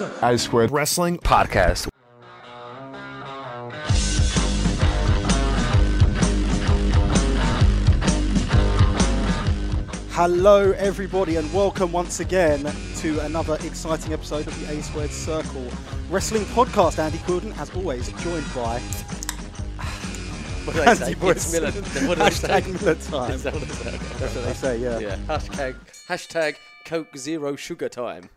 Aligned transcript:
I 0.00 0.36
Squared 0.36 0.70
Wrestling 0.70 1.18
Podcast. 1.18 1.88
Hello, 10.10 10.72
everybody, 10.72 11.36
and 11.36 11.52
welcome 11.52 11.92
once 11.92 12.20
again 12.20 12.70
to 12.96 13.20
another 13.20 13.56
exciting 13.64 14.12
episode 14.12 14.46
of 14.46 14.60
the 14.66 14.72
A 14.78 14.82
Squared 14.82 15.10
Circle 15.10 15.66
Wrestling 16.10 16.44
Podcast. 16.46 16.98
Andy 16.98 17.18
Quildan, 17.18 17.56
as 17.58 17.70
always, 17.70 18.08
joined 18.22 18.46
by 18.54 18.80
What 20.64 20.74
do 20.74 20.80
they 20.80 20.86
Andy 20.86 21.04
say? 21.04 21.14
Boyce. 21.14 21.52
It's 21.52 21.52
Miller. 21.52 22.08
What 22.08 22.18
do 22.18 22.24
they 22.24 22.30
say? 22.30 22.48
Hashtag 22.48 22.80
Miller 22.80 22.94
time. 22.96 23.30
Is 23.32 23.42
that 23.44 23.52
what 23.54 23.62
they 23.62 23.74
say? 23.74 23.90
That's 24.18 24.34
what 24.34 24.44
they 24.44 24.52
say, 24.54 24.78
yeah. 24.78 24.98
Yeah. 24.98 25.16
Hashtag 25.28 25.76
hashtag 26.08 26.56
Coke 26.84 27.16
Zero 27.16 27.54
Sugar 27.56 27.88
Time. 27.88 28.28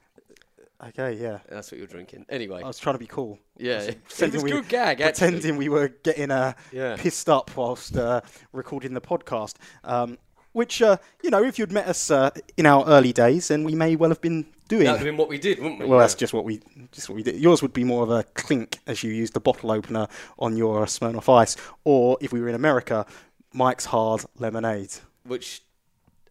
Okay, 0.90 1.14
yeah. 1.14 1.40
That's 1.48 1.72
what 1.72 1.78
you're 1.78 1.88
drinking. 1.88 2.26
Anyway. 2.30 2.62
I 2.64 2.68
was 2.68 2.80
trying 2.80 2.96
to 2.96 3.00
be 3.00 3.06
cool. 3.08 3.38
yeah. 3.58 3.82
It 3.82 3.86
was 3.86 3.96
Pretending 4.18 4.42
we- 4.42 4.52
good 4.52 4.68
gag. 4.68 5.02
Actually. 5.02 5.28
Pretending 5.32 5.58
we 5.58 5.70
were 5.70 5.90
getting 6.04 6.32
uh, 6.32 6.54
Yeah. 6.72 6.96
pissed 6.98 7.30
up 7.30 7.56
whilst 7.56 7.96
uh, 7.96 8.22
recording 8.52 8.94
the 8.94 9.02
podcast. 9.02 9.56
Um, 9.84 10.18
which, 10.54 10.82
uh, 10.82 10.98
you 11.24 11.30
know, 11.30 11.44
if 11.44 11.58
you'd 11.58 11.72
met 11.72 11.88
us 11.88 12.12
uh, 12.12 12.30
in 12.58 12.66
our 12.66 12.86
early 12.88 13.14
days, 13.14 13.48
then 13.48 13.64
we 13.64 13.74
may 13.74 13.96
well 13.96 14.10
have 14.10 14.20
been 14.20 14.48
doing. 14.68 14.84
That 14.84 14.92
would 14.94 14.98
have 15.00 15.06
been 15.06 15.16
what 15.18 15.30
we 15.30 15.38
did, 15.38 15.60
wouldn't 15.60 15.80
we? 15.80 15.86
Well, 15.86 16.00
Yeah. 16.00 16.04
that's 16.04 16.16
just 16.16 16.34
what 16.34 16.44
we 16.44 16.60
just 16.92 17.08
what 17.08 17.16
we 17.16 17.24
did. 17.24 17.36
Yours 17.36 17.62
would 17.62 17.72
be 17.72 17.86
more 17.86 18.04
of 18.04 18.10
a 18.10 18.24
clink 18.34 18.80
as 18.86 19.02
you 19.02 19.14
used 19.14 19.32
the 19.34 19.40
bottle 19.40 19.72
opener 19.72 20.08
on 20.40 20.58
your 20.58 20.86
Smirnoff 20.88 21.30
Ice, 21.34 21.56
or 21.86 22.18
if 22.20 22.34
we 22.34 22.42
were 22.42 22.50
in 22.50 22.56
America, 22.56 23.06
Mike's 23.54 23.86
Hard 23.86 24.26
Lemonade. 24.40 24.92
which 25.24 25.62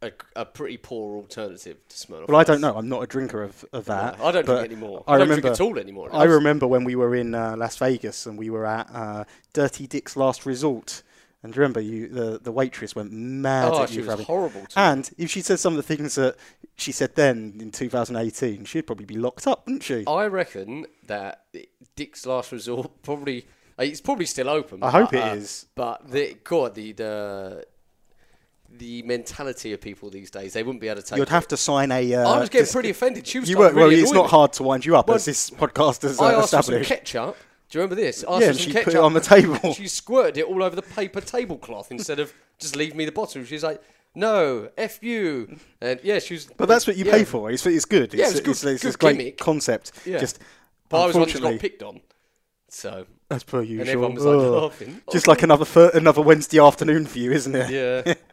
a, 0.03 0.13
a 0.37 0.45
pretty 0.45 0.77
poor 0.77 1.17
alternative 1.17 1.77
to 1.89 1.97
Smirnoff. 1.97 2.29
Well, 2.29 2.39
I 2.39 2.45
don't 2.45 2.61
know. 2.61 2.75
I'm 2.77 2.89
not 2.89 3.03
a 3.03 3.07
drinker 3.07 3.43
of, 3.43 3.65
of 3.73 3.85
that. 3.87 4.19
No, 4.19 4.27
I 4.27 4.33
don't 4.33 4.47
drink 4.47 4.65
anymore. 4.65 5.05
I 5.07 5.15
I 5.15 5.19
don't 5.19 5.29
remember 5.29 5.43
drink 5.49 5.55
at 5.55 5.61
all 5.61 5.79
anymore. 5.79 6.09
I 6.13 6.25
remember 6.25 6.67
when 6.67 6.85
we 6.85 6.95
were 6.97 7.15
in 7.15 7.35
uh, 7.35 7.57
Las 7.57 7.77
Vegas 7.77 8.27
and 8.27 8.39
we 8.39 8.51
were 8.51 8.67
at 8.67 8.89
uh, 8.93 9.25
Dirty 9.53 9.87
Dick's 9.87 10.17
Last 10.17 10.47
Resort. 10.47 11.03
And 11.43 11.57
remember 11.57 11.81
you 11.81 12.09
the, 12.09 12.39
the 12.39 12.53
waitress 12.53 12.95
went 12.95 13.13
mad 13.13 13.73
Oh, 13.73 13.83
at 13.83 13.89
she 13.89 13.97
you 13.97 14.01
was 14.01 14.07
for 14.07 14.11
having- 14.13 14.27
horrible. 14.27 14.61
To 14.61 14.79
me. 14.79 14.85
And 14.85 15.11
if 15.17 15.31
she 15.31 15.41
said 15.41 15.59
some 15.59 15.73
of 15.73 15.79
the 15.79 15.83
things 15.83 16.15
that 16.17 16.37
she 16.77 16.93
said 16.93 17.15
then 17.15 17.57
in 17.61 17.71
2018, 17.71 18.67
she'd 18.67 18.87
probably 18.87 19.07
be 19.07 19.17
locked 19.17 19.47
up, 19.47 19.65
wouldn't 19.67 19.83
she? 19.83 20.05
I 20.07 20.27
reckon 20.27 20.87
that 21.07 21.45
Dick's 21.97 22.27
Last 22.27 22.53
Resort 22.53 22.91
probably 23.03 23.47
it's 23.79 24.01
probably 24.01 24.27
still 24.27 24.51
open. 24.51 24.83
I 24.83 24.91
hope 24.91 25.13
but, 25.13 25.19
it 25.19 25.23
uh, 25.23 25.35
is. 25.35 25.67
But 25.75 26.11
the 26.11 26.37
God, 26.45 26.75
the 26.75 26.93
the 26.93 27.65
the 28.79 29.03
mentality 29.03 29.73
of 29.73 29.81
people 29.81 30.11
these 30.11 30.31
days, 30.31 30.53
they 30.53 30.63
wouldn't 30.63 30.81
be 30.81 30.89
able 30.89 31.03
to 31.03 31.07
take. 31.07 31.19
You'd 31.19 31.29
have 31.29 31.49
to 31.49 31.57
sign 31.57 31.91
a. 31.93 32.15
Uh, 32.15 32.29
I 32.29 32.41
was 32.41 32.49
getting 32.49 32.71
pretty 32.73 32.91
offended. 32.91 33.27
She 33.27 33.39
was 33.41 33.49
You 33.51 33.59
were 33.59 33.71
to 33.71 33.75
well. 33.77 33.89
really 33.89 34.01
It's 34.01 34.13
not 34.13 34.25
me. 34.25 34.31
hard 34.31 34.53
to 34.55 34.63
wind 34.63 34.85
you 34.87 34.97
up, 34.97 35.09
Well, 35.09 35.17
as 35.17 35.25
this 35.25 35.51
podcast 35.51 36.03
has 36.03 36.21
uh, 36.21 36.25
I 36.25 36.35
asked 36.35 36.51
for 36.55 36.63
some 36.63 36.83
ketchup. 36.83 37.37
Do 37.69 37.79
you 37.79 37.83
remember 37.83 38.01
this? 38.03 38.25
I 38.29 38.33
asked 38.33 38.41
Yeah, 38.43 38.49
and 38.49 38.59
she 38.59 38.73
put 38.73 38.89
it 38.89 38.97
on 38.97 39.13
the 39.15 39.21
table. 39.21 39.75
She 39.75 39.87
squirted 39.87 40.39
it 40.39 40.45
all 40.47 40.63
over 40.63 40.75
the 40.75 40.83
paper 40.83 41.21
tablecloth 41.21 41.91
instead 41.93 42.19
of 42.19 42.33
just 42.59 42.75
leave 42.77 42.95
me 42.95 43.05
the 43.05 43.13
bottle. 43.13 43.45
She's 43.45 43.63
like, 43.63 43.81
"No, 44.15 44.71
f 44.77 45.03
you." 45.03 45.57
And 45.81 46.01
yeah, 46.03 46.19
she 46.19 46.35
was. 46.35 46.47
But 46.57 46.69
that's 46.69 46.87
what 46.87 46.97
you 46.97 47.05
yeah. 47.05 47.13
pay 47.13 47.25
for. 47.25 47.51
It's, 47.51 47.65
it's 47.67 47.85
good. 47.85 48.13
It's, 48.13 48.15
Yeah, 48.15 48.31
it's 48.31 48.41
good- 48.41 48.51
it's, 48.73 48.85
it's 48.85 48.97
good 48.97 49.17
gimmick. 49.19 49.39
concept. 49.39 49.93
Yeah. 50.05 50.19
Just 50.19 50.41
But 50.89 51.03
I 51.03 51.07
was 51.07 51.17
one 51.17 51.29
got 51.29 51.61
picked 51.61 51.83
on. 51.83 52.01
So 52.69 53.07
as 53.31 53.43
per 53.45 53.63
usual. 53.63 53.89
everyone 53.89 54.15
was, 54.15 54.25
like, 54.25 54.37
Ugh. 54.37 54.63
laughing. 54.63 55.03
Just 55.13 55.29
like 55.29 55.43
another 55.43 55.65
fir- 55.65 55.91
another 55.95 56.23
Wednesday 56.23 56.59
afternoon 56.61 57.07
for 57.07 57.19
you, 57.19 57.33
isn't 57.33 57.55
it? 57.55 57.71
yeah. 57.71 58.15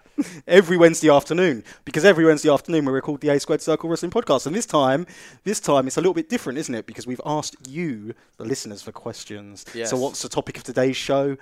every 0.47 0.77
Wednesday 0.77 1.09
afternoon 1.09 1.63
because 1.85 2.05
every 2.05 2.25
Wednesday 2.25 2.49
afternoon 2.49 2.85
we 2.85 2.91
record 2.91 3.21
the 3.21 3.29
A 3.29 3.39
Squared 3.39 3.61
Circle 3.61 3.89
Wrestling 3.89 4.11
podcast, 4.11 4.45
and 4.45 4.55
this 4.55 4.65
time, 4.65 5.05
this 5.43 5.59
time 5.59 5.87
it's 5.87 5.97
a 5.97 6.01
little 6.01 6.13
bit 6.13 6.29
different, 6.29 6.59
isn't 6.59 6.73
it? 6.73 6.85
Because 6.85 7.05
we've 7.07 7.21
asked 7.25 7.55
you, 7.67 8.13
the 8.37 8.45
listeners, 8.45 8.81
for 8.81 8.91
questions. 8.91 9.65
Yes. 9.73 9.89
So, 9.89 9.97
what's 9.97 10.21
the 10.21 10.29
topic 10.29 10.57
of 10.57 10.63
today's 10.63 10.97
show? 10.97 11.37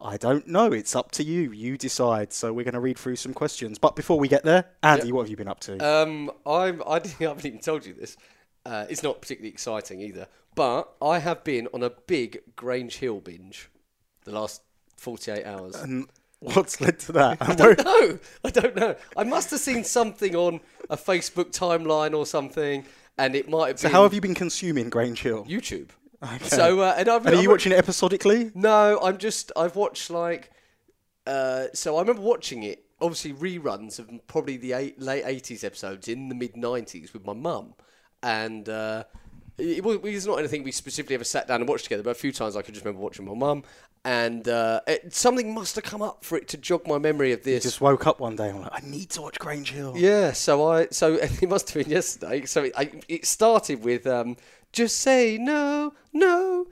I 0.00 0.16
don't 0.16 0.46
know. 0.46 0.72
It's 0.72 0.94
up 0.94 1.12
to 1.12 1.24
you. 1.24 1.52
You 1.52 1.78
decide. 1.78 2.32
So 2.32 2.52
we're 2.52 2.64
going 2.64 2.74
to 2.74 2.80
read 2.80 2.98
through 2.98 3.16
some 3.16 3.32
questions. 3.32 3.78
But 3.78 3.96
before 3.96 4.18
we 4.18 4.28
get 4.28 4.42
there, 4.42 4.66
Andy, 4.82 5.12
what 5.12 5.22
have 5.22 5.30
you 5.30 5.36
been 5.36 5.48
up 5.48 5.60
to? 5.60 5.78
Um, 5.78 6.30
I'm. 6.44 6.82
I, 6.86 6.98
didn't, 7.00 7.20
I 7.20 7.24
haven't 7.24 7.46
even 7.46 7.60
told 7.60 7.86
you 7.86 7.94
this. 7.94 8.16
Uh, 8.66 8.86
it's 8.88 9.02
not 9.02 9.20
particularly 9.20 9.50
exciting 9.50 10.00
either. 10.00 10.26
But 10.54 10.92
I 11.02 11.18
have 11.18 11.42
been 11.42 11.68
on 11.74 11.82
a 11.82 11.90
big 11.90 12.40
Grange 12.54 12.96
Hill 12.98 13.20
binge 13.20 13.70
the 14.24 14.32
last 14.32 14.62
48 14.96 15.44
hours. 15.44 15.76
What's 16.52 16.80
led 16.80 16.98
to 17.00 17.12
that? 17.12 17.38
I 17.42 17.54
don't 17.54 17.84
know. 17.84 18.18
I 18.44 18.50
don't 18.50 18.76
know. 18.76 18.96
I 19.16 19.24
must 19.24 19.50
have 19.50 19.60
seen 19.60 19.84
something 19.84 20.34
on 20.36 20.60
a 20.90 20.96
Facebook 20.96 21.50
timeline 21.56 22.14
or 22.16 22.26
something, 22.26 22.84
and 23.18 23.34
it 23.34 23.48
might 23.48 23.68
have 23.68 23.78
so 23.80 23.88
been 23.88 23.92
how 23.94 24.02
have 24.04 24.14
you 24.14 24.20
been 24.20 24.34
consuming 24.34 24.90
Grange 24.90 25.20
Hill? 25.22 25.44
YouTube. 25.46 25.90
Okay. 26.22 26.44
So 26.44 26.80
uh, 26.80 26.94
and 26.96 27.08
I've 27.08 27.26
and 27.26 27.34
are 27.34 27.38
I've- 27.38 27.42
you 27.42 27.50
watching 27.50 27.72
it 27.72 27.78
episodically? 27.78 28.50
No, 28.54 28.98
I'm 29.02 29.18
just. 29.18 29.52
I've 29.56 29.76
watched 29.76 30.10
like. 30.10 30.50
Uh, 31.26 31.66
so 31.72 31.96
I 31.96 32.00
remember 32.00 32.22
watching 32.22 32.62
it. 32.62 32.84
Obviously, 33.00 33.32
reruns 33.32 33.98
of 33.98 34.08
probably 34.26 34.56
the 34.56 34.72
eight, 34.72 35.00
late 35.00 35.24
'80s 35.24 35.64
episodes 35.64 36.08
in 36.08 36.28
the 36.28 36.34
mid 36.34 36.54
'90s 36.54 37.12
with 37.12 37.26
my 37.26 37.32
mum, 37.34 37.74
and 38.22 38.68
uh, 38.68 39.04
it, 39.58 39.82
was, 39.84 39.96
it 39.96 40.02
was 40.02 40.26
not 40.26 40.38
anything 40.38 40.62
we 40.62 40.72
specifically 40.72 41.14
ever 41.14 41.24
sat 41.24 41.48
down 41.48 41.60
and 41.60 41.68
watched 41.68 41.84
together. 41.84 42.02
But 42.02 42.10
a 42.10 42.14
few 42.14 42.32
times 42.32 42.56
I 42.56 42.62
could 42.62 42.72
just 42.74 42.84
remember 42.86 43.02
watching 43.02 43.26
my 43.26 43.34
mum, 43.34 43.64
and 44.04 44.46
uh, 44.48 44.80
it, 44.86 45.14
something 45.14 45.54
must 45.54 45.74
have 45.76 45.84
come 45.84 46.02
up 46.02 46.24
for 46.24 46.36
it 46.36 46.46
to 46.48 46.58
jog 46.58 46.86
my 46.86 46.98
memory 46.98 47.32
of 47.32 47.42
this. 47.42 47.64
You 47.64 47.70
just 47.70 47.80
woke 47.80 48.06
up 48.06 48.20
one 48.20 48.36
day 48.36 48.48
and 48.48 48.58
I'm 48.58 48.62
like, 48.64 48.84
I 48.84 48.86
need 48.86 49.10
to 49.10 49.22
watch 49.22 49.38
Grange 49.38 49.70
Hill. 49.70 49.94
Yeah, 49.96 50.32
so 50.32 50.70
I 50.70 50.88
so 50.90 51.14
it 51.42 51.48
must 51.48 51.70
have 51.70 51.84
been 51.84 51.92
yesterday. 51.92 52.44
So 52.44 52.64
it, 52.64 52.72
I, 52.76 52.90
it 53.08 53.26
started 53.26 53.82
with 53.82 54.06
um, 54.06 54.36
just 54.72 54.98
say 54.98 55.38
no, 55.38 55.94
no, 56.12 56.66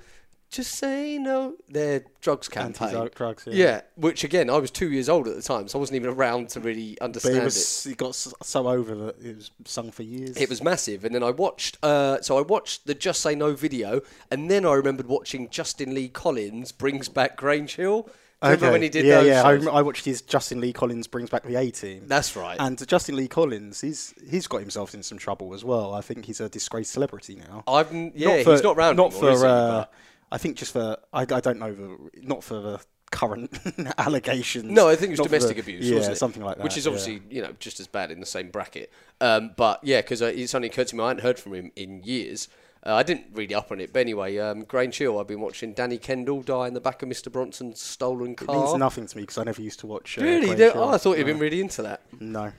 just 0.52 0.74
say 0.74 1.18
no. 1.18 1.54
Their 1.68 2.04
drugs 2.20 2.48
campaign. 2.48 2.94
Anti-drugs, 2.94 3.44
yeah. 3.46 3.54
yeah. 3.54 3.80
which 3.96 4.22
again 4.22 4.50
I 4.50 4.58
was 4.58 4.70
two 4.70 4.90
years 4.90 5.08
old 5.08 5.26
at 5.26 5.34
the 5.34 5.42
time, 5.42 5.66
so 5.66 5.78
I 5.78 5.80
wasn't 5.80 5.96
even 5.96 6.10
around 6.10 6.50
to 6.50 6.60
really 6.60 7.00
understand 7.00 7.36
it 7.36 7.40
it. 7.40 7.44
was 7.44 7.86
it 7.86 7.96
got 7.96 8.14
so 8.14 8.68
over 8.68 8.94
that 8.94 9.20
it 9.20 9.36
was 9.36 9.50
sung 9.64 9.90
for 9.90 10.02
years. 10.02 10.36
It 10.36 10.48
was 10.48 10.62
massive, 10.62 11.04
and 11.04 11.14
then 11.14 11.22
I 11.22 11.30
watched. 11.30 11.78
Uh, 11.82 12.20
so 12.20 12.38
I 12.38 12.42
watched 12.42 12.86
the 12.86 12.94
Just 12.94 13.22
Say 13.22 13.34
No 13.34 13.54
video, 13.54 14.02
and 14.30 14.50
then 14.50 14.64
I 14.64 14.74
remembered 14.74 15.06
watching 15.06 15.48
Justin 15.48 15.94
Lee 15.94 16.08
Collins 16.08 16.70
brings 16.70 17.08
back 17.08 17.36
Grange 17.36 17.76
Hill. 17.76 18.08
Remember 18.42 18.72
when 18.72 18.82
he 18.82 18.88
did 18.88 19.04
yeah, 19.04 19.20
those? 19.20 19.26
yeah. 19.28 19.70
I, 19.70 19.78
I 19.78 19.82
watched 19.82 20.04
his 20.04 20.20
Justin 20.20 20.60
Lee 20.60 20.72
Collins 20.72 21.06
brings 21.06 21.30
back 21.30 21.44
the 21.44 21.54
A 21.54 21.70
team. 21.70 22.02
That's 22.08 22.34
right. 22.34 22.56
And 22.58 22.86
Justin 22.88 23.14
Lee 23.14 23.28
Collins, 23.28 23.80
he's 23.80 24.14
he's 24.28 24.48
got 24.48 24.58
himself 24.58 24.94
in 24.94 25.02
some 25.04 25.16
trouble 25.16 25.54
as 25.54 25.64
well. 25.64 25.94
I 25.94 26.00
think 26.00 26.24
he's 26.24 26.40
a 26.40 26.48
disgraced 26.48 26.92
celebrity 26.92 27.36
now. 27.36 27.62
I've 27.68 27.92
yeah, 28.16 28.38
he's 28.38 28.62
not 28.62 28.76
around 28.76 28.96
Not 28.96 29.12
anymore, 29.12 29.38
for. 29.38 29.88
Is 30.34 30.42
he? 30.42 30.48
But- 30.48 30.54
I 30.54 30.54
think 30.54 30.56
just 30.56 30.72
for. 30.72 30.96
I, 31.12 31.22
I 31.22 31.40
don't 31.40 31.58
know 31.58 31.72
the. 31.74 31.98
Not 32.22 32.42
for 32.44 32.54
the 32.60 32.80
current 33.10 33.50
allegations. 33.98 34.64
No, 34.70 34.88
I 34.88 34.96
think 34.96 35.08
it 35.10 35.18
was 35.18 35.18
for 35.18 35.24
the- 35.24 35.28
domestic 35.38 35.58
abuse, 35.58 35.88
Yeah, 35.88 36.14
something 36.14 36.42
like 36.42 36.56
that. 36.56 36.64
Which 36.64 36.76
is 36.78 36.86
yeah. 36.86 36.90
obviously, 36.92 37.22
you 37.30 37.42
know, 37.42 37.52
just 37.58 37.78
as 37.80 37.86
bad 37.86 38.10
in 38.10 38.20
the 38.20 38.26
same 38.26 38.50
bracket. 38.50 38.90
Um, 39.20 39.50
but 39.56 39.80
yeah, 39.82 40.00
because 40.00 40.22
uh, 40.22 40.26
it's 40.34 40.54
only 40.54 40.68
occurred 40.68 40.88
to 40.88 40.96
me, 40.96 41.04
I 41.04 41.08
hadn't 41.08 41.22
heard 41.22 41.38
from 41.38 41.54
him 41.54 41.72
in 41.76 42.02
years. 42.02 42.48
Uh, 42.84 42.94
I 42.94 43.02
didn't 43.04 43.26
read 43.34 43.52
up 43.52 43.70
on 43.70 43.80
it, 43.80 43.92
but 43.92 44.00
anyway, 44.00 44.38
um, 44.38 44.64
Grange 44.64 44.98
Hill, 44.98 45.20
I've 45.20 45.28
been 45.28 45.40
watching 45.40 45.72
Danny 45.72 45.98
Kendall 45.98 46.42
die 46.42 46.66
in 46.66 46.74
the 46.74 46.80
back 46.80 47.00
of 47.02 47.08
Mr. 47.08 47.30
Bronson's 47.30 47.80
stolen 47.80 48.34
car. 48.34 48.56
It 48.56 48.58
means 48.58 48.74
nothing 48.76 49.06
to 49.06 49.16
me 49.16 49.22
because 49.22 49.38
I 49.38 49.44
never 49.44 49.62
used 49.62 49.78
to 49.80 49.86
watch. 49.86 50.18
Uh, 50.18 50.22
Really? 50.22 50.46
Grange 50.46 50.58
Do- 50.58 50.64
Hill. 50.72 50.82
Oh, 50.82 50.88
I 50.88 50.98
thought 50.98 51.16
you'd 51.16 51.26
No. 51.28 51.32
been 51.34 51.38
really 51.40 51.60
into 51.60 51.82
that. 51.82 52.00
No. 52.18 52.50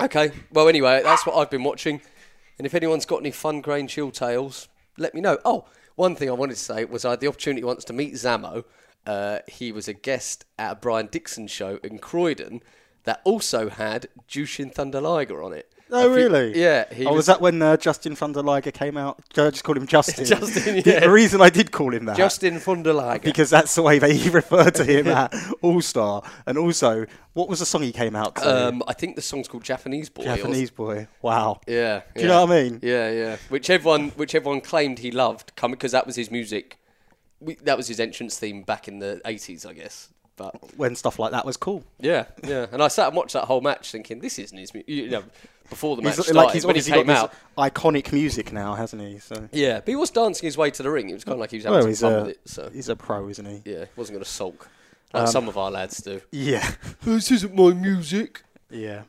Okay, 0.00 0.30
well, 0.52 0.68
anyway, 0.68 1.00
that's 1.02 1.26
what 1.26 1.36
I've 1.36 1.50
been 1.50 1.64
watching. 1.64 2.00
And 2.58 2.66
if 2.66 2.74
anyone's 2.74 3.04
got 3.04 3.18
any 3.18 3.32
fun 3.32 3.62
Grange 3.62 3.94
Hill 3.96 4.12
tales, 4.12 4.68
let 4.96 5.12
me 5.12 5.20
know. 5.20 5.38
Oh, 5.44 5.64
one 5.96 6.16
thing 6.16 6.28
I 6.28 6.32
wanted 6.32 6.54
to 6.54 6.60
say 6.60 6.84
was 6.84 7.04
I 7.04 7.10
had 7.10 7.20
the 7.20 7.28
opportunity 7.28 7.64
once 7.64 7.84
to 7.84 7.92
meet 7.92 8.14
Zammo. 8.14 8.64
Uh, 9.06 9.40
he 9.46 9.70
was 9.72 9.88
a 9.88 9.92
guest 9.92 10.44
at 10.58 10.72
a 10.72 10.76
Brian 10.76 11.08
Dixon 11.08 11.46
show 11.46 11.78
in 11.82 11.98
Croydon 11.98 12.62
that 13.04 13.20
also 13.24 13.68
had 13.68 14.08
Jushin 14.28 14.72
Thunder 14.72 15.00
Liger 15.00 15.42
on 15.42 15.52
it. 15.52 15.72
Oh, 15.90 16.02
think- 16.04 16.16
really? 16.16 16.60
Yeah. 16.60 16.92
He 16.92 17.06
oh, 17.06 17.14
was, 17.14 17.26
that 17.26 17.40
when 17.40 17.60
uh, 17.60 17.76
Justin 17.76 18.14
van 18.14 18.32
der 18.32 18.60
came 18.70 18.96
out? 18.96 19.20
I 19.36 19.50
just 19.50 19.64
called 19.64 19.76
him 19.76 19.86
Justin. 19.86 20.24
Justin, 20.24 20.76
The- 20.76 20.82
yeah. 20.90 21.00
The 21.00 21.10
reason 21.10 21.40
I 21.40 21.50
did 21.50 21.72
call 21.72 21.92
him 21.94 22.06
that. 22.06 22.16
Justin 22.16 22.58
Thunder 22.58 22.92
Liger? 22.92 23.22
because 23.24 23.50
that's 23.50 23.74
the 23.74 23.82
way 23.82 23.98
they 23.98 24.28
referred 24.30 24.74
to 24.76 24.84
him 24.84 25.06
at 25.08 25.34
All 25.62 25.80
Star. 25.80 26.22
And 26.46 26.56
also, 26.58 27.06
what 27.34 27.48
was 27.48 27.58
the 27.60 27.66
song 27.66 27.82
he 27.82 27.92
came 27.92 28.16
out 28.16 28.36
to? 28.36 28.68
Um, 28.68 28.82
I 28.88 28.92
think 28.94 29.16
the 29.16 29.22
song's 29.22 29.46
called 29.48 29.64
Japanese 29.64 30.08
Boy. 30.08 30.24
Japanese 30.24 30.70
boy. 30.70 31.06
Wow. 31.22 31.60
Yeah. 31.66 32.02
Do 32.14 32.22
you 32.22 32.28
know 32.28 32.44
what 32.44 32.52
I 32.56 32.62
mean? 32.62 32.80
Yeah, 32.82 33.10
yeah. 33.10 33.36
Which 33.48 33.68
everyone, 33.70 34.10
which 34.10 34.34
everyone 34.34 34.60
claimed 34.62 34.98
he 35.00 35.10
loved, 35.10 35.52
because 35.54 35.92
that 35.92 36.06
was 36.06 36.16
his 36.16 36.30
music. 36.30 36.78
We, 37.40 37.56
that 37.56 37.76
was 37.76 37.88
his 37.88 38.00
entrance 38.00 38.38
theme 38.38 38.62
back 38.62 38.88
in 38.88 39.00
the 39.00 39.20
eighties, 39.26 39.66
I 39.66 39.74
guess. 39.74 40.08
But 40.36 40.54
When 40.76 40.96
stuff 40.96 41.18
like 41.18 41.30
that 41.32 41.44
was 41.46 41.56
cool. 41.56 41.84
yeah, 42.00 42.24
yeah. 42.42 42.66
And 42.72 42.82
I 42.82 42.88
sat 42.88 43.08
and 43.08 43.16
watched 43.16 43.34
that 43.34 43.44
whole 43.44 43.60
match, 43.60 43.92
thinking 43.92 44.18
this 44.20 44.38
isn't 44.38 44.56
his. 44.58 44.74
mu- 44.74 44.82
You 44.86 45.08
know, 45.10 45.24
before 45.68 45.96
the 45.96 46.02
match 46.02 46.16
He's, 46.16 46.24
started, 46.26 46.34
like 46.46 46.52
he's 46.54 46.66
when 46.66 46.76
he 46.76 46.82
came 46.82 47.06
got 47.06 47.32
out. 47.58 47.74
iconic 47.74 48.12
music 48.12 48.52
now, 48.52 48.74
hasn't 48.74 49.02
he? 49.02 49.18
So 49.18 49.48
Yeah, 49.52 49.80
but 49.80 49.88
he 49.88 49.96
was 49.96 50.10
dancing 50.10 50.46
his 50.46 50.56
way 50.58 50.70
to 50.70 50.82
the 50.82 50.90
ring. 50.90 51.10
It 51.10 51.14
was 51.14 51.24
kind 51.24 51.34
of 51.34 51.40
like 51.40 51.50
he 51.50 51.56
was 51.58 51.64
having 51.64 51.74
well, 51.74 51.82
some 51.82 51.88
he's 51.90 52.00
fun 52.00 52.12
a 52.12 52.20
with 52.20 52.28
it. 52.28 52.40
So 52.44 52.70
he's 52.70 52.88
a 52.88 52.96
pro, 52.96 53.28
isn't 53.28 53.44
he? 53.46 53.62
yeah, 53.70 53.84
he 53.84 53.90
wasn't 53.96 54.16
going 54.16 54.24
to 54.24 54.30
sulk 54.30 54.68
Um, 55.12 55.22
like 55.22 55.28
some 55.30 55.48
of 55.48 55.56
our 55.58 55.70
lads 55.70 55.98
do. 56.02 56.20
Yeah, 56.32 56.68
This 57.02 57.30
isn't 57.30 57.54
my 57.54 57.72
music. 57.72 58.42
yeah. 58.70 59.02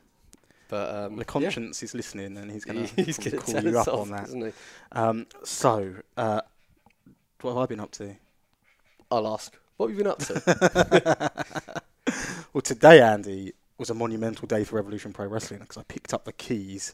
But 0.67 0.95
um, 0.95 1.11
The 1.17 1.19
yeah. 1.19 1.23
conscience 1.25 1.83
is 1.83 1.93
listening, 1.93 2.35
and 2.37 2.51
he's 2.51 2.65
going 2.65 2.87
to 2.87 3.37
call 3.37 3.61
you 3.61 3.77
up 3.77 3.87
off, 3.87 3.99
on 3.99 4.09
that. 4.11 4.53
Um, 4.91 5.27
so, 5.43 5.93
uh, 6.17 6.41
what 7.41 7.51
have 7.51 7.59
I 7.59 7.65
been 7.67 7.79
up 7.79 7.91
to? 7.91 8.15
I'll 9.11 9.27
ask. 9.31 9.55
What 9.77 9.89
have 9.89 9.97
you 9.97 10.03
been 10.03 10.11
up 10.11 10.19
to? 10.19 11.81
Well, 12.53 12.61
today, 12.61 13.01
Andy, 13.01 13.51
was 13.77 13.89
a 13.89 13.93
monumental 13.93 14.47
day 14.47 14.63
for 14.63 14.75
Revolution 14.77 15.13
Pro 15.13 15.27
Wrestling 15.27 15.59
because 15.61 15.77
I 15.77 15.83
picked 15.83 16.13
up 16.13 16.25
the 16.25 16.33
keys 16.33 16.93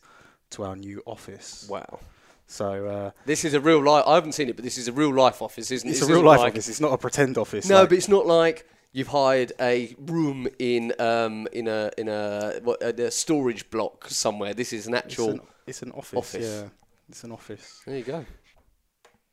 to 0.52 0.64
our 0.64 0.76
new 0.76 1.02
office. 1.06 1.68
wow. 1.70 2.00
So 2.48 2.86
uh, 2.88 3.12
This 3.26 3.46
is 3.46 3.54
a 3.54 3.62
real 3.62 3.82
life. 3.82 4.04
I 4.06 4.16
haven't 4.16 4.34
seen 4.34 4.50
it, 4.50 4.56
but 4.58 4.66
this 4.66 4.78
is 4.78 4.88
a 4.90 4.92
real 4.92 5.14
life 5.14 5.42
office, 5.42 5.72
isn't 5.72 5.88
it? 5.88 5.92
it's 5.92 6.02
This 6.02 6.10
a 6.10 6.12
real 6.14 6.24
life 6.24 6.40
like- 6.40 6.54
office. 6.54 6.68
It's 6.68 6.82
not 6.82 6.92
a 6.92 6.98
pretend 6.98 7.38
office. 7.38 7.70
No, 7.70 7.80
like- 7.82 7.90
but 7.90 7.98
it's 7.98 8.10
not 8.10 8.26
like 8.28 8.68
you've 8.92 9.08
hired 9.08 9.54
a 9.62 9.96
room 10.00 10.50
in 10.60 10.94
um 11.00 11.48
in 11.54 11.70
a 11.70 11.92
in 11.98 12.10
a 12.10 12.60
what 12.64 12.82
a, 12.84 13.06
a 13.06 13.12
storage 13.12 13.70
block 13.70 14.08
somewhere. 14.10 14.54
This 14.54 14.74
is 14.74 14.86
an 14.88 14.96
it's 14.96 15.06
actual. 15.06 15.30
an, 15.30 15.40
it's 15.66 15.82
an 15.82 15.92
office. 15.92 16.18
office. 16.18 16.62
Yeah, 16.64 16.70
it's 17.08 17.24
an 17.24 17.32
office. 17.32 17.82
There 17.86 17.98
you 17.98 18.04
go. 18.04 18.26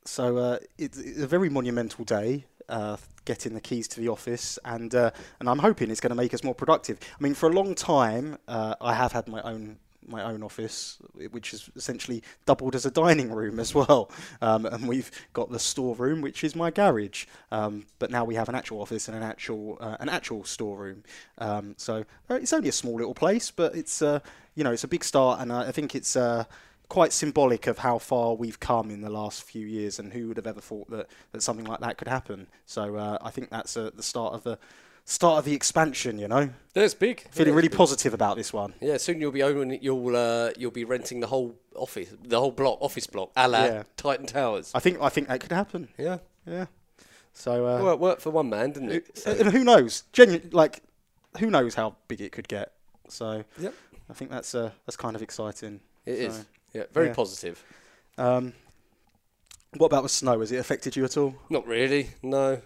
So 0.05 0.37
uh, 0.37 0.59
it's, 0.77 0.97
it's 0.97 1.19
a 1.19 1.27
very 1.27 1.49
monumental 1.49 2.05
day. 2.05 2.45
Uh, 2.69 2.97
getting 3.25 3.53
the 3.53 3.61
keys 3.61 3.87
to 3.87 3.99
the 3.99 4.09
office, 4.09 4.57
and 4.65 4.95
uh, 4.95 5.11
and 5.39 5.47
I'm 5.47 5.59
hoping 5.59 5.91
it's 5.91 5.99
going 5.99 6.09
to 6.09 6.15
make 6.15 6.33
us 6.33 6.43
more 6.43 6.55
productive. 6.55 6.97
I 7.01 7.21
mean, 7.21 7.35
for 7.35 7.47
a 7.47 7.53
long 7.53 7.75
time, 7.75 8.37
uh, 8.47 8.73
I 8.81 8.95
have 8.95 9.11
had 9.11 9.27
my 9.27 9.41
own 9.41 9.77
my 10.09 10.23
own 10.23 10.43
office, 10.43 10.97
which 11.31 11.53
is 11.53 11.69
essentially 11.75 12.23
doubled 12.45 12.75
as 12.75 12.85
a 12.85 12.91
dining 12.91 13.31
room 13.31 13.59
as 13.59 13.75
well. 13.75 14.09
Um, 14.41 14.65
and 14.65 14.87
we've 14.87 15.11
got 15.33 15.51
the 15.51 15.59
storeroom, 15.59 16.21
which 16.21 16.43
is 16.43 16.55
my 16.55 16.71
garage. 16.71 17.25
Um, 17.51 17.85
but 17.99 18.09
now 18.09 18.25
we 18.25 18.35
have 18.35 18.49
an 18.49 18.55
actual 18.55 18.81
office 18.81 19.07
and 19.07 19.15
an 19.15 19.23
actual 19.23 19.77
uh, 19.79 19.97
an 19.99 20.09
actual 20.09 20.43
storeroom. 20.43 21.03
Um, 21.37 21.75
so 21.77 22.05
uh, 22.29 22.35
it's 22.35 22.53
only 22.53 22.69
a 22.69 22.73
small 22.73 22.95
little 22.95 23.13
place, 23.13 23.51
but 23.51 23.75
it's 23.75 24.01
uh, 24.01 24.19
you 24.55 24.63
know 24.63 24.71
it's 24.71 24.83
a 24.83 24.87
big 24.87 25.03
start, 25.03 25.39
and 25.39 25.53
I 25.53 25.71
think 25.71 25.95
it's. 25.95 26.15
Uh, 26.15 26.45
quite 26.89 27.13
symbolic 27.13 27.67
of 27.67 27.77
how 27.79 27.97
far 27.99 28.33
we've 28.35 28.59
come 28.59 28.89
in 28.91 29.01
the 29.01 29.09
last 29.09 29.43
few 29.43 29.65
years, 29.65 29.99
and 29.99 30.11
who 30.13 30.27
would 30.27 30.37
have 30.37 30.47
ever 30.47 30.59
thought 30.61 30.89
that, 30.89 31.07
that 31.31 31.41
something 31.41 31.65
like 31.65 31.79
that 31.79 31.97
could 31.97 32.07
happen? 32.07 32.47
So 32.65 32.95
uh, 32.97 33.17
I 33.21 33.29
think 33.29 33.49
that's 33.49 33.77
uh, 33.77 33.91
the 33.95 34.03
start 34.03 34.33
of 34.33 34.43
the 34.43 34.57
start 35.05 35.39
of 35.39 35.45
the 35.45 35.53
expansion. 35.53 36.19
You 36.19 36.27
know, 36.27 36.49
That's 36.73 36.93
big. 36.93 37.21
feeling 37.31 37.53
Yeah, 37.53 37.55
really 37.55 37.67
big. 37.69 37.77
positive 37.77 38.13
about 38.13 38.35
this 38.37 38.51
one. 38.51 38.73
Yeah, 38.81 38.97
soon 38.97 39.21
you'll 39.21 39.31
be 39.31 39.43
owning. 39.43 39.79
You'll 39.81 40.15
uh, 40.15 40.51
you'll 40.57 40.71
be 40.71 40.83
renting 40.83 41.19
the 41.19 41.27
whole 41.27 41.55
office, 41.75 42.09
the 42.23 42.39
whole 42.39 42.51
block, 42.51 42.79
office 42.81 43.07
block, 43.07 43.31
a 43.35 43.47
la 43.47 43.63
Yeah. 43.65 43.83
Titan 43.95 44.25
Towers. 44.25 44.71
I 44.75 44.79
think 44.79 44.99
I 45.01 45.09
think 45.09 45.27
that 45.27 45.39
could 45.39 45.51
happen. 45.51 45.87
Yeah, 45.97 46.17
Yeah. 46.45 46.65
So 47.33 47.65
uh, 47.67 47.83
well, 47.83 47.93
it 47.93 47.99
worked 47.99 48.21
for 48.21 48.31
one 48.31 48.49
man, 48.49 48.71
didn't 48.71 48.91
it? 48.91 49.17
So- 49.17 49.31
and 49.31 49.51
who 49.51 49.63
knows? 49.63 50.03
Genu- 50.11 50.41
like 50.51 50.81
who 51.39 51.49
knows 51.51 51.75
how 51.75 51.95
big 52.07 52.19
it 52.21 52.31
could 52.31 52.47
get? 52.47 52.73
So 53.07 53.43
Yep. 53.59 53.73
I 54.09 54.13
think 54.13 54.31
that's 54.31 54.53
uh, 54.55 54.71
that's 54.85 54.97
kind 54.97 55.15
of 55.15 55.21
exciting. 55.21 55.79
It 56.05 56.15
is. 56.19 56.45
Yeah, 56.73 56.83
very 56.93 57.07
yeah. 57.07 57.13
positive. 57.13 57.63
Um, 58.17 58.53
what 59.77 59.87
about 59.87 60.03
the 60.03 60.09
snow? 60.09 60.39
Has 60.39 60.51
it 60.51 60.57
affected 60.57 60.95
you 60.95 61.05
at 61.05 61.17
all? 61.17 61.35
Not 61.49 61.67
really. 61.67 62.09
No, 62.23 62.61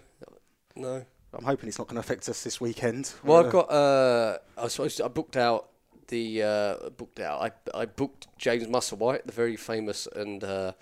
no. 0.76 1.04
I'm 1.32 1.44
hoping 1.44 1.68
it's 1.68 1.78
not 1.78 1.88
going 1.88 1.96
to 1.96 2.00
affect 2.00 2.28
us 2.28 2.44
this 2.44 2.60
weekend. 2.60 3.12
Well, 3.24 3.38
Uh, 3.38 3.44
I've 3.44 3.52
got. 3.52 3.70
Uh, 3.70 4.38
I 4.56 4.62
was 4.62 5.00
I 5.00 5.08
booked 5.08 5.36
out 5.36 5.68
the 6.08 6.42
uh, 6.42 6.90
booked 6.90 7.20
out. 7.20 7.42
I 7.42 7.78
I 7.78 7.86
booked 7.86 8.28
James 8.38 8.66
Musselwhite, 8.66 9.24
the 9.24 9.32
very 9.32 9.56
famous 9.56 10.06
and 10.14 10.44
uh, 10.44 10.72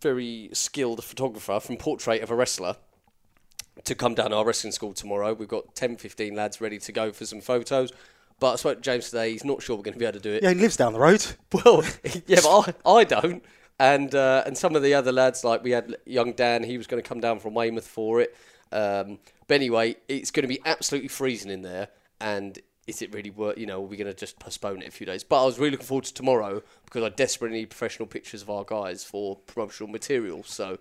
very 0.00 0.50
skilled 0.52 1.02
photographer 1.04 1.60
from 1.60 1.76
Portrait 1.76 2.22
of 2.22 2.30
a 2.30 2.34
Wrestler, 2.36 2.76
to 3.84 3.94
come 3.94 4.14
down 4.14 4.30
to 4.30 4.36
our 4.36 4.44
wrestling 4.44 4.72
school 4.72 4.92
tomorrow. 4.92 5.32
We've 5.34 5.48
got 5.48 5.74
10, 5.74 5.96
15 5.96 6.34
lads 6.34 6.60
ready 6.60 6.78
to 6.78 6.92
go 6.92 7.12
for 7.12 7.26
some 7.26 7.40
photos. 7.40 7.92
But 8.42 8.54
I 8.54 8.56
spoke 8.56 8.78
to 8.78 8.82
James 8.82 9.08
today. 9.08 9.30
He's 9.30 9.44
not 9.44 9.62
sure 9.62 9.76
we're 9.76 9.84
going 9.84 9.92
to 9.92 10.00
be 10.00 10.04
able 10.04 10.18
to 10.18 10.20
do 10.20 10.32
it. 10.32 10.42
Yeah, 10.42 10.48
he 10.48 10.56
lives 10.56 10.76
down 10.76 10.92
the 10.92 10.98
road. 10.98 11.24
Well, 11.52 11.84
yeah, 12.26 12.40
but 12.42 12.74
I, 12.84 12.90
I 12.90 13.04
don't. 13.04 13.44
And 13.78 14.12
uh, 14.16 14.42
and 14.44 14.58
some 14.58 14.74
of 14.74 14.82
the 14.82 14.94
other 14.94 15.12
lads, 15.12 15.44
like 15.44 15.62
we 15.62 15.70
had 15.70 15.96
young 16.06 16.32
Dan, 16.32 16.64
he 16.64 16.76
was 16.76 16.88
going 16.88 17.00
to 17.00 17.08
come 17.08 17.20
down 17.20 17.38
from 17.38 17.54
Weymouth 17.54 17.86
for 17.86 18.20
it. 18.20 18.34
Um, 18.72 19.20
but 19.46 19.54
anyway, 19.54 19.94
it's 20.08 20.32
going 20.32 20.42
to 20.42 20.48
be 20.48 20.58
absolutely 20.64 21.06
freezing 21.06 21.52
in 21.52 21.62
there. 21.62 21.86
And 22.20 22.58
is 22.88 23.00
it 23.00 23.14
really 23.14 23.30
worth? 23.30 23.58
You 23.58 23.66
know, 23.66 23.76
are 23.76 23.86
we 23.86 23.96
going 23.96 24.10
to 24.10 24.14
just 24.14 24.40
postpone 24.40 24.82
it 24.82 24.88
a 24.88 24.90
few 24.90 25.06
days? 25.06 25.22
But 25.22 25.42
I 25.42 25.46
was 25.46 25.60
really 25.60 25.70
looking 25.70 25.86
forward 25.86 26.06
to 26.06 26.14
tomorrow 26.14 26.64
because 26.84 27.04
I 27.04 27.10
desperately 27.10 27.58
need 27.58 27.70
professional 27.70 28.08
pictures 28.08 28.42
of 28.42 28.50
our 28.50 28.64
guys 28.64 29.04
for 29.04 29.36
promotional 29.36 29.92
material. 29.92 30.42
So, 30.42 30.78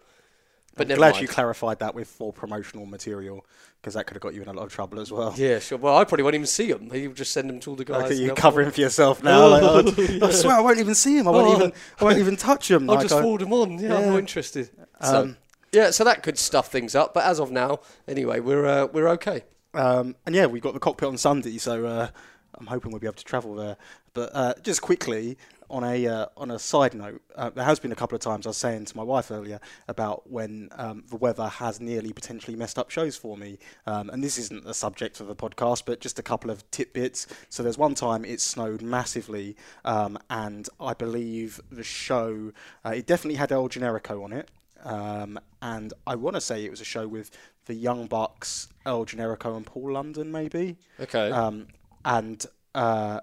but 0.76 0.90
I'm 0.90 0.98
glad 0.98 1.12
mind. 1.14 1.22
you 1.22 1.28
clarified 1.28 1.80
that 1.80 1.94
with 1.96 2.08
for 2.08 2.32
promotional 2.34 2.86
material 2.86 3.46
because 3.82 3.94
that 3.96 4.06
could 4.06 4.16
have 4.16 4.22
got 4.22 4.34
you 4.36 4.42
in 4.44 4.48
a 4.48 4.54
lot 4.54 4.64
of 4.66 4.72
trouble 4.72 5.00
as 5.00 5.12
well. 5.12 5.34
yeah, 5.36 5.58
sure. 5.60 5.78
Well, 5.78 5.98
I 5.98 6.04
probably 6.04 6.24
won't 6.24 6.36
even 6.36 6.46
see 6.48 6.72
them. 6.72 6.90
He'll 6.92 7.14
just 7.14 7.32
send 7.34 7.50
them 7.50 7.60
to 7.62 7.72
all 7.72 7.76
the 7.76 7.84
guys. 7.86 8.18
You're 8.20 8.28
they'll- 8.28 8.36
covering 8.36 8.70
for 8.72 8.80
yourself 8.82 9.24
now. 9.24 9.48
like, 9.48 9.64
oh, 9.64 10.20
I 10.28 10.32
swear 10.32 10.56
I 10.58 10.62
won't 10.62 10.80
even 10.80 10.94
see 10.96 11.18
him. 11.18 11.28
I 11.28 11.32
won't 11.32 11.48
Oh. 11.48 11.56
even. 11.58 11.74
I 12.00 12.04
won't 12.04 12.18
even 12.20 12.36
touch 12.38 12.70
him. 12.70 12.88
I'll 12.90 12.96
like, 12.98 13.06
just 13.06 13.16
I- 13.16 13.22
forward 13.22 13.42
them 13.42 13.54
on. 13.54 13.80
Yeah, 13.80 13.96
I'm 13.96 14.02
Yeah. 14.04 14.10
not 14.12 14.20
interested. 14.20 14.70
So, 15.04 15.22
Um, 15.22 15.38
yeah, 15.72 15.90
so 15.92 16.04
that 16.04 16.22
could 16.22 16.38
stuff 16.38 16.72
things 16.72 16.96
up. 16.96 17.14
But 17.14 17.24
as 17.26 17.40
of 17.40 17.50
now, 17.52 17.80
anyway, 18.08 18.40
we're 18.40 18.66
uh, 18.66 18.86
we're 18.88 19.08
okay. 19.10 19.44
Um, 19.74 20.16
and 20.26 20.36
yeah, 20.36 20.46
we've 20.46 20.62
got 20.62 20.74
the 20.74 20.80
cockpit 20.80 21.08
on 21.08 21.18
Sunday, 21.18 21.58
so 21.58 21.86
uh, 21.86 22.08
I'm 22.56 22.68
hoping 22.68 22.92
we'll 22.92 23.00
be 23.00 23.08
able 23.08 23.16
to 23.16 23.24
travel 23.24 23.56
there. 23.56 23.78
But 24.14 24.30
uh, 24.36 24.54
just 24.62 24.82
quickly, 24.82 25.38
on 25.72 25.84
a 25.84 26.06
uh, 26.06 26.26
on 26.38 26.52
a 26.52 26.60
side 26.60 26.94
note, 26.94 27.22
uh, 27.36 27.50
there 27.50 27.64
has 27.64 27.80
been 27.80 27.92
a 27.92 27.96
couple 27.96 28.16
of 28.16 28.22
times 28.22 28.46
I 28.46 28.50
was 28.50 28.58
saying 28.58 28.86
to 28.86 28.98
my 28.98 29.04
wife 29.04 29.32
earlier 29.32 29.60
about 29.88 30.30
when 30.30 30.70
um, 30.74 31.04
the 31.10 31.16
weather 31.16 31.48
has 31.48 31.80
nearly 31.80 32.12
potentially 32.14 32.58
messed 32.58 32.78
up 32.78 32.92
shows 32.92 33.16
for 33.16 33.38
me. 33.38 33.58
Um, 33.88 34.10
and 34.10 34.24
this 34.24 34.38
isn't 34.38 34.66
the 34.66 34.74
subject 34.74 35.20
of 35.20 35.28
the 35.28 35.36
podcast, 35.36 35.84
but 35.86 36.02
just 36.02 36.20
a 36.20 36.24
couple 36.24 36.52
of 36.52 36.70
tidbits. 36.72 37.26
So 37.50 37.64
there's 37.64 37.78
one 37.78 37.96
time 37.96 38.26
it 38.26 38.42
snowed 38.42 38.82
massively, 38.82 39.56
um, 39.86 40.20
and 40.30 40.70
I 40.80 40.94
believe 40.94 41.62
the 41.72 41.84
show 41.84 42.52
uh, 42.86 42.90
it 42.90 43.08
definitely 43.08 43.38
had 43.38 43.52
El 43.52 43.70
Generico 43.70 44.24
on 44.24 44.34
it. 44.34 44.52
Um, 44.84 45.40
and 45.62 45.94
I 46.06 46.16
want 46.16 46.36
to 46.36 46.42
say 46.42 46.66
it 46.66 46.72
was 46.72 46.82
a 46.82 46.86
show 46.86 47.08
with 47.08 47.32
the 47.66 47.76
Young 47.76 48.08
Bucks, 48.08 48.68
El 48.86 49.06
Generico, 49.06 49.56
and 49.56 49.66
Paul 49.66 49.94
London, 49.94 50.32
maybe. 50.32 50.78
Okay. 51.00 51.32
Um, 51.32 51.68
and 52.04 52.46
uh, 52.74 53.20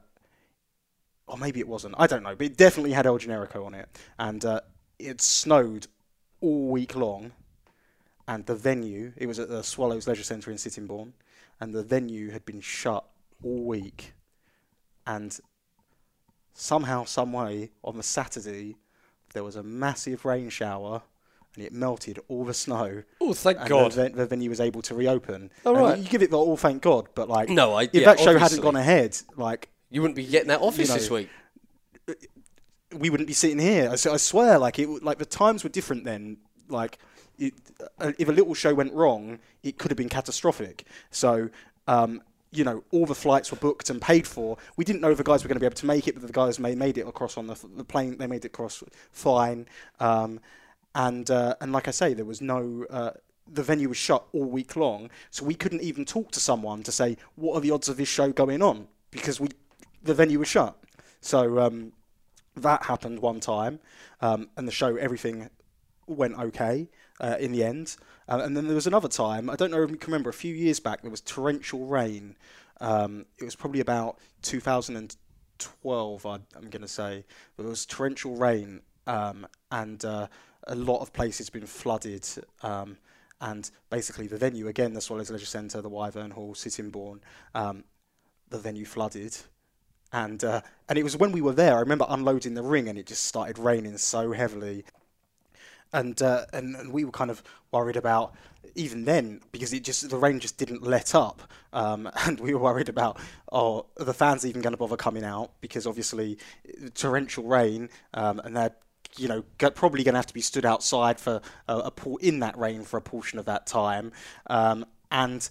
or 1.28 1.38
maybe 1.38 1.60
it 1.60 1.68
wasn't. 1.68 1.94
I 1.98 2.06
don't 2.06 2.22
know, 2.22 2.34
but 2.34 2.46
it 2.46 2.56
definitely 2.56 2.92
had 2.92 3.06
El 3.06 3.18
Generico 3.18 3.64
on 3.64 3.74
it, 3.74 3.88
and 4.18 4.44
uh, 4.44 4.60
it 4.98 5.20
snowed 5.20 5.86
all 6.40 6.68
week 6.68 6.94
long. 6.94 7.32
And 8.26 8.44
the 8.44 8.54
venue, 8.54 9.12
it 9.16 9.26
was 9.26 9.38
at 9.38 9.48
the 9.48 9.62
Swallows 9.62 10.06
Leisure 10.06 10.22
Centre 10.22 10.50
in 10.50 10.58
Sittingbourne, 10.58 11.14
and 11.60 11.72
the 11.72 11.82
venue 11.82 12.30
had 12.30 12.44
been 12.44 12.60
shut 12.60 13.04
all 13.42 13.64
week. 13.64 14.12
And 15.06 15.38
somehow, 16.52 17.04
some 17.04 17.32
way, 17.32 17.70
on 17.82 17.96
the 17.96 18.02
Saturday, 18.02 18.76
there 19.32 19.44
was 19.44 19.56
a 19.56 19.62
massive 19.62 20.26
rain 20.26 20.50
shower, 20.50 21.00
and 21.54 21.64
it 21.64 21.72
melted 21.72 22.18
all 22.28 22.44
the 22.44 22.52
snow 22.54 23.02
oh, 23.20 23.32
thank 23.32 23.60
and 23.60 23.68
God. 23.68 23.92
The, 23.92 24.10
the 24.10 24.26
venue 24.26 24.50
was 24.50 24.60
able 24.60 24.82
to 24.82 24.94
reopen. 24.94 25.50
Oh, 25.64 25.74
And 25.74 25.82
right. 25.82 25.98
You 25.98 26.04
give 26.04 26.22
it 26.22 26.30
the 26.30 26.38
all 26.38 26.56
thank 26.58 26.82
God, 26.82 27.08
but 27.14 27.28
like, 27.28 27.48
No, 27.48 27.74
I- 27.74 27.84
if 27.84 27.94
yeah, 27.94 28.04
that 28.06 28.20
show 28.20 28.38
hadn't 28.38 28.60
gone 28.60 28.76
ahead, 28.76 29.16
like, 29.36 29.70
You 29.90 30.02
wouldn't 30.02 30.16
be 30.16 30.26
getting 30.26 30.48
that 30.48 30.60
office 30.60 30.88
know, 30.88 30.94
this 30.94 31.10
week. 31.10 31.28
we 32.96 33.10
wouldn't 33.10 33.26
be 33.26 33.32
sitting 33.32 33.58
here. 33.58 33.88
I, 33.90 33.92
I 33.92 34.16
swear, 34.16 34.58
like, 34.58 34.78
it 34.78 35.02
like 35.02 35.18
the 35.18 35.26
times 35.26 35.64
were 35.64 35.70
different 35.70 36.04
then. 36.04 36.38
Like, 36.68 36.98
it, 37.38 37.54
uh, 37.98 38.12
if 38.18 38.28
a 38.28 38.32
little 38.32 38.54
show 38.54 38.74
went 38.74 38.92
wrong, 38.92 39.38
it 39.62 39.78
could 39.78 39.90
have 39.90 39.96
been 39.96 40.08
catastrophic. 40.08 40.84
So, 41.10 41.48
um, 41.86 42.22
you 42.50 42.64
know, 42.64 42.82
all 42.90 43.06
the 43.06 43.14
flights 43.14 43.50
were 43.50 43.58
booked 43.58 43.90
and 43.90 44.00
paid 44.00 44.26
for. 44.26 44.58
We 44.76 44.84
didn't 44.84 45.00
know 45.00 45.10
if 45.10 45.18
the 45.18 45.24
guys 45.24 45.42
were 45.42 45.48
going 45.48 45.56
to 45.56 45.60
be 45.60 45.66
able 45.66 45.76
to 45.76 45.86
make 45.86 46.08
it, 46.08 46.14
but 46.14 46.26
the 46.26 46.32
guys 46.32 46.58
made, 46.58 46.78
made 46.78 46.98
it 46.98 47.06
across 47.06 47.36
on 47.36 47.46
the, 47.46 47.58
the 47.76 47.84
plane. 47.84 48.16
They 48.18 48.26
made 48.26 48.44
it 48.44 48.48
across 48.48 48.82
fine. 49.10 49.66
Um, 50.00 50.40
and 50.94 51.30
uh, 51.30 51.54
and 51.60 51.72
like 51.72 51.88
I 51.88 51.92
say, 51.92 52.14
there 52.14 52.24
was 52.24 52.40
no. 52.40 52.84
Uh, 52.90 53.10
the 53.50 53.62
venue 53.62 53.88
was 53.88 53.96
shut 53.96 54.26
all 54.32 54.44
week 54.44 54.76
long, 54.76 55.08
so 55.30 55.44
we 55.44 55.54
couldn't 55.54 55.80
even 55.80 56.04
talk 56.04 56.30
to 56.32 56.40
someone 56.40 56.82
to 56.82 56.92
say 56.92 57.16
what 57.34 57.54
are 57.54 57.60
the 57.60 57.70
odds 57.70 57.88
of 57.88 57.96
this 57.96 58.08
show 58.08 58.30
going 58.30 58.60
on 58.60 58.88
because 59.10 59.40
we 59.40 59.48
the 60.08 60.14
venue 60.14 60.38
was 60.38 60.48
shut. 60.48 60.76
So 61.20 61.60
um, 61.60 61.92
that 62.56 62.84
happened 62.84 63.20
one 63.20 63.40
time, 63.40 63.78
um, 64.20 64.48
and 64.56 64.66
the 64.66 64.72
show 64.72 64.96
everything 64.96 65.50
went 66.06 66.34
okay 66.38 66.88
uh, 67.20 67.36
in 67.38 67.52
the 67.52 67.62
end. 67.62 67.96
Uh, 68.28 68.40
and 68.42 68.56
then 68.56 68.66
there 68.66 68.74
was 68.74 68.86
another 68.86 69.08
time. 69.08 69.48
I 69.50 69.54
don't 69.54 69.70
know 69.70 69.82
if 69.82 69.90
you 69.90 69.96
can 69.96 70.10
remember. 70.10 70.30
A 70.30 70.34
few 70.34 70.54
years 70.54 70.80
back, 70.80 71.02
there 71.02 71.10
was 71.10 71.20
torrential 71.20 71.86
rain. 71.86 72.36
Um, 72.80 73.26
it 73.38 73.44
was 73.44 73.54
probably 73.54 73.80
about 73.80 74.18
2012. 74.42 76.26
I, 76.26 76.34
I'm 76.56 76.70
going 76.70 76.82
to 76.82 76.88
say 76.88 77.24
there 77.56 77.66
was 77.66 77.84
torrential 77.84 78.36
rain, 78.36 78.80
um, 79.06 79.46
and 79.70 80.02
uh, 80.04 80.28
a 80.66 80.74
lot 80.74 81.00
of 81.00 81.12
places 81.12 81.50
been 81.50 81.66
flooded. 81.66 82.26
Um, 82.62 82.96
and 83.40 83.70
basically, 83.90 84.26
the 84.26 84.38
venue 84.38 84.68
again, 84.68 84.94
the 84.94 85.00
Swallows 85.00 85.30
Leisure 85.30 85.46
Centre, 85.46 85.82
the 85.82 85.88
Wyvern 85.88 86.30
Hall, 86.30 86.54
Sittingbourne, 86.54 87.20
um, 87.54 87.84
the 88.48 88.58
venue 88.58 88.86
flooded 88.86 89.36
and 90.12 90.42
uh, 90.44 90.60
and 90.88 90.98
it 90.98 91.02
was 91.02 91.16
when 91.16 91.32
we 91.32 91.40
were 91.40 91.52
there. 91.52 91.76
I 91.76 91.80
remember 91.80 92.06
unloading 92.08 92.54
the 92.54 92.62
ring, 92.62 92.88
and 92.88 92.98
it 92.98 93.06
just 93.06 93.24
started 93.24 93.58
raining 93.58 93.98
so 93.98 94.32
heavily. 94.32 94.84
and, 95.92 96.20
uh, 96.20 96.44
and 96.52 96.76
and 96.76 96.92
we 96.92 97.04
were 97.04 97.10
kind 97.10 97.30
of 97.30 97.42
worried 97.72 97.96
about 97.96 98.34
even 98.74 99.04
then 99.04 99.40
because 99.52 99.72
it 99.72 99.84
just 99.84 100.08
the 100.10 100.16
rain 100.16 100.38
just 100.38 100.58
didn't 100.58 100.82
let 100.82 101.14
up, 101.14 101.42
um, 101.72 102.10
and 102.26 102.40
we 102.40 102.54
were 102.54 102.60
worried 102.60 102.88
about 102.88 103.18
oh 103.52 103.86
the 103.96 104.14
fans 104.14 104.44
even 104.44 104.60
going 104.62 104.72
to 104.72 104.76
bother 104.76 104.96
coming 104.96 105.24
out 105.24 105.52
because 105.60 105.86
obviously 105.86 106.38
torrential 106.94 107.44
rain 107.44 107.88
um, 108.14 108.40
and 108.44 108.56
they're 108.56 108.74
you 109.16 109.28
know 109.28 109.42
probably 109.74 110.04
going 110.04 110.12
to 110.12 110.18
have 110.18 110.26
to 110.26 110.34
be 110.34 110.40
stood 110.42 110.66
outside 110.66 111.18
for 111.18 111.40
a, 111.68 111.74
a 111.74 112.16
in 112.20 112.40
that 112.40 112.56
rain 112.58 112.84
for 112.84 112.98
a 112.98 113.02
portion 113.02 113.38
of 113.38 113.46
that 113.46 113.66
time, 113.66 114.12
um, 114.48 114.84
and 115.10 115.48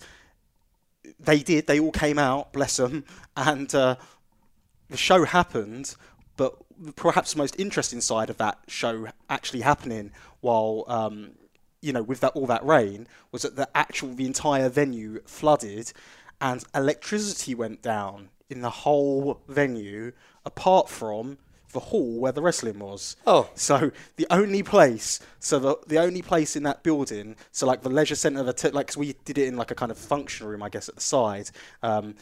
they 1.19 1.39
did. 1.39 1.67
They 1.67 1.79
all 1.79 1.91
came 1.91 2.19
out, 2.19 2.53
bless 2.53 2.77
them, 2.77 3.05
and 3.37 3.73
uh, 3.73 3.95
the 4.89 4.97
show 4.97 5.25
happened. 5.25 5.95
But 6.35 6.55
perhaps 6.95 7.33
the 7.33 7.39
most 7.39 7.59
interesting 7.59 8.01
side 8.01 8.29
of 8.29 8.37
that 8.37 8.59
show 8.67 9.07
actually 9.29 9.61
happening 9.61 10.11
while 10.41 10.85
um, 10.87 11.31
you 11.81 11.91
know 11.93 12.03
with 12.03 12.19
that 12.19 12.33
all 12.33 12.45
that 12.45 12.65
rain 12.65 13.07
was 13.31 13.41
that 13.41 13.55
the 13.55 13.69
actual 13.75 14.13
the 14.13 14.25
entire 14.25 14.69
venue 14.69 15.21
flooded, 15.25 15.93
and 16.39 16.63
electricity 16.75 17.55
went 17.55 17.81
down 17.81 18.29
in 18.49 18.61
the 18.61 18.69
whole 18.69 19.41
venue 19.47 20.11
apart 20.45 20.89
from 20.89 21.37
the 21.73 21.79
hall 21.79 22.19
where 22.19 22.31
the 22.31 22.41
wrestling 22.41 22.79
was. 22.79 23.15
Oh. 23.27 23.49
So 23.55 23.91
the 24.15 24.25
only 24.29 24.63
place, 24.63 25.19
so 25.39 25.59
the 25.59 25.77
the 25.87 25.97
only 25.99 26.21
place 26.21 26.55
in 26.55 26.63
that 26.63 26.81
building, 26.83 27.35
so 27.51 27.67
like 27.67 27.81
the 27.81 27.89
leisure 27.89 28.15
centre, 28.15 28.41
the 28.43 28.53
t- 28.53 28.69
like 28.69 28.87
'cause 28.87 28.97
we 28.97 29.15
did 29.25 29.37
it 29.37 29.47
in 29.47 29.57
like 29.57 29.69
a 29.71 29.75
kind 29.75 29.91
of 29.91 29.97
function 29.97 30.47
room, 30.47 30.63
I 30.63 30.69
guess, 30.69 30.87
at 30.87 30.95
the 30.95 31.01
side, 31.01 31.49
um, 31.83 32.15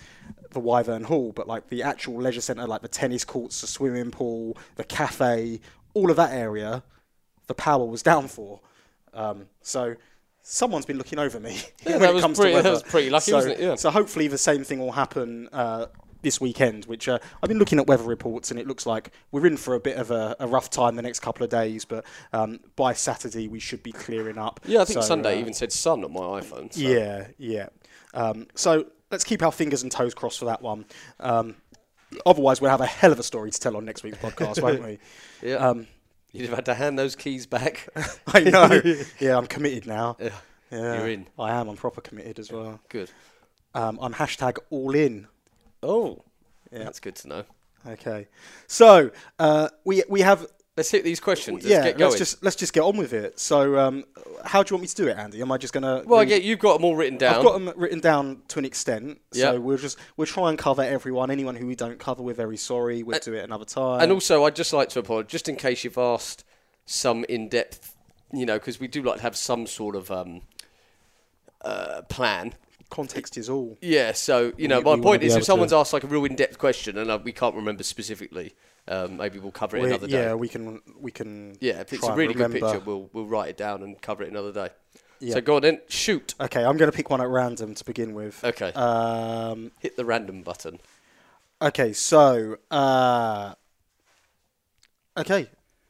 the 0.51 0.59
Wyvern 0.59 1.03
Hall, 1.03 1.31
but 1.31 1.47
like 1.47 1.69
the 1.69 1.83
actual 1.83 2.17
leisure 2.21 2.41
centre, 2.41 2.65
like 2.67 2.81
the 2.81 2.87
tennis 2.87 3.23
courts, 3.23 3.61
the 3.61 3.67
swimming 3.67 4.11
pool, 4.11 4.57
the 4.75 4.83
cafe, 4.83 5.61
all 5.93 6.09
of 6.09 6.17
that 6.17 6.31
area, 6.33 6.83
the 7.47 7.53
power 7.53 7.85
was 7.85 8.01
down 8.01 8.27
for. 8.27 8.61
Um, 9.13 9.45
so. 9.61 9.95
Someone's 10.47 10.85
been 10.85 10.99
looking 10.99 11.17
over 11.17 11.39
me 11.39 11.57
Yeah, 11.87 11.93
when 11.93 12.01
that 12.01 12.09
it 12.11 12.13
was 12.13 12.21
comes 12.21 12.37
pretty- 12.39 12.55
to 12.55 12.61
that 12.61 12.69
was 12.71 12.83
pretty 12.83 13.09
lucky, 13.09 13.31
so, 13.31 13.37
wasn't 13.37 13.55
it? 13.55 13.61
Yeah. 13.61 13.73
So 13.73 13.89
hopefully 13.89 14.27
the 14.27 14.37
same 14.37 14.63
thing 14.63 14.77
will 14.77 14.91
happen 14.91 15.49
uh, 15.51 15.87
this 16.25 16.41
weekend. 16.41 16.85
Which 16.85 17.07
uh, 17.07 17.19
I've 17.41 17.47
been 17.47 17.59
looking 17.59 17.79
at 17.79 17.87
weather 17.87 18.03
reports, 18.03 18.51
and 18.51 18.59
it 18.59 18.67
looks 18.67 18.85
like 18.85 19.11
we're 19.31 19.45
in 19.47 19.55
for 19.55 19.75
a 19.75 19.79
bit 19.79 19.95
of 19.95 20.11
a, 20.11 20.35
a 20.41 20.47
rough 20.47 20.69
time 20.69 20.95
the 20.97 21.01
next 21.01 21.21
couple 21.21 21.43
of 21.45 21.49
days. 21.49 21.85
But 21.85 22.03
um, 22.33 22.59
by 22.75 22.91
Saturday 22.93 23.47
we 23.47 23.59
should 23.59 23.81
be 23.83 23.93
clearing 23.93 24.37
up. 24.37 24.59
Yeah, 24.65 24.81
I 24.81 24.85
think 24.85 24.95
So, 24.95 25.07
Sunday 25.07 25.37
uh, 25.37 25.39
even 25.39 25.53
said 25.53 25.71
sun 25.71 26.03
on 26.03 26.11
my 26.11 26.41
iPhone. 26.41 26.73
So. 26.73 26.81
Yeah, 26.81 27.27
yeah. 27.37 27.69
Um, 28.13 28.47
so 28.55 28.87
let's 29.11 29.23
keep 29.23 29.41
our 29.41 29.51
fingers 29.51 29.83
and 29.83 29.91
toes 29.91 30.13
crossed 30.13 30.39
for 30.39 30.45
that 30.45 30.61
one. 30.61 30.85
Um, 31.19 31.55
otherwise, 32.25 32.59
we'll 32.59 32.71
have 32.71 32.81
a 32.81 32.85
hell 32.85 33.11
of 33.11 33.19
a 33.19 33.23
story 33.23 33.51
to 33.51 33.59
tell 33.59 33.77
on 33.77 33.85
next 33.85 34.03
week's 34.03 34.17
podcast, 34.17 34.61
won't 34.61 34.83
we? 34.83 34.99
Yeah. 35.41 35.55
Um, 35.55 35.87
You'd 36.31 36.47
have 36.49 36.55
had 36.55 36.65
to 36.65 36.73
hand 36.73 36.99
those 36.99 37.15
keys 37.15 37.45
back. 37.45 37.87
I 38.27 38.41
know. 38.41 38.81
Yeah, 39.19 39.37
I'm 39.37 39.47
committed 39.47 39.87
now. 39.87 40.17
Yeah. 40.19 40.29
Yeah, 40.71 40.97
You're 40.97 41.09
in. 41.09 41.27
I 41.39 41.51
am. 41.51 41.69
I'm 41.69 41.77
proper 41.77 42.01
committed 42.01 42.39
as 42.39 42.51
well. 42.51 42.81
Good. 42.89 43.09
Um, 43.73 43.99
I'm 44.01 44.13
hashtag 44.13 44.57
all 44.69 44.95
in. 44.95 45.27
Oh, 45.85 46.23
Yeah. 46.71 46.83
that's 46.83 46.99
good 46.99 47.15
to 47.17 47.27
know. 47.27 47.43
Okay. 47.87 48.27
So 48.67 49.11
uh, 49.39 49.69
we 49.83 50.03
we 50.09 50.21
have 50.21 50.47
Let's 50.77 50.91
hit 50.91 51.05
these 51.05 51.21
questions. 51.21 51.63
Let's 51.63 51.67
yeah. 51.67 51.83
get 51.85 51.97
going. 51.97 52.11
Let's 52.11 52.19
just 52.19 52.43
let's 52.43 52.57
just 52.57 52.73
get 52.73 52.81
on 52.81 52.97
with 52.97 53.13
it. 53.13 53.39
So 53.39 53.79
um, 53.79 54.03
how 54.43 54.61
do 54.61 54.71
you 54.71 54.75
want 54.75 54.81
me 54.81 54.87
to 54.89 54.95
do 54.95 55.07
it, 55.07 55.17
Andy? 55.17 55.41
Am 55.41 55.49
I 55.49 55.57
just 55.57 55.73
gonna? 55.73 56.03
well, 56.05 56.25
get 56.25 56.43
you've 56.43 56.59
got 56.59 56.73
them 56.73 56.83
all 56.83 56.97
written 56.97 57.17
down. 57.17 57.35
I've 57.35 57.43
got 57.43 57.53
them 57.53 57.71
written 57.77 58.01
down 58.01 58.41
to 58.49 58.59
an 58.59 58.65
extent. 58.65 59.21
So 59.31 59.53
Yeah. 59.53 59.57
we'll 59.57 59.77
just 59.77 59.97
we'll 60.17 60.27
try 60.27 60.49
and 60.49 60.59
cover 60.59 60.81
everyone. 60.81 61.31
Anyone 61.31 61.55
who 61.55 61.65
we 61.65 61.75
don't 61.75 61.97
cover, 61.97 62.21
we're 62.23 62.33
very 62.33 62.57
sorry. 62.57 63.03
We'll 63.03 63.19
do 63.19 63.33
it 63.35 63.45
another 63.45 63.63
time. 63.63 64.01
And 64.01 64.11
also, 64.11 64.43
I'd 64.43 64.55
just 64.57 64.73
like 64.73 64.89
to 64.89 64.99
apologise, 64.99 65.31
just 65.31 65.47
in 65.47 65.55
case 65.55 65.85
you've 65.85 65.97
asked 65.97 66.43
some 66.85 67.23
in-depth, 67.29 67.95
you 68.33 68.45
know, 68.45 68.59
because 68.59 68.77
we 68.77 68.89
do 68.89 69.01
like 69.01 69.17
to 69.17 69.21
have 69.21 69.37
some 69.37 69.65
sort 69.67 69.95
of 69.95 70.11
um, 70.11 70.41
uh, 71.61 72.01
plan. 72.09 72.53
Context 72.95 73.37
is 73.37 73.49
all. 73.49 73.77
Yeah, 73.81 74.11
so 74.13 74.53
you 74.57 74.67
know, 74.67 74.79
We- 74.79 74.83
my 74.85 74.95
we 74.95 75.01
point 75.01 75.23
is, 75.23 75.33
if 75.35 75.39
to- 75.41 75.45
someone's 75.45 75.73
asked 75.73 75.93
like 75.93 76.03
a 76.03 76.07
real 76.07 76.25
in-depth 76.25 76.57
question 76.57 76.97
and 76.97 77.09
uh, 77.11 77.19
we 77.23 77.31
can't 77.31 77.55
remember 77.55 77.83
specifically, 77.83 78.53
um, 78.87 79.17
maybe 79.17 79.39
we'll 79.39 79.51
cover 79.51 79.77
it 79.77 79.81
We- 79.81 79.87
another 79.89 80.07
day. 80.07 80.23
yeah, 80.23 80.33
we 80.33 80.47
can 80.47 80.81
we 80.99 81.11
can. 81.11 81.57
Yeah, 81.59 81.81
if 81.81 81.91
it's 81.93 82.07
a 82.07 82.13
really 82.13 82.33
good 82.33 82.51
picture, 82.51 82.79
we'll 82.79 83.09
we'll 83.13 83.25
write 83.27 83.49
it 83.49 83.57
down 83.57 83.83
and 83.83 83.99
cover 84.01 84.23
it 84.23 84.29
another 84.31 84.51
day. 84.53 84.69
Yeah. 85.19 85.35
So 85.35 85.41
go 85.41 85.55
on 85.55 85.61
then, 85.61 85.79
shoot. 85.87 86.35
Okay, 86.39 86.63
I'm 86.63 86.75
going 86.77 86.91
to 86.91 86.95
pick 86.95 87.09
one 87.09 87.21
at 87.21 87.29
random 87.29 87.73
to 87.75 87.85
begin 87.85 88.13
with. 88.13 88.43
Okay. 88.43 88.71
Um, 88.73 89.71
Hit 89.79 89.95
the 89.95 90.03
random 90.05 90.41
button. 90.43 90.79
Okay, 91.61 91.93
so 91.93 92.57
uh, 92.69 93.53
okay, 95.17 95.49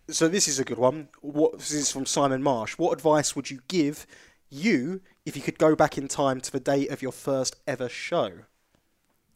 so 0.09 0.27
this 0.27 0.47
is 0.47 0.59
a 0.59 0.63
good 0.63 0.77
one. 0.77 1.09
What 1.21 1.53
this 1.57 1.71
is 1.71 1.91
from 1.91 2.05
Simon 2.05 2.43
Marsh. 2.43 2.73
What 2.77 2.93
advice 2.93 3.35
would 3.35 3.49
you 3.49 3.61
give 3.67 4.05
you 4.49 5.01
if 5.25 5.35
you 5.35 5.41
could 5.41 5.57
go 5.57 5.75
back 5.75 5.97
in 5.97 6.07
time 6.07 6.39
to 6.41 6.51
the 6.51 6.59
date 6.59 6.91
of 6.91 7.01
your 7.01 7.11
first 7.11 7.55
ever 7.67 7.89
show? 7.89 8.31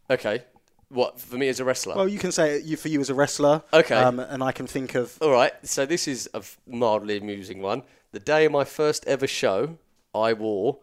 Okay. 0.09 0.43
What 0.89 1.19
for 1.19 1.37
me 1.37 1.47
as 1.49 1.59
a 1.59 1.65
wrestler? 1.65 1.95
Well, 1.95 2.07
you 2.07 2.17
can 2.17 2.31
say 2.31 2.55
it 2.55 2.63
you 2.63 2.75
for 2.77 2.87
you 2.87 2.99
as 2.99 3.09
a 3.09 3.13
wrestler. 3.13 3.63
Okay. 3.71 3.95
Um, 3.95 4.19
and 4.19 4.43
I 4.43 4.51
can 4.51 4.65
think 4.65 4.95
of 4.95 5.17
All 5.21 5.31
right. 5.31 5.53
So 5.63 5.85
this 5.85 6.07
is 6.07 6.29
a 6.33 6.41
mildly 6.67 7.17
amusing 7.17 7.61
one. 7.61 7.83
The 8.11 8.19
day 8.19 8.45
of 8.45 8.51
my 8.51 8.63
first 8.63 9.05
ever 9.05 9.27
show, 9.27 9.77
I 10.15 10.33
wore 10.33 10.79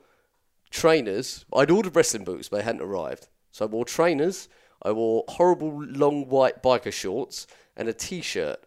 trainers. 0.71 1.45
I'd 1.53 1.71
ordered 1.71 1.97
wrestling 1.97 2.25
boots, 2.25 2.49
but 2.49 2.59
they 2.59 2.63
hadn't 2.63 2.83
arrived. 2.83 3.27
So 3.51 3.65
I 3.65 3.69
wore 3.69 3.85
trainers. 3.85 4.49
I 4.83 4.93
wore 4.93 5.25
horrible 5.29 5.83
long 5.85 6.29
white 6.29 6.63
biker 6.63 6.93
shorts 6.93 7.49
and 7.77 7.89
a 7.89 7.93
t-shirt. 7.93 8.63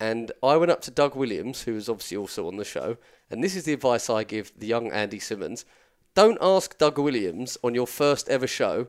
And 0.00 0.32
I 0.42 0.56
went 0.56 0.72
up 0.72 0.80
to 0.82 0.90
Doug 0.90 1.14
Williams, 1.14 1.62
who 1.62 1.74
was 1.74 1.88
obviously 1.88 2.16
also 2.16 2.48
on 2.48 2.56
the 2.56 2.64
show. 2.64 2.96
And 3.30 3.44
this 3.44 3.54
is 3.54 3.64
the 3.64 3.74
advice 3.74 4.10
I 4.10 4.24
give 4.24 4.52
the 4.58 4.66
young 4.66 4.90
Andy 4.90 5.20
Simmons: 5.20 5.64
Don't 6.14 6.38
ask 6.40 6.76
Doug 6.78 6.98
Williams 6.98 7.56
on 7.62 7.74
your 7.74 7.86
first 7.86 8.28
ever 8.28 8.46
show, 8.46 8.88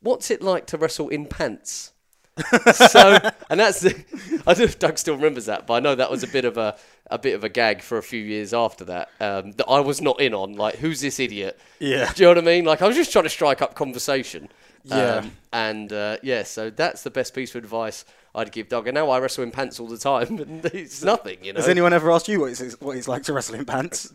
"What's 0.00 0.30
it 0.30 0.42
like 0.42 0.66
to 0.66 0.78
wrestle 0.78 1.08
in 1.08 1.26
pants?" 1.26 1.92
so, 2.88 3.18
and 3.50 3.60
that's 3.60 3.80
the. 3.80 3.90
I 4.46 4.54
don't 4.54 4.58
know 4.58 4.64
if 4.64 4.78
Doug 4.78 4.96
still 4.96 5.16
remembers 5.16 5.46
that, 5.46 5.66
but 5.66 5.74
I 5.74 5.80
know 5.80 5.94
that 5.94 6.10
was 6.10 6.22
a 6.22 6.26
bit 6.26 6.44
of 6.44 6.56
a 6.56 6.76
a 7.10 7.18
bit 7.18 7.34
of 7.34 7.44
a 7.44 7.48
gag 7.48 7.82
for 7.82 7.98
a 7.98 8.02
few 8.02 8.20
years 8.20 8.54
after 8.54 8.84
that. 8.86 9.10
Um, 9.20 9.52
that 9.52 9.68
I 9.68 9.80
was 9.80 10.00
not 10.00 10.20
in 10.20 10.32
on. 10.32 10.54
Like, 10.54 10.76
who's 10.76 11.00
this 11.02 11.20
idiot? 11.20 11.60
Yeah. 11.78 12.10
Do 12.12 12.22
you 12.22 12.28
know 12.28 12.30
what 12.30 12.38
I 12.38 12.46
mean? 12.46 12.64
Like, 12.64 12.80
I 12.80 12.86
was 12.86 12.96
just 12.96 13.12
trying 13.12 13.24
to 13.24 13.30
strike 13.30 13.60
up 13.60 13.74
conversation. 13.74 14.48
Yeah. 14.84 15.16
Um, 15.16 15.32
and 15.52 15.92
uh, 15.92 16.16
yeah, 16.22 16.42
so 16.42 16.70
that's 16.70 17.02
the 17.02 17.10
best 17.10 17.34
piece 17.34 17.54
of 17.54 17.62
advice 17.62 18.04
I'd 18.34 18.50
give 18.50 18.68
Doug. 18.68 18.88
And 18.88 18.94
now 18.94 19.10
I 19.10 19.20
wrestle 19.20 19.44
in 19.44 19.50
pants 19.50 19.78
all 19.78 19.86
the 19.86 19.98
time, 19.98 20.38
and 20.38 20.64
it's 20.66 21.02
nothing, 21.02 21.44
you 21.44 21.52
know. 21.52 21.60
Has 21.60 21.68
anyone 21.68 21.92
ever 21.92 22.10
asked 22.10 22.28
you 22.28 22.40
what 22.40 22.50
it's, 22.50 22.80
what 22.80 22.96
it's 22.96 23.08
like 23.08 23.24
to 23.24 23.32
wrestle 23.32 23.56
in 23.56 23.66
pants? 23.66 24.08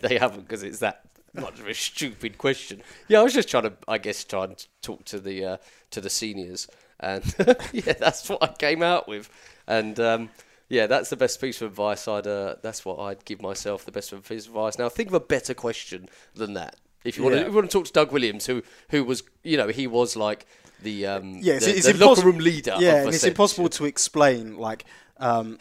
they 0.00 0.18
haven't 0.18 0.42
because 0.42 0.62
it's 0.62 0.78
that 0.78 1.04
much 1.34 1.60
of 1.60 1.66
a 1.68 1.74
stupid 1.74 2.38
question. 2.38 2.82
Yeah, 3.08 3.20
I 3.20 3.22
was 3.22 3.34
just 3.34 3.48
trying 3.48 3.64
to, 3.64 3.72
I 3.88 3.98
guess, 3.98 4.24
try 4.24 4.44
and 4.44 4.66
talk 4.82 5.04
to 5.06 5.18
the 5.18 5.44
uh, 5.44 5.56
to 5.90 6.00
the 6.00 6.10
seniors, 6.10 6.68
and 7.00 7.24
yeah, 7.72 7.92
that's 7.92 8.28
what 8.28 8.42
I 8.42 8.48
came 8.48 8.82
out 8.82 9.08
with. 9.08 9.28
And 9.66 9.98
um, 10.00 10.30
yeah, 10.68 10.86
that's 10.86 11.10
the 11.10 11.16
best 11.16 11.40
piece 11.40 11.60
of 11.62 11.70
advice. 11.70 12.06
I'd 12.08 12.26
uh, 12.26 12.56
that's 12.62 12.84
what 12.84 12.98
I'd 12.98 13.24
give 13.24 13.42
myself 13.42 13.84
the 13.84 13.92
best 13.92 14.10
piece 14.28 14.46
of 14.46 14.54
advice. 14.54 14.78
Now 14.78 14.88
think 14.88 15.08
of 15.08 15.14
a 15.14 15.20
better 15.20 15.54
question 15.54 16.08
than 16.34 16.54
that. 16.54 16.76
If 17.04 17.18
you 17.18 17.24
want 17.24 17.34
to, 17.34 17.40
Yeah. 17.40 17.46
if 17.46 17.48
you 17.50 17.54
want 17.56 17.70
to 17.70 17.76
talk 17.78 17.86
to 17.86 17.92
Doug 17.92 18.12
Williams, 18.12 18.46
who 18.46 18.62
who 18.90 19.04
was, 19.04 19.22
you 19.42 19.56
know, 19.56 19.68
he 19.68 19.86
was 19.86 20.16
like 20.16 20.46
the 20.82 21.06
um, 21.06 21.38
Yeah, 21.42 21.54
it's, 21.54 21.66
the, 21.66 21.76
it's 21.76 21.86
the 21.86 22.06
locker 22.06 22.22
room 22.22 22.38
leader. 22.38 22.76
Yeah, 22.78 23.02
and 23.04 23.08
it's 23.14 23.24
impossible 23.24 23.68
to 23.70 23.84
explain 23.84 24.56
like 24.56 24.84
um, 25.18 25.58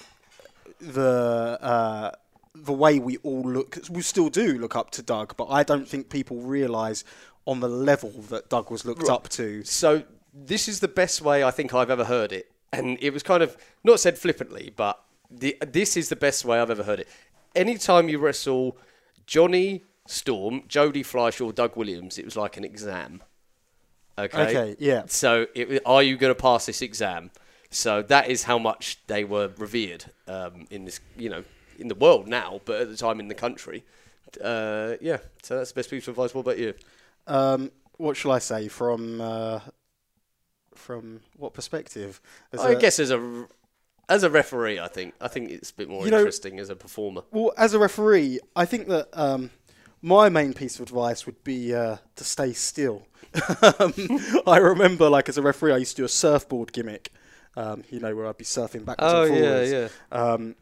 the 0.80 1.58
uh, 1.62 2.12
the 2.56 2.74
way 2.74 3.00
we 3.00 3.18
all 3.18 3.42
look. 3.42 3.78
We 3.90 4.02
still 4.02 4.30
do 4.30 4.58
look 4.58 4.76
up 4.76 4.92
to 4.92 5.02
Doug, 5.02 5.36
but 5.38 5.48
I 5.50 5.64
don't 5.64 5.88
think 5.88 6.10
people 6.10 6.38
realise 6.38 7.04
on 7.46 7.60
the 7.60 7.70
level 7.70 8.12
that 8.30 8.50
Doug 8.50 8.72
was 8.72 8.86
looked 8.86 9.10
up 9.10 9.28
to. 9.30 9.64
So 9.64 10.04
this 10.34 10.68
is 10.68 10.80
the 10.80 10.88
best 10.88 11.22
way 11.22 11.44
I 11.44 11.52
think 11.52 11.74
I've 11.74 11.90
ever 11.90 12.06
heard 12.06 12.32
it, 12.32 12.52
and 12.72 12.98
it 13.02 13.12
was 13.12 13.24
kind 13.24 13.44
of 13.44 13.58
not 13.84 14.00
said 14.00 14.18
flippantly, 14.18 14.74
but 14.76 15.02
the, 15.30 15.58
this 15.66 15.98
is 15.98 16.10
the 16.10 16.16
best 16.16 16.46
way 16.46 16.60
I've 16.60 16.72
ever 16.72 16.84
heard 16.84 17.00
it. 17.00 17.08
Anytime 17.56 18.10
you 18.10 18.20
wrestle 18.20 18.78
Johnny 19.26 19.84
Storm, 20.08 20.64
Jody 20.68 21.04
Fleisch, 21.04 21.42
or 21.42 21.54
Doug 21.54 21.76
Williams, 21.76 22.18
it 22.18 22.26
was 22.26 22.36
like 22.36 22.58
an 22.58 22.64
exam. 22.64 23.22
Okay. 24.18 24.42
Okay, 24.42 24.76
yeah. 24.80 25.04
So, 25.08 25.48
it, 25.56 25.82
are 25.86 26.04
you 26.04 26.18
going 26.18 26.34
to 26.34 26.40
pass 26.40 26.68
this 26.68 26.82
exam? 26.82 27.32
So 27.74 28.04
that 28.04 28.30
is 28.30 28.44
how 28.44 28.60
much 28.60 29.00
they 29.08 29.24
were 29.24 29.52
revered 29.58 30.06
um, 30.28 30.68
in 30.70 30.86
this, 30.86 31.00
you 31.18 31.30
know, 31.30 31.44
in 31.80 31.88
the 31.88 31.96
world 31.96 32.28
now, 32.28 32.62
but 32.66 32.82
at 32.82 32.90
the 32.90 32.98
time 32.98 33.20
in 33.20 33.28
the 33.28 33.36
country. 33.36 33.84
Uh, 34.44 34.94
yeah. 35.02 35.18
So 35.44 35.58
that's 35.58 35.72
the 35.72 35.76
best 35.80 35.90
piece 35.90 36.08
of 36.08 36.14
advice. 36.14 36.34
What 36.34 36.42
about 36.42 36.58
you? 36.58 36.74
Um, 37.28 37.72
what 37.98 38.18
shall 38.18 38.32
I 38.32 38.40
say 38.40 38.68
from 38.68 39.22
uh, 39.22 39.60
from 40.76 41.22
what 41.38 41.54
perspective? 41.54 42.20
As 42.52 42.60
I 42.62 42.72
a- 42.72 42.80
guess 42.80 43.00
as 43.00 43.12
a 43.12 43.46
as 44.10 44.24
a 44.24 44.30
referee, 44.30 44.80
I 44.80 44.88
think 44.88 45.14
I 45.22 45.28
think 45.28 45.52
it's 45.52 45.72
a 45.72 45.76
bit 45.76 45.90
more 45.90 46.06
You 46.06 46.12
know- 46.12 46.18
interesting 46.20 46.60
as 46.60 46.70
a 46.70 46.76
performer. 46.76 47.22
Well, 47.32 47.54
as 47.58 47.74
a 47.74 47.80
referee, 47.80 48.40
I 48.56 48.66
think 48.66 48.88
that 48.88 49.10
um, 49.14 49.52
my 50.02 50.30
main 50.30 50.54
piece 50.54 50.76
of 50.76 50.82
advice 50.82 51.26
would 51.26 51.44
be 51.44 51.74
uh, 51.74 51.98
to 52.16 52.24
stay 52.24 52.54
still. 52.54 53.08
um, 53.80 53.94
I 54.48 54.58
remember, 54.58 55.10
like 55.10 55.30
as 55.30 55.38
a 55.38 55.42
referee, 55.42 55.74
I 55.74 55.78
used 55.78 55.96
to 55.96 56.02
do 56.02 56.06
a 56.06 56.10
surfboard 56.10 56.74
gimmick. 56.74 57.12
Um, 57.56 57.84
you 57.92 58.00
know, 58.00 58.16
where 58.16 58.26
I'd 58.26 58.38
be 58.38 58.44
surfing 58.46 58.84
backwards 58.84 59.14
Oh, 59.14 59.24
and 59.26 59.36
yeah, 59.36 59.42
forwards. 59.42 59.72
yeah. 59.72 59.88
Um, 60.12 60.56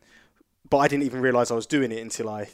but 0.71 0.79
I 0.79 0.87
didn't 0.87 1.03
even 1.03 1.21
realise 1.21 1.51
I 1.51 1.55
was 1.55 1.67
doing 1.67 1.91
it 1.91 1.99
until 1.99 2.27
I 2.29 2.49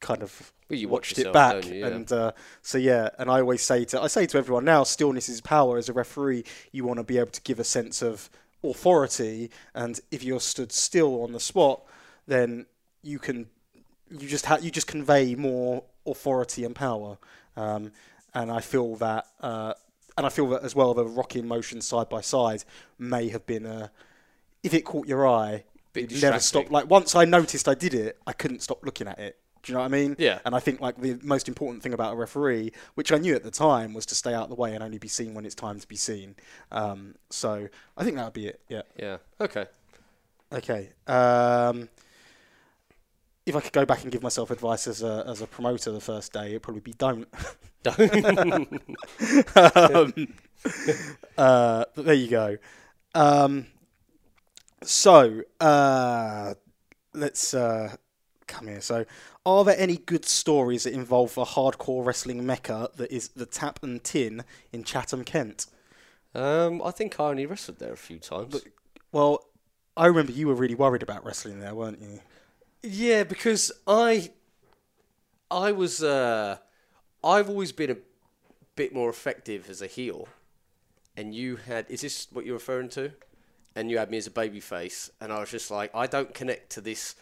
kind 0.00 0.22
of 0.22 0.52
Well, 0.70 0.78
you 0.78 0.88
watch 0.88 1.10
watched 1.10 1.18
yourself, 1.18 1.30
it 1.30 1.34
back. 1.34 1.66
you? 1.66 1.80
Yeah. 1.80 1.86
And 1.88 2.10
uh, 2.12 2.32
so 2.62 2.78
yeah, 2.78 3.10
and 3.18 3.30
I 3.30 3.40
always 3.40 3.60
say 3.60 3.84
to 3.86 4.00
I 4.00 4.06
say 4.06 4.24
to 4.26 4.38
everyone 4.38 4.64
now, 4.64 4.84
stillness 4.84 5.28
is 5.28 5.40
power. 5.42 5.76
As 5.76 5.90
a 5.90 5.92
referee, 5.92 6.44
you 6.72 6.84
want 6.84 6.98
to 6.98 7.04
be 7.04 7.18
able 7.18 7.32
to 7.32 7.42
give 7.42 7.58
a 7.60 7.64
sense 7.64 8.00
of 8.00 8.30
authority, 8.62 9.50
and 9.74 10.00
if 10.10 10.24
you're 10.24 10.40
stood 10.40 10.72
still 10.72 11.22
on 11.22 11.32
the 11.32 11.40
spot, 11.40 11.82
then 12.26 12.64
you 13.02 13.18
can 13.18 13.46
you 14.10 14.28
just 14.28 14.46
ha- 14.46 14.58
you 14.60 14.70
just 14.70 14.86
convey 14.86 15.34
more 15.34 15.84
authority 16.06 16.64
and 16.64 16.74
power. 16.74 17.18
Um, 17.56 17.92
and 18.32 18.50
I 18.50 18.60
feel 18.60 18.96
that. 18.96 19.26
Uh, 19.40 19.74
and 20.16 20.24
I 20.24 20.28
feel 20.28 20.48
that 20.50 20.62
as 20.62 20.76
well, 20.76 20.94
the 20.94 21.04
rocking 21.04 21.48
motion 21.48 21.80
side 21.80 22.08
by 22.08 22.20
side 22.20 22.62
may 22.98 23.28
have 23.30 23.46
been 23.46 23.66
a. 23.66 23.90
If 24.62 24.72
it 24.72 24.84
caught 24.84 25.08
your 25.08 25.26
eye, 25.28 25.64
Bit 25.94 26.12
it 26.12 26.22
never 26.22 26.40
stopped. 26.40 26.70
Like 26.70 26.90
once 26.90 27.14
I 27.14 27.24
noticed 27.24 27.68
I 27.68 27.74
did 27.74 27.94
it, 27.94 28.18
I 28.26 28.32
couldn't 28.32 28.60
stop 28.60 28.84
looking 28.84 29.08
at 29.08 29.18
it. 29.18 29.38
Do 29.62 29.72
you 29.72 29.76
know 29.76 29.80
what 29.80 29.86
I 29.86 29.96
mean? 29.96 30.16
Yeah. 30.18 30.40
And 30.44 30.54
I 30.54 30.60
think 30.60 30.82
like 30.82 31.00
the 31.00 31.18
most 31.22 31.48
important 31.48 31.82
thing 31.82 31.94
about 31.94 32.12
a 32.12 32.16
referee, 32.16 32.72
which 32.96 33.12
I 33.12 33.16
knew 33.16 33.34
at 33.34 33.42
the 33.42 33.50
time, 33.50 33.94
was 33.94 34.04
to 34.06 34.14
stay 34.14 34.34
out 34.34 34.44
of 34.44 34.48
the 34.50 34.56
way 34.56 34.74
and 34.74 34.84
only 34.84 34.98
be 34.98 35.08
seen 35.08 35.32
when 35.32 35.46
it's 35.46 35.54
time 35.54 35.80
to 35.80 35.88
be 35.88 35.96
seen. 35.96 36.34
Um, 36.70 37.14
so 37.30 37.68
I 37.96 38.04
think 38.04 38.16
that 38.16 38.24
would 38.24 38.34
be 38.34 38.48
it. 38.48 38.60
Yeah. 38.68 38.82
Yeah. 38.98 39.16
Okay. 39.40 39.66
Okay. 40.52 40.90
Um, 41.06 41.88
if 43.46 43.56
I 43.56 43.60
could 43.60 43.72
go 43.72 43.86
back 43.86 44.02
and 44.02 44.12
give 44.12 44.22
myself 44.22 44.50
advice 44.50 44.86
as 44.86 45.02
a 45.02 45.24
as 45.26 45.40
a 45.40 45.46
promoter 45.46 45.92
the 45.92 46.00
first 46.00 46.32
day, 46.32 46.50
it'd 46.50 46.62
probably 46.62 46.82
be 46.82 46.92
don't. 46.92 47.26
don't. 47.82 48.82
um, 49.56 50.28
uh, 51.38 51.84
but 51.94 52.04
there 52.04 52.14
you 52.14 52.28
go. 52.28 52.58
Um, 53.14 53.66
so 54.84 55.42
uh, 55.60 56.54
let's 57.12 57.54
uh, 57.54 57.96
come 58.46 58.68
here. 58.68 58.80
So, 58.80 59.04
are 59.46 59.64
there 59.64 59.78
any 59.78 59.96
good 59.96 60.24
stories 60.24 60.84
that 60.84 60.92
involve 60.92 61.34
the 61.34 61.44
hardcore 61.44 62.04
wrestling 62.04 62.46
mecca 62.46 62.90
that 62.96 63.10
is 63.10 63.28
the 63.28 63.46
Tap 63.46 63.82
and 63.82 64.02
Tin 64.02 64.44
in 64.72 64.84
Chatham, 64.84 65.24
Kent? 65.24 65.66
Um, 66.34 66.82
I 66.82 66.90
think 66.90 67.18
I 67.20 67.24
only 67.24 67.46
wrestled 67.46 67.78
there 67.78 67.92
a 67.92 67.96
few 67.96 68.18
times. 68.18 68.62
Well, 69.12 69.46
I 69.96 70.06
remember 70.06 70.32
you 70.32 70.48
were 70.48 70.54
really 70.54 70.74
worried 70.74 71.02
about 71.02 71.24
wrestling 71.24 71.60
there, 71.60 71.74
weren't 71.74 72.00
you? 72.00 72.20
Yeah, 72.82 73.22
because 73.24 73.70
I, 73.86 74.30
I 75.50 75.72
was, 75.72 76.02
uh, 76.02 76.58
I've 77.22 77.48
always 77.48 77.72
been 77.72 77.90
a 77.90 77.96
bit 78.74 78.92
more 78.92 79.08
effective 79.08 79.70
as 79.70 79.80
a 79.80 79.86
heel, 79.86 80.28
and 81.16 81.34
you 81.34 81.56
had. 81.56 81.86
Is 81.88 82.00
this 82.00 82.26
what 82.32 82.44
you're 82.44 82.54
referring 82.54 82.88
to? 82.90 83.12
And 83.76 83.90
you 83.90 83.98
had 83.98 84.10
me 84.10 84.18
as 84.18 84.26
a 84.26 84.30
baby 84.30 84.60
face, 84.60 85.10
and 85.20 85.32
I 85.32 85.40
was 85.40 85.50
just 85.50 85.70
like, 85.70 85.94
I 85.94 86.06
don't 86.06 86.32
connect 86.32 86.70
to 86.70 86.80
this 86.80 87.16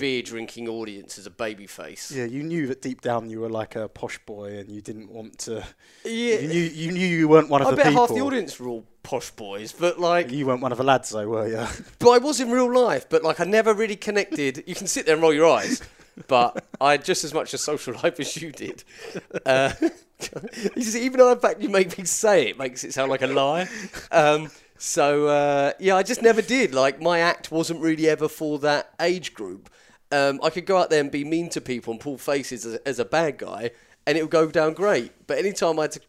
beer 0.00 0.22
drinking 0.22 0.66
audience 0.66 1.18
as 1.18 1.26
a 1.26 1.30
baby 1.30 1.66
face. 1.66 2.10
Yeah, 2.10 2.24
you 2.24 2.42
knew 2.42 2.66
that 2.68 2.80
deep 2.80 3.02
down 3.02 3.28
you 3.28 3.40
were 3.40 3.50
like 3.50 3.76
a 3.76 3.86
posh 3.86 4.18
boy, 4.24 4.58
and 4.58 4.70
you 4.70 4.80
didn't 4.80 5.10
want 5.12 5.38
to. 5.40 5.62
Yeah. 6.04 6.38
You 6.38 6.48
knew 6.48 6.60
you 6.60 6.92
knew 6.92 7.06
you 7.06 7.28
weren't 7.28 7.50
one 7.50 7.60
of 7.60 7.68
I 7.68 7.70
the 7.72 7.76
bet 7.76 7.86
people. 7.88 8.06
half 8.06 8.16
the 8.16 8.22
audience 8.22 8.58
were 8.58 8.68
all 8.68 8.86
posh 9.02 9.30
boys, 9.30 9.72
but 9.72 10.00
like, 10.00 10.30
You 10.30 10.46
weren't 10.46 10.62
one 10.62 10.72
of 10.72 10.78
the 10.78 10.84
lads, 10.84 11.10
though, 11.10 11.28
were 11.28 11.46
you? 11.46 11.66
but 11.98 12.10
I 12.10 12.18
was 12.18 12.40
in 12.40 12.50
real 12.50 12.72
life. 12.72 13.08
But 13.08 13.22
like, 13.22 13.40
I 13.40 13.44
never 13.44 13.74
really 13.74 13.96
connected. 13.96 14.64
You 14.66 14.74
can 14.74 14.86
sit 14.86 15.04
there 15.04 15.14
and 15.14 15.22
roll 15.22 15.34
your 15.34 15.46
eyes, 15.50 15.82
but 16.28 16.64
I 16.80 16.92
had 16.92 17.04
just 17.04 17.22
as 17.22 17.34
much 17.34 17.52
a 17.52 17.58
social 17.58 17.94
life 18.02 18.18
as 18.18 18.40
you 18.40 18.52
did. 18.52 18.82
Uh, 19.44 19.72
you 20.76 20.82
see, 20.82 21.04
even 21.04 21.18
though 21.18 21.34
the 21.34 21.40
fact 21.40 21.60
you 21.60 21.68
make 21.68 21.98
me 21.98 22.04
say 22.04 22.48
it 22.48 22.58
makes 22.58 22.84
it 22.84 22.94
sound 22.94 23.10
like 23.10 23.22
a 23.22 23.26
lie. 23.26 23.68
Um, 24.10 24.50
so 24.80 25.28
uh, 25.28 25.72
yeah, 25.78 25.94
I 25.94 26.02
just 26.02 26.22
never 26.22 26.40
did. 26.40 26.74
Like 26.74 27.00
my 27.00 27.18
act 27.20 27.52
wasn't 27.52 27.80
really 27.80 28.08
ever 28.08 28.28
for 28.28 28.58
that 28.60 28.94
age 28.98 29.34
group. 29.34 29.68
Um, 30.10 30.40
I 30.42 30.50
could 30.50 30.66
go 30.66 30.78
out 30.78 30.90
there 30.90 31.00
and 31.00 31.10
be 31.10 31.22
mean 31.22 31.50
to 31.50 31.60
people 31.60 31.92
and 31.92 32.00
pull 32.00 32.18
faces 32.18 32.64
as, 32.64 32.74
as 32.86 32.98
a 32.98 33.04
bad 33.04 33.38
guy, 33.38 33.70
and 34.06 34.16
it 34.18 34.22
would 34.22 34.30
go 34.30 34.50
down 34.50 34.72
great. 34.72 35.12
But 35.26 35.38
anytime 35.38 35.78
I 35.78 35.82
had 35.82 35.92
to 35.92 36.00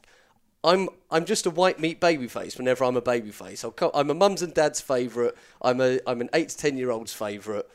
I'm 0.63 0.89
I'm 1.09 1.25
just 1.25 1.45
a 1.45 1.49
white 1.49 1.79
meat 1.79 1.99
baby 1.99 2.27
face 2.27 2.57
whenever 2.57 2.83
I'm 2.83 2.97
a 2.97 3.01
baby 3.01 3.31
face. 3.31 3.63
I'll 3.63 3.71
co- 3.71 3.91
I'm 3.93 4.09
a 4.09 4.13
mum's 4.13 4.41
and 4.41 4.53
dad's 4.53 4.79
favourite. 4.79 5.33
I'm 5.61 5.81
a 5.81 5.99
I'm 6.05 6.21
an 6.21 6.29
eight 6.33 6.49
to 6.49 6.57
ten 6.57 6.77
year 6.77 6.91
old's 6.91 7.13
favourite. 7.13 7.65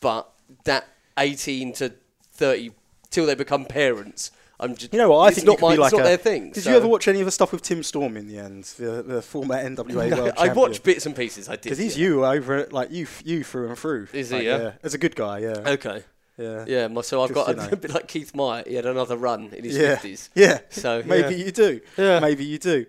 But 0.00 0.30
that 0.64 0.86
eighteen 1.18 1.72
to 1.74 1.92
thirty 2.32 2.72
till 3.10 3.26
they 3.26 3.34
become 3.34 3.64
parents, 3.64 4.30
I'm 4.58 4.74
just 4.74 4.92
You 4.92 4.98
know 4.98 5.10
what? 5.10 5.18
I 5.18 5.28
it's 5.28 5.36
think 5.36 5.46
not 5.46 5.60
my 5.60 5.74
like 5.74 5.92
it's 5.92 5.92
not 5.92 6.00
a, 6.00 6.08
their 6.08 6.16
thing. 6.16 6.50
Did 6.52 6.64
so- 6.64 6.70
you 6.70 6.76
ever 6.76 6.88
watch 6.88 7.08
any 7.08 7.20
of 7.20 7.26
the 7.26 7.30
stuff 7.32 7.52
with 7.52 7.62
Tim 7.62 7.82
Storm 7.82 8.16
in 8.16 8.26
the 8.26 8.38
end, 8.38 8.64
the, 8.78 9.02
the 9.02 9.22
former 9.22 9.54
NWA 9.56 9.94
world 9.94 10.12
I 10.12 10.46
champion? 10.46 10.54
watched 10.56 10.82
bits 10.82 11.04
and 11.06 11.14
pieces. 11.14 11.48
I 11.48 11.52
did. 11.52 11.64
because 11.64 11.78
he's 11.78 11.98
yeah. 11.98 12.06
you 12.06 12.24
over 12.24 12.56
it, 12.56 12.72
like 12.72 12.90
you, 12.90 13.06
you 13.24 13.44
through 13.44 13.68
and 13.68 13.78
through. 13.78 14.08
Is 14.12 14.30
he, 14.30 14.36
Like, 14.36 14.44
yeah? 14.44 14.72
As 14.82 14.94
a 14.94 14.98
good 14.98 15.14
guy, 15.14 15.40
yeah, 15.40 15.56
Okay. 15.66 16.04
yeah, 16.38 16.64
Yeah. 16.66 16.88
My, 16.88 17.02
so 17.02 17.22
I've 17.22 17.34
got 17.34 17.48
you 17.54 17.62
a, 17.70 17.76
bit 17.76 17.92
like 17.92 18.08
Keith 18.08 18.34
Meyer. 18.34 18.64
He 18.66 18.74
had 18.74 18.86
another 18.86 19.16
run 19.16 19.52
in 19.52 19.64
his 19.64 19.76
yeah, 19.76 19.94
fifties. 19.96 20.30
yeah. 20.34 20.60
So 20.70 21.02
maybe 21.04 21.34
yeah. 21.36 21.44
you 21.44 21.52
do. 21.52 21.80
Yeah. 21.98 22.20
Maybe 22.20 22.44
you 22.44 22.58
do. 22.58 22.86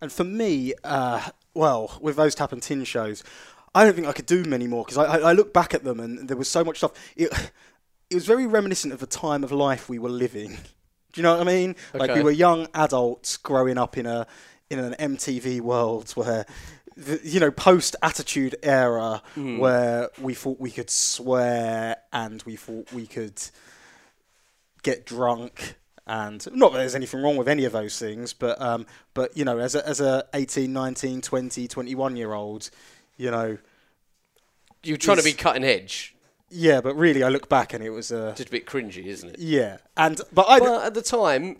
And 0.00 0.12
for 0.12 0.24
me, 0.24 0.74
uh, 0.84 1.30
well, 1.54 1.98
with 2.00 2.14
those 2.14 2.36
Tap 2.36 2.52
and 2.52 2.62
Tin 2.62 2.84
shows, 2.84 3.24
I 3.74 3.84
don't 3.84 3.94
think 3.94 4.06
I 4.06 4.12
could 4.12 4.26
do 4.26 4.44
many 4.44 4.68
more 4.68 4.84
because 4.84 4.96
I, 4.98 5.04
I, 5.04 5.18
I 5.30 5.32
look 5.32 5.52
back 5.52 5.74
at 5.74 5.82
them 5.82 5.98
and 5.98 6.28
there 6.28 6.36
was 6.36 6.48
so 6.48 6.62
much 6.62 6.78
stuff. 6.78 6.92
It, 7.16 7.32
it 8.10 8.14
was 8.14 8.24
very 8.24 8.46
reminiscent 8.46 8.92
of 8.94 9.00
the 9.00 9.06
time 9.06 9.42
of 9.42 9.50
life 9.50 9.88
we 9.88 9.98
were 9.98 10.08
living. 10.08 10.58
Do 11.12 11.20
you 11.20 11.22
know 11.22 11.32
what 11.38 11.40
I 11.40 11.50
mean? 11.50 11.74
Like 11.94 12.14
we 12.14 12.22
were 12.22 12.30
young 12.30 12.68
adults 12.74 13.36
growing 13.36 13.78
up 13.78 13.96
in 13.96 14.06
a 14.06 14.26
in 14.70 14.78
an 14.78 14.94
MTV 15.16 15.60
world 15.60 16.10
where. 16.12 16.44
The, 17.00 17.20
you 17.22 17.38
know, 17.38 17.52
post 17.52 17.94
Attitude 18.02 18.56
Era, 18.60 19.22
Hmm. 19.36 19.58
where 19.58 20.10
we 20.20 20.34
thought 20.34 20.58
we 20.58 20.72
could 20.72 20.90
swear 20.90 21.98
and 22.12 22.42
we 22.42 22.56
thought 22.56 22.92
we 22.92 23.06
could 23.06 23.40
get 24.82 25.06
drunk 25.06 25.76
and 26.08 26.44
not 26.52 26.72
that 26.72 26.78
there's 26.78 26.96
anything 26.96 27.22
wrong 27.22 27.36
with 27.36 27.46
any 27.48 27.64
of 27.64 27.72
those 27.72 27.98
things 27.98 28.32
but 28.32 28.60
um 28.60 28.84
but 29.14 29.36
you 29.36 29.44
know 29.44 29.58
as 29.58 29.76
a 29.76 29.86
as 29.86 30.00
a 30.00 30.24
18 30.34 30.72
19 30.72 31.20
20 31.20 31.68
21 31.68 32.16
year 32.16 32.32
old 32.32 32.68
you 33.16 33.30
know 33.30 33.58
You're 34.82 34.96
trying 34.96 35.18
to 35.18 35.22
be 35.22 35.34
cutting 35.34 35.62
edge. 35.62 36.16
Yeah 36.50 36.80
but 36.80 36.94
really 36.96 37.22
i 37.22 37.28
look 37.28 37.48
back 37.48 37.74
and 37.74 37.82
it 37.84 37.90
was 37.90 38.10
uh, 38.12 38.32
Just 38.36 38.48
a 38.48 38.52
bit 38.52 38.66
cringy, 38.66 39.04
isn't 39.06 39.30
it? 39.30 39.38
yeah 39.38 39.78
and 39.96 40.20
but 40.32 40.46
i 40.48 40.58
But 40.58 40.86
at 40.86 40.94
the 40.94 41.02
time, 41.02 41.58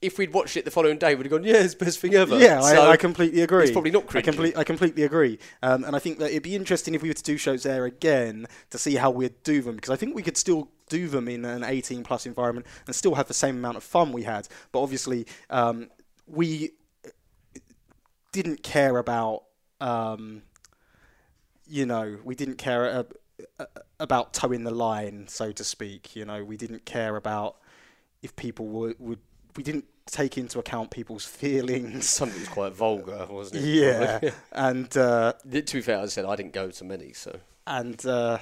if 0.00 0.16
we'd 0.16 0.32
watched 0.32 0.56
it 0.56 0.64
the 0.64 0.70
following 0.70 0.96
day, 0.96 1.16
we'd 1.16 1.24
have 1.26 1.32
gone, 1.32 1.42
"Yeah, 1.42 1.56
it's 1.56 1.74
the 1.74 1.84
best 1.84 1.98
thing 1.98 2.14
ever." 2.14 2.38
yeah, 2.38 2.60
So- 2.60 2.82
I, 2.86 2.92
I 2.92 2.96
completely 2.96 3.40
agree. 3.42 3.64
it's 3.64 3.72
probably 3.72 3.90
not 3.90 4.04
I, 4.04 4.06
cringy. 4.20 4.24
complete, 4.24 4.56
I 4.56 4.62
completely 4.64 5.02
agree. 5.02 5.40
Um, 5.60 5.82
and 5.82 5.96
I 5.96 5.98
think 5.98 6.20
that 6.20 6.30
it'd 6.30 6.44
be 6.44 6.54
interesting 6.54 6.94
if 6.94 7.02
we 7.02 7.08
were 7.08 7.14
to 7.14 7.22
do 7.22 7.36
shows 7.36 7.64
there 7.64 7.84
again 7.84 8.46
to 8.70 8.78
see 8.78 8.94
how 8.94 9.10
we'd 9.10 9.42
do 9.42 9.60
them 9.60 9.74
because 9.74 9.90
I 9.90 9.96
think 9.96 10.14
we 10.14 10.22
could 10.22 10.36
still 10.36 10.70
do 10.88 11.08
them 11.08 11.26
in 11.26 11.44
an 11.44 11.64
18 11.64 12.04
plus 12.04 12.26
environment 12.26 12.66
and 12.86 12.94
still 12.94 13.16
have 13.16 13.26
the 13.26 13.34
same 13.34 13.56
amount 13.56 13.76
of 13.76 13.82
fun 13.82 14.12
we 14.12 14.22
had. 14.22 14.46
But 14.70 14.82
obviously, 14.82 15.26
um, 15.50 15.88
we 16.28 16.70
didn't 18.32 18.62
care 18.62 18.98
about, 18.98 19.44
um, 19.80 20.42
you 21.66 21.86
know, 21.86 22.18
we 22.24 22.34
didn't 22.36 22.56
care 22.56 22.84
uh, 22.88 23.02
uh, 23.58 23.64
about 24.00 24.32
towing 24.32 24.64
the 24.64 24.70
line, 24.70 25.26
so 25.28 25.52
to 25.52 25.64
speak. 25.64 26.14
You 26.14 26.24
know, 26.24 26.44
we 26.44 26.56
didn't 26.56 26.84
care 26.84 27.16
about 27.16 27.56
if 28.22 28.34
people 28.36 28.66
would, 28.66 28.96
would 28.98 29.18
we 29.56 29.62
didn't 29.62 29.86
take 30.06 30.38
into 30.38 30.58
account 30.58 30.90
people's 30.90 31.24
feelings. 31.26 32.08
Something 32.08 32.40
was 32.40 32.48
quite 32.48 32.72
vulgar, 32.72 33.26
wasn't 33.30 33.64
it? 33.64 33.68
Yeah, 33.68 34.30
and 34.52 34.94
uh, 34.96 35.34
to 35.42 35.62
be 35.62 35.80
fair, 35.80 35.98
as 35.98 36.10
I 36.10 36.12
said 36.12 36.24
I 36.24 36.36
didn't 36.36 36.52
go 36.52 36.70
to 36.70 36.84
many, 36.84 37.12
so 37.12 37.38
and 37.66 38.04
uh, 38.06 38.38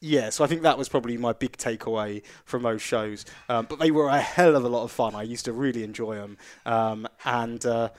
yeah, 0.00 0.30
so 0.30 0.44
I 0.44 0.46
think 0.46 0.62
that 0.62 0.78
was 0.78 0.88
probably 0.88 1.16
my 1.16 1.32
big 1.32 1.56
takeaway 1.56 2.22
from 2.44 2.62
those 2.62 2.82
shows. 2.82 3.24
Um, 3.48 3.66
but 3.68 3.78
they 3.78 3.90
were 3.90 4.08
a 4.08 4.20
hell 4.20 4.56
of 4.56 4.64
a 4.64 4.68
lot 4.68 4.84
of 4.84 4.92
fun. 4.92 5.14
I 5.14 5.22
used 5.22 5.44
to 5.46 5.52
really 5.52 5.84
enjoy 5.84 6.16
them, 6.16 6.38
um, 6.64 7.08
and 7.24 7.64
uh, 7.64 7.90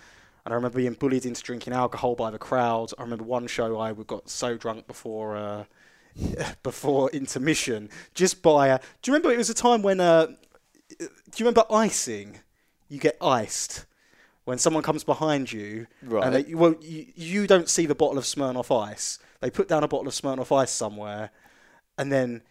and 0.45 0.53
I 0.53 0.55
remember 0.55 0.77
being 0.77 0.93
bullied 0.93 1.25
into 1.25 1.41
drinking 1.43 1.73
alcohol 1.73 2.15
by 2.15 2.31
the 2.31 2.39
crowd. 2.39 2.91
I 2.97 3.03
remember 3.03 3.25
one 3.25 3.47
show 3.47 3.79
I 3.79 3.93
got 3.93 4.29
so 4.29 4.57
drunk 4.57 4.87
before. 4.87 5.67
Before 6.63 7.09
intermission, 7.11 7.89
just 8.13 8.41
by 8.41 8.69
uh, 8.71 8.77
do 9.01 9.11
you 9.11 9.13
remember 9.13 9.31
it 9.33 9.37
was 9.37 9.49
a 9.49 9.53
time 9.53 9.81
when 9.81 9.99
uh, 9.99 10.27
do 10.27 10.33
you 10.99 11.45
remember 11.45 11.63
icing? 11.71 12.39
You 12.89 12.99
get 12.99 13.17
iced 13.21 13.85
when 14.45 14.57
someone 14.57 14.81
comes 14.83 15.03
behind 15.03 15.51
you, 15.51 15.87
Right. 16.01 16.23
and 16.25 16.33
they, 16.35 16.53
well, 16.53 16.75
you, 16.81 17.05
you 17.15 17.47
don't 17.47 17.67
see 17.69 17.85
the 17.85 17.95
bottle 17.95 18.17
of 18.17 18.23
Smirnoff 18.23 18.71
Ice. 18.89 19.19
They 19.41 19.49
put 19.51 19.67
down 19.67 19.83
a 19.83 19.87
bottle 19.89 20.07
of 20.07 20.13
Smirnoff 20.13 20.55
Ice 20.55 20.71
somewhere, 20.71 21.31
and 21.97 22.11
then 22.11 22.41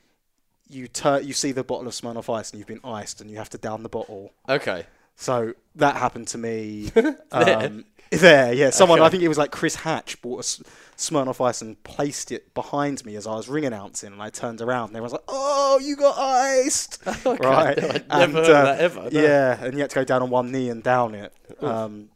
you 0.68 0.88
tur- 0.88 1.20
you 1.22 1.32
see 1.32 1.52
the 1.52 1.64
bottle 1.64 1.86
of 1.86 1.94
Smirnoff 1.94 2.32
Ice, 2.32 2.50
and 2.50 2.58
you've 2.58 2.68
been 2.68 2.80
iced, 2.84 3.20
and 3.22 3.30
you 3.30 3.38
have 3.38 3.48
to 3.50 3.58
down 3.58 3.82
the 3.82 3.88
bottle. 3.88 4.32
okay. 4.48 4.84
So 5.18 5.54
that 5.76 5.96
happened 5.96 6.28
to 6.28 6.38
me. 6.38 6.90
um, 7.32 7.86
there, 8.10 8.52
yeah. 8.52 8.70
Someone, 8.70 9.00
Okay. 9.00 9.06
I 9.06 9.10
think 9.10 9.22
it 9.22 9.28
was 9.28 9.38
like 9.38 9.50
Chris 9.50 9.76
Hatch, 9.76 10.20
bought 10.22 10.40
a 10.40 10.64
Smirnoff 10.96 11.44
Ice 11.44 11.60
and 11.60 11.82
placed 11.84 12.32
it 12.32 12.54
behind 12.54 13.04
me 13.04 13.16
as 13.16 13.26
I 13.26 13.34
was 13.34 13.48
ring 13.48 13.64
announcing, 13.64 14.12
and 14.12 14.22
I 14.22 14.30
turned 14.30 14.60
around, 14.60 14.88
and 14.88 14.96
everyone's 14.96 15.12
like, 15.12 15.24
"Oh, 15.28 15.78
you 15.82 15.96
got 15.96 16.16
iced!" 16.18 16.98
right? 17.24 17.78
I'd 17.78 17.78
never 17.78 18.04
And, 18.10 18.32
heard 18.32 18.50
uh, 18.50 18.64
that 18.64 18.80
ever, 18.80 19.10
no. 19.10 19.20
Yeah, 19.20 19.62
and 19.62 19.74
you 19.74 19.80
had 19.80 19.90
to 19.90 19.94
go 19.96 20.04
down 20.04 20.22
on 20.22 20.30
one 20.30 20.50
knee 20.52 20.70
and 20.70 20.82
down 20.82 21.14
it. 21.14 21.32
Um, 21.60 22.08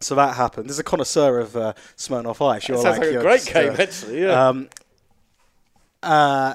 so 0.00 0.14
that 0.14 0.34
happened. 0.36 0.68
There's 0.68 0.78
a 0.78 0.84
connoisseur 0.84 1.38
of 1.38 1.56
uh, 1.56 1.72
Smirnoff 1.96 2.44
Ice. 2.46 2.68
You're 2.68 2.78
sounds 2.78 2.98
like, 2.98 3.08
a 3.08 3.20
great 3.20 3.42
just, 3.42 3.52
game, 3.52 3.70
uh, 3.70 3.82
actually. 3.82 4.22
Yeah. 4.22 4.48
um, 4.48 4.68
uh, 6.02 6.54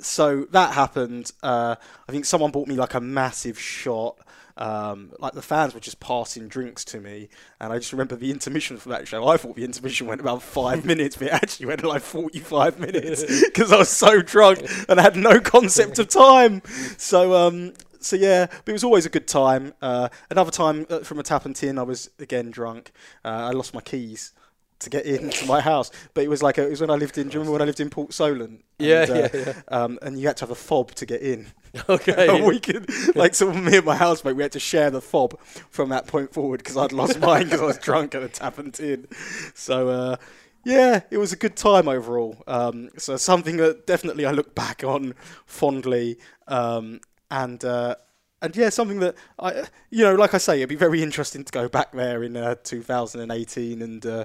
so 0.00 0.44
that 0.50 0.74
happened. 0.74 1.32
Uh, 1.42 1.76
I 2.08 2.12
think 2.12 2.24
someone 2.26 2.50
bought 2.50 2.68
me 2.68 2.76
like 2.76 2.94
a 2.94 3.00
massive 3.00 3.58
shot. 3.58 4.18
Um, 4.56 5.10
like 5.18 5.32
the 5.32 5.42
fans 5.42 5.74
were 5.74 5.80
just 5.80 5.98
passing 5.98 6.46
drinks 6.46 6.84
to 6.86 7.00
me, 7.00 7.28
and 7.60 7.72
I 7.72 7.78
just 7.78 7.92
remember 7.92 8.14
the 8.14 8.30
intermission 8.30 8.76
for 8.76 8.88
that 8.90 9.08
show. 9.08 9.26
I 9.26 9.36
thought 9.36 9.56
the 9.56 9.64
intermission 9.64 10.06
went 10.06 10.20
about 10.20 10.42
five 10.42 10.84
minutes, 10.92 11.16
but 11.16 11.28
it 11.28 11.32
actually 11.32 11.66
went 11.66 11.82
like 11.82 12.02
forty-five 12.02 12.78
minutes 12.78 13.24
because 13.44 13.72
I 13.72 13.78
was 13.78 13.88
so 13.88 14.22
drunk 14.22 14.60
and 14.88 15.00
I 15.00 15.02
had 15.02 15.16
no 15.16 15.40
concept 15.40 15.98
of 15.98 16.08
time. 16.08 16.62
So, 16.98 17.34
um, 17.34 17.72
so 17.98 18.14
yeah, 18.16 18.46
but 18.46 18.68
it 18.68 18.72
was 18.72 18.84
always 18.84 19.06
a 19.06 19.10
good 19.10 19.26
time. 19.26 19.74
Uh, 19.82 20.08
another 20.30 20.52
time 20.52 20.86
uh, 20.88 21.00
from 21.00 21.18
a 21.18 21.22
tap 21.24 21.44
and 21.46 21.56
tin, 21.56 21.78
I 21.78 21.82
was 21.82 22.10
again 22.20 22.50
drunk. 22.52 22.92
Uh, 23.24 23.28
I 23.28 23.50
lost 23.50 23.74
my 23.74 23.80
keys 23.80 24.32
to 24.80 24.90
get 24.90 25.04
into 25.06 25.46
my 25.46 25.60
house, 25.60 25.90
but 26.12 26.22
it 26.22 26.28
was 26.28 26.42
like 26.42 26.58
a, 26.58 26.66
it 26.66 26.70
was 26.70 26.80
when 26.80 26.90
I 26.90 26.94
lived 26.94 27.18
in. 27.18 27.28
Do 27.28 27.34
you 27.34 27.40
remember 27.40 27.52
when 27.52 27.62
I 27.62 27.64
lived 27.64 27.80
in 27.80 27.90
Port 27.90 28.12
Solent? 28.12 28.64
Yeah, 28.78 29.02
And, 29.02 29.10
uh, 29.10 29.14
yeah, 29.14 29.28
yeah. 29.46 29.52
Um, 29.68 29.98
and 30.02 30.18
you 30.18 30.26
had 30.26 30.36
to 30.38 30.42
have 30.42 30.50
a 30.50 30.54
fob 30.54 30.92
to 30.96 31.06
get 31.06 31.22
in. 31.22 31.46
Okay. 31.88 32.40
we 32.42 32.60
could, 32.60 32.88
like, 33.16 33.34
so 33.34 33.52
me 33.52 33.78
and 33.78 33.84
my 33.84 33.96
housemate, 33.96 34.36
we 34.36 34.42
had 34.42 34.52
to 34.52 34.60
share 34.60 34.90
the 34.90 35.00
fob 35.00 35.38
from 35.70 35.88
that 35.88 36.06
point 36.06 36.32
forward 36.32 36.58
because 36.58 36.76
I'd 36.76 36.92
lost 36.92 37.18
mine 37.20 37.44
because 37.44 37.60
I 37.60 37.64
was 37.64 37.78
drunk 37.78 38.14
at 38.14 38.22
the 38.22 38.28
tap 38.28 38.58
and 38.58 38.72
tin. 38.72 39.08
So, 39.54 39.88
uh, 39.88 40.16
yeah, 40.64 41.00
it 41.10 41.18
was 41.18 41.32
a 41.32 41.36
good 41.36 41.56
time 41.56 41.88
overall. 41.88 42.42
Um, 42.46 42.90
so 42.96 43.16
something 43.16 43.56
that 43.58 43.86
definitely 43.86 44.24
I 44.24 44.30
look 44.30 44.54
back 44.54 44.82
on 44.82 45.14
fondly, 45.46 46.18
um, 46.48 47.00
and 47.30 47.62
uh, 47.64 47.96
and 48.40 48.56
yeah, 48.56 48.68
something 48.68 49.00
that 49.00 49.14
I, 49.38 49.64
you 49.90 50.04
know, 50.04 50.14
like 50.14 50.34
I 50.34 50.38
say, 50.38 50.58
it'd 50.58 50.68
be 50.68 50.76
very 50.76 51.02
interesting 51.02 51.44
to 51.44 51.52
go 51.52 51.68
back 51.68 51.92
there 51.92 52.22
in 52.22 52.36
uh, 52.36 52.56
2018 52.62 53.82
and 53.82 54.06
uh, 54.06 54.24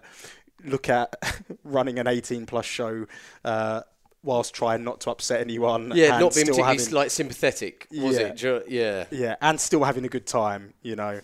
look 0.64 0.90
at 0.90 1.16
running 1.64 2.00
an 2.00 2.08
18 2.08 2.46
plus 2.46 2.66
show. 2.66 3.06
Whilst 4.22 4.54
trying 4.54 4.84
not 4.84 5.00
to 5.02 5.12
upset 5.12 5.40
anyone, 5.40 5.94
Yeah, 5.96 6.12
and 6.16 6.20
not 6.20 6.34
being 6.36 6.46
particularly 6.48 6.78
having- 6.78 6.94
like 6.94 7.10
sympathetic, 7.10 7.88
was 7.92 8.18
Yeah. 8.18 8.34
it? 8.36 8.68
Yeah. 8.70 9.06
yeah, 9.12 9.36
and 9.42 9.60
still 9.62 9.84
having 9.86 10.04
a 10.04 10.10
good 10.10 10.28
time, 10.28 10.74
you 10.82 10.96
know, 10.98 11.22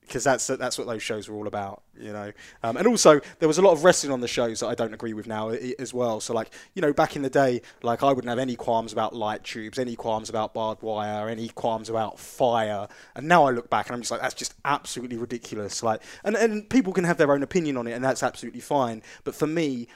because 0.00 0.22
that's 0.22 0.46
that's 0.46 0.76
what 0.76 0.86
those 0.86 1.02
shows 1.02 1.30
were 1.30 1.34
all 1.36 1.46
about, 1.46 1.82
you 1.98 2.12
know. 2.12 2.30
Um, 2.62 2.76
and 2.76 2.86
also, 2.86 3.20
there 3.38 3.48
was 3.48 3.56
a 3.56 3.62
lot 3.62 3.72
of 3.72 3.82
wrestling 3.84 4.12
on 4.12 4.20
the 4.20 4.28
shows 4.28 4.60
that 4.60 4.66
I 4.66 4.74
don't 4.74 4.92
agree 4.92 5.14
with 5.14 5.26
now 5.26 5.48
as 5.48 5.94
well. 5.94 6.20
So, 6.20 6.34
like, 6.34 6.50
you 6.74 6.82
know, 6.82 6.92
back 6.92 7.16
in 7.16 7.22
the 7.22 7.30
day, 7.30 7.62
like 7.82 8.02
I 8.02 8.12
wouldn't 8.12 8.28
have 8.28 8.38
any 8.38 8.56
qualms 8.56 8.92
about 8.92 9.14
light 9.16 9.42
tubes, 9.44 9.78
any 9.78 9.96
qualms 9.96 10.28
about 10.28 10.52
barbed 10.52 10.82
wire, 10.82 11.30
any 11.30 11.48
qualms 11.48 11.88
about 11.88 12.18
fire. 12.18 12.86
And 13.16 13.26
now 13.26 13.46
I 13.46 13.50
look 13.52 13.70
back 13.70 13.86
and 13.86 13.94
I'm 13.94 14.02
just 14.02 14.10
like, 14.10 14.20
that's 14.20 14.34
just 14.34 14.52
absolutely 14.66 15.16
ridiculous. 15.16 15.82
Like, 15.82 16.02
and 16.22 16.36
and 16.36 16.68
people 16.68 16.92
can 16.92 17.04
have 17.04 17.16
their 17.16 17.32
own 17.32 17.42
opinion 17.42 17.78
on 17.78 17.86
it, 17.86 17.92
and 17.92 18.04
that's 18.04 18.22
absolutely 18.22 18.60
fine. 18.60 19.02
But 19.24 19.34
for 19.34 19.46
me, 19.46 19.88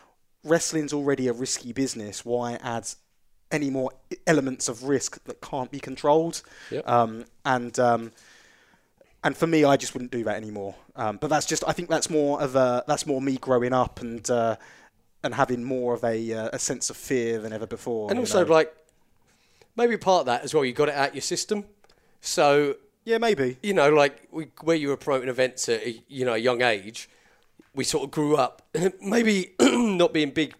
wrestling's 0.44 0.92
already 0.92 1.28
a 1.28 1.32
risky 1.32 1.72
business. 1.72 2.24
Why 2.24 2.54
add 2.62 2.88
any 3.50 3.70
more 3.70 3.92
elements 4.26 4.68
of 4.68 4.84
risk 4.84 5.22
that 5.24 5.40
can't 5.40 5.70
be 5.70 5.80
controlled? 5.80 6.42
Yep. 6.70 6.88
Um, 6.88 7.24
and 7.44 7.78
um, 7.78 8.12
and 9.24 9.36
for 9.36 9.46
me, 9.46 9.64
I 9.64 9.76
just 9.76 9.94
wouldn't 9.94 10.12
do 10.12 10.24
that 10.24 10.36
anymore. 10.36 10.74
Um, 10.96 11.18
but 11.20 11.28
that's 11.28 11.46
just, 11.46 11.64
I 11.66 11.72
think 11.72 11.88
that's 11.88 12.08
more 12.08 12.40
of 12.40 12.56
a, 12.56 12.84
that's 12.86 13.06
more 13.06 13.20
me 13.20 13.36
growing 13.36 13.72
up 13.72 14.00
and 14.00 14.28
uh, 14.30 14.56
and 15.24 15.34
having 15.34 15.64
more 15.64 15.94
of 15.94 16.04
a 16.04 16.32
uh, 16.32 16.50
a 16.52 16.58
sense 16.58 16.90
of 16.90 16.96
fear 16.96 17.40
than 17.40 17.52
ever 17.52 17.66
before. 17.66 18.10
And 18.10 18.18
also, 18.18 18.44
know. 18.44 18.52
like, 18.52 18.74
maybe 19.76 19.96
part 19.96 20.20
of 20.20 20.26
that 20.26 20.42
as 20.42 20.54
well, 20.54 20.64
you 20.64 20.72
got 20.72 20.88
it 20.88 20.94
out 20.94 21.14
your 21.14 21.22
system. 21.22 21.64
So, 22.20 22.76
yeah, 23.04 23.18
maybe. 23.18 23.58
you 23.62 23.74
know, 23.74 23.90
like, 23.90 24.28
we, 24.30 24.48
where 24.62 24.76
you 24.76 24.88
were 24.88 24.96
promoting 24.96 25.28
events 25.28 25.68
at, 25.68 25.82
a, 25.82 26.02
you 26.08 26.24
know, 26.24 26.34
a 26.34 26.38
young 26.38 26.62
age, 26.62 27.08
we 27.74 27.84
sort 27.84 28.04
of 28.04 28.10
grew 28.10 28.36
up, 28.36 28.62
maybe 29.00 29.54
not 29.98 30.12
being 30.14 30.30
big 30.30 30.54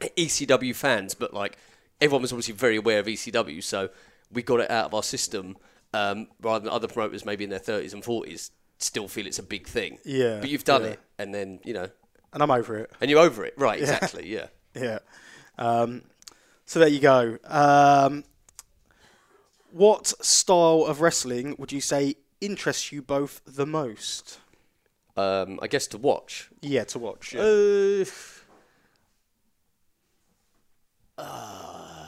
ECW 0.00 0.74
fans, 0.74 1.14
but, 1.14 1.32
like, 1.32 1.56
everyone 2.00 2.22
was 2.22 2.32
obviously 2.32 2.54
very 2.54 2.76
aware 2.76 2.98
of 2.98 3.06
ECW, 3.06 3.62
so 3.62 3.90
we 4.32 4.42
got 4.42 4.60
it 4.60 4.70
out 4.70 4.86
of 4.86 4.94
our 4.94 5.02
system, 5.02 5.56
um, 5.94 6.26
rather 6.40 6.64
than 6.64 6.72
other 6.72 6.88
promoters 6.88 7.24
maybe 7.24 7.44
in 7.44 7.50
their 7.50 7.60
30s 7.60 7.92
and 7.92 8.02
40s 8.02 8.50
still 8.78 9.06
feel 9.06 9.26
it's 9.26 9.38
a 9.38 9.42
big 9.44 9.66
thing. 9.68 9.98
Yeah, 10.04 10.38
But 10.40 10.50
you've 10.50 10.64
done 10.64 10.82
yeah. 10.82 10.88
it, 10.88 11.00
and 11.18 11.32
then, 11.34 11.60
you 11.64 11.72
know, 11.74 11.88
And 12.32 12.42
I'm 12.42 12.50
over 12.50 12.78
it. 12.78 12.90
and 13.00 13.08
you're 13.10 13.20
over 13.20 13.44
it. 13.44 13.54
Right, 13.56 13.78
exactly, 13.80 14.26
yeah. 14.28 14.46
Yeah. 14.74 15.00
Um, 15.58 16.02
so 16.64 16.78
there 16.80 16.88
you 16.88 16.98
go. 17.00 17.36
Um, 17.44 18.24
what 19.70 20.06
style 20.24 20.84
of 20.86 21.00
wrestling 21.02 21.54
would 21.58 21.72
you 21.72 21.80
say 21.82 22.16
interests 22.40 22.90
you 22.90 23.02
both 23.02 23.42
the 23.46 23.66
most? 23.66 24.38
Um, 25.16 25.58
I 25.62 25.66
guess 25.66 25.86
to 25.88 25.98
watch. 25.98 26.48
Yeah, 26.62 26.84
to 26.84 26.98
watch. 26.98 27.34
Yeah. 27.34 27.42
Uh, 27.42 28.04
uh, 31.18 32.06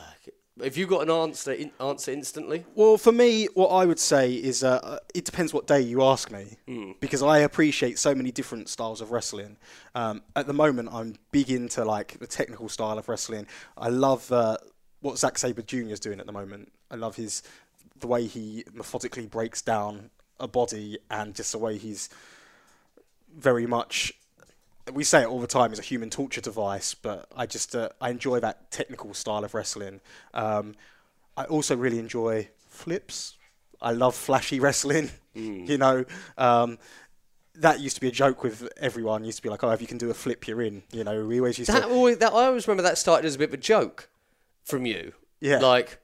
have 0.63 0.77
you 0.77 0.87
got 0.87 1.01
an 1.01 1.11
answer 1.11 1.51
in, 1.51 1.71
answer 1.79 2.11
instantly? 2.11 2.65
Well, 2.75 2.97
for 2.97 3.11
me, 3.11 3.47
what 3.53 3.67
I 3.67 3.85
would 3.85 3.99
say 3.99 4.33
is 4.33 4.63
uh, 4.63 4.99
it 5.13 5.25
depends 5.25 5.53
what 5.53 5.67
day 5.67 5.81
you 5.81 6.01
ask 6.01 6.31
me, 6.31 6.57
because 7.01 7.21
I 7.21 7.39
appreciate 7.39 7.99
so 7.99 8.15
many 8.15 8.31
different 8.31 8.69
styles 8.69 9.01
of 9.01 9.11
wrestling. 9.11 9.57
Um, 9.95 10.23
at 10.35 10.47
the 10.47 10.53
moment, 10.53 10.89
I'm 10.91 11.15
big 11.31 11.49
into 11.51 11.83
like 11.83 12.19
the 12.19 12.27
technical 12.27 12.69
style 12.69 12.97
of 12.97 13.09
wrestling. 13.09 13.47
I 13.77 13.89
love 13.89 14.31
uh, 14.31 14.57
what 15.01 15.17
Zack 15.17 15.37
Sabre 15.37 15.61
Jr. 15.61 15.89
is 15.89 15.99
doing 15.99 16.19
at 16.19 16.25
the 16.25 16.31
moment. 16.31 16.71
I 16.89 16.95
love 16.95 17.15
his 17.15 17.43
the 17.99 18.07
way 18.07 18.25
he 18.25 18.63
methodically 18.73 19.25
breaks 19.25 19.61
down 19.61 20.09
a 20.39 20.47
body 20.47 20.97
and 21.09 21.33
just 21.33 21.51
the 21.51 21.57
way 21.57 21.77
he's 21.77 22.09
very 23.37 23.65
much 23.65 24.13
we 24.93 25.03
say 25.03 25.23
it 25.23 25.27
all 25.27 25.39
the 25.39 25.47
time 25.47 25.73
is 25.73 25.79
a 25.79 25.83
human 25.83 26.09
torture 26.09 26.41
device, 26.41 26.93
but 26.93 27.27
I 27.35 27.45
just 27.45 27.75
uh, 27.75 27.89
I 27.99 28.09
enjoy 28.09 28.39
that 28.41 28.71
technical 28.71 29.13
style 29.13 29.43
of 29.43 29.53
wrestling. 29.53 30.01
Um, 30.33 30.75
I 31.37 31.45
also 31.45 31.75
really 31.75 31.99
enjoy 31.99 32.49
flips. 32.69 33.35
I 33.81 33.91
love 33.91 34.15
flashy 34.15 34.59
wrestling. 34.65 35.11
You 35.33 35.77
know, 35.77 36.05
um, 36.37 36.77
that 37.55 37.79
used 37.81 37.95
to 37.95 38.01
be 38.01 38.07
a 38.07 38.11
joke 38.11 38.41
with 38.43 38.69
everyone. 38.77 39.25
Used 39.25 39.37
to 39.39 39.43
be 39.43 39.49
like, 39.49 39.63
oh, 39.63 39.71
if 39.71 39.81
you 39.81 39.87
can 39.87 39.97
do 39.97 40.09
a 40.09 40.13
flip, 40.13 40.47
you're 40.47 40.61
in. 40.61 40.83
You 40.91 41.03
know, 41.03 41.25
we 41.25 41.39
always 41.39 41.57
used 41.59 41.71
That 41.71 41.83
to. 41.83 41.89
always, 41.89 42.17
that 42.19 42.31
I 42.31 42.45
always 42.45 42.67
remember 42.67 42.83
that 42.83 42.97
started 42.97 43.25
as 43.27 43.35
a 43.35 43.37
bit 43.39 43.49
of 43.49 43.53
a 43.55 43.57
joke 43.57 44.07
from 44.63 44.85
you. 44.85 45.13
Yeah. 45.41 45.57
Like, 45.59 45.99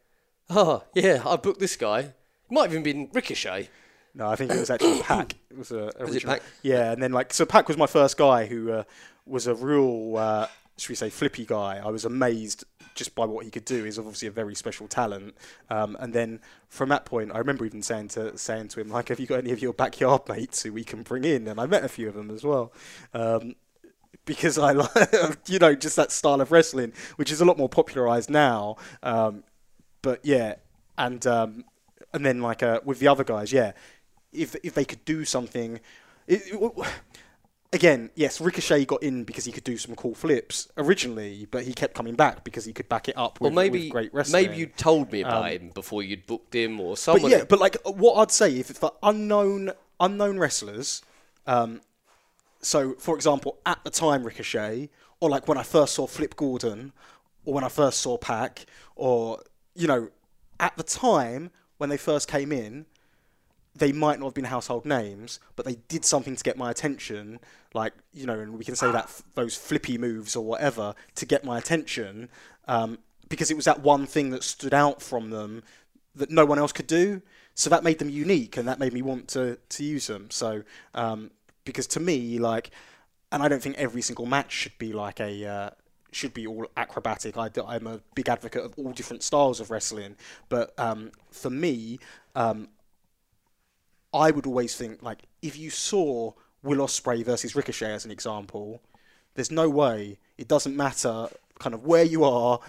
oh 0.50 0.84
yeah, 0.94 1.22
I 1.26 1.38
booked 1.38 1.60
this 1.60 1.76
guy. 1.78 2.00
It 2.00 2.14
might 2.50 2.64
have 2.64 2.72
even 2.74 2.84
been 2.84 3.10
Ricochet. 3.14 3.70
No, 4.14 4.28
I 4.28 4.36
think 4.36 4.52
it 4.52 4.60
was 4.60 4.70
actually 4.70 5.02
Pac. 5.04 5.36
It 5.50 5.58
was 5.58 5.72
a 5.72 5.76
Was 5.86 5.94
it 5.96 6.02
original- 6.02 6.34
Pac? 6.36 6.44
Yeah, 6.64 6.92
and 6.92 7.02
then 7.02 7.12
like 7.12 7.34
so, 7.34 7.46
Pac 7.46 7.68
was 7.68 7.78
my 7.78 7.88
first 7.88 8.18
guy 8.18 8.46
who 8.46 8.72
uh, 8.72 8.84
was 9.26 9.48
a 9.48 9.56
real, 9.56 10.18
uh, 10.18 10.48
should 10.78 10.90
we 10.90 10.96
say, 10.96 11.10
flippy 11.10 11.46
guy. 11.46 11.82
I 11.84 11.90
was 11.90 12.06
amazed 12.06 12.64
just 12.94 13.16
by 13.16 13.24
what 13.26 13.46
he 13.46 13.52
could 13.52 13.64
do. 13.64 13.86
He's 13.86 13.98
obviously 13.98 14.28
a 14.28 14.32
very 14.32 14.54
special 14.54 14.88
talent. 14.88 15.36
Um, 15.70 15.96
and 16.00 16.12
then 16.14 16.42
from 16.68 16.90
that 16.90 17.06
point, 17.06 17.32
I 17.34 17.38
remember 17.38 17.66
even 17.66 17.82
saying 17.82 18.10
to 18.10 18.38
saying 18.38 18.68
to 18.70 18.82
him 18.82 18.90
like, 18.90 19.08
"Have 19.10 19.20
you 19.20 19.28
got 19.28 19.40
any 19.40 19.52
of 19.52 19.62
your 19.62 19.74
backyard 19.74 20.28
mates 20.28 20.64
who 20.64 20.74
we 20.74 20.84
can 20.84 21.04
bring 21.04 21.24
in?" 21.24 21.48
And 21.48 21.60
I 21.60 21.66
met 21.66 21.86
a 21.86 21.90
few 21.90 22.10
of 22.10 22.16
them 22.16 22.30
as 22.30 22.44
well. 22.44 22.74
Um, 23.14 23.56
because 24.26 24.58
I 24.58 24.74
like, 24.74 24.92
you 25.48 25.58
know, 25.58 25.74
just 25.74 25.96
that 25.96 26.12
style 26.12 26.42
of 26.42 26.52
wrestling, 26.52 26.94
which 27.16 27.32
is 27.32 27.40
a 27.42 27.46
lot 27.46 27.58
more 27.58 27.70
popularized 27.70 28.30
now. 28.30 28.76
Um, 29.02 29.44
but 30.02 30.20
yeah, 30.24 30.56
and 30.98 31.26
um, 31.26 31.64
and 32.14 32.26
then 32.26 32.42
like 32.42 32.62
uh, 32.62 32.82
with 32.84 33.00
the 33.00 33.08
other 33.08 33.24
guys, 33.24 33.54
yeah, 33.54 33.72
if 34.34 34.56
if 34.64 34.74
they 34.74 34.86
could 34.86 35.04
do 35.06 35.26
something, 35.26 35.80
it, 36.28 36.42
it- 36.48 36.88
again, 37.74 38.10
yes, 38.16 38.42
Ricochet 38.42 38.86
got 38.86 39.02
in 39.04 39.24
because 39.24 39.46
he 39.46 39.52
could 39.52 39.64
do 39.64 39.78
some 39.78 39.96
cool 39.96 40.14
flips 40.16 40.68
originally, 40.78 41.48
but 41.50 41.64
he 41.64 41.74
kept 41.74 41.94
coming 41.94 42.16
back 42.16 42.44
because 42.44 42.66
he 42.66 42.74
could 42.74 42.90
back 42.90 43.08
it 43.08 43.18
up 43.18 43.40
with, 43.40 43.54
maybe 43.54 43.84
with 43.86 43.90
great 43.92 44.14
wrestling. 44.14 44.44
maybe 44.48 44.58
you 44.58 44.66
told 44.68 45.12
me 45.12 45.22
about 45.22 45.46
Um, 45.46 45.52
him 45.52 45.70
before 45.74 46.04
you'd 46.04 46.26
booked 46.28 46.54
him 46.56 46.80
or 46.80 46.98
someone. 46.98 47.24
but 47.24 47.32
yeah, 47.32 47.44
but 47.46 47.60
like 47.60 47.78
what 47.86 48.16
I'd 48.22 48.32
say 48.32 48.58
if 48.60 48.68
for 48.68 48.92
unknown 49.04 49.72
unknown 50.00 50.38
wrestlers, 50.40 51.02
um, 51.48 51.82
so 52.62 52.96
for 53.00 53.16
example, 53.16 53.58
at 53.66 53.84
the 53.84 53.90
time 53.90 54.24
Ricochet, 54.24 54.90
or 55.20 55.30
like 55.30 55.48
when 55.48 55.58
I 55.58 55.64
first 55.64 55.94
saw 55.96 56.08
Flip 56.08 56.36
Gordon, 56.36 56.92
or 57.46 57.54
when 57.54 57.64
I 57.64 57.70
first 57.70 58.02
saw 58.02 58.18
Pac, 58.18 58.66
or 58.96 59.42
you 59.76 59.88
know, 59.88 60.10
at 60.60 60.76
the 60.78 60.84
time 60.84 61.52
when 61.78 61.90
they 61.90 61.98
first 61.98 62.28
came 62.28 62.52
in, 62.52 62.86
they 63.76 63.92
might 63.92 64.20
not 64.20 64.26
have 64.26 64.34
been 64.34 64.46
household 64.46 64.86
names, 64.86 65.40
but 65.56 65.66
they 65.66 65.76
did 65.88 66.04
something 66.04 66.36
to 66.36 66.44
get 66.44 66.58
my 66.58 66.70
attention, 66.70 67.40
like 67.74 67.94
you 68.14 68.26
know, 68.26 68.40
and 68.40 68.58
we 68.58 68.66
can 68.66 68.76
say 68.76 68.92
that 68.92 69.06
f- 69.06 69.24
those 69.36 69.56
flippy 69.56 69.98
moves 69.98 70.36
or 70.36 70.44
whatever 70.44 70.94
to 71.16 71.26
get 71.26 71.46
my 71.46 71.58
attention, 71.58 72.30
um, 72.68 72.98
because 73.30 73.50
it 73.50 73.56
was 73.56 73.66
that 73.66 73.82
one 73.82 74.06
thing 74.06 74.30
that 74.32 74.44
stood 74.44 74.74
out 74.74 75.02
from 75.02 75.30
them 75.30 75.64
that 76.16 76.30
no 76.30 76.46
one 76.46 76.60
else 76.60 76.74
could 76.74 76.88
do. 76.88 77.22
So 77.54 77.70
that 77.70 77.84
made 77.84 78.00
them 78.00 78.10
unique, 78.10 78.58
and 78.58 78.68
that 78.68 78.80
made 78.80 78.94
me 78.94 79.02
want 79.02 79.28
to 79.30 79.58
to 79.70 79.84
use 79.84 80.08
them. 80.08 80.30
So 80.32 80.64
um, 80.94 81.32
because 81.64 81.88
to 81.88 82.00
me, 82.00 82.40
like, 82.40 82.72
and 83.32 83.42
I 83.42 83.48
don't 83.48 83.62
think 83.62 83.78
every 83.78 84.02
single 84.02 84.26
match 84.26 84.52
should 84.52 84.78
be 84.78 84.94
like 84.94 85.20
a 85.20 85.46
uh, 85.46 85.70
should 86.12 86.34
be 86.34 86.46
all 86.46 86.66
acrobatic. 86.76 87.38
I, 87.38 87.50
am 87.58 87.88
a 87.88 88.02
big 88.16 88.30
advocate 88.30 88.64
of 88.64 88.74
all 88.78 88.92
different 88.92 89.24
styles 89.24 89.60
of 89.60 89.72
wrestling, 89.72 90.16
but 90.50 90.78
um, 90.78 91.12
for 91.32 91.50
me, 91.50 92.00
um, 92.36 92.68
I 94.14 94.32
would 94.32 94.46
always 94.46 94.76
think 94.76 95.02
like 95.02 95.24
if 95.42 95.58
you 95.58 95.70
saw 95.70 96.34
Will 96.64 96.78
Ospreay 96.80 97.24
versus 97.26 97.56
Ricochet 97.56 97.92
as 97.92 98.06
an 98.06 98.12
example, 98.12 98.82
there's 99.36 99.52
no 99.52 99.70
way 99.70 100.20
it 100.38 100.48
doesn't 100.48 100.76
matter 100.76 101.28
kind 101.60 101.74
of 101.74 101.86
where 101.86 102.04
you 102.04 102.24
are, 102.24 102.60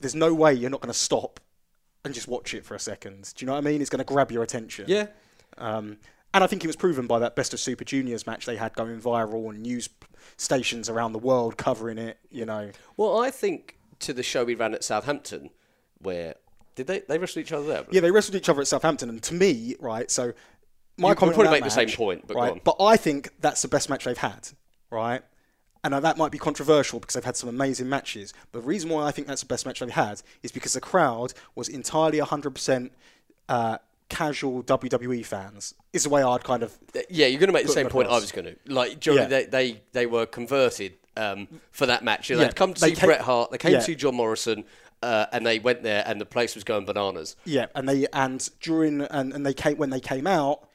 there's 0.00 0.14
no 0.14 0.34
way 0.34 0.52
you're 0.52 0.70
not 0.70 0.80
going 0.80 0.92
to 0.92 0.98
stop 0.98 1.40
and 2.04 2.12
just 2.12 2.26
watch 2.28 2.54
it 2.54 2.64
for 2.64 2.74
a 2.74 2.78
second. 2.80 3.32
Do 3.36 3.44
you 3.44 3.46
know 3.46 3.52
what 3.52 3.58
I 3.58 3.62
mean? 3.62 3.80
It's 3.80 3.90
going 3.90 4.04
to 4.04 4.04
grab 4.04 4.32
your 4.32 4.42
attention. 4.42 4.86
Yeah. 4.88 5.06
Um, 5.58 5.98
and 6.34 6.42
I 6.42 6.46
think 6.46 6.64
it 6.64 6.66
was 6.66 6.76
proven 6.76 7.06
by 7.06 7.18
that 7.20 7.36
Best 7.36 7.52
of 7.54 7.60
Super 7.60 7.84
Juniors 7.84 8.26
match 8.26 8.46
they 8.46 8.56
had 8.56 8.74
going 8.74 9.00
viral 9.00 9.50
and 9.50 9.62
news 9.62 9.88
stations 10.36 10.88
around 10.88 11.12
the 11.12 11.18
world 11.18 11.56
covering 11.56 11.98
it. 11.98 12.18
You 12.30 12.46
know, 12.46 12.70
Well, 12.96 13.20
I 13.20 13.30
think 13.30 13.76
to 14.00 14.12
the 14.12 14.22
show 14.22 14.44
we 14.44 14.54
ran 14.54 14.74
at 14.74 14.82
Southampton, 14.82 15.50
where 16.00 16.34
did 16.74 16.86
they 16.86 17.00
they 17.00 17.18
wrestle 17.18 17.42
each 17.42 17.52
other 17.52 17.66
there? 17.66 17.84
yeah, 17.90 18.00
they 18.00 18.10
wrestled 18.10 18.34
each 18.34 18.48
other 18.48 18.62
at 18.62 18.66
Southampton, 18.66 19.08
and 19.10 19.22
to 19.24 19.34
me, 19.34 19.76
right, 19.78 20.10
so 20.10 20.32
my 21.02 21.14
comment 21.14 21.34
probably 21.34 21.52
make 21.52 21.64
the 21.64 21.70
same 21.70 21.90
point, 21.90 22.26
but 22.26 22.34
go 22.34 22.40
right, 22.40 22.52
on. 22.52 22.60
but 22.64 22.76
I 22.80 22.96
think 22.96 23.30
that's 23.40 23.62
the 23.62 23.68
best 23.68 23.90
match 23.90 24.04
they've 24.04 24.16
had, 24.16 24.48
right. 24.90 25.22
And 25.84 25.94
uh, 25.94 26.00
that 26.00 26.16
might 26.16 26.30
be 26.30 26.38
controversial 26.38 27.00
because 27.00 27.14
they've 27.14 27.24
had 27.24 27.36
some 27.36 27.48
amazing 27.48 27.88
matches. 27.88 28.32
But 28.52 28.60
the 28.62 28.68
reason 28.68 28.88
why 28.88 29.04
I 29.04 29.10
think 29.10 29.26
that's 29.26 29.40
the 29.40 29.48
best 29.48 29.66
match 29.66 29.80
they've 29.80 29.90
had 29.90 30.22
is 30.44 30.52
because 30.52 30.74
the 30.74 30.80
crowd 30.80 31.34
was 31.56 31.68
entirely 31.68 32.18
100% 32.20 32.90
uh, 33.48 33.78
casual 34.08 34.62
WWE 34.62 35.26
fans. 35.26 35.74
Is 35.92 36.04
the 36.04 36.10
way 36.10 36.22
I'd 36.22 36.44
kind 36.44 36.62
of 36.62 36.78
Yeah, 37.10 37.26
you're 37.26 37.40
going 37.40 37.48
to 37.48 37.52
make 37.52 37.66
the 37.66 37.72
same 37.72 37.88
point 37.88 38.08
I 38.08 38.14
was 38.14 38.30
going 38.30 38.44
to. 38.44 38.56
Like, 38.72 39.00
Johnny, 39.00 39.22
Yeah. 39.22 39.26
they, 39.26 39.44
they 39.46 39.80
they 39.92 40.06
were 40.06 40.24
converted 40.24 40.94
um, 41.16 41.48
for 41.72 41.86
that 41.86 42.04
match. 42.04 42.30
Yeah, 42.30 42.36
They'd 42.36 42.54
come 42.54 42.74
to 42.74 42.80
they 42.80 42.90
see 42.90 43.00
came- 43.00 43.08
Bret 43.08 43.22
Hart, 43.22 43.50
they 43.50 43.58
came 43.58 43.72
yeah. 43.72 43.78
to 43.78 43.84
see 43.84 43.96
John 43.96 44.14
Morrison, 44.14 44.64
uh, 45.02 45.26
and 45.32 45.44
they 45.44 45.58
went 45.58 45.82
there, 45.82 46.04
and 46.06 46.20
the 46.20 46.26
place 46.26 46.54
was 46.54 46.62
going 46.62 46.84
bananas. 46.84 47.34
Yeah, 47.44 47.66
and 47.74 47.88
they 47.88 48.06
and 48.12 48.48
during 48.60 49.00
and, 49.00 49.32
and 49.32 49.44
they 49.44 49.54
came 49.54 49.78
when 49.78 49.90
they 49.90 50.00
came 50.00 50.28
out, 50.28 50.68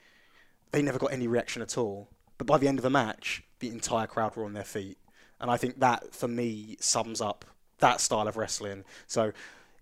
they 0.72 0.82
never 0.82 1.00
got 1.00 1.14
any 1.14 1.28
reaction 1.28 1.62
at 1.62 1.78
all. 1.78 2.10
But 2.38 2.48
by 2.48 2.58
the 2.58 2.68
end 2.68 2.80
of 2.80 2.84
the 2.84 2.90
match, 2.90 3.44
the 3.60 3.70
entire 3.70 4.08
crowd 4.08 4.36
were 4.36 4.46
on 4.46 4.54
their 4.54 4.64
feet, 4.64 4.98
and 5.40 5.50
I 5.50 5.58
think 5.58 5.80
that 5.80 6.14
for 6.14 6.28
me 6.28 6.78
sums 6.80 7.22
up 7.22 7.46
that 7.80 8.02
style 8.02 8.28
of 8.28 8.38
wrestling. 8.38 8.84
So. 9.08 9.32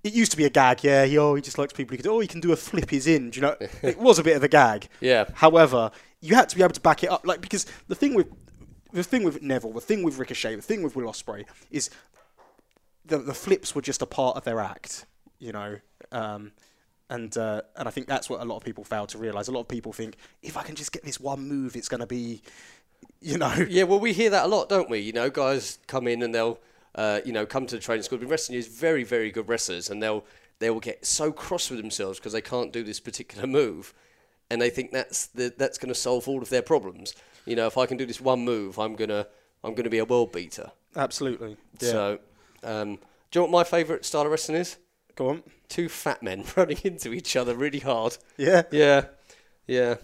It 0.04 0.14
used 0.14 0.30
to 0.34 0.38
be 0.38 0.46
a 0.46 0.52
gag, 0.52 0.84
yeah. 0.84 1.04
He, 1.06 1.18
oh, 1.18 1.34
he 1.34 1.42
just 1.42 1.58
likes 1.58 1.74
people. 1.74 1.94
He 1.94 1.98
could, 1.98 2.06
oh, 2.06 2.20
he 2.20 2.28
can 2.28 2.40
do 2.40 2.52
a 2.52 2.56
flip. 2.56 2.92
He's 2.92 3.08
in. 3.08 3.32
Do 3.32 3.40
you 3.40 3.42
know? 3.42 3.56
it 3.82 3.98
was 3.98 4.20
a 4.20 4.24
bit 4.24 4.38
of 4.38 4.44
a 4.44 4.48
gag. 4.48 4.88
Yeah. 5.02 5.26
However, 5.34 5.90
you 6.22 6.36
had 6.36 6.48
to 6.50 6.56
be 6.56 6.62
able 6.62 6.76
to 6.76 6.82
back 6.82 7.04
it 7.04 7.10
up, 7.10 7.26
like 7.26 7.42
because 7.42 7.66
the 7.88 7.96
thing 7.96 8.14
with 8.14 8.28
the 8.94 9.04
thing 9.04 9.24
with 9.24 9.42
Neville, 9.42 9.74
the 9.74 9.82
thing 9.82 10.04
with 10.04 10.18
Ricochet, 10.18 10.56
the 10.56 10.62
thing 10.62 10.84
with 10.84 10.96
Will 10.96 11.08
Ospreay 11.08 11.46
is 11.72 11.90
the 13.06 13.18
the 13.18 13.34
flips 13.34 13.76
were 13.76 13.82
just 13.82 14.02
a 14.02 14.06
part 14.06 14.38
of 14.38 14.44
their 14.44 14.60
act, 14.60 15.06
you 15.40 15.52
know. 15.52 15.80
Um, 16.12 16.52
and 17.10 17.38
uh, 17.38 17.62
and 17.76 17.88
I 17.88 17.92
think 17.92 18.08
that's 18.08 18.30
what 18.30 18.42
a 18.42 18.46
lot 18.46 18.58
of 18.58 18.64
people 18.64 18.84
fail 18.84 19.06
to 19.08 19.18
realize. 19.18 19.48
A 19.48 19.52
lot 19.52 19.62
of 19.62 19.68
people 19.68 19.94
think 19.94 20.18
if 20.42 20.58
I 20.58 20.64
can 20.64 20.76
just 20.76 20.92
get 20.92 21.04
this 21.04 21.20
one 21.20 21.48
move, 21.48 21.76
it's 21.76 21.90
going 21.90 22.02
to 22.02 22.08
be, 22.08 22.42
you 23.22 23.38
know. 23.38 23.54
Yeah, 23.70 23.84
well, 23.84 24.00
we 24.00 24.14
hear 24.14 24.30
that 24.32 24.46
a 24.46 24.48
lot, 24.48 24.70
don't 24.70 24.90
we? 24.90 25.00
You 25.00 25.14
know, 25.14 25.30
guys 25.30 25.80
come 25.88 26.08
in 26.08 26.24
and 26.24 26.34
they'll, 26.34 26.60
uh, 26.96 27.22
you 27.26 27.32
know, 27.32 27.46
come 27.46 27.66
to 27.68 27.76
the 27.76 27.82
training 27.82 28.04
school. 28.04 28.18
Been 28.18 28.30
wrestling 28.30 28.58
is 28.58 28.68
very, 28.68 29.04
very 29.04 29.32
good 29.32 29.48
wrestlers, 29.48 29.90
and 29.90 30.02
they'll 30.02 30.26
they 30.60 30.70
will 30.70 30.80
get 30.80 31.06
so 31.06 31.32
cross 31.32 31.70
with 31.70 31.80
themselves 31.80 32.20
because 32.20 32.34
they 32.34 32.42
can't 32.42 32.72
do 32.72 32.84
this 32.84 33.00
particular 33.00 33.48
move, 33.48 33.94
and 34.50 34.62
they 34.62 34.70
think 34.70 34.92
that's 34.92 35.28
the, 35.28 35.54
that's 35.58 35.78
going 35.78 35.94
to 35.94 36.00
solve 36.00 36.28
all 36.28 36.42
of 36.42 36.50
their 36.50 36.62
problems. 36.62 37.14
You 37.46 37.56
know, 37.56 37.68
if 37.68 37.78
I 37.78 37.86
can 37.86 37.98
do 37.98 38.06
this 38.06 38.20
one 38.20 38.44
move, 38.44 38.80
I'm 38.80 38.96
gonna 38.96 39.28
I'm 39.64 39.76
gonna 39.76 39.90
be 39.90 40.00
a 40.00 40.06
world 40.06 40.32
beater. 40.32 40.72
Absolutely. 40.96 41.58
Yeah. 41.80 41.90
So, 41.90 42.20
um, 42.64 42.96
do 43.32 43.40
you 43.40 43.42
know 43.42 43.42
what 43.44 43.52
my 43.52 43.64
favourite 43.64 44.06
style 44.06 44.24
of 44.24 44.32
wrestling 44.32 44.58
is? 44.58 44.78
Go 45.16 45.30
on. 45.30 45.44
Two 45.70 45.90
fat 45.90 46.22
men 46.22 46.44
running 46.56 46.78
into 46.84 47.14
each 47.14 47.36
other 47.36 47.56
really 47.56 47.80
hard. 47.80 48.18
Yeah. 48.38 48.64
Yeah, 48.72 49.06
yeah. 49.68 49.96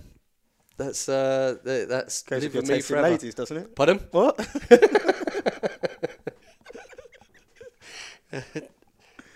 That's 0.77 1.07
uh, 1.09 1.57
th- 1.63 1.87
that's 1.87 2.23
Goes 2.23 2.43
live 2.43 2.55
with 2.55 2.55
your 2.55 2.61
with 2.63 2.71
me 2.71 2.81
forever. 2.81 3.09
ladies, 3.09 3.35
doesn't 3.35 3.57
it? 3.57 3.75
Pardon? 3.75 3.99
What? 4.11 4.39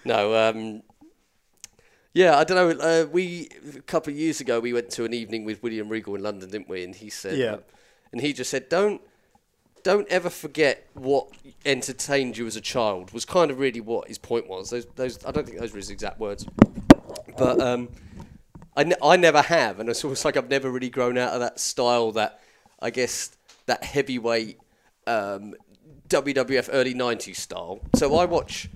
No, 0.07 0.35
um, 0.35 0.83
yeah, 2.13 2.37
I 2.37 2.43
don't 2.43 2.77
know. 2.77 2.85
Uh, 2.85 3.07
we 3.11 3.49
a 3.75 3.81
couple 3.81 4.13
of 4.13 4.19
years 4.19 4.39
ago 4.39 4.59
we 4.59 4.71
went 4.71 4.91
to 4.91 5.03
an 5.05 5.13
evening 5.13 5.45
with 5.45 5.63
William 5.63 5.89
Regal 5.89 6.15
in 6.15 6.21
London, 6.21 6.49
didn't 6.51 6.69
we? 6.69 6.83
And 6.83 6.95
he 6.95 7.09
said, 7.09 7.37
Yeah. 7.37 7.57
and 8.11 8.21
he 8.21 8.31
just 8.31 8.51
said, 8.51 8.69
don't 8.69 9.01
don't 9.85 10.07
ever 10.09 10.31
forget 10.31 10.87
what 10.95 11.27
entertained 11.63 12.35
you 12.39 12.47
as 12.47 12.55
a 12.55 12.61
child. 12.61 13.13
Was 13.13 13.23
kind 13.23 13.51
of 13.51 13.59
really 13.59 13.79
what 13.79 14.07
his 14.07 14.17
point 14.17 14.49
was. 14.49 14.71
Those, 14.71 14.87
those 14.95 15.23
I 15.23 15.29
don't 15.29 15.45
think 15.45 15.59
those 15.59 15.73
were 15.73 15.77
his 15.77 15.91
exact 15.91 16.19
words, 16.19 16.43
but 17.37 17.61
um, 17.61 17.89
I, 18.75 18.83
ne- 18.83 18.95
I 19.01 19.15
never 19.15 19.43
have, 19.43 19.79
and 19.79 19.87
it's 19.87 20.03
almost 20.03 20.25
like 20.25 20.37
I've 20.37 20.49
never 20.49 20.71
really 20.71 20.89
grown 20.89 21.19
out 21.19 21.33
of 21.33 21.39
that 21.39 21.59
style. 21.59 22.11
That 22.13 22.41
I 22.81 22.89
guess 22.89 23.37
that 23.67 23.83
heavyweight 23.83 24.59
um, 25.05 25.53
WWF 26.09 26.69
early 26.73 26.95
'90s 26.95 27.35
style. 27.35 27.79
So 27.95 28.15
I 28.15 28.25
watch 28.25 28.67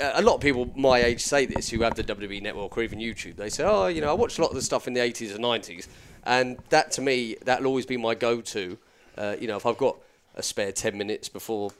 a 0.00 0.22
lot 0.22 0.36
of 0.36 0.40
people 0.40 0.72
my 0.74 1.02
age 1.02 1.20
say 1.20 1.44
this 1.44 1.68
who 1.68 1.82
have 1.82 1.96
the 1.96 2.04
WWE 2.04 2.40
network 2.40 2.78
or 2.78 2.82
even 2.82 2.98
YouTube. 2.98 3.36
They 3.36 3.50
say, 3.50 3.64
"Oh, 3.64 3.88
you 3.88 4.00
know, 4.00 4.08
I 4.08 4.14
watched 4.14 4.38
a 4.38 4.40
lot 4.40 4.48
of 4.48 4.54
the 4.54 4.62
stuff 4.62 4.88
in 4.88 4.94
the 4.94 5.00
80s 5.00 5.34
and 5.34 5.44
90s," 5.44 5.86
and 6.24 6.56
that 6.70 6.92
to 6.92 7.02
me, 7.02 7.36
that'll 7.44 7.66
always 7.66 7.84
be 7.84 7.98
my 7.98 8.14
go-to. 8.14 8.78
Uh, 9.18 9.36
you 9.40 9.48
know, 9.48 9.56
if 9.56 9.66
I've 9.66 9.78
got 9.78 9.98
a 10.34 10.42
spare 10.42 10.72
10 10.72 10.96
minutes 10.96 11.28
before 11.28 11.72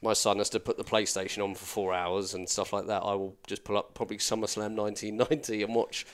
my 0.00 0.12
son 0.12 0.38
has 0.38 0.48
to 0.50 0.60
put 0.60 0.76
the 0.76 0.84
PlayStation 0.84 1.42
on 1.42 1.54
for 1.54 1.64
four 1.64 1.92
hours 1.92 2.34
and 2.34 2.48
stuff 2.48 2.72
like 2.72 2.86
that, 2.86 3.02
I 3.02 3.14
will 3.14 3.34
just 3.46 3.64
pull 3.64 3.76
up 3.76 3.94
probably 3.94 4.18
SummerSlam 4.18 4.76
1990 4.76 5.62
and 5.64 5.74
watch 5.74 6.06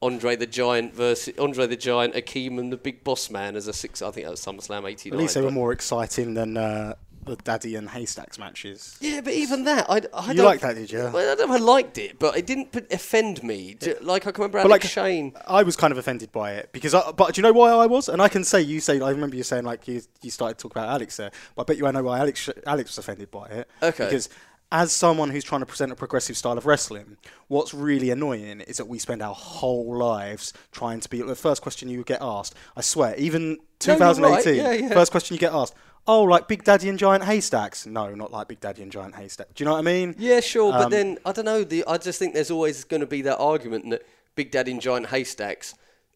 Andre 0.00 0.36
the 0.36 0.46
Giant 0.46 0.94
versus 0.94 1.38
Andre 1.38 1.66
the 1.66 1.76
Giant, 1.76 2.14
Akeem, 2.14 2.58
and 2.58 2.72
the 2.72 2.76
Big 2.76 3.04
Boss 3.04 3.30
Man 3.30 3.56
as 3.56 3.68
a 3.68 3.72
six. 3.72 4.00
I 4.00 4.10
think 4.10 4.26
that 4.26 4.30
was 4.30 4.44
SummerSlam 4.44 4.88
89. 4.88 5.18
At 5.18 5.20
least 5.20 5.34
they 5.34 5.42
were 5.42 5.50
more 5.50 5.72
exciting 5.72 6.34
than 6.34 6.56
uh, 6.56 6.94
the 7.28 7.36
Daddy 7.36 7.74
and 7.76 7.88
Haystacks 7.90 8.38
matches. 8.38 8.96
Yeah, 9.00 9.20
but 9.20 9.32
even 9.32 9.64
that, 9.64 9.86
I, 9.88 10.02
I 10.12 10.32
You 10.32 10.42
liked 10.42 10.62
that, 10.62 10.74
did 10.74 10.90
you? 10.90 10.98
Well, 10.98 11.16
I 11.18 11.34
don't 11.34 11.48
know 11.48 11.54
if 11.54 11.60
I 11.60 11.64
liked 11.64 11.98
it, 11.98 12.18
but 12.18 12.36
it 12.36 12.46
didn't 12.46 12.74
offend 12.90 13.42
me. 13.42 13.76
Like 14.00 14.26
I 14.26 14.32
can 14.32 14.42
remember 14.42 14.58
Alex 14.58 14.84
like, 14.84 14.90
Shane. 14.90 15.32
I 15.46 15.62
was 15.62 15.76
kind 15.76 15.92
of 15.92 15.98
offended 15.98 16.32
by 16.32 16.52
it 16.52 16.70
because, 16.72 16.94
I, 16.94 17.12
but 17.12 17.34
do 17.34 17.40
you 17.40 17.42
know 17.42 17.52
why 17.52 17.70
I 17.70 17.86
was? 17.86 18.08
And 18.08 18.20
I 18.22 18.28
can 18.28 18.44
say 18.44 18.60
you 18.60 18.80
say 18.80 19.00
I 19.00 19.10
remember 19.10 19.36
you 19.36 19.42
saying 19.42 19.64
like 19.64 19.86
you 19.88 20.02
you 20.22 20.30
started 20.30 20.58
to 20.58 20.62
talk 20.62 20.72
about 20.72 20.88
Alex 20.88 21.16
there, 21.16 21.30
but 21.54 21.62
I 21.62 21.64
bet 21.64 21.76
you 21.78 21.86
I 21.86 21.90
know 21.90 22.02
why 22.02 22.18
Alex 22.18 22.48
Alex 22.66 22.90
was 22.90 22.98
offended 22.98 23.30
by 23.30 23.46
it. 23.46 23.68
Okay. 23.82 24.04
Because 24.04 24.28
as 24.70 24.92
someone 24.92 25.30
who's 25.30 25.44
trying 25.44 25.60
to 25.60 25.66
present 25.66 25.90
a 25.90 25.96
progressive 25.96 26.36
style 26.36 26.58
of 26.58 26.66
wrestling, 26.66 27.16
what's 27.48 27.72
really 27.72 28.10
annoying 28.10 28.60
is 28.60 28.76
that 28.76 28.86
we 28.86 28.98
spend 28.98 29.22
our 29.22 29.34
whole 29.34 29.96
lives 29.96 30.52
trying 30.72 31.00
to 31.00 31.08
be 31.08 31.22
the 31.22 31.34
first 31.34 31.62
question 31.62 31.88
you 31.88 32.04
get 32.04 32.18
asked. 32.20 32.54
I 32.76 32.82
swear, 32.82 33.14
even 33.16 33.58
No, 33.86 33.96
right. 33.96 33.98
2018, 33.98 34.56
Yeah, 34.56 34.72
yeah. 34.72 34.88
first 34.94 35.10
question 35.10 35.34
you 35.34 35.40
get 35.40 35.54
asked. 35.54 35.74
Oh, 36.08 36.22
like 36.22 36.48
Big 36.48 36.64
Daddy 36.64 36.88
and 36.88 36.98
Giant 36.98 37.24
Haystacks? 37.24 37.84
No, 37.86 38.14
not 38.14 38.32
like 38.32 38.48
Big 38.48 38.60
Daddy 38.60 38.82
and 38.82 38.90
Giant 38.90 39.14
Haystacks. 39.14 39.50
Do 39.54 39.62
you 39.62 39.66
know 39.66 39.74
what 39.74 39.80
I 39.80 39.82
mean? 39.82 40.14
Yeah, 40.18 40.40
sure, 40.40 40.72
but 40.72 40.84
Um, 40.86 40.90
then 40.90 41.18
I 41.26 41.32
don't 41.32 41.44
know. 41.44 41.62
The 41.64 41.84
I 41.86 41.98
just 41.98 42.18
think 42.18 42.32
there's 42.34 42.50
always 42.50 42.82
going 42.84 43.02
to 43.02 43.06
be 43.06 43.20
that 43.22 43.36
argument 43.38 43.90
that 43.90 44.06
Big 44.34 44.50
Daddy 44.50 44.72
and 44.72 44.80
Giant 44.80 45.08
Haystacks. 45.08 45.74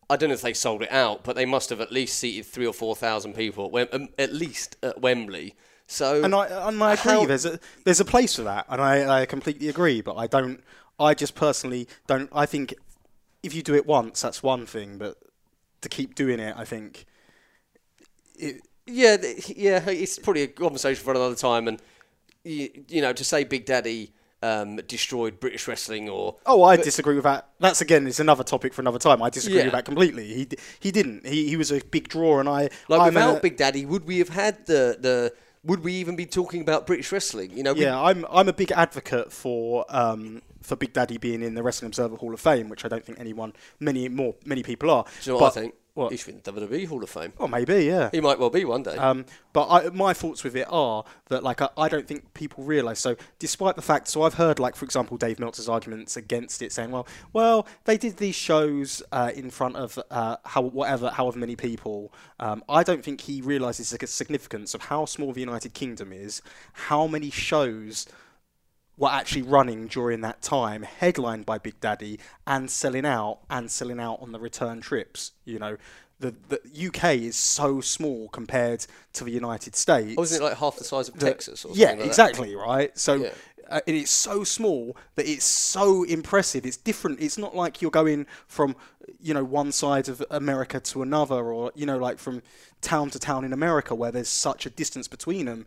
I 0.08 0.16
don't 0.16 0.30
know 0.30 0.34
if 0.34 0.40
they 0.42 0.54
sold 0.54 0.82
it 0.82 0.90
out, 0.90 1.24
but 1.24 1.36
they 1.36 1.44
must 1.44 1.70
have 1.70 1.80
at 1.80 1.92
least 1.92 2.18
seated 2.18 2.46
three 2.46 2.66
or 2.66 2.72
four 2.72 2.96
thousand 2.96 3.34
people 3.34 3.66
at, 3.66 3.70
Wem- 3.72 3.88
um, 3.92 4.08
at 4.18 4.32
least 4.32 4.76
at 4.82 5.00
Wembley. 5.00 5.54
So 5.86 6.24
And 6.24 6.34
I 6.34 6.46
and 6.68 6.82
I 6.82 6.94
agree. 6.94 7.12
How- 7.12 7.26
There's 7.26 7.44
a 7.44 7.60
there's 7.84 8.00
a 8.00 8.04
place 8.06 8.34
for 8.36 8.42
that, 8.42 8.64
and 8.70 8.80
I, 8.80 9.22
I 9.22 9.26
completely 9.26 9.68
agree. 9.68 10.00
But 10.00 10.16
I 10.16 10.26
don't. 10.26 10.62
I 10.98 11.12
just 11.14 11.34
personally 11.34 11.86
don't. 12.06 12.30
I 12.32 12.46
think 12.46 12.74
if 13.42 13.52
you 13.54 13.62
do 13.62 13.74
it 13.74 13.86
once, 13.86 14.22
that's 14.22 14.42
one 14.42 14.64
thing. 14.64 14.96
But 14.96 15.18
to 15.82 15.88
keep 15.90 16.14
doing 16.14 16.40
it, 16.40 16.54
I 16.56 16.64
think. 16.64 17.04
It, 18.38 18.62
Yeah, 18.86 19.16
yeah, 19.48 19.88
it's 19.88 20.18
probably 20.18 20.42
a 20.42 20.48
conversation 20.48 21.02
for 21.04 21.12
another 21.12 21.34
time. 21.36 21.68
And 21.68 21.80
you, 22.44 22.84
you 22.88 23.00
know, 23.00 23.12
to 23.12 23.24
say 23.24 23.44
Big 23.44 23.64
Daddy 23.64 24.12
um, 24.42 24.76
destroyed 24.88 25.38
British 25.38 25.68
wrestling 25.68 26.08
or 26.08 26.36
oh, 26.46 26.64
I 26.64 26.76
disagree 26.76 27.14
with 27.14 27.24
that. 27.24 27.48
That's 27.60 27.80
again, 27.80 28.06
it's 28.06 28.18
another 28.20 28.42
topic 28.44 28.74
for 28.74 28.82
another 28.82 28.98
time. 28.98 29.22
I 29.22 29.30
disagree 29.30 29.58
Yeah. 29.58 29.64
with 29.66 29.72
that 29.74 29.84
completely. 29.84 30.26
He 30.34 30.48
he 30.80 30.90
didn't. 30.90 31.26
He 31.26 31.48
he 31.48 31.56
was 31.56 31.70
a 31.70 31.80
big 31.80 32.08
draw, 32.08 32.40
and 32.40 32.48
I 32.48 32.70
like 32.88 33.00
I'm 33.00 33.14
without 33.14 33.36
a- 33.38 33.40
Big 33.40 33.56
Daddy, 33.56 33.86
would 33.86 34.04
we 34.04 34.18
have 34.18 34.30
had 34.30 34.66
the 34.66 34.96
the? 34.98 35.32
Would 35.64 35.84
we 35.84 35.92
even 35.92 36.16
be 36.16 36.26
talking 36.26 36.60
about 36.60 36.88
British 36.88 37.12
wrestling? 37.12 37.56
You 37.56 37.62
know, 37.62 37.72
we- 37.72 37.82
Yeah, 37.82 38.00
I'm 38.00 38.26
I'm 38.28 38.48
a 38.48 38.52
big 38.52 38.72
advocate 38.72 39.32
for 39.32 39.84
um 39.88 40.42
for 40.60 40.74
Big 40.74 40.92
Daddy 40.92 41.18
being 41.18 41.40
in 41.42 41.54
the 41.54 41.62
Wrestling 41.62 41.86
Observer 41.86 42.16
Hall 42.16 42.34
of 42.34 42.40
Fame, 42.40 42.68
which 42.68 42.84
I 42.84 42.88
don't 42.88 43.04
think 43.04 43.20
anyone 43.20 43.52
many 43.78 44.08
more 44.08 44.34
many 44.44 44.64
people 44.64 44.90
are. 44.90 45.04
do 45.22 45.30
you 45.30 45.36
know 45.36 45.40
what 45.42 45.56
I 45.56 45.60
think? 45.60 45.74
What? 45.94 46.10
He 46.10 46.16
should 46.16 46.26
be 46.28 46.32
in 46.32 46.40
the 46.42 46.52
WWE 46.52 46.88
Hall 46.88 47.02
of 47.02 47.10
Fame. 47.10 47.34
Oh, 47.38 47.46
maybe, 47.46 47.84
yeah. 47.84 48.08
He 48.12 48.22
might 48.22 48.38
well 48.38 48.48
be 48.48 48.64
one 48.64 48.82
day. 48.82 48.96
Um, 48.96 49.26
but 49.52 49.68
I, 49.68 49.90
my 49.90 50.14
thoughts 50.14 50.42
with 50.42 50.56
it 50.56 50.66
are 50.70 51.04
that 51.28 51.42
like 51.42 51.60
I, 51.60 51.68
I 51.76 51.88
don't 51.90 52.08
think 52.08 52.32
people 52.32 52.64
realise. 52.64 52.98
So 52.98 53.16
despite 53.38 53.76
the 53.76 53.82
fact, 53.82 54.08
so 54.08 54.22
I've 54.22 54.34
heard 54.34 54.58
like 54.58 54.74
for 54.74 54.86
example 54.86 55.18
Dave 55.18 55.38
Meltzer's 55.38 55.68
arguments 55.68 56.16
against 56.16 56.62
it, 56.62 56.72
saying, 56.72 56.90
well, 56.90 57.06
well 57.34 57.66
they 57.84 57.98
did 57.98 58.16
these 58.16 58.34
shows 58.34 59.02
uh, 59.12 59.32
in 59.34 59.50
front 59.50 59.76
of 59.76 59.98
uh, 60.10 60.36
how 60.44 60.62
whatever 60.62 61.10
however 61.10 61.38
many 61.38 61.56
people. 61.56 62.10
Um, 62.40 62.64
I 62.70 62.82
don't 62.82 63.04
think 63.04 63.20
he 63.20 63.42
realises 63.42 63.90
the 63.90 64.06
significance 64.06 64.72
of 64.74 64.82
how 64.82 65.04
small 65.04 65.32
the 65.32 65.40
United 65.40 65.74
Kingdom 65.74 66.12
is, 66.12 66.40
how 66.72 67.06
many 67.06 67.30
shows 67.30 68.06
were 69.02 69.08
actually 69.08 69.42
running 69.42 69.88
during 69.88 70.20
that 70.20 70.40
time, 70.40 70.84
headlined 70.84 71.44
by 71.44 71.58
Big 71.58 71.80
Daddy, 71.80 72.20
and 72.46 72.70
selling 72.70 73.04
out 73.04 73.40
and 73.50 73.68
selling 73.68 73.98
out 73.98 74.20
on 74.22 74.30
the 74.30 74.38
return 74.38 74.80
trips. 74.80 75.32
You 75.44 75.58
know, 75.58 75.76
the 76.20 76.32
the 76.48 76.60
UK 76.86 77.16
is 77.16 77.34
so 77.34 77.80
small 77.80 78.28
compared 78.28 78.86
to 79.14 79.24
the 79.24 79.32
United 79.32 79.74
States. 79.74 80.14
Oh, 80.16 80.20
Wasn't 80.22 80.40
it 80.40 80.44
like 80.44 80.56
half 80.58 80.76
the 80.76 80.84
size 80.84 81.08
of 81.08 81.18
that- 81.18 81.26
Texas 81.26 81.64
or 81.64 81.68
something 81.68 81.80
yeah, 81.80 81.88
like 81.88 81.98
that? 81.98 82.06
exactly, 82.06 82.54
right. 82.54 82.96
So, 82.96 83.14
Yeah. 83.14 83.30
uh, 83.68 83.80
and 83.88 83.96
it's 83.96 84.12
so 84.12 84.44
small 84.44 84.96
that 85.16 85.26
it's 85.28 85.44
so 85.44 86.04
impressive. 86.04 86.64
It's 86.64 86.76
different. 86.76 87.20
It's 87.20 87.36
not 87.36 87.56
like 87.56 87.82
you're 87.82 87.90
going 87.90 88.26
from 88.46 88.76
you 89.20 89.34
know 89.34 89.42
one 89.42 89.72
side 89.72 90.08
of 90.08 90.22
America 90.30 90.78
to 90.78 91.02
another, 91.02 91.42
or 91.52 91.72
you 91.74 91.86
know 91.86 91.98
like 91.98 92.18
from 92.20 92.40
town 92.80 93.10
to 93.10 93.18
town 93.18 93.44
in 93.44 93.52
America 93.52 93.96
where 93.96 94.12
there's 94.12 94.28
such 94.28 94.64
a 94.64 94.70
distance 94.70 95.08
between 95.08 95.46
them. 95.46 95.66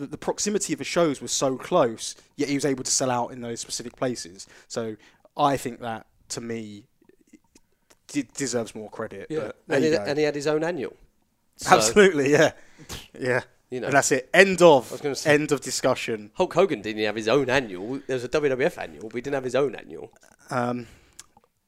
The, 0.00 0.06
the 0.06 0.16
proximity 0.18 0.72
of 0.72 0.78
the 0.78 0.84
shows 0.84 1.20
was 1.20 1.30
so 1.30 1.56
close, 1.58 2.14
yet 2.36 2.48
he 2.48 2.54
was 2.54 2.64
able 2.64 2.82
to 2.84 2.90
sell 2.90 3.10
out 3.10 3.32
in 3.32 3.42
those 3.42 3.60
specific 3.60 3.96
places. 3.96 4.46
So 4.66 4.96
I 5.36 5.58
think 5.58 5.80
that 5.80 6.06
to 6.30 6.40
me 6.40 6.84
d- 8.08 8.26
deserves 8.34 8.74
more 8.74 8.88
credit. 8.88 9.26
But 9.28 9.56
there 9.66 9.76
and, 9.76 9.84
he, 9.84 9.94
and 9.94 10.18
he 10.18 10.24
had 10.24 10.34
his 10.34 10.46
own 10.46 10.64
annual. 10.64 10.94
So, 11.56 11.76
Absolutely, 11.76 12.32
yeah, 12.32 12.52
yeah. 13.18 13.42
You 13.70 13.80
know. 13.80 13.88
and 13.88 13.94
that's 13.94 14.10
it. 14.10 14.30
End 14.32 14.62
of. 14.62 14.90
was 14.90 15.00
gonna 15.02 15.14
say- 15.14 15.34
End 15.34 15.52
of 15.52 15.60
discussion. 15.60 16.30
Hulk 16.34 16.54
Hogan 16.54 16.80
didn't 16.80 17.04
have 17.04 17.14
his 17.14 17.28
own 17.28 17.50
annual. 17.50 18.00
There 18.06 18.14
was 18.16 18.24
a 18.24 18.28
WWF 18.30 18.78
annual, 18.78 19.08
but 19.10 19.16
he 19.16 19.20
didn't 19.20 19.34
have 19.34 19.44
his 19.44 19.54
own 19.54 19.74
annual. 19.74 20.10
Um, 20.48 20.86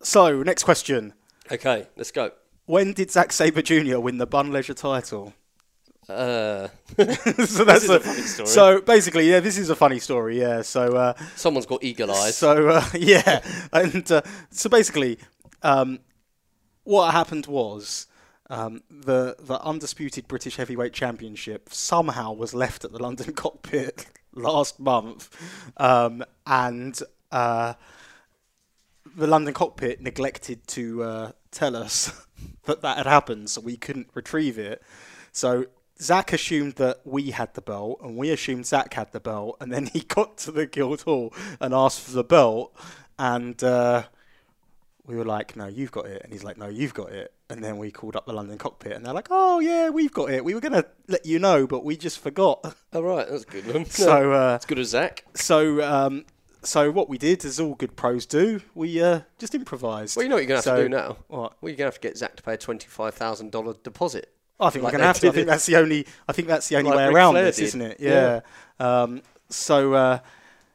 so, 0.02 0.42
next 0.42 0.64
question. 0.64 1.12
Okay, 1.52 1.86
let's 1.96 2.10
go. 2.10 2.32
When 2.64 2.94
did 2.94 3.10
Zack 3.10 3.32
Sabre 3.32 3.60
Jr. 3.62 3.98
win 3.98 4.16
the 4.18 4.26
Bun 4.26 4.50
Leisure 4.50 4.72
title? 4.74 5.34
Uh, 6.08 6.68
so 6.96 7.64
that's 7.64 7.84
is 7.84 7.90
a 7.90 8.00
funny 8.00 8.22
story. 8.22 8.48
So 8.48 8.80
basically, 8.80 9.30
yeah, 9.30 9.40
this 9.40 9.56
is 9.56 9.70
a 9.70 9.76
funny 9.76 9.98
story. 9.98 10.40
Yeah. 10.40 10.62
So 10.62 10.96
uh, 10.96 11.14
someone's 11.36 11.66
got 11.66 11.84
eagle 11.84 12.10
eyes. 12.10 12.36
so 12.36 12.68
uh, 12.68 12.84
yeah, 12.98 13.42
and 13.72 14.10
uh, 14.10 14.22
so 14.50 14.68
basically, 14.68 15.18
um, 15.62 16.00
what 16.84 17.12
happened 17.12 17.46
was. 17.46 18.06
Um, 18.50 18.82
the 18.90 19.36
the 19.38 19.62
undisputed 19.62 20.28
British 20.28 20.56
Heavyweight 20.56 20.92
Championship 20.92 21.70
somehow 21.72 22.34
was 22.34 22.52
left 22.52 22.84
at 22.84 22.92
the 22.92 23.02
London 23.02 23.32
cockpit 23.34 24.04
last 24.34 24.78
month, 24.78 25.30
um, 25.78 26.22
and 26.46 27.00
uh, 27.30 27.72
the 29.16 29.26
London 29.26 29.54
cockpit 29.54 30.02
neglected 30.02 30.66
to 30.66 31.02
uh, 31.02 31.32
tell 31.50 31.74
us 31.74 32.26
that 32.64 32.82
that 32.82 32.98
had 32.98 33.06
happened, 33.06 33.48
so 33.48 33.62
we 33.62 33.78
couldn't 33.78 34.08
retrieve 34.12 34.58
it. 34.58 34.82
So 35.30 35.66
Zack 36.02 36.32
assumed 36.32 36.74
that 36.74 37.00
we 37.04 37.30
had 37.30 37.54
the 37.54 37.60
belt, 37.62 38.00
and 38.02 38.16
we 38.16 38.30
assumed 38.30 38.66
Zack 38.66 38.94
had 38.94 39.12
the 39.12 39.20
belt, 39.20 39.56
and 39.60 39.72
then 39.72 39.86
he 39.86 40.00
got 40.08 40.36
to 40.38 40.50
the 40.52 40.66
Guildhall 40.66 41.32
and 41.60 41.72
asked 41.72 42.00
for 42.00 42.10
the 42.12 42.24
belt, 42.24 42.76
and 43.18 43.62
uh, 43.62 44.02
we 45.06 45.14
were 45.16 45.24
like, 45.24 45.56
"No, 45.56 45.66
you've 45.66 45.92
got 45.92 46.06
it," 46.06 46.22
and 46.22 46.32
he's 46.32 46.44
like, 46.44 46.56
"No, 46.58 46.68
you've 46.68 46.94
got 46.94 47.10
it." 47.12 47.32
And 47.50 47.62
then 47.62 47.76
we 47.76 47.90
called 47.90 48.16
up 48.16 48.24
the 48.26 48.32
London 48.32 48.56
cockpit, 48.58 48.92
and 48.92 49.04
they're 49.04 49.12
like, 49.14 49.28
"Oh 49.30 49.60
yeah, 49.60 49.90
we've 49.90 50.12
got 50.12 50.30
it. 50.30 50.44
We 50.44 50.54
were 50.54 50.60
gonna 50.60 50.84
let 51.08 51.24
you 51.26 51.38
know, 51.38 51.66
but 51.66 51.84
we 51.84 51.96
just 51.96 52.18
forgot." 52.18 52.74
All 52.92 53.02
right, 53.02 53.28
that's 53.28 53.44
a 53.44 53.46
good 53.46 53.66
one. 53.74 53.84
So. 53.86 54.32
Uh, 54.32 54.56
as 54.60 54.64
good 54.64 54.78
as 54.78 54.88
Zack. 54.88 55.24
so, 55.34 55.82
um, 55.82 56.24
so 56.62 56.90
what 56.90 57.08
we 57.08 57.18
did, 57.18 57.44
as 57.44 57.58
all 57.60 57.74
good 57.74 57.94
pros 57.96 58.24
do, 58.26 58.60
we 58.74 59.02
uh, 59.02 59.20
just 59.38 59.54
improvised. 59.54 60.16
Well, 60.16 60.22
you 60.24 60.28
know 60.30 60.36
what 60.36 60.40
you're 60.42 60.48
going 60.48 60.62
to 60.62 60.68
have 60.70 60.76
So- 60.78 60.82
to 60.82 60.88
do 60.88 60.88
now? 60.88 61.16
What? 61.28 61.56
Well, 61.60 61.70
you're 61.70 61.76
going 61.76 61.78
to 61.78 61.84
have 61.84 61.94
to 61.94 62.00
get 62.00 62.16
Zack 62.16 62.36
to 62.36 62.42
pay 62.42 62.54
a 62.54 62.58
$25,000 62.58 63.82
deposit. 63.82 64.32
I 64.62 64.70
think 64.70 64.84
Like 64.84 64.92
we're 64.92 64.98
gonna 64.98 65.06
have 65.08 65.20
to. 65.20 65.28
I 65.28 65.32
think 65.32 65.46
that's 65.46 65.66
the 65.66 65.76
only. 65.76 66.06
I 66.28 66.32
think 66.32 66.48
that's 66.48 66.68
the 66.68 66.76
only 66.76 66.90
Like 66.90 66.96
way 66.98 67.06
Ric 67.06 67.14
around 67.14 67.32
Flair 67.34 67.44
this, 67.44 67.56
did. 67.56 67.64
isn't 67.64 67.82
it? 67.82 67.96
Yeah. 68.00 68.40
Um, 68.80 69.22
so, 69.48 69.92
uh, 69.94 70.18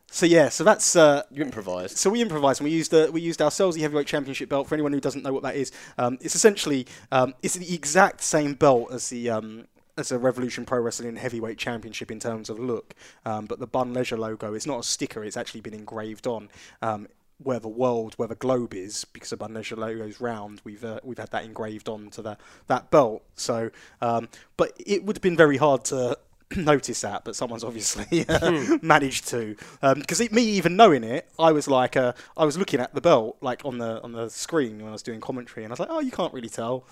so 0.10 0.26
yeah. 0.26 0.50
So 0.50 0.64
that's. 0.64 0.96
Uh, 0.96 1.24
You 1.32 1.44
improvised. 1.44 1.98
so 1.98 2.10
we 2.10 2.22
improvised 2.22 2.62
and 2.62 2.66
we 2.70 2.72
used 2.76 2.94
uh, 2.94 3.10
we 3.12 3.22
used 3.22 3.42
our 3.42 3.50
Selsey 3.50 3.82
Heavyweight 3.82 4.08
Championship 4.08 4.50
belt. 4.50 4.68
For 4.68 4.76
anyone 4.76 4.94
who 4.94 5.00
doesn't 5.00 5.24
know 5.24 5.34
what 5.34 5.44
that 5.44 5.56
is, 5.56 5.72
um, 5.98 6.18
it's 6.22 6.36
essentially 6.36 6.88
um, 7.12 7.34
it's 7.44 7.56
the 7.56 7.74
exact 7.74 8.22
same 8.22 8.54
belt 8.54 8.92
as 8.92 9.10
the 9.10 9.30
um, 9.30 9.68
as 9.98 10.12
a 10.12 10.20
Revolution 10.20 10.64
Pro 10.66 10.80
Wrestling 10.80 11.16
Heavyweight 11.16 11.58
Championship 11.58 12.12
in 12.12 12.20
terms 12.20 12.50
of 12.52 12.60
look, 12.60 12.94
um, 13.26 13.46
but 13.48 13.60
the 13.60 13.66
Bunn 13.68 13.94
Leisure 13.94 14.18
logo 14.18 14.54
it's 14.54 14.68
not 14.68 14.80
a 14.80 14.84
sticker; 14.84 15.24
it's 15.24 15.38
actually 15.38 15.62
been 15.62 15.74
engraved 15.74 16.28
on. 16.28 16.50
Um, 16.82 17.08
where 17.42 17.60
the 17.60 17.68
world, 17.68 18.14
where 18.16 18.28
the 18.28 18.36
globe 18.36 18.74
is, 18.74 19.06
because 19.06 19.30
the 19.30 19.38
Bunn 19.38 19.54
Leisure 19.54 19.76
logo 19.76 20.06
is 20.06 20.20
round, 20.20 20.62
we've 20.64 20.84
uh, 20.84 21.00
we've 21.04 21.18
had 21.18 21.32
that 21.32 21.46
engraved 21.46 21.88
onto 21.88 22.22
the 22.22 22.38
that 22.68 22.90
belt. 22.92 23.24
So, 23.36 23.70
um, 24.02 24.30
but 24.56 24.74
it 24.86 25.04
would 25.04 25.18
have 25.18 25.22
been 25.22 25.38
very 25.38 25.58
hard 25.58 25.86
to 25.86 26.18
notice 26.56 27.02
that, 27.02 27.24
but 27.26 27.36
someone's 27.36 27.64
obviously 27.64 28.26
uh, 28.30 28.78
managed 28.82 29.28
to. 29.30 29.56
Because 29.82 30.32
me 30.32 30.42
even 30.44 30.76
knowing 30.76 31.04
it, 31.04 31.30
I 31.38 31.52
was 31.52 31.68
like, 31.68 31.96
uh, 31.96 32.14
I 32.36 32.46
was 32.46 32.58
looking 32.58 32.80
at 32.80 32.94
the 32.94 33.02
belt 33.02 33.38
like 33.42 33.64
on 33.66 33.78
the 33.78 34.02
on 34.04 34.12
the 34.14 34.30
screen 34.30 34.80
when 34.80 34.90
I 34.90 34.94
was 34.94 35.04
doing 35.04 35.20
commentary, 35.20 35.64
and 35.64 35.72
I 35.72 35.74
was 35.74 35.80
like, 35.80 35.90
oh, 35.92 36.00
you 36.00 36.12
can't 36.12 36.34
really 36.34 36.50
tell. 36.50 36.86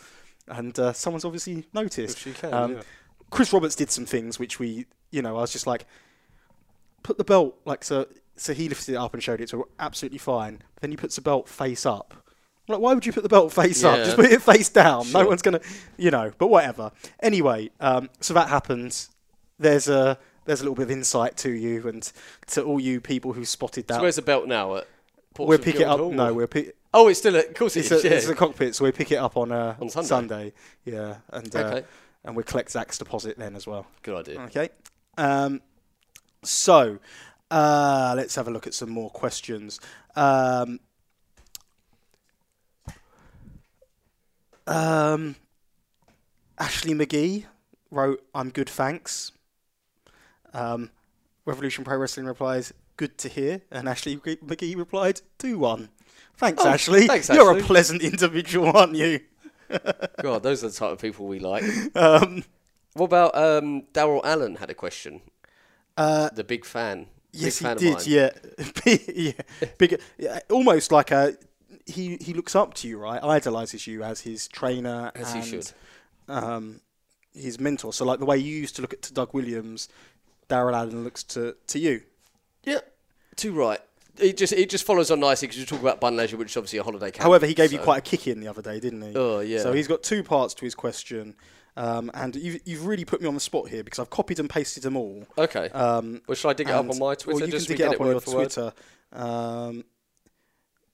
And 0.48 0.78
uh, 0.78 0.94
someone's 0.94 1.26
obviously 1.26 1.66
noticed. 1.74 2.24
Can, 2.36 2.54
um, 2.54 2.74
yeah. 2.74 2.82
Chris 3.32 3.52
Roberts 3.52 3.76
did 3.76 3.90
some 3.90 4.06
things 4.06 4.38
which 4.38 4.60
we, 4.60 4.86
you 5.10 5.24
know, 5.24 5.38
I 5.38 5.42
was 5.42 5.52
just 5.52 5.66
like, 5.66 5.88
put 7.04 7.18
the 7.18 7.24
belt 7.24 7.58
like 7.66 7.84
so. 7.84 8.08
So 8.38 8.54
he 8.54 8.68
lifted 8.70 8.94
it 8.94 8.98
up 8.98 9.14
and 9.14 9.24
showed 9.24 9.40
it, 9.42 9.50
so 9.50 9.60
we're 9.60 9.64
absolutely 9.80 10.18
fine. 10.18 10.62
Then 10.82 10.92
he 10.92 10.98
puts 10.98 11.16
the 11.16 11.22
belt 11.22 11.48
face 11.48 11.86
up. 11.86 12.14
I'm 12.68 12.74
like, 12.74 12.82
why 12.82 12.94
would 12.94 13.06
you 13.06 13.14
put 13.14 13.24
the 13.24 13.30
belt 13.30 13.54
face 13.54 13.84
up? 13.84 13.98
Just 13.98 14.16
put 14.16 14.26
it 14.26 14.42
face 14.42 14.70
down. 14.70 15.12
No 15.12 15.26
one's 15.26 15.42
gonna, 15.42 15.62
you 15.98 16.12
know. 16.12 16.32
But 16.38 16.48
whatever. 16.48 16.92
Anyway, 17.22 17.70
um, 17.80 18.10
so 18.20 18.34
that 18.34 18.50
happens. 18.50 19.10
There's 19.60 19.88
a 19.88 20.18
there's 20.46 20.62
a 20.62 20.64
little 20.64 20.76
bit 20.76 20.84
of 20.84 20.92
insight 20.92 21.38
to 21.38 21.52
you 21.52 21.88
and 21.88 22.12
to 22.48 22.64
all 22.64 22.80
you 22.80 23.00
people 23.02 23.34
who 23.34 23.46
spotted 23.46 23.88
that. 23.88 23.96
So 23.96 24.02
where's 24.02 24.16
the 24.18 24.22
belt 24.22 24.48
now? 24.48 24.76
At 24.78 24.88
we'll 25.38 25.48
Portsmouth 25.48 25.64
pick 25.64 25.76
it 25.82 25.88
up. 25.88 26.00
No, 26.00 26.34
we'll 26.34 26.48
pick. 26.48 26.76
Oh, 26.94 27.08
it's 27.08 27.20
still 27.20 27.38
at. 27.38 27.50
Of 27.50 27.54
course 27.56 27.76
it 27.78 27.82
It's 27.82 27.92
is. 27.92 28.04
a, 28.04 28.08
yeah. 28.10 28.16
it's 28.16 28.28
a 28.28 28.36
cockpit, 28.36 28.74
so 28.76 28.84
we 28.86 28.92
pick 28.92 29.12
it 29.12 29.18
up 29.18 29.38
on 29.38 29.52
uh, 29.52 29.76
On 29.80 29.90
Sunday? 29.90 30.54
Yeah, 30.84 31.18
and 31.30 31.56
uh, 31.56 31.60
Okay. 31.60 31.86
and 32.24 32.36
we 32.36 32.44
collect 32.44 32.72
Zack's 32.72 32.98
deposit 32.98 33.38
then 33.38 33.56
as 33.56 33.68
well. 33.68 33.86
Good 34.02 34.18
idea. 34.18 34.42
Okay. 34.42 34.70
Um, 35.18 35.62
so 36.44 37.00
uh, 37.52 38.14
let's 38.16 38.36
have 38.36 38.48
a 38.48 38.52
look 38.52 38.68
at 38.68 38.74
some 38.74 38.90
more 38.90 39.10
questions. 39.10 39.80
Um, 40.16 40.80
um, 44.68 45.36
Ashley 46.58 46.94
McGee 46.94 47.46
wrote, 47.92 48.24
"I'm 48.34 48.50
good, 48.50 48.70
thanks." 48.70 49.32
Um, 50.54 50.90
Revolution 51.46 51.84
Pro 51.84 51.98
Wrestling 51.98 52.26
replies, 52.26 52.74
"Good 52.98 53.18
to 53.20 53.30
hear," 53.30 53.62
and 53.72 53.88
Ashley 53.88 54.18
McGee 54.18 54.76
replied, 54.76 55.22
"Two 55.38 55.60
one." 55.60 55.90
Thanks, 56.38 56.64
Oh, 56.66 56.68
Ashley. 56.70 57.08
thanks, 57.08 57.30
You're 57.30 57.50
Ashley. 57.52 57.62
a 57.62 57.64
pleasant 57.64 58.02
individual, 58.02 58.76
aren't 58.76 58.96
you? 58.96 59.22
God, 60.22 60.44
those 60.44 60.64
are 60.64 60.68
the 60.68 60.74
type 60.74 60.92
of 60.92 61.00
people 61.00 61.28
we 61.28 61.40
like. 61.40 61.64
Um, 61.96 62.44
What 62.94 63.06
about 63.06 63.36
um, 63.38 63.84
Daryl 63.94 64.22
Allen 64.26 64.56
had 64.56 64.70
a 64.70 64.74
question? 64.74 65.22
uh, 65.98 66.30
The 66.30 66.44
big 66.44 66.66
fan. 66.66 67.08
Yes, 67.36 67.58
he 67.60 67.76
did. 67.76 68.08
Yeah, 68.08 68.30
yeah, 69.08 69.68
Big, 69.78 70.00
yeah, 70.18 70.40
almost 70.50 70.92
like 70.92 71.12
a 71.12 71.36
he. 71.86 72.18
He 72.22 72.34
looks 72.34 72.56
up 72.56 72.74
to 72.76 72.88
you, 72.88 72.98
right? 72.98 73.22
Idolizes 73.22 73.88
you 73.88 74.04
as 74.04 74.22
his 74.22 74.48
trainer 74.48 75.12
As 75.16 75.34
and 75.34 75.44
he 75.44 75.50
should. 75.50 75.72
um, 76.28 76.82
his 77.34 77.60
mentor. 77.60 77.94
So, 77.94 78.06
like 78.06 78.20
the 78.20 78.26
way 78.26 78.38
you 78.38 78.56
used 78.56 78.76
to 78.78 78.82
look 78.82 78.94
at 78.94 79.02
to 79.04 79.14
Doug 79.14 79.34
Williams, 79.34 79.90
Daryl 80.50 80.74
Allen 80.74 81.04
looks 81.04 81.24
to 81.24 81.56
to 81.68 81.80
you. 81.80 82.02
Yeah, 82.64 82.80
too 83.36 83.52
right. 83.52 83.80
It 84.18 84.38
just 84.38 84.54
it 84.54 84.70
just 84.70 84.86
follows 84.86 85.12
on 85.12 85.20
nicely 85.20 85.48
because 85.48 85.60
you 85.60 85.66
talk 85.66 85.82
about 85.82 86.00
Bunn 86.00 86.16
Leisure, 86.16 86.38
which 86.38 86.52
is 86.52 86.58
obviously 86.58 86.80
a 86.80 86.84
holiday 86.84 87.12
camp. 87.12 87.24
However, 87.24 87.46
he 87.46 87.54
gave 87.54 87.74
you 87.74 87.80
quite 87.80 87.98
a 87.98 88.02
kick 88.02 88.28
in 88.28 88.40
the 88.40 88.48
other 88.48 88.62
day, 88.62 88.80
didn't 88.80 89.02
he? 89.02 89.12
Oh, 89.14 89.42
yeah. 89.42 89.60
So 89.60 89.74
he's 89.74 89.88
got 89.90 90.04
two 90.04 90.24
parts 90.24 90.54
to 90.54 90.64
his 90.64 90.74
question, 90.74 91.36
um, 91.78 92.10
and 92.14 92.36
you've 92.36 92.60
you've 92.66 92.86
really 92.86 93.06
put 93.06 93.22
me 93.22 93.28
on 93.28 93.34
the 93.34 93.40
spot 93.40 93.70
here 93.70 93.84
because 93.84 94.00
I've 94.00 94.10
copied 94.10 94.40
and 94.40 94.50
pasted 94.50 94.84
them 94.84 94.96
all. 94.96 95.26
Okay. 95.38 95.70
Um, 95.70 96.22
well, 96.28 96.36
shall 96.36 96.52
I 96.52 96.54
dig 96.54 96.70
it 96.70 96.72
up 96.72 96.82
and- 96.82 96.92
on 96.92 97.00
my 97.00 97.16
Twitter? 97.16 97.38
Well, 97.40 97.46
you 97.46 97.52
just 97.52 97.68
can 97.68 97.78
dig 97.78 97.86
it 97.86 97.94
up 97.96 98.02
on 98.02 98.08
your? 98.08 98.20
Twitter. 98.22 98.74
Um, 99.14 99.84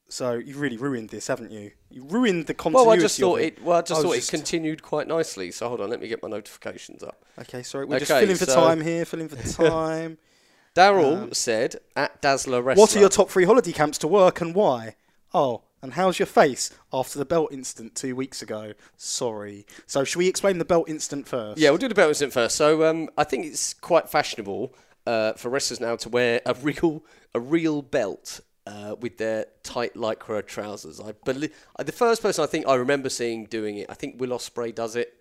so 0.08 0.34
you've 0.34 0.60
really 0.60 0.76
ruined 0.76 1.08
this, 1.08 1.26
haven't 1.28 1.50
you? 1.52 1.70
You 1.90 2.04
ruined 2.04 2.46
the 2.46 2.52
continuity. 2.54 2.86
Well, 2.86 2.94
I 2.96 3.00
just 3.00 3.18
of 3.18 3.22
thought 3.22 3.40
it. 3.40 3.62
Well, 3.62 3.78
I 3.78 3.80
just 3.80 3.90
was 3.92 4.02
thought 4.04 4.14
just- 4.16 4.28
it 4.28 4.36
continued 4.36 4.82
quite 4.82 5.08
nicely. 5.08 5.50
So 5.50 5.68
hold 5.68 5.80
on, 5.80 5.88
let 5.88 6.00
me 6.00 6.08
get 6.08 6.22
my 6.22 6.28
notifications 6.28 7.02
up. 7.02 7.24
Okay, 7.40 7.62
sorry, 7.62 7.86
we're 7.86 7.98
just 7.98 8.10
Okay, 8.10 8.20
filling 8.20 8.36
for 8.36 8.44
so- 8.46 8.54
time 8.54 8.80
here. 8.82 9.04
Filling 9.04 9.28
for 9.28 9.36
time. 9.52 10.18
Daryl 10.74 11.34
said 11.34 11.76
at 11.96 12.20
Dazzler 12.22 12.62
Wrestler. 12.62 12.80
Um, 12.80 12.82
what 12.82 12.96
are 12.96 13.00
your 13.00 13.08
top 13.10 13.28
three 13.30 13.44
holiday 13.44 13.72
camps 13.72 13.98
to 13.98 14.08
work 14.08 14.40
and 14.40 14.54
why? 14.54 14.96
Oh, 15.34 15.62
and 15.82 15.94
how's 15.94 16.18
your 16.18 16.26
face 16.26 16.70
after 16.92 17.18
the 17.18 17.24
belt 17.24 17.52
incident 17.52 17.94
two 17.94 18.14
weeks 18.14 18.40
ago? 18.40 18.72
Sorry. 18.96 19.66
So 19.86 20.04
should 20.04 20.18
we 20.18 20.28
explain 20.28 20.58
the 20.58 20.64
belt 20.64 20.88
incident 20.88 21.26
first? 21.26 21.58
Yeah, 21.58 21.70
we'll 21.70 21.78
do 21.78 21.88
the 21.88 21.94
belt 21.94 22.10
incident 22.10 22.32
first. 22.32 22.56
So 22.56 22.88
um, 22.88 23.08
I 23.18 23.24
think 23.24 23.46
it's 23.46 23.74
quite 23.74 24.08
fashionable 24.08 24.74
uh, 25.06 25.32
for 25.32 25.48
wrestlers 25.48 25.80
now 25.80 25.96
to 25.96 26.08
wear 26.08 26.40
a 26.46 26.54
real 26.54 27.02
a 27.34 27.40
real 27.40 27.82
belt 27.82 28.40
uh, 28.66 28.94
with 29.00 29.18
their 29.18 29.46
tight 29.62 29.94
lycra 29.94 30.46
trousers. 30.46 31.00
I 31.00 31.12
believe 31.24 31.54
the 31.78 31.92
first 31.92 32.22
person 32.22 32.44
I 32.44 32.46
think 32.46 32.68
I 32.68 32.76
remember 32.76 33.08
seeing 33.08 33.46
doing 33.46 33.78
it. 33.78 33.90
I 33.90 33.94
think 33.94 34.20
Will 34.20 34.30
Ospreay 34.30 34.74
does 34.74 34.96
it. 34.96 35.14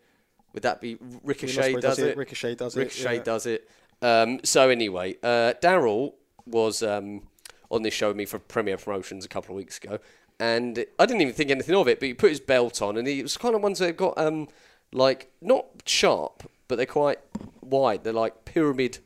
Would 0.54 0.64
that 0.64 0.82
be 0.82 0.98
Ricochet 1.24 1.74
does, 1.74 1.82
does 1.82 2.00
it? 2.00 2.10
it, 2.10 2.18
Ricochet 2.18 2.56
does 2.56 2.76
it, 2.76 2.80
Ricochet 2.80 3.16
yeah. 3.16 3.24
does 3.24 3.46
it. 3.46 3.70
Um, 4.02 4.42
so 4.44 4.70
anyway, 4.70 5.16
uh, 5.24 5.54
Daryl 5.62 6.14
was 6.46 6.84
um, 6.84 7.22
on 7.70 7.84
this 7.84 7.94
show 7.94 8.10
with 8.10 8.18
me 8.18 8.26
for 8.26 8.38
Premier 8.38 8.78
Promotions 8.78 9.24
a 9.24 9.30
couple 9.30 9.56
of 9.56 9.58
weeks 9.58 9.78
ago, 9.78 10.00
and 10.42 10.84
I 10.98 11.06
didn't 11.06 11.22
even 11.22 11.36
think 11.36 11.52
anything 11.52 11.76
of 11.76 11.88
it. 11.88 12.00
But 12.00 12.08
he 12.08 12.16
put 12.16 12.32
his 12.32 12.40
belt 12.40 12.82
on, 12.82 12.98
and 12.98 13.08
he 13.08 13.22
was 13.22 13.38
kind 13.38 13.54
of 13.54 13.62
ones 13.62 13.78
that 13.78 13.96
got 13.96 14.18
um, 14.18 14.48
like 14.92 15.32
not 15.40 15.68
sharp, 15.86 16.50
but 16.68 16.78
they're 16.78 16.88
quite 16.88 17.20
wide. 17.62 18.04
They're 18.04 18.12
like 18.12 18.44
pyramid 18.44 18.98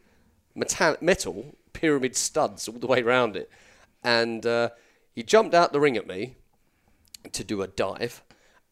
metal, 0.56 0.96
metal 1.02 1.56
pyramid 1.74 2.16
studs 2.16 2.70
all 2.70 2.80
the 2.80 2.88
way 2.88 3.02
around 3.02 3.36
it. 3.36 3.52
And 4.02 4.46
uh, 4.46 4.70
he 5.14 5.24
jumped 5.24 5.54
out 5.54 5.74
the 5.74 5.82
ring 5.82 5.98
at 5.98 6.08
me 6.08 6.38
to 7.34 7.44
do 7.44 7.62
a 7.62 7.68
dive, 7.68 8.24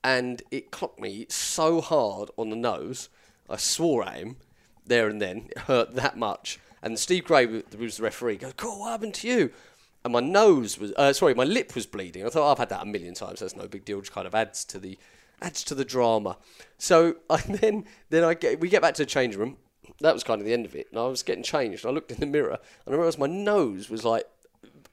and 0.01 0.41
it 0.49 0.71
clocked 0.71 1.01
me 1.01 1.25
so 1.27 1.81
hard 1.81 2.29
on 2.37 2.49
the 2.49 2.55
nose, 2.55 3.09
I 3.49 3.57
swore 3.57 4.07
at 4.07 4.15
him 4.15 4.37
there 4.85 5.09
and 5.09 5.21
then. 5.21 5.47
It 5.49 5.57
hurt 5.59 5.95
that 5.95 6.17
much. 6.17 6.59
And 6.81 6.97
Steve 6.97 7.25
Gray, 7.25 7.45
who 7.45 7.63
was 7.77 7.97
the 7.97 8.03
referee, 8.03 8.37
goes, 8.37 8.53
"Cool, 8.55 8.79
what 8.79 8.91
happened 8.91 9.15
to 9.15 9.27
you?" 9.27 9.51
And 10.03 10.13
my 10.13 10.19
nose 10.19 10.77
was, 10.77 10.91
uh, 10.97 11.13
sorry, 11.13 11.33
my 11.33 11.45
lip 11.45 11.75
was 11.75 11.85
bleeding. 11.85 12.25
I 12.25 12.29
thought 12.29 12.51
I've 12.51 12.57
had 12.57 12.69
that 12.69 12.81
a 12.81 12.85
million 12.85 13.13
times. 13.13 13.39
That's 13.39 13.55
no 13.55 13.67
big 13.67 13.85
deal. 13.85 14.01
Just 14.01 14.11
kind 14.11 14.27
of 14.27 14.35
adds 14.35 14.65
to 14.65 14.79
the 14.79 14.97
adds 15.41 15.63
to 15.65 15.75
the 15.75 15.85
drama. 15.85 16.37
So 16.77 17.15
I 17.29 17.37
then 17.47 17.85
then 18.09 18.23
I 18.23 18.33
get 18.33 18.59
we 18.59 18.69
get 18.69 18.81
back 18.81 18.95
to 18.95 19.03
the 19.03 19.09
change 19.09 19.35
room. 19.35 19.57
That 20.01 20.13
was 20.13 20.23
kind 20.23 20.41
of 20.41 20.47
the 20.47 20.53
end 20.53 20.65
of 20.65 20.75
it. 20.75 20.87
And 20.91 20.99
I 20.99 21.05
was 21.05 21.23
getting 21.23 21.43
changed. 21.43 21.83
And 21.83 21.91
I 21.91 21.93
looked 21.93 22.11
in 22.11 22.19
the 22.19 22.25
mirror 22.25 22.59
and 22.85 22.95
I 22.95 22.97
realised 22.97 23.19
my 23.19 23.27
nose 23.27 23.89
was 23.89 24.03
like 24.03 24.25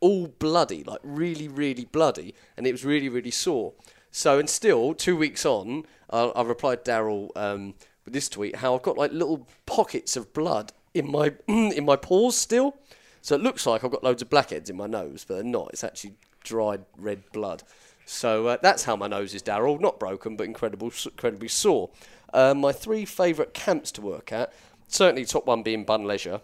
all 0.01 0.27
bloody, 0.27 0.83
like 0.83 1.01
really, 1.03 1.47
really 1.47 1.85
bloody, 1.85 2.35
and 2.57 2.67
it 2.67 2.73
was 2.73 2.85
really, 2.85 3.09
really 3.09 3.31
sore. 3.31 3.75
So, 4.11 4.39
and 4.39 4.49
still, 4.49 4.95
two 4.95 5.17
weeks 5.17 5.47
on, 5.47 5.85
I, 6.11 6.25
I 6.25 6.43
replied 6.43 6.85
Daryl 6.85 7.31
um, 7.37 7.75
with 8.05 8.15
this 8.15 8.29
tweet 8.29 8.57
how 8.57 8.75
I've 8.75 8.83
got 8.83 8.99
like 8.99 9.13
little 9.13 9.47
pockets 9.67 10.17
of 10.17 10.33
blood 10.33 10.73
in 10.95 11.11
my 11.11 11.35
in 11.49 11.85
my 11.85 11.97
pores 11.97 12.37
still. 12.37 12.77
So 13.23 13.35
it 13.35 13.43
looks 13.43 13.66
like 13.66 13.85
I've 13.85 13.91
got 13.91 14.05
loads 14.05 14.23
of 14.23 14.31
blackheads 14.31 14.71
in 14.71 14.77
my 14.77 14.87
nose, 14.87 15.25
but 15.27 15.35
they're 15.35 15.45
not. 15.45 15.71
It's 15.73 15.85
actually 15.85 16.14
dried 16.43 16.85
red 16.97 17.23
blood. 17.33 17.62
So 18.07 18.49
uh, 18.49 18.57
that's 18.61 18.85
how 18.85 18.97
my 18.97 19.07
nose 19.07 19.35
is, 19.35 19.43
Daryl. 19.43 19.81
Not 19.81 20.01
broken, 20.01 20.37
but 20.37 20.45
incredible, 20.45 20.93
incredibly 21.05 21.49
sore. 21.49 21.91
Uh, 22.33 22.55
my 22.55 22.73
three 22.73 23.05
favourite 23.05 23.55
camps 23.55 23.93
to 23.93 24.01
work 24.01 24.33
at, 24.33 24.53
certainly 24.89 25.25
top 25.25 25.47
one 25.47 25.62
being 25.62 25.85
Bunn 25.85 26.05
Leisure, 26.05 26.41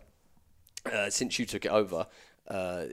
uh, 0.92 1.10
since 1.10 1.38
you 1.38 1.46
took 1.46 1.64
it 1.64 1.70
over. 1.70 2.06
Uh, 2.46 2.84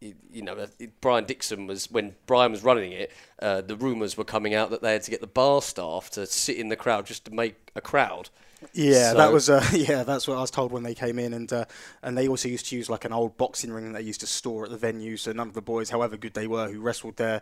you, 0.00 0.42
know, 0.42 0.66
Brian 1.00 1.24
Dixon 1.24 1.66
was 1.66 1.90
when 1.90 2.14
Brian 2.26 2.52
was 2.52 2.64
running 2.64 2.92
it. 2.92 3.12
Uh, 3.40 3.60
the 3.60 3.76
rumours 3.76 4.16
were 4.16 4.24
coming 4.24 4.54
out 4.54 4.70
that 4.70 4.80
they 4.80 4.92
had 4.92 5.02
to 5.02 5.10
get 5.10 5.20
the 5.20 5.26
bar 5.26 5.60
staff 5.60 6.10
to 6.10 6.26
sit 6.26 6.56
in 6.56 6.68
the 6.68 6.76
crowd 6.76 7.06
just 7.06 7.26
to 7.26 7.30
make 7.30 7.70
a 7.76 7.80
crowd. 7.80 8.30
Yeah, 8.72 9.12
So- 9.12 9.16
that 9.18 9.32
was 9.32 9.50
uh, 9.50 9.64
yeah, 9.74 10.02
that's 10.02 10.28
what 10.28 10.36
I 10.36 10.40
was 10.40 10.50
told 10.50 10.72
when 10.72 10.82
they 10.82 10.94
came 10.94 11.18
in, 11.18 11.32
and 11.34 11.52
uh, 11.52 11.64
and 12.02 12.16
they 12.16 12.28
also 12.28 12.48
used 12.48 12.66
to 12.66 12.76
use 12.76 12.90
like 12.90 13.04
an 13.04 13.12
old 13.12 13.36
boxing 13.36 13.72
ring 13.72 13.92
that 13.92 13.98
they 13.98 14.04
used 14.04 14.20
to 14.20 14.26
store 14.26 14.64
at 14.64 14.70
the 14.70 14.76
venue. 14.76 15.16
So 15.16 15.32
none 15.32 15.48
of 15.48 15.54
the 15.54 15.62
boys, 15.62 15.90
however 15.90 16.16
good 16.16 16.34
they 16.34 16.46
were, 16.46 16.68
who 16.70 16.80
wrestled 16.80 17.16
there, 17.16 17.40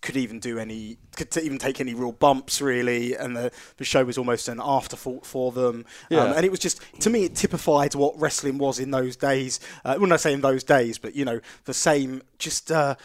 could 0.00 0.16
even 0.16 0.38
do 0.38 0.58
any, 0.58 0.98
could 1.16 1.30
t- 1.30 1.40
even 1.40 1.56
take 1.58 1.80
any 1.80 1.94
real 1.94 2.12
bumps 2.12 2.60
really, 2.60 3.14
and 3.14 3.36
the 3.36 3.50
the 3.76 3.84
show 3.84 4.04
was 4.04 4.18
almost 4.18 4.48
an 4.48 4.60
afterthought 4.62 5.24
for 5.26 5.52
them. 5.52 5.84
Yeah. 6.10 6.24
Um, 6.24 6.32
and 6.36 6.44
it 6.46 6.50
was 6.50 6.60
just 6.60 6.80
to 7.00 7.10
me, 7.10 7.24
it 7.24 7.34
typified 7.34 7.94
what 7.94 8.18
wrestling 8.18 8.58
was 8.58 8.78
in 8.78 8.90
those 8.90 9.16
days. 9.16 9.60
Uh, 9.84 9.96
when 9.96 10.12
I 10.12 10.16
say 10.16 10.32
in 10.32 10.40
those 10.40 10.64
days, 10.64 10.98
but 10.98 11.14
you 11.14 11.24
know, 11.24 11.40
the 11.64 11.74
same 11.74 12.22
just. 12.38 12.70
Uh, 12.72 12.96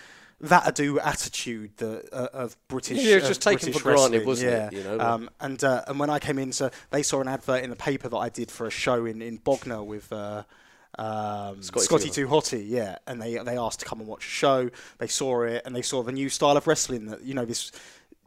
that 0.42 0.68
ado 0.68 1.00
attitude 1.00 1.76
that, 1.78 2.10
uh, 2.14 2.28
of 2.34 2.56
British. 2.68 2.98
Yeah, 2.98 3.14
it 3.14 3.22
was 3.22 3.30
just 3.30 3.42
taken 3.42 3.68
British 3.68 3.82
for 3.82 3.92
granted, 3.92 4.20
wrestling, 4.20 4.28
wasn't 4.28 4.52
yeah. 4.52 4.68
it, 4.68 4.74
you 4.74 4.84
know? 4.84 5.00
Um, 5.00 5.30
and 5.40 5.64
uh, 5.64 5.84
and 5.88 6.00
when 6.00 6.10
I 6.10 6.20
came 6.20 6.40
in, 6.40 6.52
so 6.52 6.70
they 6.92 7.04
saw 7.04 7.22
an 7.22 7.28
advert 7.28 7.64
in 7.64 7.70
the 7.70 7.76
paper 7.76 8.10
that 8.10 8.18
I 8.18 8.30
did 8.30 8.50
for 8.50 8.68
a 8.68 8.72
show 8.72 9.06
in, 9.06 9.22
in 9.22 9.38
Bognor 9.38 9.84
with 9.84 10.12
uh, 10.12 10.44
um, 10.98 11.62
Scotty 11.62 11.86
Scotty, 11.86 12.10
Too 12.10 12.28
Hotty, 12.28 12.64
yeah. 12.68 12.98
And 13.06 13.22
they 13.22 13.38
they 13.38 13.58
asked 13.58 13.82
to 13.82 13.86
come 13.86 14.00
and 14.00 14.08
watch 14.08 14.26
a 14.26 14.30
show. 14.30 14.70
They 14.98 15.08
saw 15.08 15.44
it 15.44 15.64
and 15.66 15.76
they 15.76 15.82
saw 15.82 16.04
the 16.04 16.12
new 16.12 16.30
style 16.30 16.58
of 16.58 16.68
wrestling 16.68 17.08
that 17.08 17.24
you 17.24 17.34
know 17.34 17.46
this, 17.46 17.72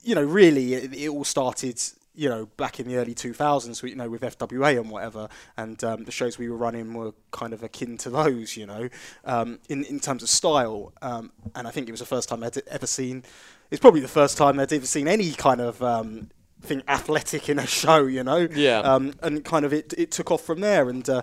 you 0.02 0.14
know, 0.14 0.24
really 0.24 0.74
it, 0.74 0.94
it 0.94 1.08
all 1.08 1.24
started. 1.24 1.80
You 2.14 2.28
know, 2.28 2.46
back 2.56 2.78
in 2.78 2.86
the 2.86 2.96
early 2.96 3.14
2000s, 3.14 3.82
you 3.88 3.96
know, 3.96 4.10
with 4.10 4.20
FWA 4.20 4.78
and 4.78 4.90
whatever, 4.90 5.28
and 5.56 5.82
um, 5.82 6.04
the 6.04 6.12
shows 6.12 6.36
we 6.36 6.50
were 6.50 6.56
running 6.56 6.92
were 6.92 7.14
kind 7.30 7.54
of 7.54 7.62
akin 7.62 7.96
to 7.98 8.10
those, 8.10 8.56
you 8.56 8.66
know, 8.66 8.88
um, 9.24 9.60
in 9.68 9.84
in 9.84 9.98
terms 9.98 10.22
of 10.22 10.28
style. 10.28 10.92
Um, 11.00 11.32
and 11.54 11.66
I 11.66 11.70
think 11.70 11.88
it 11.88 11.92
was 11.92 12.00
the 12.00 12.06
first 12.06 12.28
time 12.28 12.42
I'd 12.42 12.58
ever 12.68 12.86
seen. 12.86 13.24
It's 13.70 13.80
probably 13.80 14.00
the 14.00 14.08
first 14.08 14.36
time 14.36 14.60
I'd 14.60 14.72
ever 14.72 14.86
seen 14.86 15.08
any 15.08 15.32
kind 15.32 15.60
of 15.60 15.82
um, 15.82 16.28
thing 16.62 16.82
athletic 16.88 17.48
in 17.48 17.58
a 17.58 17.66
show, 17.66 18.06
you 18.06 18.22
know. 18.22 18.48
Yeah. 18.54 18.80
Um, 18.80 19.14
and 19.22 19.44
kind 19.44 19.64
of 19.64 19.72
it 19.72 19.94
it 19.96 20.10
took 20.10 20.30
off 20.30 20.42
from 20.42 20.60
there, 20.60 20.88
and 20.88 21.08
uh, 21.08 21.22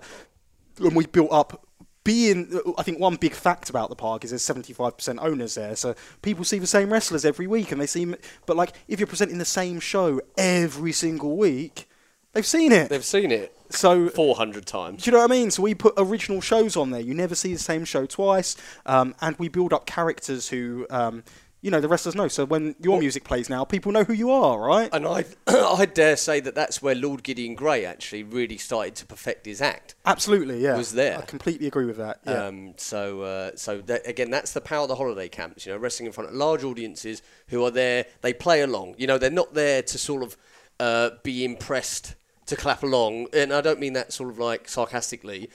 and 0.79 0.95
we 0.95 1.05
built 1.05 1.31
up. 1.31 1.65
Being, 2.03 2.59
I 2.77 2.83
think 2.83 2.99
one 2.99 3.17
big 3.17 3.33
fact 3.33 3.69
about 3.69 3.89
the 3.89 3.95
park 3.95 4.23
is 4.23 4.31
there's 4.31 4.45
75% 4.45 5.17
owners 5.21 5.55
there, 5.55 5.75
so 5.75 5.95
people 6.21 6.43
see 6.43 6.57
the 6.57 6.65
same 6.65 6.91
wrestlers 6.91 7.25
every 7.25 7.45
week, 7.45 7.71
and 7.71 7.79
they 7.79 7.85
see. 7.85 8.15
But 8.45 8.55
like, 8.55 8.73
if 8.87 8.99
you're 8.99 9.07
presenting 9.07 9.37
the 9.37 9.45
same 9.45 9.79
show 9.79 10.21
every 10.37 10.91
single 10.93 11.35
week, 11.37 11.89
they've 12.33 12.45
seen 12.45 12.71
it. 12.71 12.89
They've 12.89 13.03
seen 13.03 13.31
it 13.31 13.55
so 13.69 14.09
400 14.09 14.65
times. 14.65 15.03
do 15.03 15.09
you 15.09 15.13
know 15.13 15.21
what 15.21 15.31
I 15.31 15.33
mean? 15.33 15.51
So 15.51 15.61
we 15.63 15.75
put 15.75 15.93
original 15.97 16.41
shows 16.41 16.75
on 16.75 16.91
there. 16.91 17.01
You 17.01 17.13
never 17.13 17.35
see 17.35 17.53
the 17.53 17.59
same 17.59 17.85
show 17.85 18.05
twice, 18.05 18.55
um, 18.85 19.15
and 19.21 19.37
we 19.37 19.47
build 19.47 19.73
up 19.73 19.85
characters 19.85 20.49
who, 20.49 20.87
um, 20.89 21.23
you 21.61 21.71
know, 21.71 21.81
the 21.81 21.87
wrestlers 21.89 22.15
know. 22.15 22.27
So 22.27 22.45
when 22.45 22.75
your 22.81 22.99
music 22.99 23.23
plays 23.25 23.49
now, 23.49 23.65
people 23.65 23.91
know 23.91 24.03
who 24.03 24.13
you 24.13 24.31
are, 24.31 24.59
right? 24.59 24.89
And 24.93 25.05
I, 25.05 25.25
I 25.47 25.85
dare 25.85 26.15
say 26.15 26.39
that 26.39 26.55
that's 26.55 26.81
where 26.81 26.95
Lord 26.95 27.23
Gideon 27.23 27.55
Grey 27.55 27.85
actually 27.85 28.23
really 28.23 28.57
started 28.57 28.95
to 28.95 29.05
perfect 29.05 29.45
his 29.45 29.61
act. 29.61 29.95
Absolutely, 30.05 30.61
yeah. 30.61 30.77
Was 30.77 30.93
there. 30.93 31.17
I 31.17 31.21
completely 31.21 31.67
agree 31.67 31.85
with 31.85 31.97
that. 31.97 32.21
Yeah. 32.25 32.45
Um, 32.45 32.73
so, 32.77 33.21
uh, 33.21 33.51
so 33.55 33.81
that, 33.81 34.07
again, 34.07 34.31
that's 34.31 34.53
the 34.53 34.61
power 34.61 34.83
of 34.83 34.87
the 34.87 34.95
holiday 34.95 35.27
camps. 35.27 35.65
You 35.65 35.73
know, 35.73 35.77
wrestling 35.77 36.07
in 36.07 36.13
front 36.13 36.29
of 36.29 36.35
large 36.35 36.63
audiences 36.63 37.21
who 37.47 37.63
are 37.65 37.71
there. 37.71 38.05
They 38.21 38.33
play 38.33 38.61
along. 38.61 38.95
You 38.97 39.07
know, 39.07 39.17
they're 39.17 39.29
not 39.29 39.53
there 39.53 39.81
to 39.81 39.97
sort 39.97 40.23
of 40.23 40.37
uh, 40.79 41.11
be 41.23 41.43
impressed 41.43 42.15
to 42.45 42.55
clap 42.55 42.83
along. 42.83 43.27
And 43.33 43.53
I 43.53 43.59
don't 43.59 43.79
mean 43.79 43.93
that 43.93 44.13
sort 44.13 44.29
of 44.29 44.39
like 44.39 44.69
sarcastically. 44.69 45.49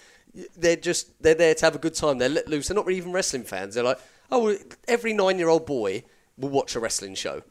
They're 0.57 0.77
just 0.77 1.23
they're 1.23 1.35
there 1.35 1.55
to 1.55 1.65
have 1.65 1.77
a 1.77 1.79
good 1.79 1.95
time. 1.95 2.19
They're 2.19 2.29
let 2.29 2.49
loose. 2.49 2.69
They're 2.69 2.75
not 2.75 2.87
really 2.87 2.99
even 2.99 3.13
wrestling 3.13 3.45
fans. 3.45 3.75
They're 3.75 3.85
like, 3.85 4.01
oh, 4.31 4.57
every 4.89 5.13
nine-year-old 5.13 5.67
boy 5.67 6.05
will 6.37 6.51
watch 6.51 6.75
a 6.75 6.81
wrestling 6.81 7.15
show. 7.15 7.43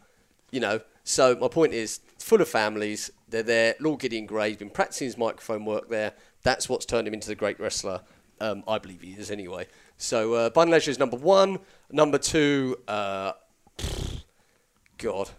You 0.51 0.59
know. 0.59 0.82
So 1.05 1.36
my 1.36 1.49
point 1.49 1.74
is, 1.74 1.99
it's 2.13 2.24
full 2.24 2.41
of 2.41 2.47
families. 2.47 3.11
They're 3.28 3.43
there. 3.43 3.76
Lord 3.80 3.99
Gideon 3.99 4.26
Grey's 4.26 4.57
been 4.57 4.69
practicing 4.69 5.05
his 5.05 5.17
microphone 5.17 5.65
work 5.65 5.89
there. 5.89 6.13
That's 6.43 6.69
what's 6.69 6.86
turned 6.86 7.07
him 7.07 7.13
into 7.13 7.28
the 7.28 7.36
great 7.36 7.59
wrestler. 7.59 8.01
Um, 8.39 8.63
I 8.67 8.78
believe 8.78 9.01
he 9.01 9.11
is 9.11 9.30
anyway. 9.30 9.67
So 9.97 10.34
uh, 10.34 10.49
Bunn 10.49 10.69
Leisure 10.69 10.91
is 10.91 10.99
number 10.99 11.17
one. 11.17 11.59
Number 11.91 12.17
two, 12.17 12.78
uh, 12.88 13.34
God, 14.97 15.30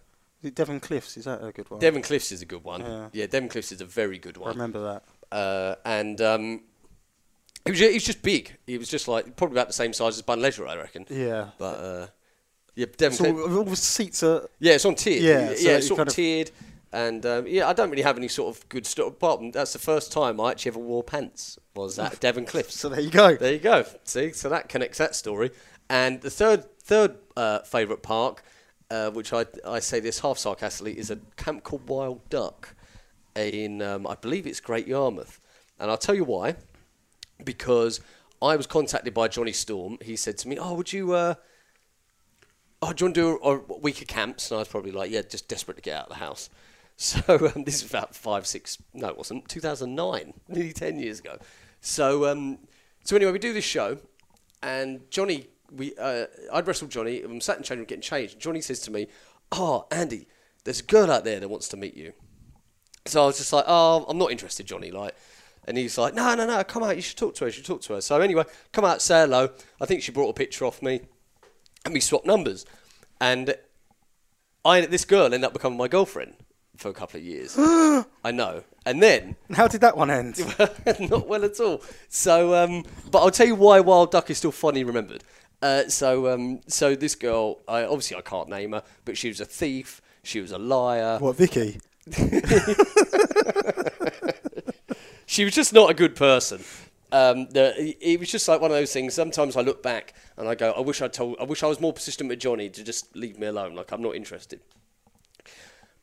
Devon 0.55 0.81
Cliffs 0.81 1.17
is 1.17 1.25
that 1.25 1.43
a 1.43 1.53
good 1.53 1.71
one? 1.71 1.81
Devon 1.81 2.03
Cliffs 2.03 2.31
is 2.33 2.43
a 2.43 2.47
good 2.47 2.65
one. 2.65 2.81
Yeah. 2.81 3.09
Yeah, 3.13 3.27
Devon 3.27 3.49
Cliffs 3.49 3.73
is 3.73 3.81
a 3.81 3.87
very 3.87 4.19
good 4.19 4.37
one. 4.37 4.49
I 4.49 4.51
one. 4.51 4.57
remember 4.59 5.01
that. 5.31 5.37
Uh, 5.37 5.75
and 5.85 6.21
um, 6.21 6.63
he 7.65 7.71
was 7.71 7.81
he 7.81 7.95
was 7.95 8.05
just 8.05 8.23
big. 8.23 8.57
He 8.67 8.79
was 8.79 8.89
just 8.89 9.09
like 9.09 9.37
probably 9.37 9.55
about 9.57 9.69
the 9.69 9.73
same 9.75 9.93
size 9.93 10.17
as 10.17 10.23
Bunn 10.23 10.41
Leisure, 10.43 10.67
I 10.67 10.77
reckon. 10.77 11.07
Yeah. 11.09 11.51
But 11.59 11.79
uh, 11.79 12.07
yeah, 12.75 12.87
Devon 12.97 13.17
So 13.17 13.57
all 13.59 13.65
the 13.65 13.77
seats 13.77 14.23
are. 14.23 14.49
Yeah, 14.59 14.75
it's 14.75 14.85
on 14.85 14.95
tiered. 14.95 15.23
Yeah, 15.23 15.51
Yeah, 15.51 15.57
so 15.57 15.71
it's 15.77 15.89
sort 15.89 16.01
of 16.01 16.09
of- 16.09 16.15
tiered. 16.15 16.51
And 16.93 17.27
um, 17.27 17.47
yeah, 17.49 17.69
I 17.69 17.73
don't 17.73 17.91
really 17.91 18.05
have 18.05 18.19
any 18.19 18.29
sort 18.29 18.57
of 18.57 18.69
good 18.69 18.87
stuff. 18.87 19.09
Apart 19.09 19.41
from 19.41 19.51
that's 19.51 19.73
the 19.73 19.81
first 19.81 20.13
time 20.13 20.41
I 20.41 20.53
actually 20.53 20.71
ever 20.71 20.79
wore 20.79 21.03
pants 21.03 21.59
was 21.75 21.99
at 21.99 22.21
Devon 22.21 22.45
Cliffs. 22.47 22.79
So 22.79 22.89
there 22.89 23.01
you 23.01 23.11
go. 23.11 23.35
There 23.35 23.53
you 23.53 23.59
go. 23.59 23.85
See, 24.05 24.31
so 24.31 24.49
that 24.49 24.69
connects 24.69 24.99
that 24.99 25.17
story. 25.17 25.51
And 25.91 26.21
the 26.21 26.31
third 26.31 26.65
third 26.79 27.17
uh, 27.37 27.61
favourite 27.61 28.03
park, 28.05 28.45
uh, 28.93 29.11
which 29.11 29.33
I 29.33 29.45
I 29.67 29.81
say 29.81 29.99
this 29.99 30.21
half 30.21 30.39
sarcastically, 30.39 30.97
is 30.97 31.11
a 31.11 31.17
camp 31.37 31.65
called 31.65 31.89
Wild 31.89 32.29
Duck, 32.29 32.77
in 33.35 33.83
um, 33.83 34.07
I 34.07 34.15
believe 34.15 34.47
it's 34.47 34.61
Great 34.61 34.87
Yarmouth, 34.87 35.41
and 35.81 35.91
I'll 35.91 35.99
tell 35.99 36.15
you 36.15 36.25
why. 36.25 36.55
Because 37.43 38.01
I 38.43 38.57
was 38.57 38.67
contacted 38.67 39.15
by 39.15 39.29
Johnny 39.29 39.53
Storm. 39.53 39.99
He 40.03 40.17
said 40.17 40.39
to 40.39 40.49
me, 40.49 40.59
"Oh, 40.59 40.75
would 40.75 40.93
you?" 40.93 41.13
Uh, 41.13 41.35
oh, 42.85 42.93
do 42.93 43.05
you 43.05 43.07
want 43.07 43.15
to 43.15 43.21
do 43.21 43.39
a, 43.43 43.75
a 43.75 43.79
week 43.79 44.03
of 44.03 44.09
camps? 44.09 44.51
And 44.51 44.57
I 44.57 44.61
was 44.61 44.69
probably 44.69 44.93
like, 44.93 45.11
yeah, 45.11 45.23
just 45.23 45.49
desperate 45.49 45.77
to 45.77 45.83
get 45.83 45.97
out 45.97 46.05
of 46.05 46.09
the 46.11 46.17
house. 46.17 46.51
So 46.97 47.21
um, 47.29 47.65
this 47.65 47.83
is 47.83 47.91
about 47.91 48.15
five, 48.15 48.47
six, 48.47 48.79
no, 48.93 49.09
it 49.09 49.19
wasn't, 49.19 49.49
2009, 49.49 50.33
nearly 50.49 50.73
10 50.73 51.01
years 51.01 51.19
ago. 51.19 51.39
So, 51.81 52.31
um, 52.31 52.59
so 53.03 53.17
anyway, 53.17 53.33
we 53.33 53.41
do 53.41 53.53
this 53.53 53.65
show, 53.65 53.99
and 54.63 55.01
Johnny, 55.11 55.49
we, 55.73 55.93
uh, 55.97 56.27
I'd 56.53 56.69
wrestled 56.69 56.93
Johnny, 56.93 57.21
I'm 57.23 57.41
sat 57.41 57.57
in 57.57 57.65
change 57.65 57.79
room 57.79 57.87
getting 57.87 58.01
changed. 58.01 58.39
Johnny 58.39 58.61
says 58.61 58.79
to 58.83 58.93
me, 58.93 59.09
oh, 59.51 59.89
Andy, 59.91 60.29
there's 60.63 60.79
a 60.79 60.85
girl 60.85 61.11
out 61.11 61.25
there 61.25 61.41
that 61.41 61.49
wants 61.49 61.67
to 61.71 61.77
meet 61.77 61.97
you. 61.97 62.13
So 63.07 63.25
I 63.25 63.27
was 63.27 63.39
just 63.39 63.53
like, 63.53 63.65
oh, 63.67 64.05
I'm 64.09 64.17
not 64.17 64.31
interested, 64.31 64.65
Johnny. 64.65 64.93
Like, 64.93 65.17
and 65.67 65.77
he's 65.77 65.97
like, 65.99 66.15
no, 66.15 66.35
no, 66.35 66.47
no, 66.47 66.63
come 66.65 66.83
out. 66.83 66.97
You 66.97 67.03
should 67.03 67.17
talk 67.17 67.35
to 67.37 67.45
her. 67.45 67.49
You 67.49 67.53
should 67.53 67.65
talk 67.65 67.83
to 67.83 67.95
her. 67.95 68.01
So 68.01 68.21
anyway, 68.21 68.45
come 68.73 68.85
out, 68.85 69.03
say 69.03 69.21
hello. 69.23 69.51
I 69.81 69.87
think 69.87 70.03
she 70.03 70.13
brought 70.13 70.31
a 70.31 70.35
picture 70.35 70.65
off 70.65 70.83
me, 70.83 71.01
and 71.85 71.95
we 71.95 72.01
swapped 72.01 72.27
numbers. 72.27 72.67
And 73.21 73.55
I, 74.65 74.83
this 74.83 75.05
girl 75.05 75.27
ended 75.27 75.45
up 75.45 75.53
becoming 75.53 75.79
my 75.79 75.89
girlfriend 75.89 76.35
for 76.77 76.89
a 76.89 76.93
couple 76.93 77.19
of 77.19 77.25
years. 77.25 77.57
I 77.59 78.31
know. 78.33 78.65
And 78.87 79.03
then, 79.03 79.37
how 79.53 79.69
did 79.69 79.81
that 79.81 79.97
one 79.97 80.11
end? 80.11 80.39
not 81.01 81.27
well 81.27 81.45
at 81.45 81.59
all. 81.61 81.83
So, 82.09 82.55
um, 82.63 82.85
but 83.11 83.21
I'll 83.23 83.31
tell 83.31 83.47
you 83.47 83.55
why 83.55 83.81
Wild 83.81 84.11
Duck 84.11 84.31
is 84.31 84.39
still 84.39 84.53
funny 84.53 84.85
remembered. 84.85 85.25
Uh, 85.63 85.89
so, 85.89 86.33
um, 86.33 86.61
so 86.67 86.95
this 86.95 87.15
girl, 87.15 87.63
I, 87.67 87.85
obviously 87.85 88.17
I 88.17 88.21
can't 88.21 88.49
name 88.49 88.73
her, 88.73 88.83
but 89.05 89.17
she 89.17 89.29
was 89.29 89.41
a 89.41 89.47
thief. 89.47 90.03
She 90.23 90.41
was 90.41 90.53
a 90.53 90.59
liar. 90.59 91.19
what, 91.19 91.37
Vicky? 91.37 91.81
she 95.27 95.45
was 95.45 95.55
just 95.55 95.73
not 95.73 95.91
a 95.91 95.95
good 95.95 96.15
person. 96.17 96.63
um, 97.13 97.47
the, 97.51 97.95
it- 98.01 98.19
was 98.21 98.31
just 98.31 98.47
like 98.49 98.61
one 98.61 98.71
of 98.71 98.77
those 98.77 98.93
things. 98.93 99.15
Sometimes 99.15 99.57
I 99.57 99.61
look 99.61 99.83
back 99.83 100.15
and 100.37 100.49
I 100.49 100.55
go, 100.55 100.73
I 100.73 100.81
wish 100.81 101.01
I 101.03 101.09
told, 101.09 101.37
I 101.41 101.45
wish 101.45 101.63
I 101.63 101.67
was 101.67 101.81
more 101.81 101.93
persistent 101.93 102.29
with 102.29 102.41
Johnny 102.41 102.69
to 102.71 102.83
just 102.85 103.15
leave 103.17 103.39
me 103.39 103.47
alone. 103.47 103.75
Like 103.75 103.93
I'm 103.93 104.03
not 104.03 104.15
interested. 104.17 104.61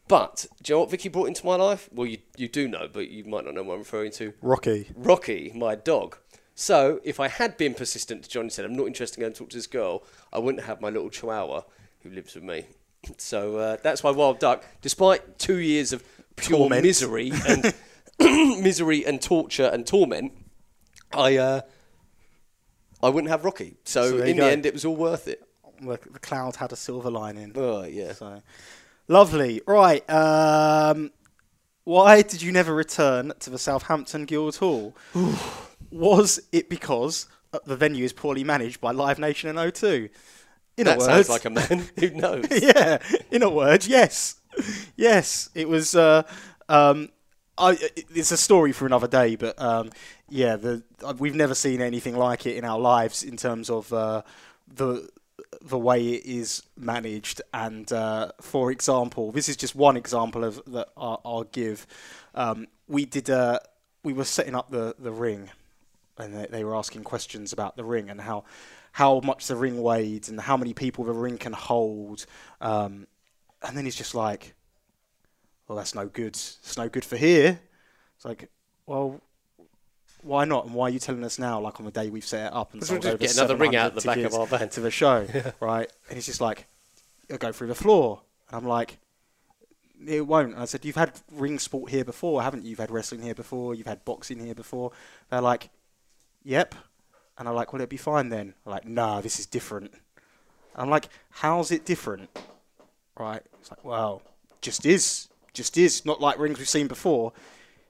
But 0.07 0.45
do 0.61 0.71
you 0.71 0.75
know 0.75 0.79
what 0.81 0.91
Vicky 0.91 1.09
brought 1.09 1.27
into 1.27 1.45
my 1.45 1.55
life? 1.55 1.87
Well, 1.93 2.05
you 2.07 2.17
you 2.35 2.49
do 2.49 2.67
know, 2.67 2.89
but 2.91 3.09
you 3.09 3.23
might 3.23 3.45
not 3.45 3.53
know 3.53 3.63
what 3.63 3.73
I'm 3.75 3.79
referring 3.79 4.11
to. 4.13 4.33
Rocky. 4.41 4.89
Rocky, 4.95 5.51
my 5.55 5.75
dog. 5.75 6.17
So 6.53 6.99
if 7.03 7.19
I 7.19 7.29
had 7.29 7.55
been 7.57 7.73
persistent 7.73 8.23
to 8.23 8.29
Johnny 8.29 8.49
said, 8.49 8.65
I'm 8.65 8.75
not 8.75 8.87
interested 8.87 9.19
in 9.19 9.21
going 9.21 9.33
to 9.33 9.39
talk 9.39 9.49
to 9.51 9.57
this 9.57 9.67
girl, 9.67 10.03
I 10.33 10.39
wouldn't 10.39 10.65
have 10.65 10.81
my 10.81 10.89
little 10.89 11.09
chihuahua 11.09 11.61
who 12.03 12.09
lives 12.09 12.35
with 12.35 12.43
me. 12.43 12.65
So 13.17 13.57
uh, 13.57 13.77
that's 13.81 14.03
why 14.03 14.11
Wild 14.11 14.39
Duck, 14.39 14.65
despite 14.81 15.39
two 15.39 15.57
years 15.57 15.93
of 15.93 16.03
pure 16.35 16.59
Torment. 16.59 16.83
misery 16.83 17.31
and 17.47 17.73
misery 18.61 19.05
and 19.05 19.21
torture 19.21 19.69
and 19.71 19.85
torment, 19.85 20.33
I 21.13 21.37
uh, 21.37 21.61
I 23.03 23.09
wouldn't 23.09 23.31
have 23.31 23.43
Rocky. 23.45 23.77
So, 23.83 24.09
So 24.11 24.17
in 24.17 24.35
the 24.37 24.41
go. 24.43 24.47
end, 24.47 24.65
it 24.65 24.73
was 24.73 24.85
all 24.85 24.95
worth 24.95 25.27
it. 25.27 25.41
The, 25.81 25.99
the 26.11 26.19
cloud 26.19 26.57
had 26.57 26.71
a 26.71 26.75
silver 26.75 27.09
lining. 27.09 27.53
Oh 27.55 27.83
yeah. 27.83 28.13
So 28.13 28.41
lovely. 29.07 29.61
Right. 29.65 30.07
Um, 30.09 31.11
why 31.83 32.21
did 32.21 32.41
you 32.41 32.51
never 32.51 32.73
return 32.75 33.33
to 33.39 33.49
the 33.49 33.57
Southampton 33.57 34.25
Guild 34.25 34.57
Hall? 34.57 34.95
Was 35.91 36.39
it 36.51 36.69
because 36.69 37.25
uh, 37.51 37.59
the 37.65 37.75
venue 37.75 38.05
is 38.05 38.13
poorly 38.13 38.43
managed 38.43 38.79
by 38.79 38.91
Live 38.91 39.17
Nation 39.19 39.49
and 39.49 39.57
O2? 39.57 40.09
In 40.77 40.85
That 40.85 40.99
a 40.99 41.01
sounds 41.01 41.29
like 41.29 41.43
a 41.45 41.49
man 41.49 41.89
who 41.99 42.11
knows. 42.11 42.45
yeah. 42.51 42.99
In 43.31 43.43
a 43.43 43.49
word, 43.49 43.85
yes, 43.85 44.35
yes. 44.95 45.49
It 45.55 45.67
was. 45.67 45.95
Uh, 45.95 46.23
um, 46.69 47.09
I, 47.61 47.77
it's 47.95 48.31
a 48.31 48.37
story 48.37 48.71
for 48.71 48.85
another 48.85 49.07
day, 49.07 49.35
but 49.35 49.61
um, 49.61 49.91
yeah, 50.29 50.55
the 50.55 50.83
uh, 51.03 51.13
we've 51.17 51.35
never 51.35 51.55
seen 51.55 51.81
anything 51.81 52.17
like 52.17 52.45
it 52.45 52.57
in 52.57 52.65
our 52.65 52.79
lives 52.79 53.23
in 53.23 53.37
terms 53.37 53.69
of 53.69 53.93
uh, 53.93 54.23
the 54.67 55.07
the 55.61 55.77
way 55.77 56.15
it 56.15 56.25
is 56.25 56.63
managed. 56.75 57.41
And 57.53 57.91
uh, 57.91 58.31
for 58.41 58.71
example, 58.71 59.31
this 59.31 59.47
is 59.47 59.55
just 59.55 59.75
one 59.75 59.95
example 59.95 60.43
of 60.43 60.61
that 60.67 60.89
I'll, 60.97 61.21
I'll 61.23 61.43
give. 61.43 61.85
Um, 62.33 62.67
we 62.87 63.05
did. 63.05 63.29
Uh, 63.29 63.59
we 64.03 64.13
were 64.13 64.25
setting 64.25 64.55
up 64.55 64.71
the 64.71 64.95
the 64.97 65.11
ring, 65.11 65.51
and 66.17 66.33
they, 66.33 66.47
they 66.47 66.63
were 66.63 66.75
asking 66.75 67.03
questions 67.03 67.53
about 67.53 67.77
the 67.77 67.83
ring 67.83 68.09
and 68.09 68.21
how 68.21 68.43
how 68.93 69.21
much 69.21 69.47
the 69.47 69.55
ring 69.55 69.81
weighed 69.81 70.27
and 70.29 70.41
how 70.41 70.57
many 70.57 70.73
people 70.73 71.05
the 71.05 71.13
ring 71.13 71.37
can 71.37 71.53
hold. 71.53 72.25
Um, 72.59 73.07
and 73.63 73.77
then 73.77 73.85
he's 73.85 73.95
just 73.95 74.15
like, 74.15 74.55
"Well, 75.71 75.77
that's 75.77 75.95
no 75.95 76.05
good. 76.05 76.35
It's 76.35 76.75
no 76.75 76.89
good 76.89 77.05
for 77.05 77.15
here." 77.15 77.61
It's 78.17 78.25
like, 78.25 78.49
well. 78.85 79.21
Why 80.21 80.43
not? 80.43 80.65
And 80.65 80.75
why 80.75 80.87
are 80.87 80.89
you 80.89 80.99
telling 80.99 81.23
us 81.23 81.39
now, 81.39 81.61
like 81.61 81.79
on 81.79 81.85
the 81.85 81.91
day 81.93 82.09
we've 82.09 82.25
set 82.25 82.47
it 82.47 82.53
up? 82.53 82.73
And 82.73 82.81
we'll 82.81 82.87
sold 82.89 83.05
over 83.05 83.17
get 83.17 83.33
another 83.35 83.55
ring 83.55 83.77
out 83.77 83.95
the 83.95 84.01
back 84.01 84.17
of 84.17 84.33
our 84.33 84.45
van. 84.45 84.67
to 84.67 84.81
the 84.81 84.91
show, 84.91 85.25
right? 85.61 85.89
And 86.09 86.17
he's 86.17 86.25
just 86.25 86.41
like, 86.41 86.67
"It'll 87.29 87.39
go 87.39 87.53
through 87.53 87.67
the 87.69 87.75
floor." 87.75 88.21
And 88.49 88.57
I'm 88.57 88.67
like, 88.67 88.97
"It 90.05 90.27
won't." 90.27 90.51
And 90.51 90.61
I 90.61 90.65
said, 90.65 90.83
"You've 90.83 90.97
had 90.97 91.13
ring 91.31 91.57
sport 91.57 91.89
here 91.89 92.03
before, 92.03 92.43
haven't 92.43 92.65
you? 92.65 92.71
You've 92.71 92.79
had 92.79 92.91
wrestling 92.91 93.21
here 93.21 93.33
before. 93.33 93.73
You've 93.73 93.87
had 93.87 94.03
boxing 94.03 94.41
here 94.41 94.53
before." 94.53 94.91
They're 95.29 95.39
like, 95.39 95.69
"Yep." 96.43 96.75
And 97.37 97.47
I'm 97.47 97.55
like, 97.55 97.71
"Will 97.71 97.81
it 97.81 97.89
be 97.89 97.97
fine 97.97 98.27
then?" 98.27 98.53
I'm 98.65 98.73
like, 98.73 98.85
"Nah, 98.85 99.21
this 99.21 99.39
is 99.39 99.45
different." 99.47 99.91
I'm 100.75 100.89
like, 100.89 101.07
"How's 101.29 101.71
it 101.71 101.83
different?" 101.85 102.29
Right? 103.17 103.41
It's 103.59 103.71
like, 103.71 103.83
"Well, 103.83 104.21
just 104.61 104.85
is, 104.85 105.29
just 105.53 105.77
is. 105.77 106.05
Not 106.05 106.21
like 106.21 106.39
rings 106.39 106.57
we've 106.57 106.69
seen 106.69 106.87
before. 106.87 107.33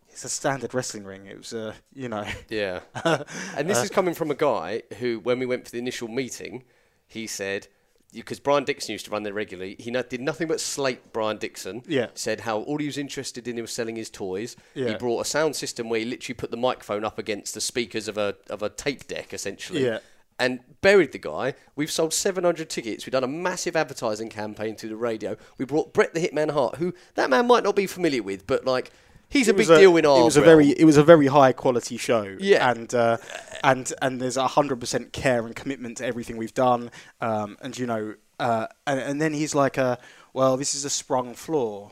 It's 0.09 0.26
a 0.26 0.30
standard 0.30 0.74
wrestling 0.74 1.05
ring. 1.05 1.26
It 1.26 1.38
was 1.38 1.53
a, 1.53 1.76
you 1.93 2.09
know." 2.09 2.26
Yeah. 2.49 2.82
and 3.05 3.70
this 3.70 3.84
is 3.84 3.89
coming 3.89 4.14
from 4.14 4.30
a 4.32 4.36
guy 4.36 4.84
who, 4.99 5.20
when 5.20 5.39
we 5.39 5.45
went 5.45 5.66
for 5.66 5.72
the 5.72 5.80
initial 5.80 6.07
meeting, 6.07 6.64
he 7.07 7.28
said, 7.28 7.68
because 8.14 8.39
Brian 8.39 8.66
Dixon 8.66 8.91
used 8.91 9.05
to 9.05 9.12
run 9.12 9.24
there 9.24 9.34
regularly, 9.34 9.76
he 9.80 9.91
did 9.91 10.22
nothing 10.22 10.47
but 10.47 10.59
slate 10.59 11.14
Brian 11.14 11.38
Dixon. 11.38 11.84
Yeah. 11.88 12.07
Said 12.14 12.41
how 12.41 12.59
all 12.62 12.78
he 12.78 12.86
was 12.86 12.97
interested 12.97 13.47
in 13.47 13.59
was 13.62 13.72
selling 13.72 13.95
his 13.95 14.09
toys. 14.09 14.55
Yeah. 14.74 14.89
He 14.89 14.95
brought 14.95 15.22
a 15.22 15.26
sound 15.26 15.55
system 15.55 15.89
where 15.89 15.99
he 15.99 16.05
literally 16.05 16.36
put 16.36 16.51
the 16.51 16.57
microphone 16.57 17.05
up 17.05 17.18
against 17.18 17.53
the 17.53 17.62
speakers 17.62 18.07
of 18.07 18.18
a 18.18 18.36
of 18.49 18.62
a 18.64 18.70
tape 18.70 19.07
deck, 19.07 19.34
essentially. 19.34 19.86
Yeah. 19.86 19.99
And 20.42 20.60
buried 20.82 21.12
the 21.12 21.20
guy. 21.20 21.54
We've 21.76 21.92
sold 21.92 22.14
700 22.14 22.68
tickets. 22.68 23.06
We've 23.06 23.12
done 23.12 23.24
a 23.24 23.28
massive 23.28 23.76
advertising 23.76 24.30
campaign 24.30 24.76
through 24.76 24.89
the 24.89 24.96
radio. 24.96 25.38
We 25.60 25.66
brought 25.66 25.94
Bret 25.94 26.16
the 26.16 26.20
Hitman 26.20 26.52
Hart, 26.52 26.76
who 26.76 26.94
that 27.14 27.30
man 27.30 27.46
might 27.46 27.64
not 27.64 27.76
be 27.76 27.86
familiar 27.86 28.24
with, 28.24 28.48
but 28.48 28.66
like 28.66 28.92
he's 29.30 29.48
a 29.48 29.54
big 29.54 29.70
was 29.70 29.80
deal 29.80 29.96
in 29.98 30.06
our 30.06 30.22
It 30.22 30.24
was 30.24 30.38
a 30.38 30.42
very, 30.42 30.70
it 30.70 30.86
was 30.86 30.98
a 30.98 31.04
very 31.04 31.28
high 31.28 31.54
quality 31.54 31.98
show. 31.98 32.36
Yeah. 32.39 32.72
and 32.72 32.94
uh, 32.94 33.18
and 33.64 33.94
and 34.02 34.20
there's 34.20 34.38
a 34.38 34.48
hundred 34.48 34.80
percent 34.80 35.14
care 35.14 35.46
and 35.46 35.56
commitment 35.56 35.98
to 35.98 36.06
everything 36.06 36.38
we've 36.38 36.54
done. 36.54 36.89
Um, 37.22 37.58
and 37.62 37.78
you 37.78 37.86
know, 37.86 38.16
uh, 38.39 38.66
and, 38.88 39.00
and 39.00 39.22
then 39.22 39.34
he's 39.34 39.54
like, 39.54 39.78
uh, 39.78 39.98
well, 40.34 40.58
this 40.58 40.74
is 40.74 40.86
a 40.86 40.89
sprung 40.89 41.36
floor. 41.36 41.92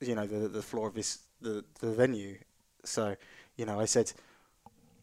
You 0.00 0.14
know, 0.14 0.26
the 0.26 0.48
the 0.48 0.62
floor 0.62 0.88
of 0.88 0.94
this 0.94 1.18
the 1.40 1.64
the 1.80 1.92
venue. 1.92 2.38
So, 2.84 3.16
you 3.56 3.66
know, 3.66 3.80
I 3.80 3.84
said, 3.84 4.12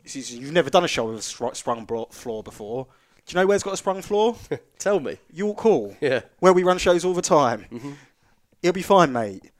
you've 0.06 0.51
never 0.51 0.70
done 0.70 0.84
a 0.84 0.88
show 0.88 1.06
with 1.06 1.20
a 1.20 1.56
sprung 1.56 1.86
floor 2.12 2.43
before. 2.43 2.88
Do 3.26 3.34
you 3.34 3.41
know 3.41 3.47
where's 3.47 3.64
got 3.64 3.74
a 3.74 3.78
sprung 3.78 4.01
floor? 4.01 4.36
Tell 4.80 4.99
me. 4.99 5.18
York 5.32 5.60
Hall. 5.60 5.95
Yeah. 6.01 6.22
Where 6.39 6.54
we 6.54 6.64
run 6.64 6.78
shows 6.78 7.06
all 7.06 7.14
the 7.14 7.22
time. 7.22 7.97
It'll 8.62 8.74
be 8.74 8.82
fine, 8.82 9.14
mate. 9.14 9.51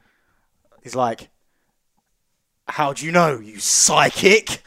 He's 0.82 0.96
like, 0.96 1.30
How 2.68 2.94
do 2.94 3.06
you 3.06 3.12
know, 3.12 3.40
you 3.40 3.60
psychic? 3.60 4.62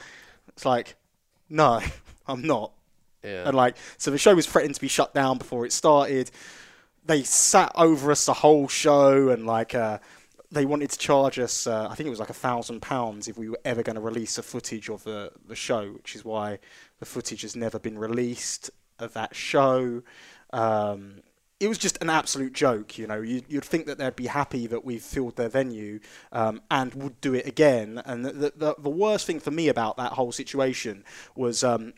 It's 0.49 0.64
like, 0.64 0.97
No, 1.51 1.81
I'm 2.27 2.43
not. 2.43 2.72
Yeah. 3.22 3.47
And 3.47 3.57
like, 3.57 3.77
so 3.99 4.11
the 4.11 4.18
show 4.18 4.35
was 4.35 4.47
threatened 4.47 4.77
to 4.77 4.81
be 4.81 4.89
shut 4.89 5.12
down 5.12 5.39
before 5.39 5.66
it 5.66 5.72
started. 5.72 6.31
They 7.05 7.22
sat 7.22 7.72
over 7.74 8.11
us 8.11 8.24
the 8.24 8.33
whole 8.33 8.66
show 8.68 9.29
and 9.29 9.47
like, 9.47 9.74
uh, 9.74 9.99
they 10.57 10.65
wanted 10.65 10.91
to 10.91 10.99
charge 10.99 11.39
us, 11.39 11.67
uh, 11.67 11.87
I 11.91 11.95
think 11.95 12.07
it 12.07 12.11
was 12.11 12.19
like 12.19 12.31
a 12.31 12.35
thousand 12.35 12.81
pounds 12.81 13.29
if 13.29 13.37
we 13.37 13.51
were 13.51 13.61
ever 13.65 13.83
going 13.83 13.97
to 13.97 14.01
release 14.01 14.39
a 14.39 14.43
footage 14.43 14.89
of 14.89 15.05
the, 15.05 15.31
the 15.47 15.55
show, 15.55 15.91
which 15.91 16.17
is 16.17 16.25
why 16.25 16.59
the 16.99 17.05
footage 17.05 17.43
has 17.43 17.55
never 17.55 17.79
been 17.79 17.99
released 17.99 18.71
of 18.99 19.13
that 19.13 19.37
show. 19.37 20.03
Um, 20.55 21.23
it 21.61 21.69
was 21.69 21.77
just 21.77 21.99
an 22.03 22.09
absolute 22.09 22.55
joke, 22.55 22.97
you 22.97 23.07
know. 23.07 23.21
You, 23.21 23.43
you'd 23.49 23.65
think 23.67 23.85
that 23.87 23.99
they'd 23.99 24.17
be 24.17 24.27
happy 24.27 24.67
that 24.67 24.83
we've 24.83 25.03
filled 25.03 25.37
their 25.37 25.51
venue 25.51 26.01
um, 26.33 26.63
and 26.71 26.95
would 26.95 27.21
do 27.21 27.35
it 27.35 27.47
again. 27.47 28.01
And 28.07 28.25
the, 28.25 28.53
the, 28.57 28.75
the 28.79 28.91
worst 28.91 29.27
thing 29.27 29.41
for 29.41 29.51
me 29.51 29.69
about 29.69 29.99
that 29.99 30.13
whole 30.13 30.33
situation 30.33 31.05
was 31.35 31.63
um, 31.65 31.93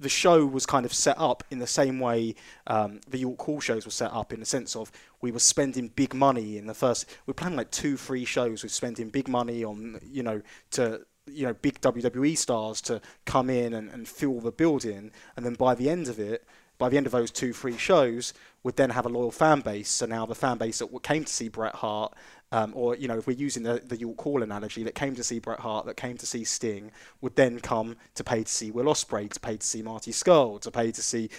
the 0.00 0.08
show 0.08 0.44
was 0.46 0.64
kind 0.66 0.86
of 0.86 0.94
set 0.94 1.18
up 1.18 1.44
in 1.50 1.58
the 1.58 1.66
same 1.66 2.00
way 2.00 2.34
um, 2.66 3.00
the 3.08 3.18
York 3.18 3.40
Hall 3.42 3.60
shows 3.60 3.84
were 3.84 3.90
set 3.90 4.10
up, 4.12 4.32
in 4.32 4.40
the 4.40 4.46
sense 4.46 4.74
of 4.74 4.90
we 5.20 5.30
were 5.30 5.38
spending 5.38 5.88
big 5.88 6.14
money 6.14 6.56
in 6.56 6.66
the 6.66 6.74
first. 6.74 7.06
We 7.26 7.32
were 7.32 7.34
planning 7.34 7.58
like 7.58 7.70
two, 7.70 7.96
three 7.96 8.24
shows. 8.24 8.62
We 8.62 8.66
were 8.66 8.72
spending 8.72 9.10
big 9.10 9.28
money 9.28 9.62
on, 9.62 10.00
you 10.10 10.22
know, 10.22 10.42
to 10.72 11.02
you 11.26 11.46
know 11.46 11.52
big 11.52 11.80
WWE 11.80 12.36
stars 12.36 12.80
to 12.82 13.00
come 13.26 13.50
in 13.50 13.74
and, 13.74 13.90
and 13.90 14.08
fill 14.08 14.40
the 14.40 14.50
building, 14.50 15.12
and 15.36 15.44
then 15.44 15.54
by 15.54 15.74
the 15.74 15.90
end 15.90 16.08
of 16.08 16.18
it, 16.18 16.44
by 16.80 16.88
the 16.88 16.96
end 16.96 17.06
of 17.06 17.12
those 17.12 17.30
two, 17.30 17.52
three 17.52 17.76
shows, 17.76 18.34
would 18.64 18.74
then 18.74 18.90
have 18.90 19.06
a 19.06 19.08
loyal 19.08 19.30
fan 19.30 19.60
base. 19.60 19.88
So 19.88 20.06
now 20.06 20.26
the 20.26 20.34
fan 20.34 20.58
base 20.58 20.78
that 20.78 21.02
came 21.04 21.24
to 21.24 21.32
see 21.32 21.48
Bret 21.48 21.76
Hart, 21.76 22.14
um, 22.50 22.72
or 22.74 22.96
you 22.96 23.06
know, 23.06 23.18
if 23.18 23.28
we're 23.28 23.36
using 23.36 23.62
the 23.62 23.80
the 23.86 23.96
York 23.96 24.20
Hall 24.20 24.42
analogy, 24.42 24.82
that 24.82 24.96
came 24.96 25.14
to 25.14 25.22
see 25.22 25.38
Bret 25.38 25.60
Hart, 25.60 25.86
that 25.86 25.96
came 25.96 26.16
to 26.16 26.26
see 26.26 26.42
Sting, 26.42 26.90
would 27.20 27.36
then 27.36 27.60
come 27.60 27.96
to 28.16 28.24
pay 28.24 28.42
to 28.42 28.50
see 28.50 28.72
Will 28.72 28.86
Ospreay, 28.86 29.30
to 29.30 29.38
pay 29.38 29.56
to 29.58 29.66
see 29.66 29.82
Marty 29.82 30.10
Scurll, 30.10 30.60
to 30.62 30.70
pay 30.70 30.90
to 30.90 31.02
see 31.02 31.30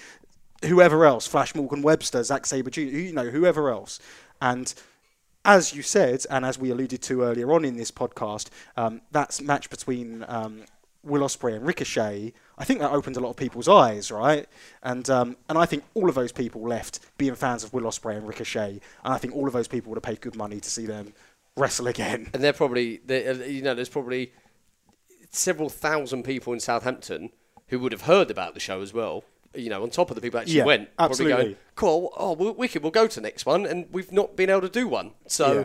whoever 0.63 1.05
else, 1.05 1.27
Flash 1.27 1.55
Morgan 1.55 1.81
Webster, 1.81 2.23
Zack 2.23 2.45
Sabre 2.45 2.69
Jr., 2.69 2.81
you 2.81 3.13
know, 3.13 3.29
whoever 3.29 3.69
else, 3.69 3.99
and 4.41 4.73
as 5.43 5.73
you 5.73 5.81
said, 5.81 6.23
and 6.29 6.45
as 6.45 6.59
we 6.59 6.69
alluded 6.69 7.01
to 7.01 7.23
earlier 7.23 7.51
on 7.51 7.65
in 7.65 7.75
this 7.75 7.89
podcast, 7.89 8.49
um, 8.77 9.01
that 9.11 9.41
match 9.41 9.71
between 9.71 10.23
um, 10.27 10.65
Will 11.03 11.21
Ospreay 11.21 11.55
and 11.55 11.65
Ricochet, 11.65 12.33
I 12.57 12.63
think 12.63 12.79
that 12.79 12.91
opened 12.91 13.17
a 13.17 13.19
lot 13.19 13.31
of 13.31 13.35
people's 13.37 13.67
eyes, 13.67 14.11
right? 14.11 14.47
And 14.83 15.09
um, 15.09 15.37
and 15.49 15.57
I 15.57 15.65
think 15.65 15.83
all 15.93 16.09
of 16.09 16.15
those 16.15 16.31
people 16.31 16.61
left 16.61 16.99
being 17.17 17.35
fans 17.35 17.63
of 17.63 17.73
Will 17.73 17.83
Ospreay 17.83 18.17
and 18.17 18.27
Ricochet, 18.27 18.79
and 19.03 19.13
I 19.13 19.17
think 19.17 19.35
all 19.35 19.47
of 19.47 19.53
those 19.53 19.67
people 19.67 19.89
would 19.89 19.97
have 19.97 20.03
paid 20.03 20.21
good 20.21 20.35
money 20.35 20.59
to 20.59 20.69
see 20.69 20.85
them 20.85 21.13
wrestle 21.57 21.87
again. 21.87 22.29
and 22.33 22.43
they're 22.43 22.53
probably, 22.53 23.01
they 23.05 23.27
uh, 23.27 23.33
you 23.33 23.61
know, 23.61 23.73
there's 23.73 23.89
probably 23.89 24.31
several 25.31 25.69
thousand 25.69 26.23
people 26.23 26.53
in 26.53 26.59
Southampton 26.59 27.29
who 27.67 27.79
would 27.79 27.91
have 27.91 28.01
heard 28.01 28.29
about 28.29 28.53
the 28.53 28.59
show 28.59 28.81
as 28.81 28.93
well. 28.93 29.23
You 29.53 29.69
know, 29.69 29.83
on 29.83 29.89
top 29.89 30.09
of 30.09 30.15
the 30.15 30.21
people 30.21 30.39
actually 30.39 30.55
Yeah, 30.55 30.65
went, 30.65 30.95
probably 30.95 31.11
absolutely. 31.11 31.43
going, 31.43 31.55
"Cool, 31.75 32.13
oh, 32.15 32.33
we 32.33 32.51
wicked, 32.51 32.83
we'll 32.83 32.91
go 32.91 33.07
to 33.07 33.15
the 33.15 33.21
next 33.21 33.45
one," 33.45 33.65
and 33.65 33.87
we've 33.91 34.11
not 34.11 34.35
been 34.37 34.49
able 34.49 34.61
to 34.61 34.69
do 34.69 34.87
one. 34.87 35.11
So, 35.27 35.53
Yeah. 35.53 35.63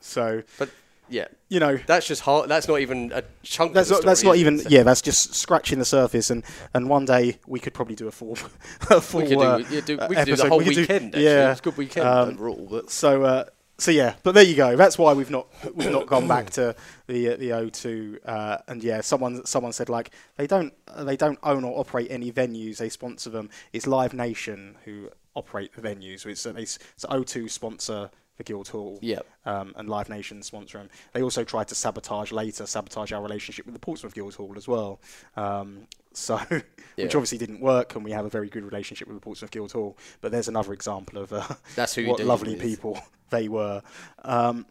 So 0.00 0.42
but 0.58 0.68
yeah, 1.08 1.28
you 1.48 1.60
know, 1.60 1.78
that's 1.86 2.06
just 2.06 2.22
hard. 2.22 2.48
That's 2.48 2.68
not 2.68 2.80
even 2.80 3.12
a 3.12 3.22
chunk. 3.42 3.74
that's 3.74 3.90
of 3.90 3.96
not, 3.96 4.00
the 4.02 4.06
that's 4.06 4.22
not 4.24 4.36
even 4.36 4.60
it? 4.60 4.70
Yeah. 4.70 4.82
That's 4.82 5.02
just 5.02 5.34
scratching 5.34 5.78
the 5.78 5.84
surface, 5.84 6.30
and, 6.30 6.44
and 6.72 6.88
one 6.88 7.04
day 7.04 7.38
we 7.46 7.60
could 7.60 7.74
probably 7.74 7.94
do 7.94 8.08
a 8.08 8.12
full 8.12 8.32
a 8.90 9.00
full 9.00 9.20
We 9.20 9.28
could 9.28 9.38
do, 9.38 9.42
uh, 9.42 9.58
yeah, 9.70 9.80
do, 9.80 9.98
we 10.08 10.16
could 10.16 10.26
do 10.26 10.36
the 10.36 10.48
whole 10.48 10.58
We 10.58 10.74
do- 10.74 10.80
weekend. 10.82 11.06
Actually, 11.14 11.24
yeah, 11.24 11.50
it's 11.50 11.60
a 11.60 11.62
good 11.62 11.76
weekend 11.76 12.06
um, 12.06 12.28
overall. 12.30 12.66
But 12.70 12.90
So 12.90 13.22
uh, 13.22 13.44
so 13.76 13.90
yeah, 13.90 14.14
but 14.22 14.34
there 14.34 14.44
you 14.44 14.54
go. 14.54 14.76
That's 14.76 14.96
why 14.98 15.12
we've 15.14 15.30
not 15.30 15.48
we've 15.74 15.90
not 15.90 16.06
gone 16.06 16.28
back 16.28 16.50
to 16.50 16.76
the 17.06 17.30
uh, 17.30 17.36
the 17.36 17.50
O2. 17.50 18.18
Uh, 18.24 18.58
and 18.68 18.82
yeah, 18.82 19.00
someone 19.00 19.44
someone 19.44 19.72
said 19.72 19.88
like 19.88 20.10
they 20.36 20.46
don't 20.46 20.72
uh, 20.88 21.04
they 21.04 21.16
don't 21.16 21.38
own 21.42 21.64
or 21.64 21.78
operate 21.78 22.06
any 22.10 22.30
venues. 22.30 22.78
They 22.78 22.88
sponsor 22.88 23.30
them. 23.30 23.50
It's 23.72 23.86
Live 23.86 24.14
Nation 24.14 24.76
who 24.84 25.10
operate 25.34 25.74
the 25.74 25.82
venues. 25.82 26.24
It's, 26.24 26.46
it's, 26.46 26.78
it's 26.94 27.04
O2 27.06 27.50
sponsor 27.50 28.10
the 28.36 28.44
Guildhall. 28.44 28.98
Yep. 29.00 29.26
Um, 29.46 29.74
and 29.76 29.88
Live 29.88 30.08
Nation 30.08 30.42
sponsor 30.42 30.78
them. 30.78 30.88
They 31.12 31.22
also 31.22 31.44
tried 31.44 31.68
to 31.68 31.74
sabotage 31.74 32.32
later, 32.32 32.66
sabotage 32.66 33.12
our 33.12 33.22
relationship 33.22 33.64
with 33.66 33.74
the 33.74 33.80
Portsmouth 33.80 34.14
Guildhall 34.14 34.54
as 34.56 34.66
well. 34.66 35.00
Um, 35.36 35.86
so, 36.12 36.40
Yeah. 36.50 36.60
which 37.04 37.14
obviously 37.14 37.38
didn't 37.38 37.60
work, 37.60 37.94
and 37.94 38.04
we 38.04 38.10
have 38.12 38.24
a 38.24 38.28
very 38.30 38.48
good 38.48 38.64
relationship 38.64 39.08
with 39.08 39.16
the 39.16 39.20
Portsmouth 39.20 39.50
Guildhall. 39.50 39.96
But 40.20 40.32
there's 40.32 40.48
another 40.48 40.72
example 40.72 41.18
of 41.18 41.32
uh, 41.32 41.46
That's 41.76 41.94
who 41.94 42.06
what 42.06 42.20
lovely 42.20 42.56
people 42.56 42.98
they 43.30 43.48
were. 43.48 43.82
Um, 44.24 44.66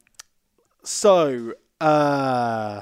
so, 0.83 1.53
uh, 1.79 2.81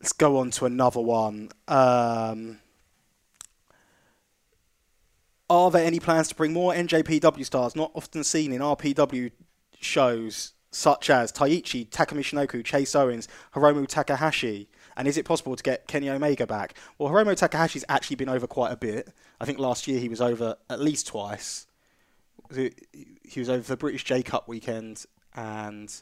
let's 0.00 0.12
go 0.12 0.38
on 0.38 0.50
to 0.52 0.66
another 0.66 1.00
one. 1.00 1.50
Um, 1.68 2.58
are 5.50 5.70
there 5.70 5.84
any 5.84 5.98
plans 6.00 6.28
to 6.28 6.34
bring 6.34 6.52
more 6.52 6.72
NJPW 6.72 7.44
stars 7.44 7.74
not 7.76 7.90
often 7.94 8.24
seen 8.24 8.52
in 8.52 8.60
RPW 8.62 9.32
shows 9.80 10.54
such 10.70 11.10
as 11.10 11.32
Taichi, 11.32 11.88
Takumi 11.88 12.20
Shinoku, 12.20 12.64
Chase 12.64 12.94
Owens, 12.94 13.26
Hiromu 13.54 13.86
Takahashi? 13.86 14.68
And 14.96 15.08
is 15.08 15.16
it 15.16 15.24
possible 15.24 15.56
to 15.56 15.62
get 15.62 15.88
Kenny 15.88 16.08
Omega 16.08 16.46
back? 16.46 16.74
Well, 16.98 17.10
Hiromu 17.10 17.32
Takahashi's 17.36 17.84
actually 17.88 18.16
been 18.16 18.28
over 18.28 18.46
quite 18.46 18.70
a 18.70 18.76
bit. 18.76 19.12
I 19.40 19.44
think 19.44 19.58
last 19.58 19.88
year 19.88 19.98
he 19.98 20.08
was 20.08 20.20
over 20.20 20.56
at 20.70 20.80
least 20.80 21.08
twice. 21.08 21.66
He 22.54 23.40
was 23.40 23.48
over 23.50 23.62
for 23.62 23.76
British 23.76 24.04
J 24.04 24.22
Cup 24.22 24.48
weekend, 24.48 25.04
and 25.34 25.92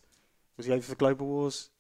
was 0.57 0.66
he 0.66 0.72
over 0.72 0.82
for 0.82 0.94
Global 0.94 1.26
Wars? 1.26 1.70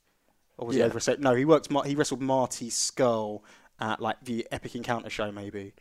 Or 0.56 0.66
was 0.66 0.76
Yeah. 0.76 0.84
he 0.84 0.90
over? 0.90 1.00
So, 1.00 1.16
no, 1.18 1.34
he 1.34 1.44
worked. 1.44 1.68
He 1.86 1.94
wrestled 1.94 2.20
Marty 2.20 2.68
Scurll 2.70 3.42
at 3.80 4.00
like 4.00 4.16
the 4.24 4.46
Epic 4.50 4.74
Encounter 4.74 5.10
show, 5.10 5.30
maybe. 5.32 5.72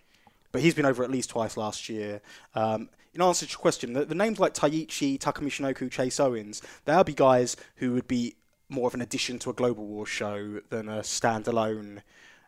But 0.57 0.63
he's 0.63 0.73
been 0.73 0.87
over 0.87 1.03
at 1.03 1.11
least 1.11 1.29
twice 1.29 1.55
last 1.55 1.87
year. 1.87 2.19
Um, 2.55 2.89
in 3.13 3.21
answer 3.21 3.45
to 3.45 3.51
your 3.51 3.59
question, 3.59 3.93
the, 3.93 4.05
the 4.05 4.15
names 4.15 4.39
like 4.39 4.55
Taichi, 4.55 5.19
Takumi 5.19 5.49
Shinoku, 5.51 5.91
Chase 5.91 6.19
Owens, 6.19 6.63
they'll 6.85 7.03
be 7.03 7.13
guys 7.13 7.55
who 7.75 7.93
would 7.93 8.07
be 8.07 8.37
more 8.67 8.87
of 8.87 8.95
an 8.95 9.01
addition 9.01 9.37
to 9.37 9.51
a 9.51 9.53
Global 9.53 9.85
War 9.85 10.07
show 10.07 10.59
than 10.71 10.89
a 10.89 11.01
standalone, 11.01 12.01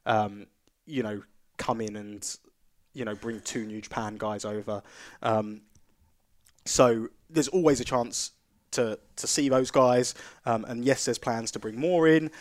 um, 0.08 0.48
you 0.88 1.04
know, 1.04 1.22
come 1.58 1.82
in 1.82 1.96
and, 1.96 2.38
you 2.94 3.06
know, 3.06 3.14
bring 3.14 3.42
two 3.42 3.64
New 3.64 3.80
Japan 3.80 4.16
guys 4.18 4.44
over. 4.44 4.82
Um, 5.22 5.62
so 6.66 7.10
there's 7.30 7.50
always 7.50 7.80
a 7.80 7.86
chance 7.86 8.32
to 8.72 8.98
to 9.18 9.28
see 9.28 9.50
those 9.50 9.70
guys. 9.70 10.16
Um, 10.48 10.66
and 10.66 10.84
yes, 10.84 11.06
there's 11.06 11.20
plans 11.20 11.52
to 11.52 11.60
bring 11.60 11.80
more 11.80 12.08
in. 12.08 12.32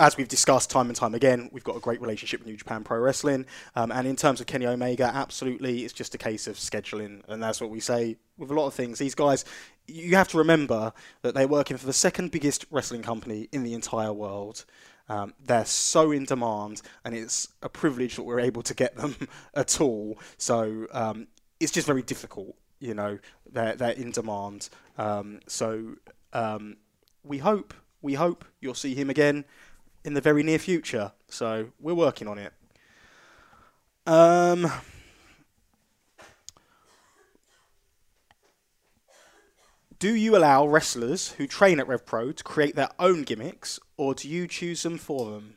As 0.00 0.16
we've 0.16 0.28
discussed 0.28 0.70
time 0.70 0.86
and 0.86 0.94
time 0.94 1.14
again, 1.14 1.50
we've 1.52 1.64
got 1.64 1.76
a 1.76 1.80
great 1.80 2.00
relationship 2.00 2.38
with 2.38 2.46
New 2.46 2.56
Japan 2.56 2.84
Pro 2.84 3.00
Wrestling. 3.00 3.46
Um, 3.74 3.90
and 3.90 4.06
in 4.06 4.14
terms 4.14 4.40
of 4.40 4.46
Kenny 4.46 4.64
Omega, 4.64 5.10
absolutely, 5.12 5.84
it's 5.84 5.92
just 5.92 6.14
a 6.14 6.18
case 6.18 6.46
of 6.46 6.54
scheduling. 6.54 7.22
And 7.26 7.42
that's 7.42 7.60
what 7.60 7.70
we 7.70 7.80
say 7.80 8.16
with 8.36 8.52
a 8.52 8.54
lot 8.54 8.68
of 8.68 8.74
things. 8.74 9.00
These 9.00 9.16
guys, 9.16 9.44
you 9.88 10.14
have 10.14 10.28
to 10.28 10.38
remember 10.38 10.92
that 11.22 11.34
they're 11.34 11.48
working 11.48 11.76
for 11.76 11.86
the 11.86 11.92
second 11.92 12.30
biggest 12.30 12.64
wrestling 12.70 13.02
company 13.02 13.48
in 13.50 13.64
the 13.64 13.74
entire 13.74 14.12
world. 14.12 14.64
Um, 15.08 15.34
they're 15.44 15.64
so 15.64 16.12
in 16.12 16.26
demand, 16.26 16.82
and 17.04 17.12
it's 17.12 17.48
a 17.62 17.68
privilege 17.68 18.14
that 18.16 18.22
we're 18.22 18.40
able 18.40 18.62
to 18.62 18.74
get 18.74 18.94
them 18.96 19.16
at 19.54 19.80
all. 19.80 20.20
So 20.36 20.86
um, 20.92 21.26
it's 21.58 21.72
just 21.72 21.88
very 21.88 22.02
difficult, 22.02 22.54
you 22.78 22.94
know. 22.94 23.18
They're 23.50 23.74
they're 23.74 23.92
in 23.92 24.12
demand. 24.12 24.68
Um, 24.96 25.40
so 25.48 25.96
um, 26.32 26.76
we 27.24 27.38
hope 27.38 27.74
we 28.00 28.14
hope 28.14 28.44
you'll 28.60 28.74
see 28.74 28.94
him 28.94 29.10
again 29.10 29.44
in 30.04 30.14
the 30.14 30.20
very 30.20 30.42
near 30.42 30.58
future. 30.58 31.12
So 31.28 31.68
we're 31.80 31.94
working 31.94 32.28
on 32.28 32.38
it. 32.38 32.52
Um, 34.06 34.70
do 39.98 40.14
you 40.14 40.36
allow 40.36 40.66
wrestlers 40.66 41.32
who 41.32 41.46
train 41.46 41.80
at 41.80 41.86
RevPro 41.86 42.34
to 42.36 42.44
create 42.44 42.76
their 42.76 42.90
own 42.98 43.22
gimmicks, 43.22 43.80
or 43.96 44.14
do 44.14 44.28
you 44.28 44.46
choose 44.46 44.82
them 44.82 44.96
for 44.96 45.32
them? 45.32 45.54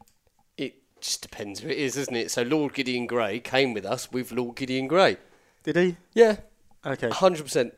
It 0.57 0.81
just 0.99 1.21
depends 1.21 1.59
who 1.59 1.69
it 1.69 1.77
is, 1.77 1.95
doesn't 1.95 2.15
it? 2.15 2.31
So 2.31 2.41
Lord 2.41 2.73
Gideon 2.73 3.05
Grey 3.07 3.39
came 3.39 3.73
with 3.73 3.85
us 3.85 4.11
with 4.11 4.31
Lord 4.31 4.55
Gideon 4.55 4.87
Grey. 4.87 5.17
Did 5.63 5.75
he? 5.75 5.97
Yeah, 6.13 6.37
Okay. 6.85 7.09
hundred 7.09 7.43
percent. 7.43 7.75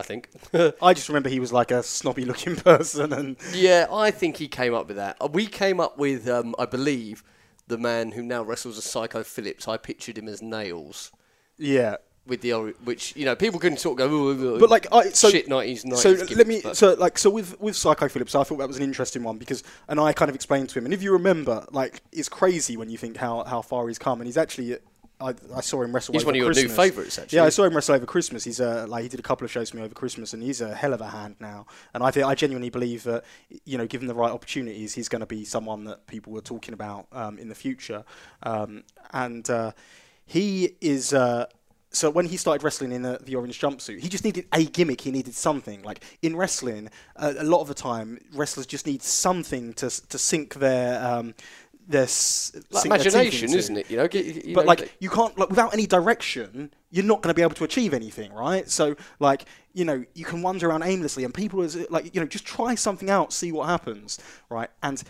I 0.00 0.02
think. 0.02 0.28
I 0.82 0.94
just 0.94 1.08
remember 1.08 1.28
he 1.28 1.38
was 1.40 1.52
like 1.52 1.70
a 1.70 1.82
snobby 1.82 2.24
looking 2.24 2.56
person, 2.70 3.12
and 3.12 3.36
yeah, 3.54 3.86
I 3.92 4.10
think 4.10 4.38
he 4.38 4.48
came 4.48 4.74
up 4.74 4.88
with 4.88 4.96
that. 4.96 5.16
Uh, 5.20 5.28
We 5.30 5.46
came 5.46 5.78
up 5.78 5.98
with, 5.98 6.28
um, 6.28 6.54
I 6.58 6.66
believe, 6.66 7.22
the 7.68 7.78
man 7.78 8.12
who 8.12 8.22
now 8.22 8.42
wrestles 8.42 8.78
as 8.78 8.84
Psycho 8.84 9.22
Phillips. 9.22 9.68
I 9.68 9.76
pictured 9.76 10.18
him 10.18 10.26
as 10.28 10.42
Nails 10.42 11.12
yeah. 11.58 11.96
with 12.26 12.40
the 12.40 12.52
ori- 12.52 12.74
which 12.84 13.14
you 13.16 13.24
know 13.24 13.36
people 13.36 13.60
can 13.60 13.76
sort 13.76 14.00
of 14.00 14.08
go, 14.08 14.14
"Ooh, 14.14 14.58
But 14.58 14.70
like, 14.70 14.86
I 14.92 15.10
so 15.10 15.30
shit 15.30 15.48
nineties, 15.48 15.84
so 16.00 16.10
let 16.34 16.46
me 16.46 16.60
so 16.72 16.94
like 16.94 17.18
so 17.18 17.30
with 17.30 17.60
with 17.60 17.76
Psycho 17.76 18.08
Phillips, 18.08 18.34
I 18.34 18.42
thought 18.42 18.58
that 18.58 18.68
was 18.68 18.76
an 18.78 18.82
interesting 18.82 19.22
one 19.22 19.38
because 19.38 19.62
and 19.88 20.00
I 20.00 20.12
kind 20.12 20.28
of 20.28 20.34
explained 20.34 20.68
to 20.70 20.78
him, 20.78 20.84
and 20.86 20.94
if 20.94 21.02
you 21.02 21.12
remember, 21.12 21.66
like 21.70 22.02
it's 22.12 22.28
crazy 22.28 22.76
when 22.76 22.90
you 22.90 22.98
think 22.98 23.16
how 23.18 23.44
how 23.44 23.62
far 23.62 23.86
he's 23.88 23.98
come, 23.98 24.20
and 24.20 24.26
he's 24.26 24.36
actually. 24.38 24.78
I, 25.20 25.34
I 25.54 25.60
saw 25.60 25.82
him 25.82 25.94
wrestle. 25.94 26.12
He's 26.12 26.22
over 26.22 26.28
one 26.28 26.34
of 26.34 26.38
your 26.38 26.52
new 26.52 26.68
favourites, 26.68 27.18
actually. 27.18 27.36
Yeah, 27.36 27.44
I 27.44 27.50
saw 27.50 27.64
him 27.64 27.74
wrestle 27.74 27.94
over 27.94 28.06
Christmas. 28.06 28.44
He's 28.44 28.60
uh, 28.60 28.86
like 28.88 29.02
he 29.02 29.08
did 29.08 29.20
a 29.20 29.22
couple 29.22 29.44
of 29.44 29.50
shows 29.50 29.70
for 29.70 29.76
me 29.76 29.82
over 29.82 29.94
Christmas, 29.94 30.32
and 30.32 30.42
he's 30.42 30.60
a 30.60 30.74
hell 30.74 30.92
of 30.92 31.00
a 31.00 31.08
hand 31.08 31.36
now. 31.40 31.66
And 31.94 32.02
I 32.02 32.10
think 32.10 32.26
I 32.26 32.34
genuinely 32.34 32.70
believe 32.70 33.04
that 33.04 33.24
you 33.64 33.78
know, 33.78 33.86
given 33.86 34.08
the 34.08 34.14
right 34.14 34.30
opportunities, 34.30 34.94
he's 34.94 35.08
going 35.08 35.20
to 35.20 35.26
be 35.26 35.44
someone 35.44 35.84
that 35.84 36.06
people 36.06 36.32
were 36.32 36.40
talking 36.40 36.74
about 36.74 37.06
um, 37.12 37.38
in 37.38 37.48
the 37.48 37.54
future. 37.54 38.04
Um, 38.42 38.84
and 39.12 39.48
uh, 39.50 39.72
he 40.26 40.76
is. 40.80 41.12
Uh, 41.12 41.46
so 41.92 42.08
when 42.08 42.26
he 42.26 42.36
started 42.36 42.62
wrestling 42.62 42.92
in 42.92 43.02
the, 43.02 43.18
the 43.20 43.34
orange 43.34 43.60
jumpsuit, 43.60 43.98
he 43.98 44.08
just 44.08 44.24
needed 44.24 44.46
a 44.52 44.64
gimmick. 44.64 45.00
He 45.00 45.10
needed 45.10 45.34
something. 45.34 45.82
Like 45.82 46.04
in 46.22 46.36
wrestling, 46.36 46.88
uh, 47.16 47.34
a 47.36 47.42
lot 47.42 47.62
of 47.62 47.68
the 47.68 47.74
time, 47.74 48.20
wrestlers 48.32 48.66
just 48.66 48.86
need 48.86 49.02
something 49.02 49.72
to 49.74 49.90
to 49.90 50.18
sink 50.18 50.54
their 50.54 51.04
um, 51.04 51.34
their 51.90 52.04
s- 52.04 52.52
like 52.70 52.84
sink 52.84 52.96
their 52.96 53.06
teeth 53.06 53.34
imagination, 53.34 53.54
isn't 53.54 53.76
it? 53.76 53.90
You 53.90 53.98
know, 53.98 54.08
you 54.12 54.56
But 54.56 54.66
know, 54.66 54.66
like 54.66 54.88
you 55.00 55.10
can't 55.10 55.36
like 55.38 55.50
without 55.50 55.72
any 55.74 55.86
direction, 55.86 56.72
you're 56.90 57.04
not 57.04 57.22
going 57.22 57.30
to 57.30 57.34
be 57.34 57.42
able 57.42 57.54
to 57.56 57.64
achieve 57.64 57.94
anything, 57.94 58.32
right? 58.32 58.68
So 58.68 58.96
like 59.18 59.44
you 59.74 59.84
know 59.84 60.04
you 60.14 60.24
can 60.24 60.42
wander 60.42 60.68
around 60.68 60.82
aimlessly, 60.82 61.24
and 61.24 61.34
people 61.34 61.62
is 61.62 61.76
like 61.90 62.14
you 62.14 62.20
know 62.20 62.26
just 62.26 62.44
try 62.46 62.74
something 62.74 63.10
out, 63.10 63.32
see 63.32 63.52
what 63.52 63.68
happens, 63.68 64.18
right? 64.48 64.70
And 64.82 65.02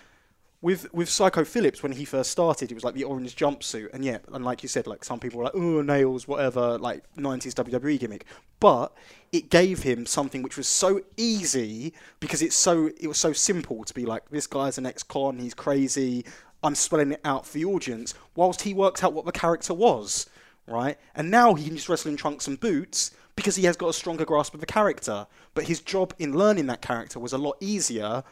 with 0.63 0.93
with 0.93 1.09
Psycho 1.09 1.45
Phillips 1.45 1.83
when 1.83 1.93
he 1.93 2.05
first 2.05 2.31
started, 2.31 2.71
it 2.71 2.75
was 2.75 2.85
like 2.85 2.95
the 2.95 3.05
orange 3.05 3.35
jumpsuit, 3.37 3.89
and 3.95 4.05
yeah, 4.05 4.19
and 4.33 4.45
like 4.45 4.63
you 4.63 4.69
said, 4.69 4.87
like 4.87 5.05
some 5.05 5.19
people 5.19 5.39
were 5.39 5.45
like 5.45 5.55
oh 5.55 5.81
nails, 5.83 6.29
whatever, 6.29 6.79
like 6.79 7.05
'90s 7.17 7.55
WWE 7.55 7.99
gimmick, 7.99 8.27
but 8.61 8.93
it 9.33 9.49
gave 9.49 9.83
him 9.85 10.05
something 10.05 10.43
which 10.43 10.57
was 10.59 10.67
so 10.67 11.01
easy 11.17 11.95
because 12.21 12.43
it's 12.43 12.57
so 12.57 12.91
it 13.01 13.07
was 13.09 13.17
so 13.19 13.33
simple 13.33 13.85
to 13.85 13.95
be 13.95 14.05
like 14.05 14.29
this 14.31 14.47
guy's 14.47 14.77
an 14.77 14.87
ex-con, 14.87 15.39
he's 15.39 15.55
crazy. 15.55 16.25
I'm 16.63 16.75
spelling 16.75 17.13
it 17.13 17.21
out 17.25 17.47
for 17.47 17.55
the 17.55 17.65
audience, 17.65 18.15
whilst 18.35 18.63
he 18.63 18.75
worked 18.75 19.03
out 19.03 19.13
what 19.13 19.25
the 19.25 19.33
character 19.33 19.73
was, 19.75 20.29
right? 20.67 20.99
And 21.15 21.31
now 21.31 21.55
he 21.55 21.65
can 21.67 21.77
just 21.77 21.89
wrestle 21.89 22.11
in 22.11 22.17
trunks 22.17 22.47
and 22.47 22.61
boots 22.61 23.13
because 23.37 23.57
he 23.57 23.65
has 23.65 23.77
got 23.77 23.89
a 23.89 23.93
stronger 23.95 24.25
grasp 24.27 24.53
of 24.55 24.61
the 24.61 24.67
character. 24.67 25.27
But 25.55 25.65
his 25.65 25.81
job 25.81 26.13
in 26.19 26.37
learning 26.37 26.67
that 26.67 26.83
character 26.83 27.19
was 27.19 27.33
a 27.33 27.39
lot 27.39 27.57
easier 27.61 28.23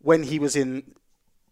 when 0.00 0.22
he 0.22 0.38
was 0.38 0.56
in 0.56 0.94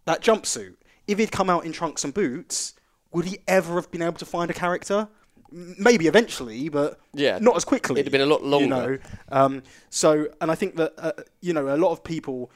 that 0.06 0.22
jumpsuit. 0.22 0.76
If 1.06 1.18
he'd 1.18 1.32
come 1.32 1.50
out 1.50 1.64
in 1.66 1.72
trunks 1.72 2.02
and 2.04 2.14
boots, 2.14 2.74
would 3.12 3.26
he 3.26 3.38
ever 3.46 3.74
have 3.74 3.90
been 3.90 4.02
able 4.02 4.14
to 4.18 4.24
find 4.24 4.50
a 4.50 4.54
character? 4.54 5.08
Maybe 5.52 6.06
eventually, 6.08 6.68
but 6.68 6.98
Yeah. 7.12 7.38
not 7.40 7.56
as 7.56 7.64
quickly. 7.64 8.00
It'd 8.00 8.06
have 8.06 8.12
been 8.12 8.20
a 8.20 8.26
lot 8.26 8.40
You 8.42 8.48
longer. 8.48 8.68
know? 8.98 8.98
um, 9.30 9.62
so, 9.90 10.28
and 10.40 10.50
I 10.50 10.54
think 10.54 10.76
that 10.76 10.94
uh, 10.98 11.12
you 11.40 11.52
know 11.52 11.68
a 11.68 11.76
lot 11.76 11.92
of 11.92 12.02
people, 12.02 12.50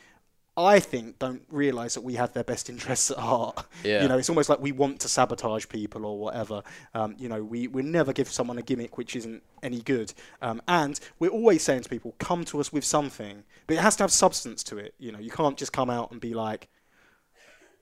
I 0.57 0.80
think, 0.80 1.18
don't 1.18 1.42
realise 1.48 1.94
that 1.94 2.03
we 2.03 2.14
have 2.14 2.32
their 2.32 2.44
best 2.44 2.68
interests 2.68 3.11
at 3.11 3.18
heart. 3.18 3.64
Yeah. 3.84 4.03
You 4.03 4.09
know, 4.09 4.18
it's 4.18 4.28
almost 4.28 4.48
like 4.48 4.61
we 4.61 4.72
want 4.72 5.01
to 5.01 5.09
sabotage 5.09 5.68
people 5.68 6.05
or 6.05 6.18
whatever. 6.18 6.62
Um, 6.92 7.14
you 7.18 7.28
know, 7.28 7.42
we 7.42 7.68
we 7.68 7.82
never 7.82 8.12
give 8.12 8.28
someone 8.28 8.59
a 8.59 8.62
gimmick 8.62 8.98
which 8.98 9.16
isn't 9.16 9.42
any 9.62 9.80
good. 9.80 10.12
Um, 10.42 10.61
and 10.68 10.98
we're 11.18 11.30
always 11.30 11.62
saying 11.62 11.82
to 11.82 11.88
people, 11.88 12.14
come 12.18 12.44
to 12.46 12.61
us 12.61 12.72
with 12.72 12.84
something, 12.84 13.44
but 13.66 13.74
it 13.74 13.80
has 13.80 13.96
to 13.96 14.03
have 14.03 14.12
substance 14.12 14.62
to 14.64 14.76
it. 14.76 14.94
You 14.98 15.12
know, 15.12 15.18
you 15.18 15.30
can't 15.30 15.57
just 15.57 15.72
come 15.72 15.88
out 15.88 16.11
and 16.11 16.20
be 16.20 16.34
like, 16.34 16.68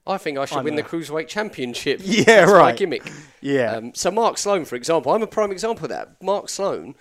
I 0.07 0.16
think 0.16 0.39
I 0.39 0.47
should 0.47 0.59
I'm 0.59 0.64
win 0.64 0.75
the 0.77 0.83
cruiserweight 0.83 1.29
championship. 1.29 2.01
Yeah, 2.05 2.25
That's 2.25 2.53
my 2.53 2.59
right. 2.59 2.77
gimmick. 2.77 3.11
Yeah. 3.41 3.73
Um, 3.73 3.95
so 3.95 4.11
Mark 4.11 4.39
Sloan, 4.39 4.64
for 4.64 4.77
example, 4.77 5.12
I'm 5.12 5.23
a 5.23 5.27
prime 5.27 5.53
example 5.53 5.85
of 5.85 5.91
that. 5.91 6.23
Mark 6.23 6.49
Sloan, 6.49 6.95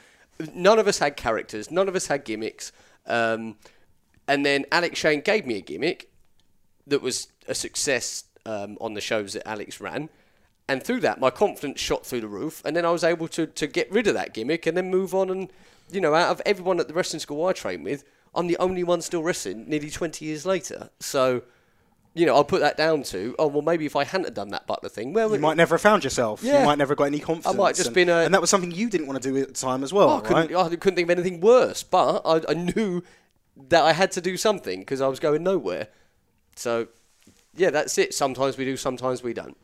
none 0.54 0.78
of 0.80 0.88
us 0.88 1.00
had 1.00 1.16
characters, 1.16 1.72
none 1.72 1.88
of 1.88 1.96
us 1.96 2.08
had 2.08 2.26
gimmicks, 2.26 2.72
um, 3.06 3.56
and 4.28 4.46
then 4.46 4.66
Alex 4.72 5.00
Shane 5.00 5.22
gave 5.22 5.46
me 5.46 5.56
a 5.58 5.62
gimmick 5.62 6.10
that 6.86 7.02
was 7.02 7.28
a 7.48 7.56
success 7.56 8.24
um, 8.46 8.78
on 8.80 8.94
the 8.94 9.02
shows 9.02 9.34
that 9.34 9.48
Alex 9.48 9.80
ran, 9.82 10.10
And 10.70 10.84
through 10.84 11.00
that, 11.02 11.20
my 11.20 11.30
confidence 11.30 11.80
shot 11.80 12.06
through 12.06 12.22
the 12.22 12.28
roof, 12.28 12.62
and 12.66 12.76
then 12.76 12.86
I 12.86 12.92
was 12.92 13.04
able 13.04 13.28
to, 13.30 13.46
to 13.48 13.68
get 13.68 13.92
rid 13.92 14.08
of 14.08 14.14
that 14.16 14.34
gimmick 14.34 14.66
and 14.68 14.76
then 14.76 14.90
move 14.90 15.14
on. 15.14 15.30
And, 15.30 15.50
you 15.92 16.02
know, 16.02 16.14
out 16.14 16.30
of 16.32 16.42
everyone 16.46 16.80
at 16.80 16.88
the 16.88 16.94
wrestling 16.94 17.20
school 17.22 17.46
I 17.46 17.54
train 17.54 17.84
with, 17.84 18.04
I'm 18.36 18.48
the 18.48 18.58
only 18.58 18.84
one 18.84 19.02
still 19.02 19.24
wrestling 19.24 19.68
nearly 19.70 19.90
20 19.90 20.24
years 20.26 20.46
later. 20.46 20.90
So, 21.00 21.44
you 22.14 22.26
know, 22.26 22.36
I'll 22.36 22.44
put 22.44 22.60
that 22.62 22.76
down 22.78 23.04
to, 23.04 23.36
oh, 23.40 23.48
well, 23.48 23.62
maybe 23.62 23.86
if 23.86 23.96
I 23.96 24.04
hadn't 24.04 24.26
have 24.26 24.34
done 24.34 24.50
that 24.50 24.68
Butler 24.68 24.90
thing, 24.90 25.14
well, 25.14 25.32
You 25.34 25.40
might 25.40 25.58
never 25.58 25.76
have 25.76 25.82
found 25.82 26.04
yourself. 26.04 26.44
Yeah. 26.44 26.60
You 26.60 26.66
might 26.66 26.78
never 26.78 26.92
have 26.92 26.98
got 26.98 27.06
any 27.06 27.20
confidence. 27.20 27.54
I 27.56 27.58
might 27.58 27.76
just 27.76 27.88
and, 27.88 27.96
been 27.96 28.10
a- 28.10 28.24
and 28.26 28.34
that 28.34 28.42
was 28.42 28.50
something 28.50 28.72
you 28.72 28.90
didn't 28.90 29.08
want 29.08 29.22
to 29.22 29.30
do 29.30 29.38
at 29.38 29.48
the 29.50 29.54
time 29.54 29.84
as 29.84 29.92
well, 29.94 30.10
I 30.10 30.20
couldn't, 30.22 30.52
right? 30.52 30.66
I 30.66 30.76
couldn't 30.76 30.96
think 30.96 31.10
of 31.10 31.18
anything 31.18 31.40
worse, 31.42 31.84
but 31.84 32.22
I, 32.26 32.42
I 32.52 32.54
knew 32.56 33.04
that 33.70 33.84
I 33.84 33.94
had 33.94 34.12
to 34.14 34.22
do 34.22 34.38
something 34.38 34.80
because 34.80 35.02
I 35.02 35.08
was 35.08 35.20
going 35.20 35.44
nowhere. 35.44 35.88
So, 36.56 36.88
yeah, 37.56 37.70
that's 37.70 37.98
it. 37.98 38.14
Sometimes 38.14 38.58
we 38.58 38.66
do, 38.66 38.78
sometimes 38.78 39.24
we 39.24 39.34
don't. 39.34 39.58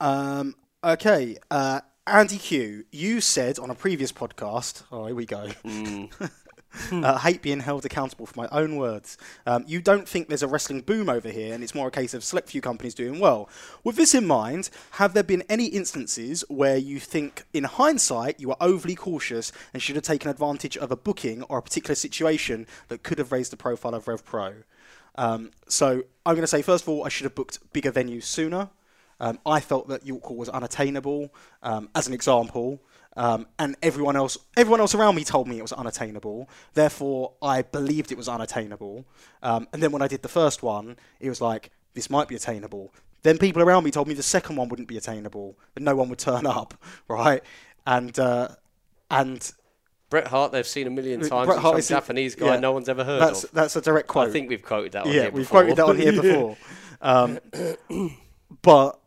Um, 0.00 0.54
okay, 0.82 1.36
uh, 1.50 1.80
Andy 2.06 2.38
Q, 2.38 2.84
you 2.92 3.20
said 3.20 3.58
on 3.58 3.70
a 3.70 3.74
previous 3.74 4.12
podcast, 4.12 4.82
oh, 4.92 5.06
here 5.06 5.14
we 5.14 5.26
go. 5.26 5.50
uh, 6.92 7.18
hate 7.18 7.42
being 7.42 7.60
held 7.60 7.84
accountable 7.84 8.26
for 8.26 8.40
my 8.40 8.48
own 8.52 8.76
words. 8.76 9.18
Um, 9.46 9.64
you 9.66 9.80
don't 9.80 10.08
think 10.08 10.28
there's 10.28 10.42
a 10.42 10.48
wrestling 10.48 10.80
boom 10.80 11.08
over 11.08 11.28
here, 11.28 11.54
and 11.54 11.62
it's 11.62 11.74
more 11.74 11.88
a 11.88 11.90
case 11.90 12.14
of 12.14 12.24
select 12.24 12.50
few 12.50 12.60
companies 12.60 12.94
doing 12.94 13.18
well. 13.18 13.48
With 13.84 13.96
this 13.96 14.14
in 14.14 14.26
mind, 14.26 14.70
have 14.92 15.14
there 15.14 15.22
been 15.22 15.44
any 15.48 15.66
instances 15.66 16.44
where 16.48 16.76
you 16.76 17.00
think, 17.00 17.44
in 17.52 17.64
hindsight, 17.64 18.40
you 18.40 18.48
were 18.48 18.56
overly 18.60 18.94
cautious 18.94 19.52
and 19.72 19.82
should 19.82 19.96
have 19.96 20.04
taken 20.04 20.30
advantage 20.30 20.76
of 20.76 20.90
a 20.90 20.96
booking 20.96 21.42
or 21.44 21.58
a 21.58 21.62
particular 21.62 21.94
situation 21.94 22.66
that 22.88 23.02
could 23.02 23.18
have 23.18 23.32
raised 23.32 23.52
the 23.52 23.56
profile 23.56 23.94
of 23.94 24.08
Rev 24.08 24.24
Pro? 24.24 24.54
Um, 25.16 25.50
so 25.68 26.02
I'm 26.24 26.34
going 26.34 26.42
to 26.42 26.46
say, 26.46 26.62
first 26.62 26.84
of 26.84 26.88
all, 26.88 27.04
I 27.04 27.08
should 27.08 27.24
have 27.24 27.34
booked 27.34 27.58
bigger 27.72 27.92
venues 27.92 28.24
sooner. 28.24 28.70
Um, 29.18 29.38
I 29.46 29.60
felt 29.60 29.88
that 29.88 30.06
York 30.06 30.24
Hall 30.24 30.36
was 30.36 30.50
unattainable, 30.50 31.32
um, 31.62 31.88
as 31.94 32.06
an 32.06 32.12
example, 32.12 32.82
um, 33.16 33.46
and 33.58 33.76
everyone 33.82 34.16
else, 34.16 34.36
everyone 34.56 34.80
else 34.80 34.94
around 34.94 35.14
me 35.14 35.24
told 35.24 35.48
me 35.48 35.58
it 35.58 35.62
was 35.62 35.72
unattainable. 35.72 36.48
Therefore, 36.74 37.32
I 37.42 37.62
believed 37.62 38.12
it 38.12 38.18
was 38.18 38.28
unattainable. 38.28 39.06
Um, 39.42 39.66
and 39.72 39.82
then 39.82 39.92
when 39.92 40.02
I 40.02 40.08
did 40.08 40.22
the 40.22 40.28
first 40.28 40.62
one, 40.62 40.96
it 41.20 41.28
was 41.28 41.40
like 41.40 41.70
this 41.94 42.10
might 42.10 42.28
be 42.28 42.36
attainable. 42.36 42.92
Then 43.22 43.38
people 43.38 43.62
around 43.62 43.84
me 43.84 43.90
told 43.90 44.06
me 44.06 44.14
the 44.14 44.22
second 44.22 44.56
one 44.56 44.68
wouldn't 44.68 44.88
be 44.88 44.96
attainable, 44.96 45.58
that 45.74 45.82
no 45.82 45.96
one 45.96 46.08
would 46.10 46.18
turn 46.18 46.46
up, 46.46 46.74
right? 47.08 47.42
And 47.86 48.16
uh, 48.18 48.48
and 49.10 49.52
Bret 50.10 50.28
Hart, 50.28 50.52
they've 50.52 50.66
seen 50.66 50.86
a 50.86 50.90
million 50.90 51.20
times. 51.20 51.46
Bret 51.46 51.58
Hart 51.58 51.78
is 51.78 51.88
Japanese 51.88 52.34
guy 52.34 52.54
yeah. 52.54 52.60
no 52.60 52.72
one's 52.72 52.88
ever 52.88 53.02
heard 53.02 53.20
that's 53.20 53.44
of. 53.44 53.50
that's 53.52 53.76
a 53.76 53.80
direct 53.80 54.08
quote. 54.08 54.28
I 54.28 54.32
think 54.32 54.48
we've 54.48 54.62
quoted 54.62 54.92
that 54.92 55.06
on 55.06 55.12
yeah, 55.12 55.22
here 55.22 55.30
we've 55.30 55.42
before. 55.42 55.62
quoted 55.62 55.76
that 55.76 55.86
on 55.86 55.96
here 55.96 56.12
before. 56.12 56.56
Um, 56.98 57.38
but 58.62 58.98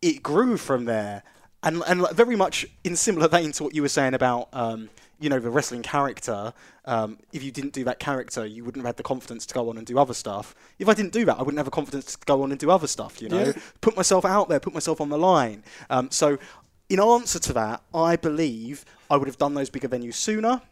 it 0.00 0.22
grew 0.22 0.56
from 0.56 0.86
there, 0.86 1.22
and 1.62 1.82
and 1.86 2.08
very 2.10 2.36
much 2.36 2.66
in 2.84 2.96
similar 2.96 3.28
vein 3.28 3.52
to 3.52 3.64
what 3.64 3.74
you 3.74 3.82
were 3.82 3.88
saying 3.88 4.14
about 4.14 4.48
um, 4.52 4.90
you 5.20 5.28
know 5.28 5.38
the 5.38 5.50
wrestling 5.50 5.82
character. 5.82 6.52
Um, 6.84 7.18
if 7.32 7.42
you 7.42 7.50
didn't 7.50 7.72
do 7.74 7.84
that 7.84 7.98
character, 7.98 8.46
you 8.46 8.64
wouldn't 8.64 8.82
have 8.82 8.90
had 8.90 8.96
the 8.96 9.02
confidence 9.02 9.44
to 9.46 9.54
go 9.54 9.68
on 9.68 9.76
and 9.76 9.86
do 9.86 9.98
other 9.98 10.14
stuff. 10.14 10.54
If 10.78 10.88
I 10.88 10.94
didn't 10.94 11.12
do 11.12 11.24
that, 11.26 11.36
I 11.38 11.42
wouldn't 11.42 11.58
have 11.58 11.66
the 11.66 11.70
confidence 11.70 12.14
to 12.16 12.18
go 12.24 12.42
on 12.42 12.50
and 12.50 12.58
do 12.58 12.70
other 12.70 12.86
stuff. 12.86 13.20
You 13.20 13.28
know, 13.28 13.44
Yeah. 13.44 13.52
put 13.80 13.96
myself 13.96 14.24
out 14.24 14.48
there, 14.48 14.60
put 14.60 14.72
myself 14.74 15.00
on 15.00 15.08
the 15.08 15.18
line. 15.18 15.64
Um, 15.90 16.10
so. 16.10 16.38
In 16.90 17.00
answer 17.00 17.38
to 17.38 17.52
that, 17.52 17.82
I 17.92 18.16
believe 18.16 18.86
I 19.10 19.18
would 19.18 19.28
have 19.28 19.36
done 19.36 19.52
those 19.52 19.68
bigger 19.68 19.88
venues 19.90 20.14
sooner. 20.14 20.62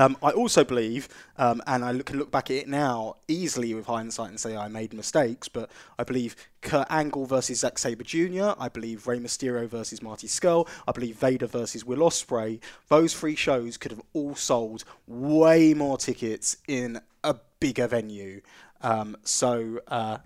Um, 0.00 0.16
I 0.22 0.30
also 0.30 0.64
believe, 0.64 1.08
um, 1.36 1.60
and 1.66 1.84
I 1.84 1.92
look, 1.92 2.06
can 2.06 2.18
look 2.18 2.30
back 2.30 2.50
at 2.50 2.56
it 2.56 2.68
now 2.68 3.16
easily 3.28 3.74
with 3.74 3.84
hindsight 3.84 4.30
and 4.30 4.40
say 4.40 4.56
I 4.56 4.66
made 4.66 4.94
mistakes, 4.94 5.46
but 5.46 5.70
I 5.98 6.04
believe 6.04 6.36
Kurt 6.62 6.86
Angle 6.88 7.26
versus 7.26 7.60
Zack 7.60 7.76
Sabre 7.76 8.02
Jr., 8.02 8.52
I 8.58 8.70
believe 8.70 9.06
Rey 9.06 9.18
Mysterio 9.18 9.68
versus 9.68 10.00
Marty 10.00 10.26
Scurll, 10.26 10.66
I 10.88 10.92
believe 10.92 11.16
Vader 11.16 11.46
versus 11.46 11.84
Will 11.84 11.98
Ospreay. 11.98 12.60
Those 12.88 13.12
three 13.12 13.34
shows 13.34 13.76
could 13.76 13.90
have 13.90 14.00
all 14.14 14.34
sold 14.34 14.84
way 15.06 15.74
more 15.74 15.98
tickets 15.98 16.56
in 16.66 17.02
a 17.22 17.36
bigger 17.60 17.86
venue. 17.86 18.40
Um, 18.80 19.18
so, 19.22 19.80
uh, 19.88 20.16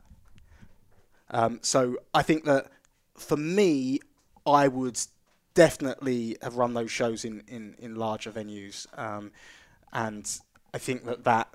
um, 1.30 1.58
so 1.62 1.96
I 2.14 2.22
think 2.22 2.44
that 2.44 2.70
for 3.16 3.36
me, 3.36 3.98
I 4.46 4.68
would 4.68 5.00
definitely 5.54 6.36
have 6.42 6.54
run 6.54 6.74
those 6.74 6.92
shows 6.92 7.24
in, 7.24 7.42
in, 7.48 7.74
in 7.80 7.96
larger 7.96 8.30
venues. 8.30 8.86
Um, 8.96 9.32
and 9.94 10.28
I 10.72 10.78
think 10.78 11.04
that 11.04 11.24
that, 11.24 11.48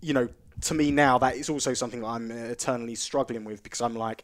you 0.00 0.14
know, 0.14 0.28
to 0.62 0.74
me 0.74 0.90
now, 0.90 1.18
that 1.18 1.36
is 1.36 1.48
also 1.48 1.74
something 1.74 2.00
that 2.00 2.06
I'm 2.06 2.30
eternally 2.30 2.94
struggling 2.94 3.44
with 3.44 3.62
because 3.62 3.80
I'm 3.80 3.94
like, 3.94 4.22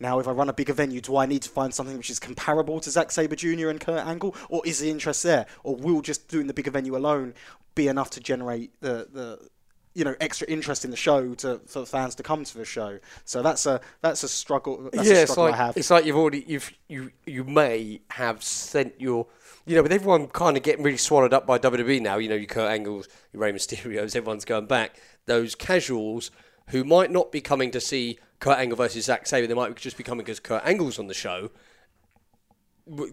now 0.00 0.18
if 0.18 0.26
I 0.26 0.32
run 0.32 0.48
a 0.48 0.52
bigger 0.52 0.72
venue, 0.72 1.00
do 1.00 1.16
I 1.16 1.26
need 1.26 1.42
to 1.42 1.48
find 1.48 1.72
something 1.72 1.96
which 1.96 2.10
is 2.10 2.18
comparable 2.18 2.80
to 2.80 2.90
Zack 2.90 3.10
Sabre 3.10 3.36
Jr. 3.36 3.68
and 3.68 3.80
Kurt 3.80 4.04
Angle? 4.04 4.34
Or 4.48 4.62
is 4.64 4.80
the 4.80 4.90
interest 4.90 5.22
there? 5.22 5.46
Or 5.62 5.76
will 5.76 6.00
just 6.00 6.28
doing 6.28 6.46
the 6.46 6.54
bigger 6.54 6.70
venue 6.70 6.96
alone 6.96 7.34
be 7.74 7.88
enough 7.88 8.10
to 8.10 8.20
generate 8.20 8.80
the, 8.80 9.08
the 9.12 9.48
you 9.94 10.04
know 10.04 10.14
extra 10.20 10.46
interest 10.48 10.84
in 10.84 10.90
the 10.90 10.96
show 10.96 11.34
to 11.34 11.60
for 11.66 11.86
fans 11.86 12.14
to 12.16 12.22
come 12.22 12.44
to 12.44 12.58
the 12.58 12.64
show. 12.64 12.98
So 13.24 13.42
that's 13.42 13.64
a 13.66 13.80
that's 14.02 14.22
a 14.22 14.28
struggle. 14.28 14.90
That's 14.92 15.08
yeah, 15.08 15.14
a 15.14 15.22
it's 15.22 15.32
struggle 15.32 15.52
like 15.52 15.60
I 15.60 15.64
have. 15.66 15.76
it's 15.76 15.90
like 15.90 16.04
you've 16.04 16.16
already 16.16 16.44
you've 16.46 16.72
you 16.88 17.12
you 17.26 17.44
may 17.44 18.00
have 18.10 18.42
sent 18.42 19.00
your 19.00 19.26
you 19.66 19.76
know 19.76 19.82
with 19.82 19.92
everyone 19.92 20.26
kind 20.28 20.56
of 20.56 20.62
getting 20.62 20.84
really 20.84 20.98
swallowed 20.98 21.32
up 21.32 21.46
by 21.46 21.58
WWE 21.58 22.02
now. 22.02 22.18
You 22.18 22.28
know 22.28 22.34
your 22.34 22.46
Kurt 22.46 22.70
Angles, 22.70 23.08
your 23.32 23.42
Rey 23.42 23.52
Mysterios, 23.52 24.16
everyone's 24.16 24.44
going 24.44 24.66
back. 24.66 25.00
Those 25.26 25.54
casuals 25.54 26.30
who 26.68 26.82
might 26.82 27.10
not 27.10 27.30
be 27.30 27.40
coming 27.40 27.70
to 27.70 27.80
see 27.80 28.18
Kurt 28.40 28.58
Angle 28.58 28.76
versus 28.76 29.04
Zack 29.04 29.26
Sabre, 29.26 29.46
they 29.46 29.54
might 29.54 29.76
just 29.76 29.96
be 29.96 30.02
coming 30.02 30.24
because 30.24 30.40
Kurt 30.40 30.64
Angle's 30.66 30.98
on 30.98 31.06
the 31.06 31.14
show. 31.14 31.50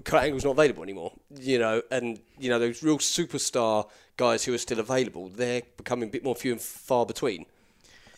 Kurt 0.03 0.23
Angle's 0.23 0.43
not 0.43 0.51
available 0.51 0.83
anymore, 0.83 1.13
you 1.39 1.57
know, 1.57 1.81
and 1.91 2.19
you 2.37 2.49
know 2.49 2.59
those 2.59 2.83
real 2.83 2.97
superstar 2.97 3.87
guys 4.25 4.45
who 4.45 4.53
are 4.53 4.57
still 4.67 4.79
available, 4.79 5.29
they're 5.29 5.63
becoming 5.77 6.09
a 6.09 6.11
bit 6.11 6.23
more 6.23 6.35
few 6.35 6.51
and 6.53 6.61
far 6.61 7.05
between. 7.05 7.45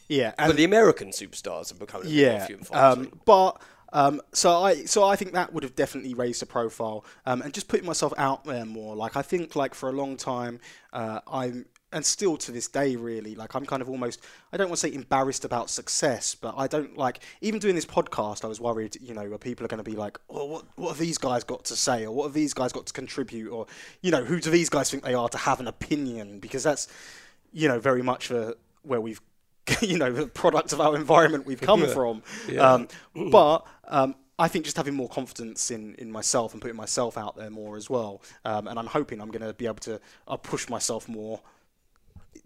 yeah, 0.08 0.34
But 0.46 0.50
and 0.50 0.58
the 0.58 0.64
American 0.64 1.10
superstars 1.10 1.72
are 1.72 1.76
becoming 1.76 2.10
a 2.10 2.12
bit 2.12 2.28
more 2.28 2.40
yeah, 2.40 2.46
few 2.48 2.56
and 2.58 2.68
far 2.68 2.82
between. 2.82 3.08
um, 3.08 3.22
but. 3.26 3.62
Um, 3.96 4.22
so 4.34 4.50
I 4.64 4.86
so 4.86 5.04
I 5.04 5.16
think 5.16 5.34
that 5.34 5.54
would 5.54 5.62
have 5.62 5.76
definitely 5.76 6.16
raised 6.16 6.42
the 6.42 6.48
profile 6.48 7.06
um, 7.28 7.44
and 7.44 7.54
just 7.54 7.68
putting 7.68 7.86
myself 7.86 8.12
out 8.18 8.44
there 8.44 8.66
more. 8.66 8.96
Like 8.96 9.16
I 9.16 9.22
think 9.22 9.56
like 9.56 9.76
for 9.76 9.88
a 9.88 9.92
long 9.92 10.18
time 10.18 10.60
uh, 10.94 11.20
I'm 11.32 11.68
and 11.94 12.06
still 12.06 12.36
to 12.38 12.52
this 12.52 12.68
day 12.68 12.96
really 12.96 13.36
like 13.36 13.56
I'm 13.56 13.66
kind 13.66 13.82
of 13.82 13.90
almost 13.90 14.22
I 14.52 14.58
don't 14.58 14.68
want 14.68 14.80
to 14.80 14.88
say 14.88 14.94
embarrassed 14.94 15.46
about 15.46 15.70
success, 15.70 16.36
but 16.36 16.56
I 16.58 16.68
don't 16.68 16.98
like 16.98 17.20
even 17.42 17.60
doing 17.60 17.76
this 17.76 17.86
podcast. 17.86 18.44
I 18.44 18.48
was 18.48 18.60
worried 18.60 18.98
you 19.02 19.14
know 19.14 19.30
where 19.30 19.38
people 19.38 19.66
are 19.66 19.70
going 19.70 19.84
to 19.84 19.90
be 19.90 19.96
like, 19.96 20.18
oh 20.30 20.46
what 20.46 20.66
what 20.76 20.90
have 20.90 20.98
these 20.98 21.18
guys 21.18 21.44
got 21.44 21.64
to 21.66 21.76
say? 21.76 22.06
Or 22.06 22.14
what 22.14 22.26
have 22.26 22.34
these 22.34 22.54
guys 22.54 22.74
got 22.74 22.86
to 22.88 22.94
contribute? 22.94 23.52
Or 23.52 23.68
you 24.02 24.12
know 24.12 24.24
who 24.24 24.40
do 24.40 24.50
these 24.50 24.70
guys 24.70 24.90
think 24.90 25.04
they 25.04 25.14
are 25.14 25.30
to 25.30 25.38
have 25.38 25.60
an 25.60 25.68
opinion? 25.68 26.40
Because 26.40 26.64
that's 26.64 26.88
you 27.52 27.68
know 27.68 27.80
very 27.80 28.02
much 28.02 28.28
for 28.28 28.56
where 28.82 29.00
we've 29.00 29.22
you 29.82 29.98
know 29.98 30.12
the 30.12 30.28
product 30.28 30.74
of 30.74 30.82
our 30.82 30.96
environment 30.96 31.46
we've 31.46 31.62
come 31.62 31.86
from. 31.88 32.24
Um, 32.74 32.88
but 33.32 33.66
um, 33.88 34.16
I 34.40 34.48
think 34.48 34.66
just 34.66 34.78
having 34.78 34.96
more 34.96 35.10
confidence 35.10 35.70
in, 35.70 35.96
in 35.96 36.12
myself 36.12 36.54
and 36.54 36.62
putting 36.62 36.76
myself 36.76 37.18
out 37.18 37.36
there 37.38 37.52
more 37.52 37.78
as 37.78 37.90
well 37.90 38.22
um, 38.46 38.68
and 38.68 38.80
I'm 38.80 38.88
hoping 38.88 39.22
I'm 39.22 39.30
going 39.30 39.46
to 39.46 39.54
be 39.54 39.68
able 39.68 39.76
to 39.76 40.02
uh, 40.28 40.38
push 40.38 40.70
myself 40.70 41.08
more 41.08 41.40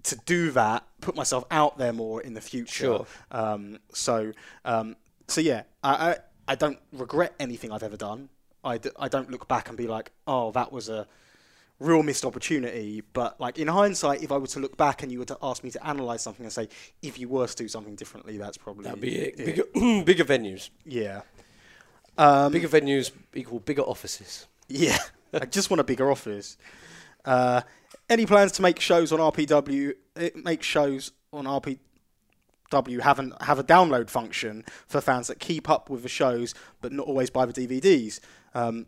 to 0.03 0.15
do 0.25 0.51
that 0.51 0.83
put 1.01 1.15
myself 1.15 1.43
out 1.51 1.77
there 1.77 1.93
more 1.93 2.21
in 2.21 2.33
the 2.33 2.41
future 2.41 2.85
Sure. 2.85 3.05
um, 3.31 3.79
so 3.93 4.31
um, 4.65 4.95
so 5.27 5.41
yeah 5.41 5.63
I, 5.83 5.91
I, 6.11 6.15
I 6.49 6.55
don't 6.55 6.79
regret 6.91 7.33
anything 7.39 7.71
I've 7.71 7.83
ever 7.83 7.97
done 7.97 8.29
I, 8.63 8.77
d- 8.77 8.89
I 8.99 9.07
don't 9.07 9.29
look 9.31 9.47
back 9.47 9.69
and 9.69 9.77
be 9.77 9.87
like 9.87 10.11
oh 10.27 10.51
that 10.51 10.71
was 10.71 10.89
a 10.89 11.07
real 11.79 12.01
missed 12.01 12.25
opportunity. 12.25 13.03
But 13.13 13.39
like 13.39 13.59
in 13.59 13.67
hindsight, 13.67 14.23
if 14.23 14.31
I 14.31 14.37
were 14.37 14.47
to 14.47 14.59
look 14.59 14.77
back 14.77 15.03
and 15.03 15.11
you 15.11 15.19
were 15.19 15.25
to 15.25 15.37
ask 15.43 15.63
me 15.63 15.69
to 15.69 15.87
analyze 15.87 16.23
something 16.23 16.43
and 16.43 16.51
say, 16.51 16.69
if 17.03 17.19
you 17.19 17.29
were 17.29 17.45
to 17.45 17.55
do 17.55 17.67
something 17.67 17.93
differently, 17.93 18.35
that's 18.35 18.57
probably 18.57 18.85
That'd 18.85 18.99
be 18.99 19.15
it. 19.15 19.37
Bigger, 19.37 19.63
bigger 20.03 20.25
venues. 20.25 20.71
Yeah, 20.85 21.21
um, 22.17 22.51
Bigger 22.51 22.67
venues 22.67 23.11
equal 23.35 23.59
bigger 23.59 23.83
offices. 23.83 24.47
yeah. 24.67 24.97
I 25.33 25.45
just 25.45 25.69
want 25.69 25.79
a 25.81 25.83
bigger 25.83 26.09
office. 26.09 26.57
Uh, 27.23 27.61
any 28.09 28.25
plans 28.25 28.51
to 28.53 28.61
make 28.61 28.79
shows 28.79 29.11
on 29.11 29.19
RPW? 29.19 29.93
eh, 30.15 30.29
Make 30.35 30.63
shows 30.63 31.11
on 31.33 31.45
RPW 31.45 33.01
have 33.01 33.19
an, 33.19 33.33
have 33.41 33.59
a 33.59 33.63
download 33.63 34.09
function 34.09 34.65
for 34.87 34.99
fans 35.01 35.27
that 35.27 35.39
keep 35.39 35.69
up 35.69 35.89
with 35.89 36.03
the 36.03 36.09
shows 36.09 36.53
but 36.81 36.91
not 36.91 37.07
always 37.07 37.29
buy 37.29 37.45
the 37.45 37.53
DVDs. 37.53 38.19
Um, 38.53 38.87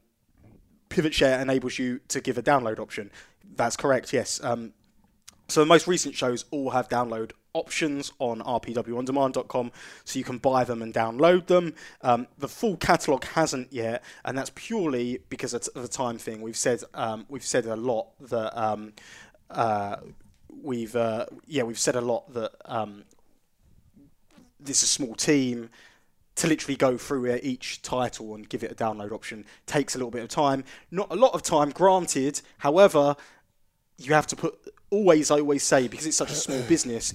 Pivot 0.89 1.13
Share 1.13 1.39
enables 1.39 1.77
you 1.79 1.99
to 2.07 2.19
give 2.19 2.37
a 2.37 2.43
download 2.43 2.79
option. 2.79 3.11
That's 3.55 3.77
correct. 3.77 4.11
Yes. 4.11 4.43
Um, 4.43 4.73
So 5.47 5.61
the 5.61 5.65
most 5.65 5.87
recent 5.87 6.15
shows 6.15 6.45
all 6.51 6.71
have 6.71 6.87
download 6.89 7.31
options 7.59 8.11
on 8.19 8.41
rpwondemand.com, 8.41 9.71
so 10.05 10.19
you 10.19 10.25
can 10.25 10.37
buy 10.37 10.63
them 10.63 10.81
and 10.81 10.93
download 10.93 11.47
them. 11.47 11.73
Um, 12.01 12.27
the 12.37 12.47
full 12.47 12.77
catalog 12.77 13.23
hasn't 13.23 13.71
yet, 13.71 14.03
and 14.25 14.37
that's 14.37 14.51
purely 14.55 15.19
because 15.29 15.53
of 15.53 15.67
the 15.73 15.87
time 15.87 16.17
thing. 16.17 16.41
We've 16.41 16.57
said 16.57 16.83
um, 16.93 17.25
we've 17.29 17.45
said 17.45 17.65
a 17.65 17.75
lot 17.75 18.07
that 18.29 18.59
um, 18.59 18.93
uh, 19.49 19.97
we've 20.61 20.95
uh, 20.95 21.25
yeah 21.47 21.63
we've 21.63 21.79
said 21.79 21.95
a 21.95 22.01
lot 22.01 22.33
that 22.33 22.51
um, 22.65 23.03
this 24.59 24.77
is 24.77 24.83
a 24.83 24.87
small 24.87 25.15
team 25.15 25.69
to 26.35 26.47
literally 26.47 26.77
go 26.77 26.97
through 26.97 27.37
each 27.43 27.81
title 27.81 28.33
and 28.33 28.47
give 28.47 28.63
it 28.63 28.71
a 28.71 28.75
download 28.75 29.11
option 29.11 29.45
takes 29.65 29.95
a 29.95 29.97
little 29.97 30.11
bit 30.11 30.23
of 30.23 30.29
time. 30.29 30.63
Not 30.89 31.11
a 31.11 31.15
lot 31.15 31.33
of 31.33 31.41
time, 31.41 31.69
granted. 31.71 32.41
However, 32.59 33.17
you 33.97 34.13
have 34.13 34.27
to 34.27 34.35
put 34.35 34.57
always. 34.89 35.31
I 35.31 35.39
always 35.39 35.63
say 35.63 35.87
because 35.87 36.05
it's 36.05 36.17
such 36.17 36.31
a 36.31 36.35
small 36.35 36.61
business. 36.67 37.13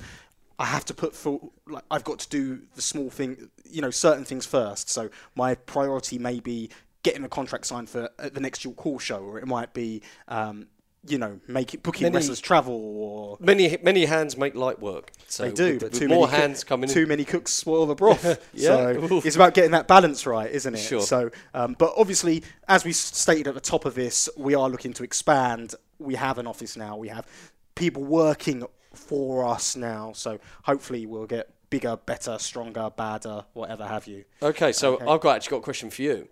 I 0.59 0.67
have 0.67 0.85
to 0.87 0.95
put 0.95 1.15
for 1.15 1.51
like 1.67 1.85
I've 1.91 2.05
got 2.05 2.19
to 2.21 2.29
do 2.29 2.61
the 2.75 2.83
small 2.83 3.11
thing, 3.11 3.51
you 3.65 3.81
know, 3.83 3.91
certain 3.91 4.25
things 4.25 4.47
first. 4.47 4.89
So 4.89 5.11
my 5.35 5.55
priority 5.55 6.19
may 6.19 6.41
be 6.41 6.71
getting 7.03 7.23
the 7.23 7.29
contract 7.29 7.67
signed 7.67 7.89
for 7.91 8.09
uh, 8.19 8.29
the 8.33 8.41
next 8.41 8.61
Dual 8.63 8.75
Call 8.75 8.99
show, 8.99 9.19
or 9.19 9.39
it 9.39 9.47
might 9.47 9.75
be, 9.75 10.01
um, 10.29 10.69
you 11.07 11.19
know, 11.19 11.39
making 11.49 11.81
booking 11.81 12.05
Many- 12.05 12.15
wrestlers 12.15 12.41
travel, 12.41 12.73
or 12.75 13.37
Many 13.41 13.77
many 13.83 14.05
hands 14.07 14.37
make 14.39 14.55
light 14.55 14.81
work. 14.81 15.11
So 15.27 15.43
they 15.45 15.53
do, 15.53 15.73
with, 15.73 15.81
but 15.81 15.91
with 15.91 16.01
too 16.01 16.09
more 16.09 16.27
many 16.29 16.41
hands 16.41 16.63
cook, 16.63 16.69
coming 16.69 16.89
too 16.89 17.03
in. 17.03 17.09
many 17.09 17.25
cooks 17.25 17.53
spoil 17.53 17.85
the 17.87 17.95
broth. 17.95 18.25
Yeah, 18.55 18.69
so 18.69 19.03
oof. 19.13 19.27
it's 19.27 19.37
about 19.37 19.55
getting 19.55 19.73
that 19.73 19.87
balance 19.89 20.25
right, 20.25 20.51
isn't 20.51 20.75
it? 20.75 20.79
Sure. 20.79 21.01
So, 21.03 21.31
um, 21.53 21.75
but 21.79 21.93
obviously, 21.97 22.43
as 22.69 22.85
we 22.85 22.93
stated 22.93 23.49
at 23.49 23.55
the 23.55 23.61
top 23.61 23.85
of 23.85 23.95
this, 23.97 24.29
we 24.37 24.55
are 24.55 24.71
looking 24.71 24.93
to 24.95 25.03
expand. 25.05 25.75
We 25.99 26.15
have 26.15 26.39
an 26.39 26.47
office 26.47 26.77
now. 26.77 26.97
We 26.97 27.09
have 27.09 27.27
people 27.75 28.05
working 28.05 28.65
for 28.95 29.47
us 29.47 29.77
now. 29.77 30.13
So 30.15 30.39
hopefully, 30.65 31.07
we'll 31.07 31.27
get 31.27 31.51
bigger, 31.71 31.97
better, 31.97 32.39
stronger, 32.39 32.91
badder, 32.97 33.45
whatever 33.53 33.87
have 33.87 34.07
you. 34.07 34.25
Okay, 34.43 34.73
so 34.73 34.95
Okay. 34.95 35.07
I've 35.07 35.21
got 35.21 35.37
actually 35.37 35.51
got 35.51 35.57
a 35.59 35.63
question 35.63 35.91
for 35.91 36.03
you. 36.03 36.29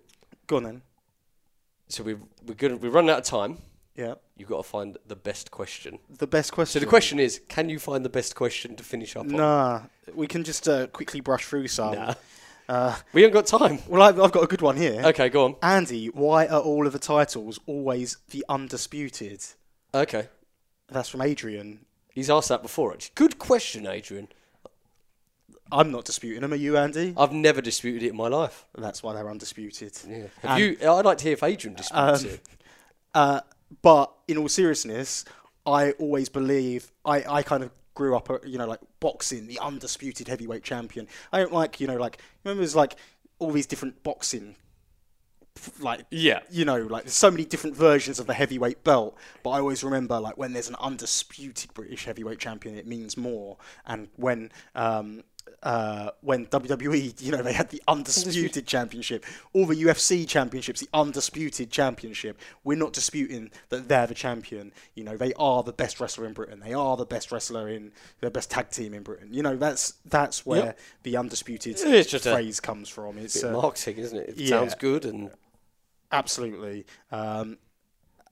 Go 0.47 0.57
on 0.57 0.63
then. 0.63 0.81
So 1.89 2.03
we've 2.03 2.19
we're 2.45 2.55
good. 2.55 2.81
We're 2.81 2.89
running 2.89 3.09
out 3.11 3.19
of 3.19 3.25
time. 3.25 3.57
Yeah. 3.95 4.15
You've 4.35 4.49
got 4.49 4.57
to 4.57 4.63
find 4.63 4.97
the 5.07 5.15
best 5.15 5.51
question. 5.51 5.99
The 6.17 6.25
best 6.25 6.51
question. 6.51 6.79
So 6.81 6.83
the 6.83 6.89
question 6.89 7.19
is, 7.19 7.39
can 7.47 7.69
you 7.69 7.77
find 7.77 8.03
the 8.03 8.09
best 8.09 8.35
question 8.35 8.75
to 8.77 8.83
finish 8.83 9.15
up 9.15 9.25
on? 9.25 9.31
Nah, 9.33 9.81
we 10.15 10.25
can 10.25 10.43
just 10.43 10.67
uh, 10.67 10.87
quickly 10.87 11.19
brush 11.21 11.45
through 11.45 11.67
some. 11.67 11.93
Nah. 11.93 12.13
Uh, 12.67 12.95
We 13.11 13.21
haven't 13.21 13.33
got 13.33 13.45
time. 13.45 13.77
well, 13.87 14.01
I've, 14.01 14.19
I've 14.19 14.31
got 14.31 14.43
a 14.43 14.47
good 14.47 14.61
one 14.61 14.77
here. 14.77 15.01
Okay, 15.05 15.29
go 15.29 15.45
on. 15.45 15.55
Andy, 15.61 16.07
why 16.07 16.47
are 16.47 16.61
all 16.61 16.87
of 16.87 16.93
the 16.93 16.97
titles 16.99 17.59
always 17.67 18.17
the 18.31 18.43
undisputed? 18.49 19.43
Okay. 19.93 20.29
That's 20.87 21.09
from 21.09 21.21
Adrian. 21.21 21.85
He's 22.13 22.29
asked 22.29 22.49
that 22.49 22.61
before, 22.61 22.93
actually. 22.93 23.11
Good 23.15 23.39
question, 23.39 23.87
Adrian. 23.87 24.27
I'm 25.71 25.91
not 25.91 26.05
disputing 26.05 26.41
them. 26.41 26.53
Are 26.53 26.57
you, 26.57 26.77
Andy? 26.77 27.15
I've 27.17 27.33
never 27.33 27.59
disputed 27.59 28.03
it 28.03 28.09
in 28.09 28.15
my 28.15 28.27
life. 28.27 28.65
That's 28.77 29.01
why 29.01 29.13
they're 29.13 29.29
undisputed. 29.29 29.93
Yeah. 30.07 30.27
Have 30.43 30.59
you? 30.59 30.77
I'd 30.81 31.05
like 31.05 31.17
to 31.17 31.23
hear 31.23 31.33
if 31.33 31.41
Adrian 31.41 31.75
disputes 31.75 32.23
Um, 32.23 32.29
it. 32.29 32.41
Uh, 33.15 33.39
but 33.81 34.13
in 34.27 34.37
all 34.37 34.47
seriousness, 34.49 35.25
I 35.65 35.91
always 35.93 36.29
believe 36.29 36.91
I, 37.03 37.23
I 37.27 37.41
kind 37.41 37.63
of 37.63 37.71
grew 37.95 38.15
up, 38.15 38.29
uh, 38.29 38.37
you 38.45 38.59
know, 38.59 38.67
like 38.67 38.81
boxing, 38.99 39.47
the 39.47 39.57
undisputed 39.59 40.27
heavyweight 40.27 40.63
champion. 40.63 41.07
I 41.31 41.39
don't 41.39 41.53
like, 41.53 41.79
you 41.79 41.87
know, 41.87 41.97
like 41.97 42.19
remember 42.43 42.61
there's 42.61 42.75
like 42.75 42.95
all 43.39 43.51
these 43.51 43.65
different 43.65 44.03
boxing, 44.03 44.55
like 45.79 46.05
Yeah. 46.09 46.39
you 46.49 46.65
know, 46.65 46.77
like 46.77 47.03
there's 47.03 47.13
so 47.13 47.31
many 47.31 47.45
different 47.45 47.75
versions 47.75 48.19
of 48.19 48.27
the 48.27 48.33
heavyweight 48.33 48.83
belt. 48.83 49.17
But 49.43 49.51
I 49.51 49.59
always 49.59 49.83
remember 49.83 50.19
like 50.19 50.37
when 50.37 50.53
there's 50.53 50.69
an 50.69 50.75
undisputed 50.79 51.73
British 51.73 52.05
heavyweight 52.05 52.39
champion, 52.39 52.75
it 52.77 52.87
means 52.87 53.17
more. 53.17 53.57
And 53.85 54.07
when 54.15 54.51
um, 54.75 55.23
uh, 55.61 56.11
when 56.21 56.45
WWE, 56.47 57.21
you 57.21 57.31
know, 57.31 57.41
they 57.41 57.53
had 57.53 57.69
the 57.69 57.81
undisputed 57.87 58.65
championship, 58.67 59.25
all 59.53 59.65
the 59.65 59.75
UFC 59.81 60.27
championships, 60.27 60.81
the 60.81 60.89
undisputed 60.93 61.69
championship. 61.69 62.39
We're 62.63 62.77
not 62.77 62.93
disputing 62.93 63.51
that 63.69 63.87
they're 63.87 64.07
the 64.07 64.13
champion. 64.13 64.71
You 64.95 65.03
know, 65.03 65.15
they 65.17 65.33
are 65.33 65.63
the 65.63 65.71
best 65.73 65.99
wrestler 65.99 66.25
in 66.25 66.33
Britain. 66.33 66.59
They 66.59 66.73
are 66.73 66.97
the 66.97 67.05
best 67.05 67.31
wrestler 67.31 67.69
in 67.69 67.91
the 68.19 68.29
best 68.31 68.51
tag 68.51 68.71
team 68.71 68.93
in 68.93 69.03
Britain. 69.03 69.29
You 69.33 69.43
know, 69.43 69.55
that's 69.55 69.93
that's 70.05 70.45
where 70.45 70.63
Yep. 70.65 70.79
the 71.03 71.17
undisputed 71.17 71.77
It's 71.79 72.09
just 72.11 72.25
a 72.25 72.31
phrase 72.31 72.59
comes 72.59 72.89
from. 72.89 73.17
It's 73.17 73.41
Bit 73.41 73.51
uh, 73.53 73.61
marketing, 73.61 73.97
isn't 73.97 74.17
it? 74.17 74.29
It 74.29 74.37
yeah. 74.37 74.49
sounds 74.49 74.75
good 74.75 75.05
and 75.05 75.31
Absolutely. 76.13 76.85
Um, 77.11 77.57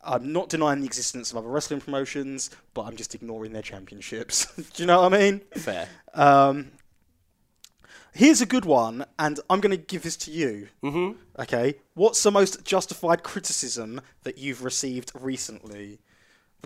I'm 0.03 0.31
not 0.31 0.49
denying 0.49 0.79
the 0.79 0.85
existence 0.85 1.31
of 1.31 1.37
other 1.37 1.47
wrestling 1.49 1.81
promotions, 1.81 2.49
but 2.73 2.83
I'm 2.83 2.95
just 2.95 3.13
ignoring 3.13 3.53
their 3.53 3.61
championships. 3.61 4.45
Do 4.55 4.63
you 4.83 4.85
know 4.87 5.01
what 5.01 5.13
I 5.13 5.17
mean? 5.17 5.41
fair. 5.55 5.87
Um, 6.13 6.71
here's 8.13 8.41
a 8.41 8.45
good 8.45 8.65
one, 8.65 9.05
and 9.19 9.39
I'm 9.49 9.59
going 9.61 9.71
to 9.77 9.83
give 9.83 10.03
this 10.03 10.17
to 10.17 10.31
you. 10.31 10.69
Mm-hmm. 10.83 11.19
Okay. 11.41 11.75
What's 11.93 12.21
the 12.23 12.31
most 12.31 12.63
justified 12.63 13.23
criticism 13.23 14.01
that 14.23 14.37
you've 14.37 14.63
received 14.63 15.11
recently? 15.19 15.99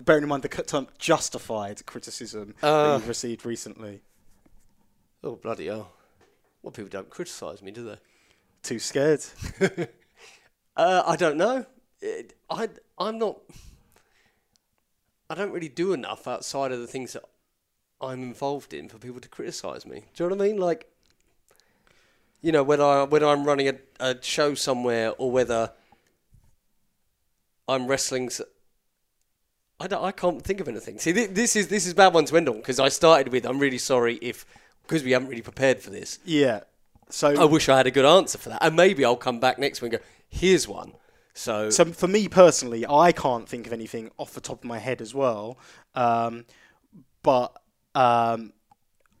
Bearing 0.04 0.24
in 0.24 0.28
mind 0.28 0.42
the 0.42 0.48
term 0.48 0.88
justified 0.98 1.84
criticism 1.86 2.54
that 2.60 2.68
Uh. 2.68 2.94
you've 2.96 3.08
received 3.08 3.46
recently. 3.46 4.02
Oh 5.24 5.36
bloody 5.36 5.66
hell! 5.66 5.90
Well, 6.62 6.70
people 6.70 6.90
don't 6.90 7.08
criticise 7.10 7.62
me, 7.62 7.70
do 7.70 7.84
they? 7.84 7.96
Too 8.62 8.78
scared. 8.78 9.24
Uh, 10.76 11.02
I 11.06 11.16
don't 11.16 11.36
know. 11.36 11.64
It, 12.00 12.34
I 12.50 12.68
I'm 12.98 13.18
not. 13.18 13.38
I 15.28 15.34
don't 15.34 15.50
really 15.50 15.68
do 15.68 15.92
enough 15.92 16.28
outside 16.28 16.70
of 16.70 16.80
the 16.80 16.86
things 16.86 17.14
that 17.14 17.24
I'm 18.00 18.22
involved 18.22 18.72
in 18.74 18.88
for 18.88 18.98
people 18.98 19.20
to 19.20 19.28
criticise 19.28 19.86
me. 19.86 20.04
Do 20.14 20.24
you 20.24 20.30
know 20.30 20.36
what 20.36 20.44
I 20.44 20.48
mean? 20.48 20.58
Like, 20.58 20.88
you 22.42 22.52
know, 22.52 22.62
whether 22.62 22.84
I, 22.84 23.04
whether 23.04 23.26
I'm 23.26 23.44
running 23.44 23.68
a, 23.68 23.74
a 23.98 24.22
show 24.22 24.54
somewhere 24.54 25.12
or 25.18 25.30
whether 25.30 25.72
I'm 27.66 27.86
wrestling. 27.86 28.30
I, 29.80 29.86
don't, 29.88 30.04
I 30.04 30.12
can't 30.12 30.42
think 30.42 30.60
of 30.60 30.68
anything. 30.68 30.98
See, 30.98 31.12
thi- 31.12 31.26
this 31.26 31.56
is 31.56 31.68
this 31.68 31.86
is 31.86 31.94
bad 31.94 32.14
one 32.14 32.24
to 32.26 32.36
end 32.36 32.48
on 32.48 32.56
because 32.56 32.78
I 32.78 32.88
started 32.88 33.32
with 33.32 33.44
I'm 33.46 33.58
really 33.58 33.78
sorry 33.78 34.18
if 34.22 34.46
because 34.82 35.02
we 35.02 35.10
haven't 35.12 35.28
really 35.28 35.42
prepared 35.42 35.80
for 35.80 35.90
this. 35.90 36.18
Yeah. 36.24 36.60
So 37.08 37.28
I 37.40 37.44
wish 37.44 37.68
I 37.68 37.76
had 37.76 37.86
a 37.86 37.90
good 37.90 38.04
answer 38.04 38.36
for 38.38 38.48
that, 38.48 38.58
and 38.62 38.74
maybe 38.74 39.04
I'll 39.04 39.16
come 39.16 39.38
back 39.38 39.58
next 39.58 39.80
week 39.80 39.92
and 39.92 40.00
go, 40.02 40.06
"Here's 40.28 40.66
one." 40.68 40.94
So, 41.34 41.68
So 41.68 41.84
for 41.84 42.08
me 42.08 42.28
personally, 42.28 42.86
I 42.88 43.12
can't 43.12 43.46
think 43.46 43.66
of 43.66 43.72
anything 43.74 44.10
off 44.18 44.32
the 44.32 44.40
top 44.40 44.60
of 44.60 44.64
my 44.64 44.78
head 44.78 45.02
as 45.02 45.14
well. 45.14 45.58
Um, 45.94 46.46
but 47.22 47.60
um, 47.94 48.54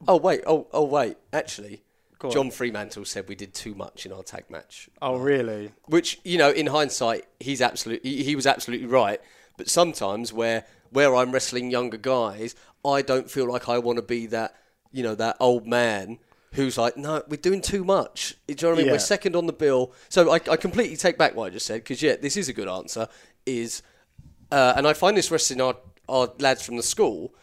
oh 0.08 0.16
wait, 0.16 0.40
oh 0.46 0.66
oh 0.72 0.84
wait, 0.84 1.18
actually, 1.32 1.82
John 2.30 2.50
Fremantle 2.50 3.04
said 3.04 3.28
we 3.28 3.34
did 3.34 3.52
too 3.52 3.74
much 3.74 4.06
in 4.06 4.12
our 4.12 4.22
tag 4.22 4.44
match, 4.48 4.88
oh 5.02 5.16
really? 5.18 5.72
which 5.86 6.18
you 6.24 6.38
know, 6.38 6.50
in 6.50 6.68
hindsight, 6.68 7.26
he's 7.38 7.60
absolutely 7.60 8.10
he, 8.10 8.24
he 8.24 8.36
was 8.36 8.46
absolutely 8.46 8.86
right. 8.86 9.20
But 9.58 9.68
sometimes 9.68 10.32
where 10.32 10.64
where 10.90 11.14
I'm 11.14 11.32
wrestling 11.32 11.70
younger 11.70 11.98
guys, 11.98 12.54
I 12.84 13.02
don't 13.02 13.30
feel 13.30 13.46
like 13.46 13.68
I 13.68 13.78
want 13.78 13.96
to 13.96 14.02
be 14.02 14.26
that 14.26 14.54
you 14.92 15.02
know 15.02 15.14
that 15.16 15.36
old 15.40 15.66
man. 15.66 16.18
Who's 16.52 16.78
like, 16.78 16.96
no, 16.96 17.22
we're 17.28 17.36
doing 17.36 17.60
too 17.60 17.84
much. 17.84 18.34
Do 18.46 18.54
you 18.54 18.56
know 18.62 18.68
what 18.68 18.74
I 18.74 18.76
mean? 18.78 18.86
Yeah. 18.86 18.92
We're 18.92 18.98
second 18.98 19.36
on 19.36 19.46
the 19.46 19.52
bill. 19.52 19.92
So 20.08 20.32
I, 20.32 20.36
I 20.36 20.56
completely 20.56 20.96
take 20.96 21.18
back 21.18 21.34
what 21.34 21.46
I 21.46 21.50
just 21.50 21.66
said 21.66 21.82
because, 21.82 22.00
yeah, 22.00 22.16
this 22.16 22.36
is 22.36 22.48
a 22.48 22.52
good 22.52 22.68
answer. 22.68 23.08
Is 23.44 23.82
uh, 24.50 24.74
and 24.76 24.86
I 24.86 24.92
find 24.92 25.16
this 25.16 25.30
wrestling 25.30 25.60
our, 25.60 25.76
our 26.08 26.30
lads 26.38 26.64
from 26.64 26.76
the 26.76 26.82
school 26.82 27.34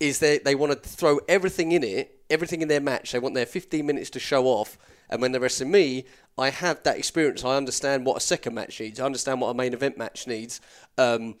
is 0.00 0.18
they 0.18 0.38
they 0.38 0.54
want 0.54 0.72
to 0.72 0.88
throw 0.88 1.20
everything 1.28 1.72
in 1.72 1.82
it, 1.82 2.20
everything 2.30 2.62
in 2.62 2.68
their 2.68 2.80
match. 2.80 3.12
They 3.12 3.18
want 3.18 3.34
their 3.34 3.46
15 3.46 3.84
minutes 3.84 4.10
to 4.10 4.18
show 4.18 4.46
off, 4.46 4.78
and 5.08 5.20
when 5.22 5.32
they're 5.32 5.40
wrestling 5.40 5.70
me, 5.70 6.04
I 6.38 6.50
have 6.50 6.82
that 6.82 6.98
experience. 6.98 7.44
I 7.44 7.56
understand 7.56 8.04
what 8.04 8.16
a 8.16 8.20
second 8.20 8.54
match 8.54 8.80
needs. 8.80 9.00
I 9.00 9.06
understand 9.06 9.40
what 9.40 9.48
a 9.48 9.54
main 9.54 9.72
event 9.72 9.96
match 9.96 10.26
needs. 10.26 10.60
Um, 10.98 11.36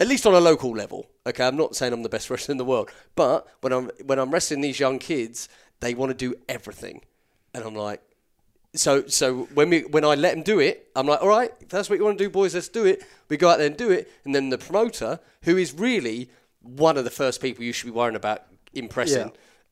at 0.00 0.08
least 0.08 0.26
on 0.26 0.34
a 0.34 0.40
local 0.40 0.72
level. 0.72 1.06
Okay, 1.26 1.46
I'm 1.46 1.56
not 1.56 1.76
saying 1.76 1.92
I'm 1.92 2.02
the 2.02 2.08
best 2.08 2.28
wrestler 2.30 2.52
in 2.52 2.58
the 2.58 2.64
world, 2.64 2.90
but 3.14 3.46
when 3.60 3.72
I'm 3.72 3.90
when 4.04 4.18
I'm 4.18 4.30
wrestling 4.30 4.60
these 4.60 4.80
young 4.80 4.98
kids, 4.98 5.48
they 5.84 5.94
want 5.94 6.10
to 6.10 6.14
do 6.14 6.34
everything, 6.48 7.02
and 7.52 7.64
I'm 7.64 7.74
like, 7.74 8.00
so 8.74 9.06
so 9.06 9.44
when 9.54 9.70
we 9.70 9.80
when 9.82 10.04
I 10.04 10.14
let 10.14 10.34
them 10.34 10.42
do 10.42 10.58
it, 10.60 10.88
I'm 10.96 11.06
like, 11.06 11.22
all 11.22 11.28
right, 11.28 11.52
if 11.60 11.68
that's 11.68 11.88
what 11.88 11.98
you 11.98 12.04
want 12.04 12.18
to 12.18 12.24
do, 12.24 12.30
boys, 12.30 12.54
let's 12.54 12.68
do 12.68 12.84
it. 12.84 13.02
We 13.28 13.36
go 13.36 13.48
out 13.48 13.58
there 13.58 13.66
and 13.66 13.76
do 13.76 13.90
it, 13.90 14.10
and 14.24 14.34
then 14.34 14.50
the 14.50 14.58
promoter, 14.58 15.20
who 15.42 15.56
is 15.56 15.72
really 15.74 16.30
one 16.60 16.96
of 16.96 17.04
the 17.04 17.10
first 17.10 17.40
people 17.40 17.64
you 17.64 17.72
should 17.72 17.86
be 17.86 17.92
worrying 17.92 18.16
about 18.16 18.42
impressing, 18.72 19.30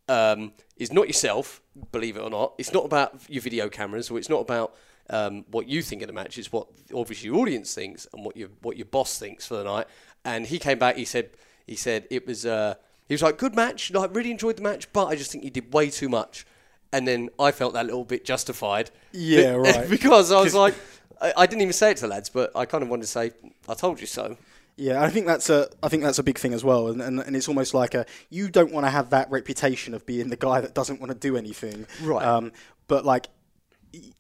um, 0.08 0.52
is 0.76 0.92
not 0.92 1.06
yourself, 1.06 1.60
believe 1.90 2.16
it 2.16 2.20
or 2.20 2.30
not. 2.30 2.54
It's 2.58 2.72
not 2.72 2.84
about 2.84 3.20
your 3.28 3.42
video 3.42 3.68
cameras, 3.68 4.10
or 4.10 4.18
it's 4.18 4.28
not 4.28 4.40
about 4.40 4.74
um, 5.10 5.44
what 5.50 5.68
you 5.68 5.82
think 5.82 6.02
of 6.02 6.08
the 6.08 6.12
match. 6.12 6.38
It's 6.38 6.52
what 6.52 6.68
obviously 6.94 7.30
your 7.30 7.38
audience 7.38 7.74
thinks 7.74 8.06
and 8.12 8.24
what 8.24 8.36
your 8.36 8.48
what 8.60 8.76
your 8.76 8.86
boss 8.86 9.18
thinks 9.18 9.46
for 9.46 9.56
the 9.56 9.64
night. 9.64 9.86
And 10.24 10.46
he 10.46 10.58
came 10.58 10.78
back. 10.78 10.96
He 10.96 11.04
said 11.04 11.30
he 11.66 11.76
said 11.76 12.06
it 12.10 12.26
was 12.26 12.46
uh, 12.46 12.74
he 13.12 13.14
was 13.14 13.20
like 13.22 13.36
good 13.36 13.54
match. 13.54 13.90
Like 13.90 14.14
really 14.16 14.30
enjoyed 14.30 14.56
the 14.56 14.62
match, 14.62 14.90
but 14.90 15.04
I 15.04 15.16
just 15.16 15.30
think 15.30 15.44
you 15.44 15.50
did 15.50 15.70
way 15.74 15.90
too 15.90 16.08
much. 16.08 16.46
And 16.94 17.06
then 17.06 17.28
I 17.38 17.52
felt 17.52 17.74
that 17.74 17.84
little 17.84 18.06
bit 18.06 18.24
justified. 18.24 18.90
Yeah, 19.12 19.50
right. 19.56 19.88
because 19.90 20.32
I 20.32 20.40
was 20.40 20.54
like, 20.54 20.74
I, 21.20 21.34
I 21.36 21.46
didn't 21.46 21.60
even 21.60 21.74
say 21.74 21.90
it 21.90 21.98
to 21.98 22.04
the 22.04 22.08
lads, 22.08 22.30
but 22.30 22.50
I 22.56 22.64
kind 22.64 22.82
of 22.82 22.88
wanted 22.88 23.02
to 23.02 23.08
say, 23.08 23.32
I 23.68 23.74
told 23.74 24.00
you 24.00 24.06
so. 24.06 24.38
Yeah, 24.76 25.02
I 25.02 25.10
think 25.10 25.26
that's 25.26 25.50
a 25.50 25.68
I 25.82 25.88
think 25.88 26.02
that's 26.02 26.18
a 26.18 26.22
big 26.22 26.38
thing 26.38 26.54
as 26.54 26.64
well, 26.64 26.88
and, 26.88 27.02
and, 27.02 27.20
and 27.20 27.36
it's 27.36 27.48
almost 27.48 27.74
like 27.74 27.92
a 27.94 28.06
you 28.30 28.48
don't 28.48 28.72
want 28.72 28.86
to 28.86 28.90
have 28.90 29.10
that 29.10 29.30
reputation 29.30 29.92
of 29.92 30.06
being 30.06 30.30
the 30.30 30.36
guy 30.36 30.62
that 30.62 30.72
doesn't 30.72 30.98
want 30.98 31.12
to 31.12 31.18
do 31.18 31.36
anything, 31.36 31.86
Right. 32.00 32.24
Um, 32.24 32.50
but 32.88 33.04
like 33.04 33.26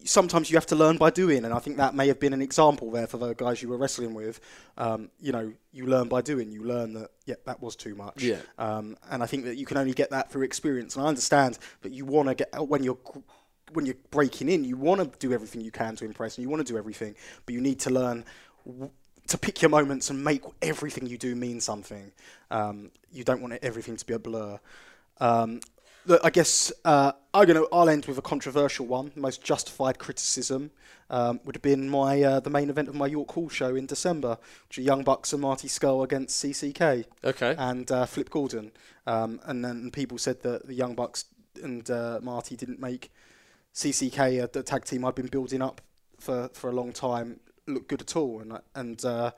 sometimes 0.04 0.50
you 0.50 0.56
have 0.56 0.66
to 0.66 0.76
learn 0.76 0.96
by 0.96 1.10
doing, 1.10 1.44
and 1.44 1.54
I 1.54 1.58
think 1.58 1.76
that 1.78 1.94
may 1.94 2.08
have 2.08 2.20
been 2.20 2.32
an 2.32 2.42
example 2.42 2.90
there 2.90 3.06
for 3.06 3.16
the 3.16 3.34
guys 3.34 3.62
you 3.62 3.68
were 3.68 3.76
wrestling 3.76 4.14
with. 4.14 4.40
Um, 4.76 5.10
you 5.20 5.32
know, 5.32 5.52
you 5.72 5.86
learn 5.86 6.08
by 6.08 6.20
doing. 6.20 6.52
You 6.52 6.62
learn 6.64 6.92
that 6.94 7.10
yeah, 7.24 7.36
that 7.46 7.62
was 7.62 7.76
too 7.76 7.94
much. 7.94 8.22
Yeah. 8.22 8.40
Um, 8.58 8.96
and 9.10 9.22
I 9.22 9.26
think 9.26 9.44
that 9.44 9.56
you 9.56 9.66
can 9.66 9.76
only 9.76 9.92
get 9.92 10.10
that 10.10 10.30
through 10.30 10.42
experience. 10.42 10.96
And 10.96 11.04
I 11.04 11.08
understand 11.08 11.58
that 11.82 11.92
you 11.92 12.04
want 12.04 12.28
to 12.28 12.34
get 12.34 12.68
when 12.68 12.82
you're 12.82 12.98
when 13.72 13.86
you're 13.86 13.96
breaking 14.10 14.48
in, 14.48 14.64
you 14.64 14.76
want 14.76 15.00
to 15.00 15.18
do 15.18 15.32
everything 15.32 15.62
you 15.62 15.70
can 15.70 15.96
to 15.96 16.04
impress, 16.04 16.36
and 16.36 16.42
you 16.42 16.50
want 16.50 16.66
to 16.66 16.70
do 16.70 16.78
everything, 16.78 17.14
but 17.46 17.54
you 17.54 17.60
need 17.60 17.80
to 17.80 17.90
learn. 17.90 18.24
W- 18.66 18.90
to 19.28 19.38
pick 19.38 19.62
your 19.62 19.68
moments 19.68 20.10
and 20.10 20.22
make 20.22 20.42
everything 20.60 21.06
you 21.06 21.16
do 21.16 21.36
mean 21.36 21.60
something. 21.60 22.10
Um, 22.50 22.90
you 23.12 23.22
don't 23.22 23.40
want 23.40 23.54
everything 23.62 23.96
to 23.96 24.04
be 24.04 24.14
a 24.14 24.18
blur. 24.18 24.58
Um, 25.20 25.60
I 26.22 26.30
guess 26.30 26.72
uh, 26.84 27.12
I'm 27.32 27.46
gonna. 27.46 27.62
I'll 27.72 27.88
end 27.88 28.06
with 28.06 28.18
a 28.18 28.22
controversial 28.22 28.86
one. 28.86 29.12
The 29.14 29.20
most 29.20 29.42
justified 29.42 29.98
criticism 29.98 30.70
um, 31.10 31.40
would 31.44 31.54
have 31.54 31.62
been 31.62 31.88
my 31.88 32.22
uh, 32.22 32.40
the 32.40 32.50
main 32.50 32.70
event 32.70 32.88
of 32.88 32.94
my 32.94 33.06
York 33.06 33.30
Hall 33.32 33.48
show 33.48 33.74
in 33.76 33.86
December, 33.86 34.36
which 34.68 34.78
are 34.78 34.82
Young 34.82 35.04
Bucks 35.04 35.32
and 35.32 35.42
Marty 35.42 35.68
Scurll 35.68 36.02
against 36.02 36.42
CCK 36.44 37.04
Okay. 37.24 37.54
and 37.56 37.90
uh, 37.92 38.06
Flip 38.06 38.28
Gordon. 38.30 38.72
Um, 39.06 39.40
and 39.44 39.64
then 39.64 39.90
people 39.90 40.18
said 40.18 40.42
that 40.42 40.66
the 40.66 40.74
Young 40.74 40.94
Bucks 40.94 41.26
and 41.62 41.88
uh, 41.90 42.18
Marty 42.22 42.56
didn't 42.56 42.80
make 42.80 43.12
CCK, 43.74 44.42
uh, 44.42 44.48
the 44.52 44.62
tag 44.62 44.84
team 44.84 45.04
I'd 45.04 45.14
been 45.14 45.26
building 45.28 45.62
up 45.62 45.80
for, 46.18 46.50
for 46.52 46.70
a 46.70 46.72
long 46.72 46.92
time, 46.92 47.40
look 47.66 47.88
good 47.88 48.00
at 48.00 48.16
all. 48.16 48.40
And 48.40 48.52
I- 48.54 48.60
and 48.74 49.04
uh, 49.04 49.30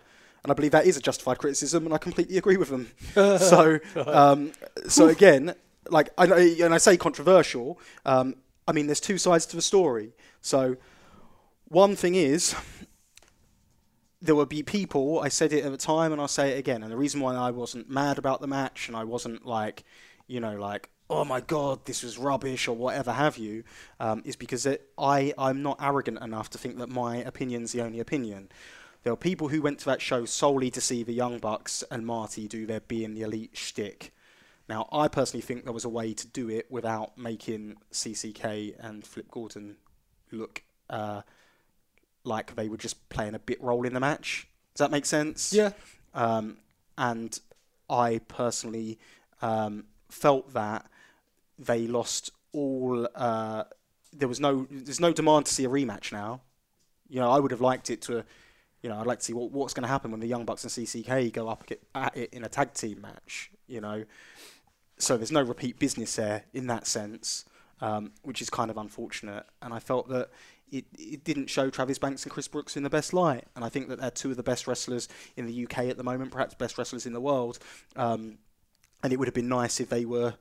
and 0.43 0.51
I 0.51 0.55
believe 0.55 0.73
that 0.73 0.85
is 0.87 0.99
a 0.99 1.01
justified 1.01 1.39
criticism, 1.39 1.87
and 1.87 1.95
I 1.95 1.99
completely 1.99 2.37
agree 2.37 2.59
with 2.59 2.69
them. 2.69 2.91
so 3.39 3.79
um, 4.07 4.53
so 4.87 5.09
again, 5.09 5.55
like 5.91 6.11
I 6.19 6.27
and 6.63 6.75
I 6.75 6.79
say 6.79 6.97
controversial. 6.97 7.79
Um, 8.05 8.37
I 8.67 8.73
mean, 8.73 8.87
there's 8.87 9.01
two 9.01 9.19
sides 9.19 9.47
to 9.47 9.57
the 9.57 9.63
story. 9.63 10.13
So 10.41 10.77
one 11.69 11.97
thing 11.97 12.15
is 12.15 12.55
there 14.25 14.35
will 14.35 14.47
be 14.47 14.63
people, 14.63 15.21
I 15.21 15.29
said 15.29 15.53
it 15.53 15.65
at 15.65 15.71
the 15.71 15.77
time 15.77 16.11
and 16.11 16.21
I'll 16.21 16.29
say 16.29 16.53
it 16.53 16.59
again, 16.59 16.83
and 16.83 16.91
the 16.91 16.97
reason 16.97 17.21
why 17.21 17.35
I 17.35 17.51
wasn't 17.51 17.91
mad 17.91 18.17
about 18.17 18.41
the 18.41 18.47
match 18.47 18.89
and 18.89 18.97
I 18.97 19.05
wasn't 19.05 19.45
like, 19.45 19.85
you 20.27 20.41
know, 20.41 20.57
like, 20.57 20.89
oh 21.11 21.27
my 21.27 21.43
god, 21.43 21.85
this 21.85 22.03
was 22.03 22.17
rubbish 22.17 22.67
or 22.67 22.75
whatever 22.75 23.13
have 23.13 23.37
you, 23.37 23.65
um, 24.01 24.23
is 24.25 24.35
because 24.35 24.65
it, 24.65 24.89
I, 24.97 25.35
I'm 25.37 25.63
not 25.63 25.77
arrogant 25.79 26.23
enough 26.23 26.49
to 26.51 26.59
think 26.59 26.79
that 26.79 26.89
my 26.89 27.19
opinion's 27.19 27.73
the 27.73 27.83
only 27.83 28.01
opinion. 28.01 28.49
There 29.03 29.13
were 29.13 29.19
people 29.19 29.49
who 29.49 29.61
went 29.61 29.81
to 29.81 29.85
that 29.87 30.01
show 30.01 30.25
solely 30.25 30.71
to 30.71 30.81
see 30.81 31.03
the 31.03 31.13
Young 31.13 31.39
Bucks 31.39 31.85
and 31.91 32.07
Marty 32.07 32.49
do 32.49 32.65
their 32.65 32.81
being 32.81 33.13
the 33.13 33.23
elite 33.23 33.51
shtick. 33.53 34.14
Now, 34.69 34.89
I 34.93 35.09
personally 35.09 35.43
think 35.43 35.65
there 35.65 35.73
was 35.73 35.85
a 35.85 35.91
way 35.91 36.15
to 36.15 36.27
do 36.27 36.49
it 36.49 36.71
without 36.71 37.19
making 37.19 37.77
CCK 37.93 38.75
and 38.79 39.07
Flip 39.07 39.31
Gordon 39.31 39.77
look 40.31 40.63
uh, 40.89 41.23
like 42.25 42.57
they 42.57 42.69
were 42.69 42.77
just 42.77 43.09
playing 43.09 43.35
a 43.35 43.39
bit 43.39 43.63
role 43.63 43.85
in 43.87 43.93
the 43.93 44.01
match. 44.01 44.49
Does 44.75 44.87
that 44.87 44.91
make 44.91 45.05
sense? 45.07 45.53
Yeah. 45.53 45.73
Um, 46.15 46.57
and 46.97 47.39
I 47.91 48.21
personally 48.27 48.99
um, 49.43 49.85
felt 50.09 50.53
that 50.55 50.87
they 51.59 51.87
lost 51.87 52.31
all. 52.53 53.07
Uh, 53.15 53.65
there 54.13 54.29
was 54.29 54.41
no. 54.41 54.67
There's 54.71 55.01
no 55.01 55.13
demand 55.13 55.47
to 55.47 55.55
see 55.55 55.65
a 55.65 55.69
rematch 55.69 56.13
now. 56.13 56.41
You 57.09 57.21
know, 57.21 57.31
I 57.31 57.39
would 57.39 57.51
have 57.51 57.61
liked 57.61 57.91
it 57.91 58.03
to. 58.03 58.25
You 58.83 58.91
know, 58.91 58.99
I'd 59.01 59.07
like 59.07 59.21
to 59.21 59.25
see 59.25 59.33
what, 59.33 59.51
what's 59.51 59.73
going 59.73 59.83
to 59.83 59.89
happen 59.89 60.11
when 60.11 60.21
the 60.21 60.27
Young 60.27 60.45
Bucks 60.45 60.63
and 60.63 60.71
CCK 60.71 61.33
go 61.33 61.49
up 61.49 61.65
at 61.95 62.17
it 62.17 62.35
in 62.35 62.45
a 62.45 62.49
tag 62.49 62.75
team 62.75 63.01
match. 63.01 63.51
You 63.67 63.81
know, 63.81 64.05
so 65.05 65.17
there's 65.17 65.33
no 65.33 65.43
repeat 65.43 65.79
business 65.79 66.17
there 66.17 66.45
in 66.53 66.67
that 66.69 66.87
sense, 66.87 67.45
um, 67.81 68.13
which 68.23 68.41
is 68.41 68.51
kind 68.51 68.71
of 68.71 68.77
unfortunate. 68.77 69.47
And 69.63 69.73
I 69.73 69.79
felt 69.79 70.09
that 70.09 70.31
it, 70.71 70.87
it 70.99 71.25
didn't 71.25 71.49
show 71.49 71.71
Travis 71.71 71.99
Banks 71.99 72.25
and 72.25 72.33
Chris 72.33 72.49
Brookes 72.49 72.77
in 72.77 72.83
the 72.83 72.91
best 72.91 73.13
light. 73.13 73.45
And 73.55 73.65
I 73.65 73.69
think 73.69 73.89
that 73.89 74.01
they're 74.01 74.11
two 74.11 74.31
of 74.31 74.37
the 74.37 74.43
best 74.43 74.67
wrestlers 74.67 75.09
in 75.37 75.47
the 75.47 75.65
UK 75.65 75.79
at 75.85 75.97
the 75.97 76.05
moment, 76.05 76.33
perhaps 76.33 76.55
best 76.55 76.79
wrestlers 76.79 77.07
in 77.07 77.13
the 77.13 77.21
world. 77.21 77.59
Um, 77.97 78.39
and 79.03 79.13
it 79.13 79.19
would 79.19 79.29
have 79.29 79.35
been 79.35 79.49
nice 79.49 79.81
if 79.81 79.89
they 79.89 80.05
were. 80.05 80.35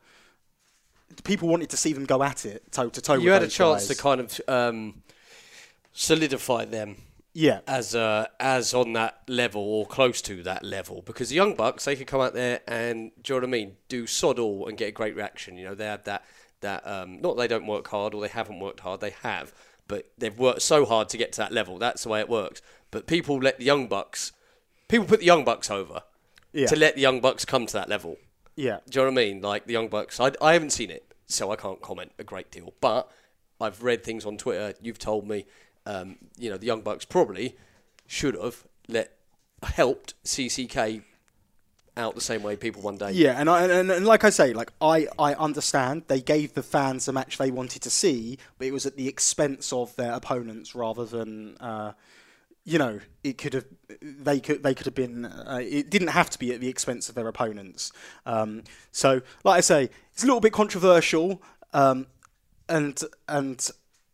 People 1.23 1.49
wanted 1.49 1.69
to 1.69 1.77
see 1.77 1.93
them 1.93 2.05
go 2.05 2.23
at 2.23 2.45
it 2.45 2.71
toe 2.71 2.89
to 2.89 3.01
toe. 3.01 3.15
You 3.15 3.31
had 3.31 3.43
a 3.43 3.47
chance 3.47 3.87
guys. 3.87 3.95
to 3.95 4.01
kind 4.01 4.21
of 4.21 4.41
um, 4.47 5.03
solidify 5.91 6.65
them 6.65 6.95
yeah, 7.33 7.61
as 7.67 7.95
uh, 7.95 8.27
as 8.39 8.73
on 8.73 8.93
that 8.93 9.21
level 9.27 9.61
or 9.61 9.85
close 9.85 10.21
to 10.23 10.43
that 10.43 10.63
level 10.63 11.01
because 11.05 11.29
the 11.29 11.35
young 11.35 11.55
bucks 11.55 11.85
they 11.85 11.95
could 11.95 12.07
come 12.07 12.21
out 12.21 12.33
there 12.33 12.61
and 12.67 13.11
do 13.21 13.33
you 13.33 13.39
know 13.39 13.47
what 13.47 13.49
I 13.49 13.51
mean 13.51 13.75
do 13.87 14.07
sod 14.07 14.39
all 14.39 14.67
and 14.67 14.77
get 14.77 14.89
a 14.89 14.91
great 14.91 15.15
reaction 15.15 15.57
you 15.57 15.65
know 15.65 15.75
they 15.75 15.85
have 15.85 16.03
that 16.03 16.23
that 16.61 16.87
um, 16.87 17.21
not 17.21 17.37
they 17.37 17.47
don't 17.47 17.67
work 17.67 17.87
hard 17.87 18.13
or 18.13 18.21
they 18.21 18.27
haven't 18.27 18.59
worked 18.59 18.81
hard 18.81 19.01
they 19.01 19.15
have 19.21 19.53
but 19.87 20.09
they've 20.17 20.37
worked 20.37 20.61
so 20.61 20.85
hard 20.85 21.09
to 21.09 21.17
get 21.17 21.33
to 21.33 21.39
that 21.39 21.51
level 21.51 21.77
that's 21.77 22.03
the 22.03 22.09
way 22.09 22.19
it 22.19 22.29
works 22.29 22.61
but 22.91 23.07
people 23.07 23.37
let 23.37 23.57
the 23.57 23.65
young 23.65 23.87
bucks 23.87 24.31
people 24.87 25.05
put 25.05 25.19
the 25.19 25.25
young 25.25 25.43
bucks 25.43 25.69
over 25.71 26.03
yeah, 26.53 26.67
to 26.67 26.75
let 26.75 26.95
the 26.95 27.01
young 27.01 27.19
bucks 27.19 27.45
come 27.45 27.65
to 27.65 27.73
that 27.73 27.89
level 27.89 28.17
yeah. 28.55 28.79
do 28.89 28.99
you 28.99 29.05
know 29.05 29.11
what 29.11 29.21
I 29.21 29.25
mean? 29.25 29.41
Like 29.41 29.65
the 29.65 29.73
Young 29.73 29.87
Bucks, 29.87 30.19
I, 30.19 30.31
I 30.41 30.53
haven't 30.53 30.71
seen 30.71 30.91
it, 30.91 31.13
so 31.27 31.51
I 31.51 31.55
can't 31.55 31.81
comment 31.81 32.11
a 32.19 32.23
great 32.23 32.51
deal. 32.51 32.73
But 32.81 33.09
I've 33.59 33.81
read 33.83 34.03
things 34.03 34.25
on 34.25 34.37
Twitter. 34.37 34.73
You've 34.81 34.99
told 34.99 35.27
me, 35.27 35.45
um, 35.85 36.17
you 36.37 36.49
know, 36.49 36.57
the 36.57 36.65
Young 36.65 36.81
Bucks 36.81 37.05
probably 37.05 37.55
should 38.07 38.35
have 38.35 38.65
let 38.87 39.17
helped 39.63 40.13
CCK 40.23 41.03
out 41.95 42.15
the 42.15 42.21
same 42.21 42.41
way 42.41 42.55
people 42.55 42.81
one 42.81 42.97
day. 42.97 43.11
Yeah, 43.11 43.39
and, 43.39 43.49
I, 43.49 43.65
and 43.65 43.91
and 43.91 44.05
like 44.05 44.23
I 44.23 44.29
say, 44.29 44.53
like 44.53 44.71
I, 44.81 45.07
I 45.19 45.33
understand 45.35 46.03
they 46.07 46.21
gave 46.21 46.53
the 46.53 46.63
fans 46.63 47.05
the 47.05 47.13
match 47.13 47.37
they 47.37 47.51
wanted 47.51 47.81
to 47.83 47.89
see, 47.89 48.37
but 48.57 48.67
it 48.67 48.73
was 48.73 48.85
at 48.85 48.97
the 48.97 49.07
expense 49.07 49.71
of 49.71 49.95
their 49.95 50.13
opponents 50.13 50.73
rather 50.73 51.05
than, 51.05 51.55
uh, 51.57 51.93
you 52.63 52.79
know, 52.79 52.99
it 53.23 53.37
could 53.37 53.53
have 53.53 53.65
they 54.01 54.39
could 54.39 54.63
they 54.63 54.73
could 54.73 54.85
have 54.85 54.95
been. 54.95 55.25
Uh, 55.25 55.59
it 55.61 55.89
didn't 55.89 56.09
have 56.09 56.29
to 56.31 56.39
be 56.39 56.51
at 56.53 56.61
the 56.61 56.69
expense 56.69 57.09
of 57.09 57.15
their 57.15 57.27
opponents. 57.27 57.91
Um, 58.25 58.63
so, 58.91 59.21
like 59.43 59.57
I 59.57 59.61
say, 59.61 59.89
it's 60.13 60.23
a 60.23 60.25
little 60.25 60.41
bit 60.41 60.53
controversial, 60.53 61.43
um, 61.73 62.07
and 62.67 62.99
and 63.27 63.69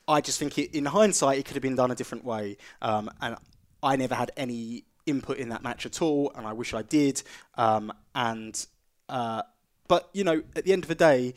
I 0.10 0.22
just 0.22 0.40
think 0.40 0.58
it, 0.58 0.76
in 0.76 0.86
hindsight 0.86 1.38
it 1.38 1.46
could 1.46 1.56
have 1.56 1.62
been 1.62 1.76
done 1.76 1.92
a 1.92 1.96
different 1.96 2.26
way. 2.26 2.58
Um, 2.82 3.10
and 3.22 3.38
I 3.82 3.96
never 3.96 4.16
had 4.16 4.32
any 4.36 4.86
input 5.06 5.38
in 5.38 5.50
that 5.50 5.64
match 5.64 5.86
at 5.86 6.02
all, 6.02 6.32
and 6.36 6.46
I 6.46 6.54
wish 6.54 6.74
I 6.74 6.82
did. 6.82 7.22
Um, 7.56 7.94
and 8.16 8.66
uh, 9.08 9.44
but 9.88 10.10
you 10.14 10.24
know, 10.24 10.42
at 10.56 10.66
the 10.66 10.74
end 10.74 10.84
of 10.84 10.88
the 10.88 10.96
day, 10.96 11.36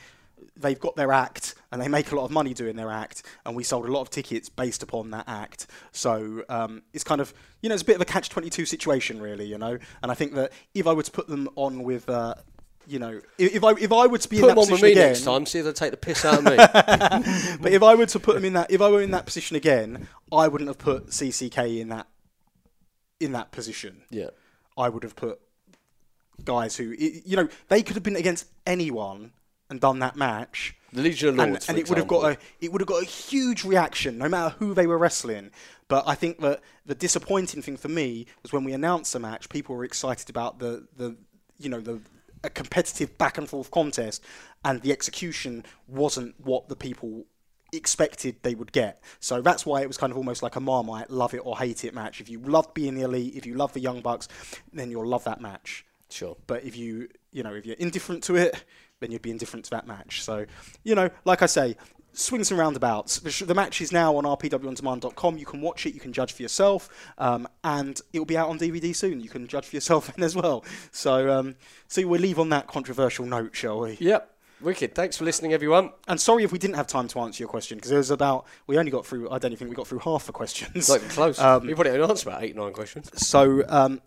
they've 0.56 0.80
got 0.80 0.96
their 0.96 1.12
act, 1.12 1.54
and 1.70 1.80
they 1.80 1.88
make 1.88 2.12
a 2.12 2.16
lot 2.16 2.24
of 2.24 2.30
money 2.30 2.54
doing 2.54 2.76
their 2.76 2.90
act, 2.90 3.22
and 3.44 3.54
we 3.54 3.62
sold 3.62 3.86
a 3.86 3.92
lot 3.92 4.00
of 4.00 4.10
tickets 4.10 4.48
based 4.48 4.82
upon 4.82 5.10
that 5.10 5.24
act. 5.28 5.66
So 5.92 6.42
um, 6.48 6.82
it's 6.92 7.04
kind 7.04 7.20
of 7.20 7.34
you 7.60 7.68
know, 7.68 7.74
it's 7.74 7.82
a 7.82 7.86
bit 7.86 7.96
of 7.96 8.02
a 8.02 8.06
catch 8.06 8.30
twenty 8.30 8.50
two 8.50 8.64
situation, 8.64 9.20
really. 9.20 9.44
You 9.44 9.58
know, 9.58 9.78
and 10.02 10.10
I 10.10 10.14
think 10.14 10.34
that 10.34 10.52
if 10.74 10.86
I 10.86 10.94
were 10.94 11.02
to 11.02 11.12
put 11.12 11.28
them 11.28 11.48
on 11.56 11.82
with. 11.84 12.08
Uh, 12.08 12.34
you 12.86 12.98
know, 12.98 13.20
if, 13.38 13.62
I 13.62 13.72
if 13.72 13.92
I 13.92 14.06
were 14.06 14.18
to 14.18 14.28
be 14.28 14.40
Put 14.40 14.50
in 14.50 14.56
that 14.56 14.60
position 14.60 14.84
me 14.84 14.92
again, 14.92 15.08
next 15.08 15.24
time. 15.24 15.46
See 15.46 15.58
if 15.58 15.64
they 15.64 15.72
take 15.72 15.90
the 15.90 15.96
piss 15.96 16.24
out 16.24 16.38
of 16.38 16.44
me. 16.44 16.56
but 17.60 17.72
if 17.72 17.82
I 17.82 17.94
were 17.94 18.06
to 18.06 18.18
put 18.18 18.34
them 18.34 18.44
in 18.44 18.52
that, 18.54 18.70
if 18.70 18.80
I 18.80 18.88
were 18.88 19.02
in 19.02 19.10
that 19.12 19.26
position 19.26 19.56
again, 19.56 20.08
I 20.32 20.48
wouldn't 20.48 20.68
have 20.68 20.78
put 20.78 21.08
CCK 21.08 21.80
in 21.80 21.88
that 21.88 22.06
in 23.20 23.32
that 23.32 23.52
position. 23.52 24.02
yeah. 24.10 24.30
I 24.76 24.88
would 24.88 25.02
have 25.02 25.14
put 25.14 25.38
guys 26.44 26.76
who, 26.76 26.94
you 26.98 27.36
know, 27.36 27.48
they 27.68 27.82
could 27.82 27.94
have 27.94 28.02
been 28.02 28.16
against 28.16 28.46
anyone 28.66 29.32
and 29.68 29.80
done 29.80 29.98
that 30.00 30.16
match, 30.16 30.74
The 30.92 31.02
Legion 31.02 31.30
of 31.30 31.38
and, 31.38 31.52
Lords, 31.52 31.68
and 31.68 31.76
for 31.76 31.80
it 31.80 31.88
would 31.88 31.98
have 31.98 32.08
got 32.08 32.32
a 32.32 32.38
it 32.60 32.72
would 32.72 32.80
have 32.80 32.88
got 32.88 33.02
a 33.02 33.06
huge 33.06 33.64
reaction, 33.64 34.18
no 34.18 34.28
matter 34.28 34.54
who 34.58 34.74
they 34.74 34.86
were 34.86 34.98
wrestling. 34.98 35.50
But 35.88 36.04
I 36.06 36.14
think 36.14 36.40
that 36.40 36.60
the 36.86 36.94
disappointing 36.94 37.62
thing 37.62 37.76
for 37.76 37.88
me 37.88 38.26
was 38.42 38.52
when 38.52 38.64
we 38.64 38.72
announced 38.72 39.12
the 39.12 39.18
match, 39.18 39.48
people 39.48 39.74
were 39.74 39.84
excited 39.84 40.28
about 40.30 40.58
the 40.58 40.86
the 40.96 41.16
you 41.58 41.68
know 41.68 41.80
the 41.80 42.00
a 42.44 42.50
competitive 42.50 43.16
back 43.18 43.38
and 43.38 43.48
forth 43.48 43.70
contest, 43.70 44.22
and 44.64 44.82
the 44.82 44.92
execution 44.92 45.64
wasn't 45.86 46.34
what 46.40 46.68
the 46.68 46.76
people 46.76 47.24
expected 47.72 48.36
they 48.42 48.54
would 48.54 48.72
get. 48.72 49.02
So 49.20 49.40
that's 49.40 49.64
why 49.64 49.80
it 49.80 49.88
was 49.88 49.96
kind 49.96 50.10
of 50.10 50.16
almost 50.16 50.42
like 50.42 50.56
a 50.56 50.60
Marmite 50.60 51.10
love 51.10 51.34
it 51.34 51.40
or 51.44 51.58
hate 51.58 51.84
it 51.84 51.94
match. 51.94 52.20
If 52.20 52.28
you 52.28 52.38
love 52.40 52.72
being 52.74 52.94
the 52.94 53.02
elite, 53.02 53.34
if 53.34 53.46
you 53.46 53.54
love 53.54 53.72
the 53.72 53.80
Young 53.80 54.00
Bucks, 54.00 54.28
then 54.72 54.90
you'll 54.90 55.06
love 55.06 55.24
that 55.24 55.40
match. 55.40 55.84
Sure. 56.10 56.36
But 56.46 56.64
if 56.64 56.76
you 56.76 57.08
you 57.32 57.42
know 57.42 57.54
if 57.54 57.64
you're 57.64 57.76
indifferent 57.76 58.22
to 58.24 58.36
it, 58.36 58.64
then 59.00 59.10
you'd 59.10 59.22
be 59.22 59.30
indifferent 59.30 59.64
to 59.66 59.70
that 59.70 59.86
match. 59.86 60.22
So 60.22 60.44
you 60.84 60.94
know, 60.94 61.10
like 61.24 61.42
I 61.42 61.46
say, 61.46 61.76
swings 62.12 62.50
and 62.50 62.58
roundabouts. 62.58 63.20
The, 63.20 63.44
the 63.44 63.54
match 63.54 63.80
is 63.80 63.92
now 63.92 64.16
on 64.16 64.24
rpwondemand.com. 64.24 65.38
You 65.38 65.46
can 65.46 65.60
watch 65.60 65.86
it, 65.86 65.94
you 65.94 66.00
can 66.00 66.12
judge 66.12 66.32
for 66.32 66.42
yourself, 66.42 66.88
um, 67.18 67.48
and 67.64 68.00
it 68.12 68.18
will 68.18 68.26
be 68.26 68.36
out 68.36 68.48
on 68.48 68.58
DVD 68.58 68.94
soon. 68.94 69.20
You 69.20 69.28
can 69.28 69.46
judge 69.46 69.66
for 69.66 69.76
yourself 69.76 70.06
then 70.14 70.24
as 70.24 70.36
well. 70.36 70.64
So 70.90 71.30
um, 71.30 71.56
so 71.88 72.06
we'll 72.06 72.20
leave 72.20 72.38
on 72.38 72.50
that 72.50 72.66
controversial 72.66 73.26
note, 73.26 73.54
shall 73.54 73.80
we? 73.80 73.96
Yep. 74.00 74.28
Wicked. 74.60 74.94
Thanks 74.94 75.16
for 75.16 75.24
listening, 75.24 75.52
everyone. 75.52 75.90
And 76.06 76.20
sorry 76.20 76.44
if 76.44 76.52
we 76.52 76.58
didn't 76.58 76.76
have 76.76 76.86
time 76.86 77.08
to 77.08 77.18
answer 77.20 77.42
your 77.42 77.48
question 77.48 77.78
because 77.78 77.90
it 77.90 77.96
was 77.96 78.12
about 78.12 78.46
we 78.68 78.78
only 78.78 78.92
got 78.92 79.04
through. 79.04 79.28
I 79.28 79.38
don't 79.38 79.50
even 79.50 79.58
think 79.58 79.70
we 79.70 79.76
got 79.76 79.88
through 79.88 79.98
half 80.00 80.26
the 80.26 80.32
questions. 80.32 80.88
Not 80.88 80.98
even 80.98 81.08
close. 81.08 81.38
Um, 81.42 81.66
we 81.66 81.74
probably 81.74 81.92
only 81.92 82.08
answered 82.08 82.28
about 82.28 82.44
eight, 82.44 82.54
nine 82.54 82.72
questions. 82.72 83.10
So 83.16 83.64
um, 83.68 84.00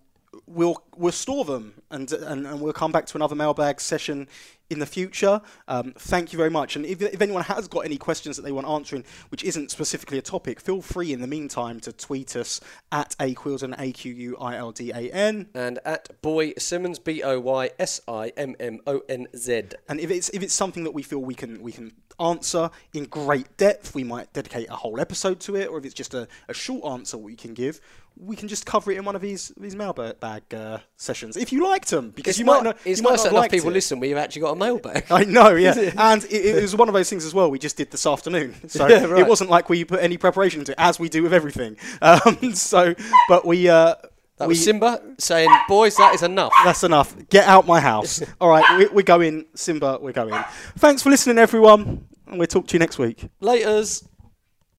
we'll 0.48 0.84
we'll 0.96 1.12
store 1.12 1.46
them 1.46 1.74
and, 1.92 2.12
and 2.12 2.46
and 2.46 2.62
we'll 2.62 2.74
come 2.74 2.92
back 2.92 3.06
to 3.08 3.18
another 3.18 3.36
mailbag 3.36 3.82
session 3.82 4.28
in 4.70 4.80
the 4.80 4.86
future. 4.86 5.42
Um, 5.68 5.94
thank 5.98 6.34
you 6.34 6.38
very 6.38 6.50
much. 6.50 6.76
And 6.76 6.86
if, 6.86 7.02
if 7.02 7.22
anyone 7.22 7.44
has 7.44 7.68
got 7.68 7.82
any 7.82 7.98
questions 7.98 8.36
that 8.36 8.42
they 8.42 8.52
want 8.52 8.68
answering, 8.68 9.04
which 9.30 9.44
isn't 9.44 9.70
specifically 9.70 10.18
a 10.18 10.24
topic, 10.24 10.60
feel 10.60 10.82
free 10.82 11.14
in 11.14 11.22
the 11.22 11.28
meantime 11.28 11.80
to 11.82 11.94
tweet 11.94 12.36
us 12.36 12.62
at 12.92 13.16
aquildan, 13.20 13.80
A 13.80 13.92
Q 13.92 14.12
U 14.14 14.38
I 14.38 14.56
L 14.56 14.72
D 14.72 14.92
A 14.92 15.12
N. 15.12 15.48
And 15.54 15.80
at 15.86 16.22
Boy 16.22 16.54
Simmons, 16.58 17.00
B 17.00 17.22
O 17.22 17.40
Y 17.40 17.70
S 17.78 18.02
I 18.08 18.32
M 18.36 18.56
M 18.60 18.80
O 18.88 19.02
N 19.08 19.28
Z. 19.36 19.64
And 19.88 20.00
if 20.00 20.10
it's 20.10 20.30
if 20.30 20.42
it's 20.42 20.54
something 20.54 20.84
that 20.84 20.92
we 20.92 21.04
feel 21.04 21.20
we 21.20 21.36
can 21.36 21.62
we 21.62 21.72
can 21.72 21.92
answer 22.20 22.70
in 22.94 23.06
great 23.06 23.58
depth, 23.58 23.94
we 23.94 24.04
might 24.04 24.32
dedicate 24.34 24.70
a 24.70 24.76
whole 24.76 25.00
episode 25.00 25.40
to 25.42 25.56
it. 25.56 25.68
Or 25.68 25.78
if 25.78 25.86
it's 25.86 25.94
just 25.94 26.14
a, 26.14 26.28
a 26.48 26.54
short 26.54 26.86
answer 26.86 27.18
we 27.18 27.36
can 27.36 27.54
give, 27.54 27.82
we 28.18 28.36
can 28.36 28.48
just 28.48 28.66
cover 28.66 28.92
it 28.92 28.98
in 28.98 29.04
one 29.06 29.16
of 29.16 29.22
these 29.22 29.52
these 29.58 29.76
mailbag 29.76 30.16
uh, 30.54 30.78
sessions 30.96 31.36
if 31.36 31.52
you 31.52 31.64
liked 31.64 31.90
them 31.90 32.12
because 32.12 32.32
It's, 32.32 32.40
you 32.40 32.46
not, 32.46 32.64
might 32.64 32.70
not. 32.70 32.78
it's 32.86 33.00
you 33.00 33.04
might 33.04 33.10
nice 33.12 33.18
not 33.20 33.24
that 33.24 33.30
enough 33.32 33.42
liked 33.42 33.54
people 33.54 33.70
it. 33.70 33.74
listen 33.74 34.02
you've 34.04 34.18
actually 34.18 34.42
got 34.44 34.52
a 34.52 34.56
mailbag. 34.56 35.06
I 35.12 35.24
know, 35.26 35.50
yeah, 35.56 35.92
and 35.98 36.24
it, 36.26 36.32
it 36.58 36.62
was 36.62 36.76
one 36.76 36.88
of 36.88 36.94
those 36.94 37.10
things 37.10 37.26
as 37.26 37.34
well. 37.34 37.52
We 37.52 37.60
just 37.60 37.76
did 37.78 37.92
this 37.92 38.06
afternoon, 38.06 38.56
so 38.70 38.88
Yeah, 38.88 39.06
right. 39.06 39.20
it 39.22 39.28
wasn't 39.28 39.50
like 39.50 39.68
we 39.70 39.84
put 39.84 40.00
any 40.02 40.18
preparation 40.18 40.62
into 40.62 40.72
it, 40.72 40.76
as 40.80 41.00
we 41.00 41.10
do 41.10 41.24
with 41.24 41.34
everything. 41.34 41.78
Um, 42.02 42.54
so, 42.54 42.96
but 43.28 43.46
we 43.46 43.68
uh, 43.68 43.96
That 44.38 44.48
we 44.48 44.54
was 44.54 44.64
Simba 44.64 45.02
saying, 45.18 45.50
"Boys, 45.68 45.96
that 45.98 46.16
is 46.16 46.24
enough." 46.24 46.54
that's 46.64 46.84
enough. 46.84 47.16
Get 47.30 47.48
out 47.48 47.66
my 47.68 47.80
house. 47.80 48.22
All 48.40 48.50
right, 48.50 48.64
we, 48.78 48.88
we're 48.88 49.02
going, 49.04 49.46
Simba. 49.56 49.98
We're 50.02 50.14
going. 50.14 50.42
Thanks 50.78 51.02
for 51.04 51.10
listening, 51.10 51.38
everyone. 51.38 52.08
And 52.28 52.40
we'll 52.40 52.48
talk 52.48 52.68
to 52.68 52.74
you 52.74 52.80
next 52.80 52.98
week. 52.98 53.28
Laters. 53.42 54.04